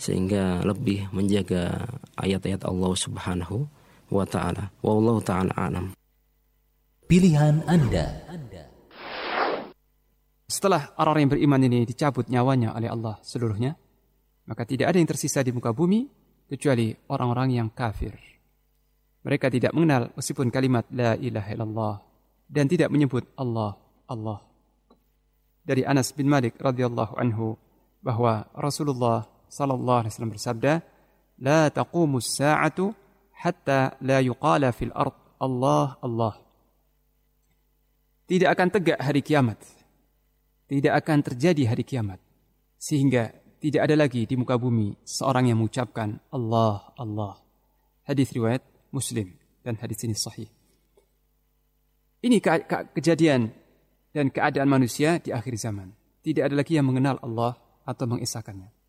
sehingga 0.00 0.64
lebih 0.64 1.12
menjaga 1.12 1.92
ayat-ayat 2.16 2.64
Allah 2.64 2.92
Subhanahu 2.96 3.68
wa 4.08 4.24
taala. 4.24 4.72
Wallahu 4.80 5.20
taala 5.20 5.52
alam. 5.52 5.92
Pilihan 7.04 7.60
Anda. 7.68 8.24
Setelah 10.50 10.90
orang-orang 10.98 11.22
yang 11.28 11.32
beriman 11.36 11.62
ini 11.62 11.80
dicabut 11.86 12.26
nyawanya 12.26 12.74
oleh 12.74 12.90
Allah 12.90 13.22
seluruhnya, 13.22 13.78
maka 14.50 14.66
tidak 14.66 14.90
ada 14.90 14.98
yang 14.98 15.06
tersisa 15.06 15.46
di 15.46 15.54
muka 15.54 15.70
bumi 15.70 16.10
kecuali 16.50 16.90
orang-orang 17.06 17.62
yang 17.62 17.68
kafir. 17.70 18.18
Mereka 19.22 19.46
tidak 19.46 19.70
mengenal 19.76 20.10
meskipun 20.18 20.50
kalimat 20.50 20.90
la 20.90 21.14
ilaha 21.14 21.48
illallah 21.54 21.94
dan 22.50 22.66
tidak 22.66 22.90
menyebut 22.90 23.30
Allah 23.38 23.78
Allah. 24.10 24.42
Dari 25.62 25.86
Anas 25.86 26.10
bin 26.10 26.26
Malik 26.26 26.58
radhiyallahu 26.58 27.14
anhu 27.14 27.54
bahwa 28.02 28.50
Rasulullah 28.58 29.29
sallallahu 29.50 30.06
alaihi 30.06 30.12
wasallam 30.14 30.32
bersabda, 30.32 30.72
"La 31.42 31.66
taqumu 31.68 32.22
as-sa'atu 32.22 32.94
hatta 33.42 33.98
la 34.00 34.22
yuqala 34.22 34.70
fil 34.70 34.94
ard 34.94 35.12
Allah 35.42 35.98
Allah." 35.98 36.38
Tidak 38.30 38.46
akan 38.46 38.68
tegak 38.70 39.02
hari 39.02 39.26
kiamat. 39.26 39.58
Tidak 40.70 40.94
akan 40.94 41.18
terjadi 41.26 41.66
hari 41.66 41.82
kiamat 41.82 42.22
sehingga 42.78 43.34
tidak 43.60 43.90
ada 43.90 43.94
lagi 44.06 44.24
di 44.24 44.34
muka 44.40 44.56
bumi 44.56 44.96
seorang 45.04 45.52
yang 45.52 45.60
mengucapkan 45.60 46.16
Allah 46.32 46.94
Allah. 46.96 47.36
Hadis 48.08 48.32
riwayat 48.32 48.64
Muslim 48.88 49.36
dan 49.60 49.76
hadis 49.76 50.00
ini 50.08 50.16
sahih. 50.16 50.48
Ini 52.24 52.40
ke 52.40 52.64
ke 52.64 52.96
kejadian 52.96 53.52
dan 54.16 54.32
keadaan 54.32 54.68
manusia 54.68 55.20
di 55.20 55.34
akhir 55.34 55.60
zaman. 55.60 55.92
Tidak 56.24 56.40
ada 56.40 56.56
lagi 56.56 56.76
yang 56.76 56.88
mengenal 56.88 57.20
Allah 57.20 57.56
atau 57.84 58.04
mengisahkannya. 58.08 58.79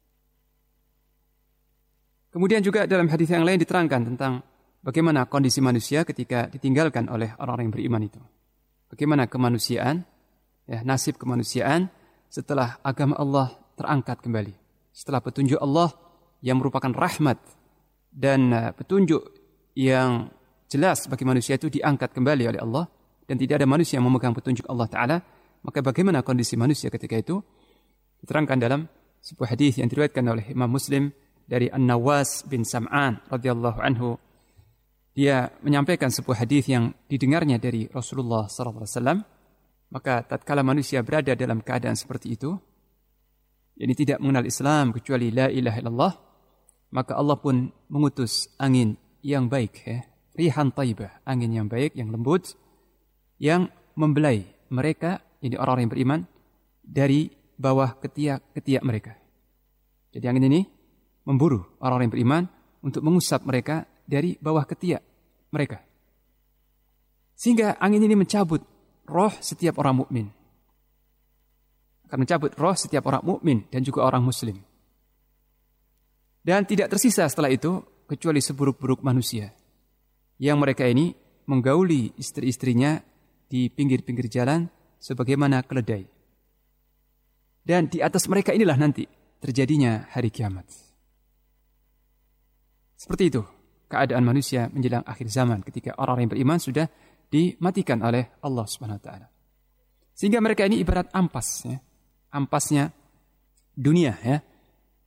Kemudian 2.32 2.64
juga 2.64 2.88
dalam 2.88 3.12
hadis 3.12 3.28
yang 3.28 3.44
lain 3.44 3.60
diterangkan 3.60 4.16
tentang 4.16 4.40
bagaimana 4.80 5.28
kondisi 5.28 5.60
manusia 5.60 6.08
ketika 6.08 6.48
ditinggalkan 6.48 7.12
oleh 7.12 7.36
orang-orang 7.36 7.68
yang 7.68 7.76
beriman 7.76 8.04
itu. 8.08 8.22
Bagaimana 8.88 9.28
kemanusiaan, 9.28 10.08
ya, 10.64 10.80
nasib 10.88 11.20
kemanusiaan 11.20 11.92
setelah 12.32 12.80
agama 12.88 13.20
Allah 13.20 13.52
terangkat 13.76 14.24
kembali. 14.24 14.56
Setelah 14.96 15.20
petunjuk 15.20 15.60
Allah 15.60 15.92
yang 16.40 16.60
merupakan 16.60 16.92
rahmat 16.92 17.40
dan 18.12 18.52
uh, 18.52 18.72
petunjuk 18.76 19.28
yang 19.76 20.32
jelas 20.72 21.08
bagi 21.12 21.28
manusia 21.28 21.60
itu 21.60 21.68
diangkat 21.68 22.16
kembali 22.16 22.48
oleh 22.48 22.60
Allah 22.64 22.88
dan 23.28 23.36
tidak 23.40 23.60
ada 23.60 23.68
manusia 23.68 24.00
yang 24.00 24.08
memegang 24.08 24.32
petunjuk 24.32 24.68
Allah 24.72 24.88
Ta'ala, 24.88 25.18
maka 25.64 25.80
bagaimana 25.84 26.24
kondisi 26.24 26.56
manusia 26.56 26.88
ketika 26.88 27.16
itu? 27.20 27.44
Diterangkan 28.24 28.58
dalam 28.60 28.82
sebuah 29.20 29.56
hadis 29.56 29.80
yang 29.80 29.88
diriwayatkan 29.92 30.24
oleh 30.28 30.46
Imam 30.52 30.68
Muslim 30.72 31.12
dari 31.48 31.68
An-Nawas 31.70 32.48
bin 32.48 32.66
Sam'an 32.66 33.22
radhiyallahu 33.30 33.80
anhu 33.82 34.18
dia 35.12 35.52
menyampaikan 35.60 36.08
sebuah 36.08 36.48
hadis 36.48 36.72
yang 36.72 36.96
didengarnya 37.12 37.60
dari 37.60 37.88
Rasulullah 37.92 38.48
sallallahu 38.48 38.84
alaihi 38.84 38.96
wasallam. 38.96 39.20
Maka 39.92 40.24
tatkala 40.24 40.64
manusia 40.64 41.04
berada 41.04 41.36
dalam 41.36 41.60
keadaan 41.60 42.00
seperti 42.00 42.40
itu 42.40 42.56
yakni 43.82 43.96
tidak 43.98 44.22
mengenal 44.22 44.46
Islam 44.46 44.94
kecuali 44.94 45.34
la 45.34 45.50
ilaha 45.50 45.78
illallah 45.82 46.14
maka 46.94 47.18
Allah 47.18 47.38
pun 47.40 47.72
mengutus 47.90 48.52
angin 48.62 48.94
yang 49.26 49.50
baik 49.50 49.74
ya 49.84 50.06
rihan 50.38 50.70
taibah 50.70 51.24
angin 51.26 51.50
yang 51.50 51.68
baik 51.68 51.98
yang 51.98 52.14
lembut 52.14 52.54
yang 53.42 53.74
membelai 53.98 54.46
mereka 54.70 55.20
ini 55.42 55.58
orang-orang 55.58 55.84
yang 55.90 55.94
beriman 55.98 56.22
dari 56.82 57.34
bawah 57.58 57.98
ketiak-ketiak 57.98 58.84
mereka. 58.86 59.18
Jadi 60.14 60.26
angin 60.30 60.46
ini 60.50 60.62
memburu 61.26 61.66
orang-orang 61.82 62.10
yang 62.10 62.16
beriman 62.16 62.44
untuk 62.82 63.02
mengusap 63.06 63.46
mereka 63.46 63.86
dari 64.06 64.36
bawah 64.42 64.66
ketiak 64.66 65.02
mereka. 65.54 65.84
Sehingga 67.38 67.78
angin 67.82 68.06
ini 68.06 68.14
mencabut 68.14 68.62
roh 69.10 69.34
setiap 69.42 69.82
orang 69.82 70.06
mukmin. 70.06 70.28
Akan 72.06 72.22
mencabut 72.22 72.52
roh 72.58 72.76
setiap 72.76 73.08
orang 73.08 73.24
mukmin 73.24 73.66
dan 73.72 73.82
juga 73.82 74.06
orang 74.06 74.22
muslim. 74.22 74.60
Dan 76.42 76.66
tidak 76.66 76.90
tersisa 76.90 77.30
setelah 77.30 77.54
itu 77.54 77.82
kecuali 78.10 78.42
seburuk-buruk 78.42 79.06
manusia. 79.06 79.54
Yang 80.42 80.58
mereka 80.58 80.84
ini 80.90 81.14
menggauli 81.46 82.18
istri-istrinya 82.18 82.98
di 83.46 83.70
pinggir-pinggir 83.70 84.26
jalan 84.26 84.66
sebagaimana 84.98 85.62
keledai. 85.62 86.06
Dan 87.62 87.94
di 87.94 88.02
atas 88.02 88.26
mereka 88.26 88.58
inilah 88.58 88.74
nanti 88.74 89.06
terjadinya 89.38 90.10
hari 90.10 90.34
kiamat. 90.34 90.91
Seperti 93.02 93.34
itu 93.34 93.42
keadaan 93.90 94.22
manusia 94.22 94.70
menjelang 94.70 95.02
akhir 95.02 95.26
zaman 95.34 95.66
ketika 95.66 95.98
orang 95.98 96.22
yang 96.22 96.30
beriman 96.30 96.62
sudah 96.62 96.86
dimatikan 97.34 97.98
oleh 98.06 98.38
Allah 98.46 98.66
Subhanahu 98.70 99.02
wa 99.02 99.04
taala. 99.04 99.28
Sehingga 100.14 100.38
mereka 100.38 100.70
ini 100.70 100.78
ibarat 100.78 101.10
ampas 101.10 101.66
ya. 101.66 101.82
Ampasnya 102.32 102.94
dunia 103.74 104.14
ya 104.22 104.38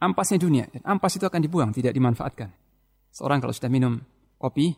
ampasnya 0.05 0.37
dunia. 0.37 0.69
Dan 0.69 0.85
ampas 0.85 1.17
itu 1.17 1.25
akan 1.25 1.41
dibuang, 1.41 1.71
tidak 1.73 1.97
dimanfaatkan. 1.97 2.53
Seorang 3.09 3.41
kalau 3.41 3.55
sudah 3.57 3.73
minum 3.73 3.97
kopi 4.37 4.77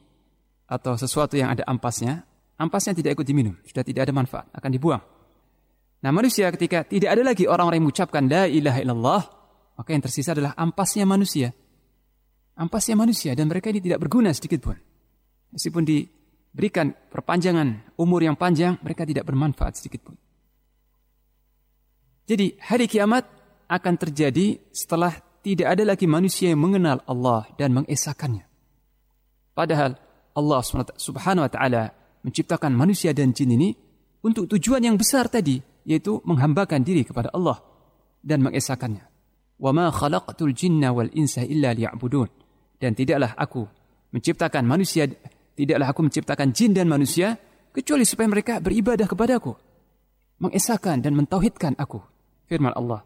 atau 0.70 0.94
sesuatu 0.94 1.34
yang 1.34 1.50
ada 1.50 1.66
ampasnya, 1.66 2.22
ampasnya 2.60 2.94
tidak 2.94 3.18
ikut 3.18 3.26
diminum, 3.26 3.54
sudah 3.66 3.82
tidak 3.82 4.06
ada 4.06 4.12
manfaat, 4.14 4.46
akan 4.54 4.70
dibuang. 4.70 5.02
Nah 6.04 6.10
manusia 6.14 6.46
ketika 6.54 6.86
tidak 6.86 7.16
ada 7.18 7.22
lagi 7.26 7.48
orang-orang 7.50 7.82
yang 7.82 7.86
mengucapkan 7.90 8.22
la 8.30 8.44
ilaha 8.46 8.78
illallah, 8.78 9.22
maka 9.74 9.88
yang 9.90 10.02
tersisa 10.04 10.36
adalah 10.36 10.54
ampasnya 10.54 11.08
manusia. 11.08 11.50
Ampasnya 12.56 12.96
manusia 12.96 13.36
dan 13.36 13.52
mereka 13.52 13.68
ini 13.68 13.84
tidak 13.84 14.00
berguna 14.00 14.32
sedikit 14.32 14.64
pun. 14.64 14.76
Meskipun 15.52 15.84
diberikan 15.84 16.88
perpanjangan 17.12 17.92
umur 18.00 18.24
yang 18.24 18.36
panjang, 18.36 18.80
mereka 18.80 19.04
tidak 19.04 19.28
bermanfaat 19.28 19.76
sedikit 19.76 20.08
pun. 20.08 20.16
Jadi 22.26 22.56
hari 22.58 22.88
kiamat 22.88 23.28
akan 23.68 23.94
terjadi 24.00 24.58
setelah 24.72 25.14
tidak 25.44 25.78
ada 25.78 25.84
lagi 25.86 26.10
manusia 26.10 26.50
yang 26.50 26.58
mengenal 26.58 27.04
Allah 27.06 27.46
dan 27.54 27.76
mengesahkannya. 27.76 28.42
Padahal 29.54 29.94
Allah 30.34 30.60
Subhanahu 30.96 31.46
wa 31.46 31.52
taala 31.52 31.94
menciptakan 32.26 32.74
manusia 32.74 33.14
dan 33.14 33.30
jin 33.30 33.54
ini 33.54 33.70
untuk 34.26 34.50
tujuan 34.50 34.82
yang 34.82 34.98
besar 34.98 35.30
tadi, 35.30 35.62
yaitu 35.86 36.18
menghambakan 36.26 36.82
diri 36.82 37.06
kepada 37.06 37.30
Allah 37.30 37.62
dan 38.24 38.42
mengesahkannya. 38.42 39.06
Wa 39.56 39.70
ma 39.70 39.88
jinna 40.50 40.90
wal 40.90 41.12
insa 41.14 41.46
illa. 41.46 41.70
Dan 42.76 42.92
tidaklah 42.92 43.32
aku 43.36 43.64
menciptakan 44.12 44.64
manusia, 44.68 45.08
tidaklah 45.56 45.92
aku 45.92 46.00
menciptakan 46.06 46.52
jin 46.52 46.76
dan 46.76 46.86
manusia 46.88 47.40
kecuali 47.72 48.04
supaya 48.04 48.28
mereka 48.28 48.60
beribadah 48.60 49.08
kepadaku, 49.08 49.52
mengesahkan 50.40 51.00
dan 51.00 51.12
mentauhidkan 51.16 51.76
aku. 51.80 52.00
Firman 52.46 52.76
Allah 52.78 53.02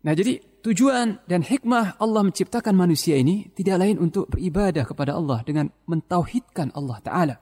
Nah 0.00 0.16
jadi 0.16 0.40
tujuan 0.64 1.28
dan 1.28 1.44
hikmah 1.44 2.00
Allah 2.00 2.22
menciptakan 2.24 2.72
manusia 2.72 3.20
ini 3.20 3.52
tidak 3.52 3.84
lain 3.84 4.00
untuk 4.00 4.32
beribadah 4.32 4.88
kepada 4.88 5.12
Allah 5.12 5.44
dengan 5.44 5.68
mentauhidkan 5.84 6.72
Allah 6.72 6.98
Ta'ala. 7.04 7.36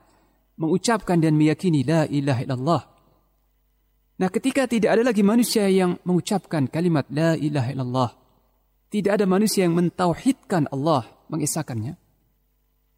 Mengucapkan 0.59 1.23
dan 1.23 1.39
meyakini 1.39 1.87
la 1.87 2.03
ilaha 2.11 2.43
illallah. 2.43 2.83
Nah 4.19 4.29
ketika 4.35 4.67
tidak 4.67 4.99
ada 4.99 5.07
lagi 5.07 5.23
manusia 5.23 5.71
yang 5.71 6.03
mengucapkan 6.03 6.67
kalimat 6.67 7.07
la 7.15 7.39
ilaha 7.39 7.71
illallah. 7.71 8.11
Tidak 8.89 9.13
ada 9.13 9.29
manusia 9.29 9.69
yang 9.69 9.77
mentauhidkan 9.77 10.69
Allah, 10.73 11.05
mengisahkannya. 11.29 11.93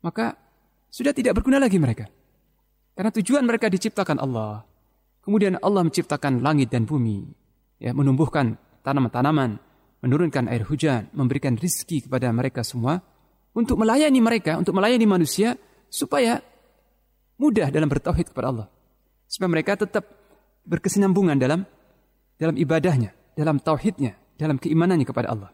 Maka 0.07 0.39
sudah 0.87 1.11
tidak 1.11 1.39
berguna 1.39 1.59
lagi 1.59 1.83
mereka. 1.83 2.07
Karena 2.95 3.11
tujuan 3.11 3.43
mereka 3.43 3.67
diciptakan 3.67 4.23
Allah. 4.23 4.63
Kemudian 5.21 5.59
Allah 5.61 5.83
menciptakan 5.87 6.41
langit 6.41 6.71
dan 6.71 6.87
bumi. 6.87 7.27
ya 7.83 7.91
Menumbuhkan 7.91 8.55
tanaman-tanaman, 8.87 9.59
menurunkan 10.01 10.47
air 10.49 10.65
hujan, 10.65 11.11
memberikan 11.13 11.59
rizki 11.59 12.07
kepada 12.07 12.31
mereka 12.31 12.63
semua, 12.63 13.03
untuk 13.51 13.83
melayani 13.83 14.23
mereka, 14.23 14.57
untuk 14.57 14.79
melayani 14.79 15.07
manusia, 15.11 15.59
supaya 15.91 16.39
mudah 17.37 17.69
dalam 17.69 17.91
bertauhid 17.91 18.31
kepada 18.31 18.47
Allah. 18.55 18.69
Supaya 19.27 19.51
mereka 19.51 19.75
tetap 19.75 20.07
berkesinambungan 20.65 21.35
dalam 21.35 21.67
dalam 22.41 22.57
ibadahnya, 22.57 23.13
dalam 23.37 23.61
tauhidnya, 23.61 24.17
dalam 24.41 24.57
keimanannya 24.57 25.05
kepada 25.05 25.29
Allah. 25.29 25.51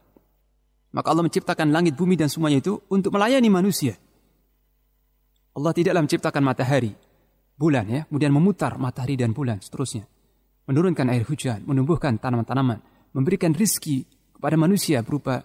Maka 0.97 1.12
Allah 1.12 1.28
menciptakan 1.28 1.68
langit, 1.68 1.93
bumi, 1.93 2.16
dan 2.16 2.32
semuanya 2.32 2.64
itu 2.64 2.81
untuk 2.89 3.12
melayani 3.12 3.52
manusia. 3.52 4.01
Allah 5.52 5.77
tidaklah 5.77 6.01
menciptakan 6.01 6.40
matahari, 6.40 6.97
bulan 7.52 7.85
ya, 7.85 8.01
kemudian 8.09 8.32
memutar 8.32 8.81
matahari 8.81 9.12
dan 9.20 9.36
bulan 9.36 9.60
seterusnya. 9.60 10.09
Menurunkan 10.64 11.12
air 11.12 11.28
hujan, 11.28 11.68
menumbuhkan 11.68 12.16
tanaman-tanaman, 12.16 12.81
memberikan 13.12 13.52
rizki 13.52 14.09
kepada 14.32 14.56
manusia 14.56 15.05
berupa 15.05 15.44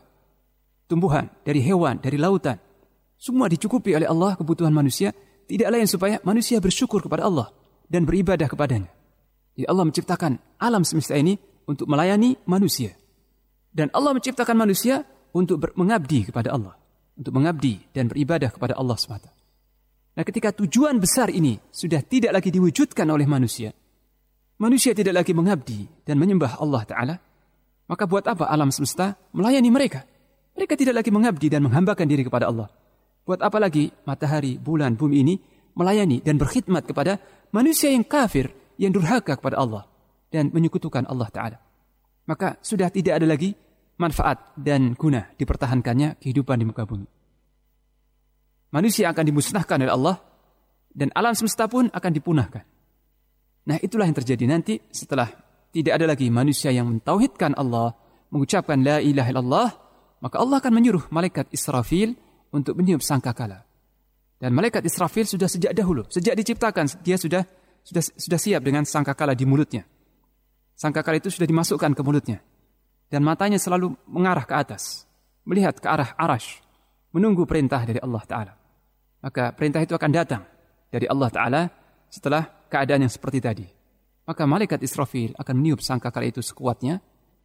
tumbuhan, 0.88 1.28
dari 1.44 1.60
hewan, 1.60 2.00
dari 2.00 2.16
lautan. 2.16 2.56
Semua 3.20 3.52
dicukupi 3.52 3.92
oleh 3.92 4.08
Allah 4.08 4.40
kebutuhan 4.40 4.72
manusia, 4.72 5.12
tidak 5.52 5.68
lain 5.68 5.84
supaya 5.84 6.16
manusia 6.24 6.64
bersyukur 6.64 7.04
kepada 7.04 7.28
Allah 7.28 7.52
dan 7.92 8.08
beribadah 8.08 8.48
kepadanya. 8.48 8.88
Jadi 9.60 9.68
Allah 9.68 9.84
menciptakan 9.84 10.32
alam 10.64 10.88
semesta 10.88 11.20
ini 11.20 11.36
untuk 11.68 11.92
melayani 11.92 12.40
manusia. 12.48 12.96
Dan 13.72 13.92
Allah 13.92 14.16
menciptakan 14.16 14.56
manusia 14.56 15.04
untuk 15.32 15.64
mengabdi 15.76 16.28
kepada 16.28 16.56
Allah. 16.56 16.76
Untuk 17.16 17.36
mengabdi 17.36 17.80
dan 17.92 18.08
beribadah 18.08 18.50
kepada 18.50 18.76
Allah 18.80 18.96
semata. 18.96 19.30
Nah 20.12 20.24
ketika 20.28 20.52
tujuan 20.52 21.00
besar 21.00 21.32
ini 21.32 21.56
sudah 21.72 22.04
tidak 22.04 22.36
lagi 22.36 22.52
diwujudkan 22.52 23.08
oleh 23.08 23.24
manusia, 23.24 23.72
manusia 24.60 24.92
tidak 24.92 25.24
lagi 25.24 25.32
mengabdi 25.32 25.88
dan 26.04 26.20
menyembah 26.20 26.60
Allah 26.60 26.84
Ta'ala, 26.84 27.16
maka 27.88 28.04
buat 28.08 28.28
apa 28.28 28.48
alam 28.48 28.72
semesta 28.72 29.16
melayani 29.32 29.72
mereka? 29.72 30.04
Mereka 30.56 30.76
tidak 30.76 31.04
lagi 31.04 31.12
mengabdi 31.16 31.48
dan 31.48 31.64
menghambakan 31.64 32.08
diri 32.08 32.28
kepada 32.28 32.52
Allah. 32.52 32.68
Buat 33.24 33.40
apa 33.40 33.58
lagi 33.60 33.88
matahari, 34.04 34.60
bulan, 34.60 35.00
bumi 35.00 35.16
ini 35.24 35.36
melayani 35.76 36.20
dan 36.20 36.36
berkhidmat 36.36 36.84
kepada 36.84 37.20
manusia 37.56 37.88
yang 37.88 38.04
kafir, 38.04 38.52
yang 38.76 38.92
durhaka 38.92 39.40
kepada 39.40 39.60
Allah 39.60 39.88
dan 40.28 40.52
menyekutukan 40.52 41.08
Allah 41.08 41.30
Ta'ala. 41.32 41.58
Maka 42.28 42.60
sudah 42.60 42.92
tidak 42.92 43.20
ada 43.20 43.28
lagi 43.28 43.56
manfaat 44.02 44.58
dan 44.58 44.98
guna 44.98 45.30
dipertahankannya 45.38 46.18
kehidupan 46.18 46.58
di 46.58 46.66
muka 46.66 46.90
bumi. 46.90 47.06
Manusia 48.74 49.14
akan 49.14 49.24
dimusnahkan 49.30 49.78
oleh 49.86 49.94
Allah 49.94 50.18
dan 50.90 51.14
alam 51.14 51.38
semesta 51.38 51.70
pun 51.70 51.88
akan 51.94 52.12
dipunahkan. 52.12 52.66
Nah 53.70 53.78
itulah 53.78 54.10
yang 54.10 54.18
terjadi 54.18 54.50
nanti 54.50 54.82
setelah 54.90 55.30
tidak 55.70 56.02
ada 56.02 56.06
lagi 56.10 56.28
manusia 56.34 56.74
yang 56.74 56.90
mentauhidkan 56.90 57.54
Allah, 57.56 57.94
mengucapkan 58.34 58.82
la 58.82 58.98
ilaha 59.00 59.30
illallah, 59.30 59.70
maka 60.20 60.36
Allah 60.42 60.58
akan 60.58 60.74
menyuruh 60.74 61.06
malaikat 61.14 61.48
Israfil 61.54 62.18
untuk 62.52 62.76
meniup 62.76 63.00
sangkakala. 63.00 63.64
Dan 64.42 64.58
malaikat 64.58 64.82
Israfil 64.84 65.30
sudah 65.30 65.46
sejak 65.46 65.72
dahulu, 65.78 66.10
sejak 66.10 66.34
diciptakan 66.34 66.90
dia 67.06 67.16
sudah 67.16 67.46
sudah 67.86 68.02
sudah 68.02 68.40
siap 68.42 68.62
dengan 68.66 68.84
sangkakala 68.84 69.38
di 69.38 69.46
mulutnya. 69.46 69.86
Sangkakala 70.76 71.22
itu 71.22 71.30
sudah 71.30 71.46
dimasukkan 71.46 71.94
ke 71.94 72.02
mulutnya. 72.02 72.42
Dan 73.12 73.28
matanya 73.28 73.60
selalu 73.60 73.92
mengarah 74.08 74.48
ke 74.48 74.56
atas, 74.56 75.04
melihat 75.44 75.76
ke 75.76 75.88
arah 75.92 76.16
arash, 76.16 76.64
menunggu 77.12 77.44
perintah 77.44 77.84
dari 77.84 78.00
Allah 78.00 78.24
Ta'ala. 78.24 78.54
Maka 79.20 79.52
perintah 79.52 79.84
itu 79.84 79.92
akan 79.92 80.12
datang 80.16 80.48
dari 80.88 81.12
Allah 81.12 81.30
Ta'ala 81.30 81.62
setelah 82.08 82.48
keadaan 82.72 83.04
yang 83.04 83.12
seperti 83.12 83.44
tadi 83.44 83.68
maka 84.32 84.48
malaikat 84.48 84.80
Israfil 84.86 85.34
akan 85.36 85.56
meniup 85.60 85.84
sangkakala 85.84 86.30
itu 86.30 86.40
sekuatnya 86.40 87.02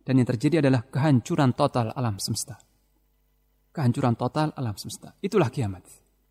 dan 0.06 0.22
yang 0.22 0.28
terjadi 0.28 0.62
adalah 0.62 0.86
kehancuran 0.86 1.50
total 1.56 1.90
alam 1.90 2.20
semesta. 2.22 2.60
Kehancuran 3.74 4.14
total 4.14 4.54
alam 4.54 4.78
semesta. 4.78 5.18
Itulah 5.18 5.50
kiamat. 5.50 5.82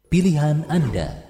Pilihan 0.08 0.64
Anda. 0.72 1.28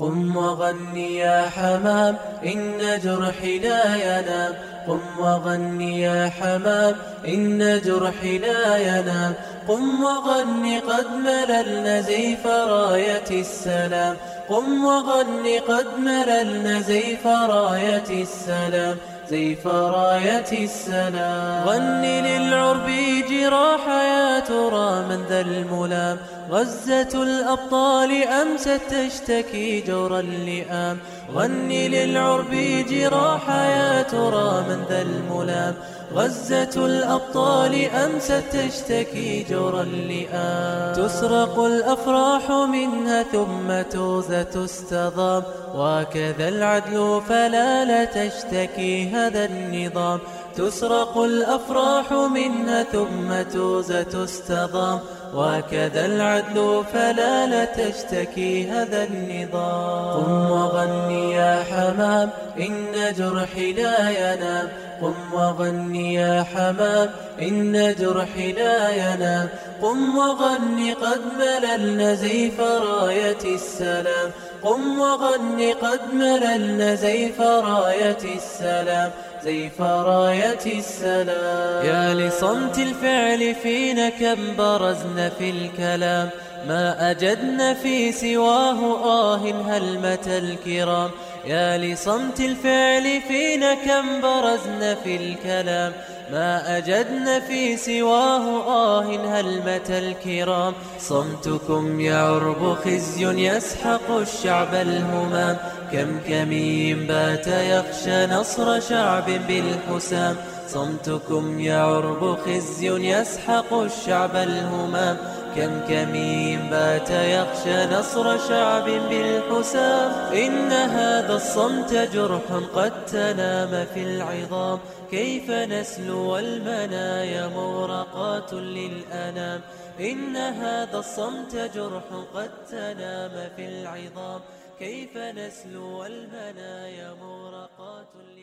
قم 0.00 0.36
وغني 0.36 1.16
يا 1.16 1.50
حمام 1.56 2.16
إن 2.46 3.00
جرحي 3.04 3.58
لا 3.58 3.94
ينام 3.96 4.54
قم 4.88 5.00
وغني 5.18 6.00
يا 6.00 6.32
حمام 6.40 6.94
إن 7.28 7.80
جرحي 7.84 8.38
لا 8.38 8.76
ينام 8.76 9.34
قم 9.68 10.04
وغني 10.04 10.78
قد 10.78 11.06
مللنا 11.10 12.00
زيف 12.00 12.46
راية 12.46 13.30
السلام. 13.30 14.16
قم 14.48 14.84
وغن 14.84 15.46
قد 15.68 15.86
مللنا 15.98 16.80
زيف 16.80 17.26
راية 17.26 18.22
السلام. 18.22 18.96
زيف 19.30 19.66
راية 19.66 20.64
السلام. 20.64 21.68
غني 21.68 22.20
للعرب 22.20 22.90
جراح 23.30 23.88
يا 23.88 24.40
ترى 24.40 25.04
من 25.08 25.24
ذا 25.28 25.40
الملام. 25.40 26.18
غزة 26.50 27.22
الأبطال 27.22 28.22
أمست 28.22 28.80
تشتكي 28.90 29.80
جور 29.80 30.18
اللئام 30.20 30.98
غني 31.34 31.88
للعرب 31.88 32.50
جراح 32.90 33.48
يا 33.48 34.02
ترى 34.02 34.64
من 34.68 34.84
ذا 34.88 35.02
الملام. 35.02 35.74
غزة 36.14 36.86
الأبطال 36.86 37.90
أمست 37.90 38.42
تشتكي 38.52 39.46
جور 39.50 39.80
اللئام 39.80 40.92
تسرق 40.94 41.58
الأفراح 41.58 42.50
منها 42.50 43.22
ثم 43.22 43.82
توزة 43.90 44.42
تستضام. 44.42 45.42
وكذا 45.74 46.48
العدل 46.48 47.22
فلا 47.28 47.84
لا 47.84 48.04
تشتكي 48.04 49.08
هذا 49.08 49.44
النظام. 49.44 50.18
تسرق 50.56 51.18
الأفراح 51.18 52.12
منها 52.12 52.82
ثم 52.82 53.42
توزة 53.52 54.02
تستضام. 54.02 55.00
وكذا 55.34 56.06
العدل 56.06 56.84
فلا 56.92 57.46
لا 57.46 57.64
تشتكي 57.64 58.70
هذا 58.70 59.04
النظام. 59.04 60.24
قم 60.24 60.50
وغني 60.50 61.32
يا 61.32 61.64
حمام 61.70 62.30
إن 62.60 62.94
جرحي 63.18 63.72
لا 63.72 64.10
ينام. 64.10 64.68
قم 65.02 65.34
وغني 65.34 66.14
يا 66.14 66.44
حمام 66.54 67.10
إن 67.42 67.94
جرحي 67.98 68.52
لا 68.52 68.90
ينام. 68.90 69.48
قم 69.82 70.18
وغني 70.18 70.92
قد 70.92 71.20
مللنا 71.38 72.14
زيف 72.14 72.60
راية 72.60 73.44
السلام. 73.44 74.30
قم 74.62 75.00
وغني 75.00 75.72
قد 75.72 76.00
مللنا 76.14 76.94
زيف 76.94 77.40
راية 77.40 78.24
السلام. 78.36 79.10
زيف 79.46 79.80
راية 79.80 80.78
السلام. 80.78 81.86
يا 81.86 82.14
لصمت 82.14 82.78
الفعل 82.78 83.54
فينا 83.62 84.08
كم 84.08 84.56
برزنا 84.58 85.28
في 85.28 85.50
الكلام. 85.50 86.30
ما 86.68 87.10
أجدنا 87.10 87.74
في 87.74 88.12
سواه 88.12 88.80
آه 89.04 89.36
هلمة 89.36 90.26
الكرام. 90.26 91.10
يا 91.44 91.78
لصمت 91.78 92.40
الفعل 92.40 93.20
فينا 93.28 93.74
كم 93.74 94.20
برزنا 94.20 94.94
في 94.94 95.16
الكلام. 95.16 95.92
ما 96.32 96.78
أجدنا 96.78 97.40
في 97.40 97.76
سواه 97.76 98.44
آه 98.66 99.02
هلمة 99.02 99.88
الكرام. 99.88 100.74
صمتكم 101.00 102.00
يا 102.00 102.16
عرب 102.16 102.76
خزي 102.84 103.48
يسحق 103.48 104.10
الشعب 104.10 104.74
الهمام. 104.74 105.56
كم 105.92 106.20
كمين 106.28 107.06
بات 107.06 107.46
يخشى 107.46 108.26
نصر 108.26 108.80
شعب 108.80 109.26
بالحسام. 109.48 110.36
صمتكم 110.68 111.60
يا 111.60 111.78
عرب 111.78 112.38
خزي 112.46 112.88
يسحق 112.88 113.74
الشعب 113.74 114.36
الهمام. 114.36 115.16
كم 115.56 115.80
كمين 115.88 116.70
بات 116.70 117.10
يخشى 117.10 117.86
نصر 117.94 118.48
شعب 118.48 118.84
بالحسام. 118.84 120.32
إن 120.32 120.72
هذا 120.72 121.34
الصمت 121.34 121.94
جرح 121.94 122.42
قد 122.74 123.06
تنام 123.06 123.86
في 123.94 124.02
العظام. 124.02 124.78
كيف 125.10 125.50
نسلو 125.50 126.38
المنايا 126.38 127.46
مورقات 127.48 128.52
للأنام. 128.52 129.60
إن 130.00 130.36
هذا 130.36 130.98
الصمت 130.98 131.56
جرح 131.74 132.04
قد 132.34 132.50
تنام 132.70 133.50
في 133.56 133.68
العظام. 133.68 134.40
كيف 134.78 135.16
نسلو 135.16 136.04
المنايا 136.04 137.14
مورقات 137.22 138.06
للأنام. 138.14 138.35